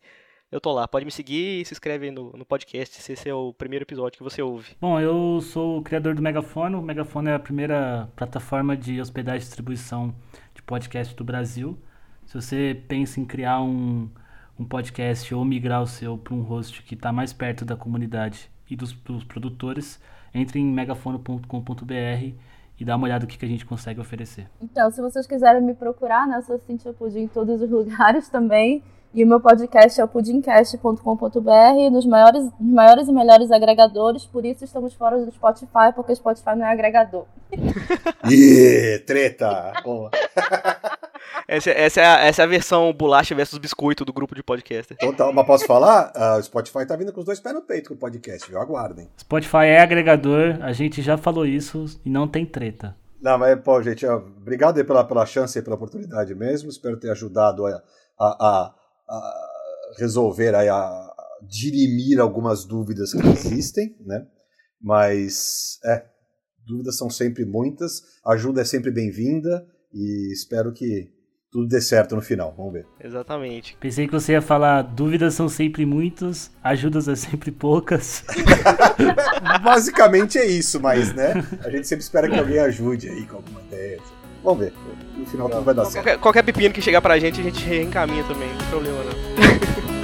eu 0.52 0.60
tô 0.60 0.70
lá. 0.70 0.86
Pode 0.86 1.06
me 1.06 1.10
seguir 1.10 1.62
e 1.62 1.64
se 1.64 1.72
inscreve 1.72 2.06
aí 2.06 2.10
no, 2.10 2.30
no 2.32 2.44
podcast 2.44 3.00
se 3.00 3.12
esse 3.12 3.26
é 3.26 3.34
o 3.34 3.54
primeiro 3.54 3.84
episódio 3.84 4.18
que 4.18 4.22
você 4.22 4.42
ouve. 4.42 4.76
Bom, 4.78 5.00
eu 5.00 5.40
sou 5.40 5.78
o 5.78 5.82
criador 5.82 6.14
do 6.14 6.20
Megafone. 6.20 6.76
O 6.76 6.82
Megafone 6.82 7.30
é 7.30 7.34
a 7.34 7.38
primeira 7.38 8.10
plataforma 8.14 8.76
de 8.76 9.00
hospedagem 9.00 9.40
e 9.40 9.44
distribuição 9.44 10.14
de 10.54 10.62
podcast 10.62 11.14
do 11.14 11.24
Brasil. 11.24 11.78
Se 12.26 12.34
você 12.34 12.78
pensa 12.86 13.18
em 13.18 13.24
criar 13.24 13.62
um 13.62 14.10
um 14.58 14.64
podcast 14.64 15.34
ou 15.34 15.44
migrar 15.44 15.82
o 15.82 15.86
seu 15.86 16.16
para 16.16 16.34
um 16.34 16.42
host 16.42 16.82
que 16.82 16.94
está 16.94 17.12
mais 17.12 17.32
perto 17.32 17.64
da 17.64 17.76
comunidade 17.76 18.50
e 18.70 18.76
dos, 18.76 18.92
dos 18.92 19.24
produtores, 19.24 20.00
entre 20.34 20.58
em 20.58 20.64
megafono.com.br 20.64 22.34
e 22.78 22.84
dá 22.84 22.96
uma 22.96 23.04
olhada 23.04 23.24
no 23.24 23.28
que, 23.28 23.38
que 23.38 23.44
a 23.44 23.48
gente 23.48 23.64
consegue 23.64 24.00
oferecer. 24.00 24.48
Então, 24.60 24.90
se 24.90 25.00
vocês 25.00 25.26
quiserem 25.26 25.62
me 25.62 25.74
procurar, 25.74 26.26
né, 26.26 26.38
eu 26.38 26.42
sou 26.42 26.58
Cintia 26.58 26.92
Pudim 26.92 27.20
em 27.20 27.28
todos 27.28 27.60
os 27.60 27.70
lugares 27.70 28.28
também. 28.28 28.82
E 29.14 29.22
o 29.22 29.26
meu 29.26 29.40
podcast 29.40 30.00
é 30.00 30.04
o 30.04 30.08
pudimcast.com.br, 30.08 31.90
nos 31.92 32.06
maiores, 32.06 32.44
nos 32.58 32.72
maiores 32.72 33.08
e 33.08 33.12
melhores 33.12 33.50
agregadores, 33.50 34.24
por 34.24 34.42
isso 34.42 34.64
estamos 34.64 34.94
fora 34.94 35.22
do 35.22 35.30
Spotify, 35.30 35.92
porque 35.94 36.12
o 36.12 36.16
Spotify 36.16 36.56
não 36.56 36.64
é 36.64 36.72
agregador. 36.72 37.26
Ih, 38.30 39.00
treta! 39.06 39.74
Boa. 39.84 40.10
Essa, 41.46 41.70
essa, 41.70 42.00
é 42.00 42.04
a, 42.04 42.20
essa 42.24 42.42
é 42.42 42.44
a 42.44 42.48
versão 42.48 42.92
bolacha 42.92 43.34
versus 43.34 43.58
biscoito 43.58 44.04
do 44.04 44.12
grupo 44.12 44.34
de 44.34 44.42
podcast. 44.42 44.94
Total, 44.96 45.32
mas 45.32 45.46
posso 45.46 45.66
falar? 45.66 46.12
Uh, 46.14 46.38
o 46.38 46.42
Spotify 46.42 46.86
tá 46.86 46.96
vindo 46.96 47.12
com 47.12 47.20
os 47.20 47.26
dois 47.26 47.40
pés 47.40 47.54
no 47.54 47.62
peito 47.62 47.88
com 47.88 47.94
o 47.94 47.98
podcast, 47.98 48.48
viu? 48.48 48.60
Aguardem. 48.60 49.10
Spotify 49.18 49.66
é 49.66 49.80
agregador, 49.80 50.58
a 50.62 50.72
gente 50.72 51.02
já 51.02 51.16
falou 51.16 51.46
isso 51.46 51.84
e 52.04 52.10
não 52.10 52.28
tem 52.28 52.46
treta. 52.46 52.96
Não, 53.20 53.38
mas, 53.38 53.60
pô, 53.60 53.80
gente, 53.82 54.04
ó, 54.04 54.16
obrigado 54.16 54.78
aí 54.78 54.84
pela, 54.84 55.04
pela 55.04 55.24
chance 55.24 55.56
e 55.56 55.62
pela 55.62 55.76
oportunidade 55.76 56.34
mesmo. 56.34 56.68
Espero 56.68 56.98
ter 56.98 57.10
ajudado 57.10 57.64
a, 57.66 57.70
a, 57.70 57.80
a, 58.18 58.74
a 59.08 59.94
resolver, 59.98 60.54
aí, 60.54 60.68
a 60.68 61.08
dirimir 61.42 62.20
algumas 62.20 62.64
dúvidas 62.64 63.12
que 63.12 63.20
existem, 63.28 63.96
né? 64.00 64.26
Mas, 64.80 65.78
é, 65.84 66.04
dúvidas 66.66 66.96
são 66.96 67.08
sempre 67.08 67.44
muitas, 67.44 68.02
ajuda 68.24 68.62
é 68.62 68.64
sempre 68.64 68.90
bem-vinda 68.90 69.64
e 69.92 70.32
espero 70.32 70.72
que 70.72 71.08
tudo 71.52 71.68
dê 71.68 71.82
certo 71.82 72.16
no 72.16 72.22
final. 72.22 72.54
Vamos 72.56 72.72
ver. 72.72 72.86
Exatamente. 72.98 73.76
Pensei 73.78 74.06
que 74.06 74.12
você 74.12 74.32
ia 74.32 74.42
falar: 74.42 74.80
dúvidas 74.80 75.34
são 75.34 75.48
sempre 75.48 75.84
muitas, 75.84 76.50
ajudas 76.64 77.06
é 77.06 77.14
sempre 77.14 77.52
poucas. 77.52 78.24
Basicamente 79.62 80.38
é 80.38 80.46
isso, 80.46 80.80
mas, 80.80 81.14
né? 81.14 81.34
A 81.62 81.68
gente 81.68 81.86
sempre 81.86 82.02
espera 82.02 82.28
que 82.28 82.38
alguém 82.38 82.58
ajude 82.58 83.10
aí 83.10 83.26
com 83.26 83.36
alguma 83.36 83.60
ideia. 83.60 84.00
Vamos 84.42 84.60
ver. 84.60 84.72
No 85.14 85.26
final 85.26 85.48
tudo 85.48 85.62
vai 85.62 85.74
dar 85.74 85.82
qualquer, 85.82 86.02
certo. 86.02 86.20
Qualquer 86.20 86.42
pepino 86.42 86.74
que 86.74 86.80
chegar 86.80 87.02
pra 87.02 87.18
gente, 87.18 87.40
a 87.40 87.44
gente 87.44 87.62
reencaminha 87.64 88.24
também. 88.24 88.48
Não 88.48 88.58
tem 88.58 88.68
problema, 88.68 88.98
não. 89.04 89.12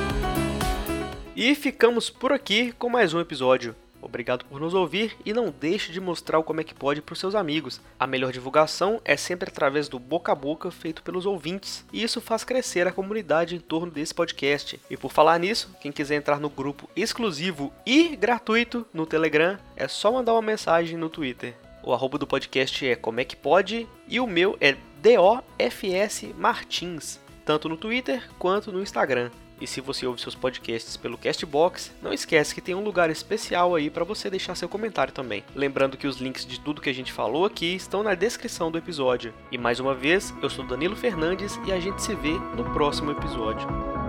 e 1.34 1.54
ficamos 1.54 2.10
por 2.10 2.30
aqui 2.30 2.72
com 2.78 2.90
mais 2.90 3.14
um 3.14 3.20
episódio. 3.20 3.74
Obrigado 4.00 4.44
por 4.44 4.60
nos 4.60 4.74
ouvir 4.74 5.16
e 5.24 5.32
não 5.32 5.50
deixe 5.50 5.92
de 5.92 6.00
mostrar 6.00 6.38
o 6.38 6.44
Como 6.44 6.60
é 6.60 6.64
que 6.64 6.74
pode 6.74 7.02
para 7.02 7.12
os 7.12 7.18
seus 7.18 7.34
amigos. 7.34 7.80
A 7.98 8.06
melhor 8.06 8.32
divulgação 8.32 9.00
é 9.04 9.16
sempre 9.16 9.48
através 9.48 9.88
do 9.88 9.98
boca 9.98 10.32
a 10.32 10.34
boca 10.34 10.70
feito 10.70 11.02
pelos 11.02 11.26
ouvintes, 11.26 11.84
e 11.92 12.02
isso 12.02 12.20
faz 12.20 12.44
crescer 12.44 12.86
a 12.86 12.92
comunidade 12.92 13.54
em 13.54 13.60
torno 13.60 13.90
desse 13.90 14.14
podcast. 14.14 14.80
E 14.88 14.96
por 14.96 15.10
falar 15.10 15.38
nisso, 15.38 15.74
quem 15.80 15.92
quiser 15.92 16.16
entrar 16.16 16.40
no 16.40 16.48
grupo 16.48 16.88
exclusivo 16.94 17.72
e 17.84 18.16
gratuito 18.16 18.86
no 18.92 19.06
Telegram, 19.06 19.58
é 19.76 19.88
só 19.88 20.12
mandar 20.12 20.32
uma 20.32 20.42
mensagem 20.42 20.96
no 20.96 21.08
Twitter. 21.08 21.54
O 21.82 21.92
arroba 21.92 22.18
do 22.18 22.26
podcast 22.26 22.86
é 22.86 22.96
Como 22.96 23.20
é 23.20 23.24
que 23.24 23.36
pode 23.36 23.86
e 24.06 24.20
o 24.20 24.26
meu 24.26 24.56
é 24.60 24.76
DOFS 25.02 26.34
Martins, 26.36 27.20
tanto 27.44 27.68
no 27.68 27.76
Twitter 27.76 28.28
quanto 28.38 28.72
no 28.72 28.82
Instagram. 28.82 29.30
E 29.60 29.66
se 29.66 29.80
você 29.80 30.06
ouve 30.06 30.20
seus 30.20 30.34
podcasts 30.34 30.96
pelo 30.96 31.18
Castbox, 31.18 31.92
não 32.02 32.12
esquece 32.12 32.54
que 32.54 32.60
tem 32.60 32.74
um 32.74 32.84
lugar 32.84 33.10
especial 33.10 33.74
aí 33.74 33.90
para 33.90 34.04
você 34.04 34.30
deixar 34.30 34.54
seu 34.54 34.68
comentário 34.68 35.12
também. 35.12 35.44
Lembrando 35.54 35.96
que 35.96 36.06
os 36.06 36.18
links 36.18 36.46
de 36.46 36.60
tudo 36.60 36.80
que 36.80 36.90
a 36.90 36.94
gente 36.94 37.12
falou 37.12 37.44
aqui 37.44 37.74
estão 37.74 38.02
na 38.02 38.14
descrição 38.14 38.70
do 38.70 38.78
episódio. 38.78 39.34
E 39.50 39.58
mais 39.58 39.80
uma 39.80 39.94
vez, 39.94 40.34
eu 40.42 40.50
sou 40.50 40.66
Danilo 40.66 40.96
Fernandes 40.96 41.58
e 41.66 41.72
a 41.72 41.80
gente 41.80 42.02
se 42.02 42.14
vê 42.14 42.32
no 42.56 42.72
próximo 42.72 43.10
episódio. 43.10 44.07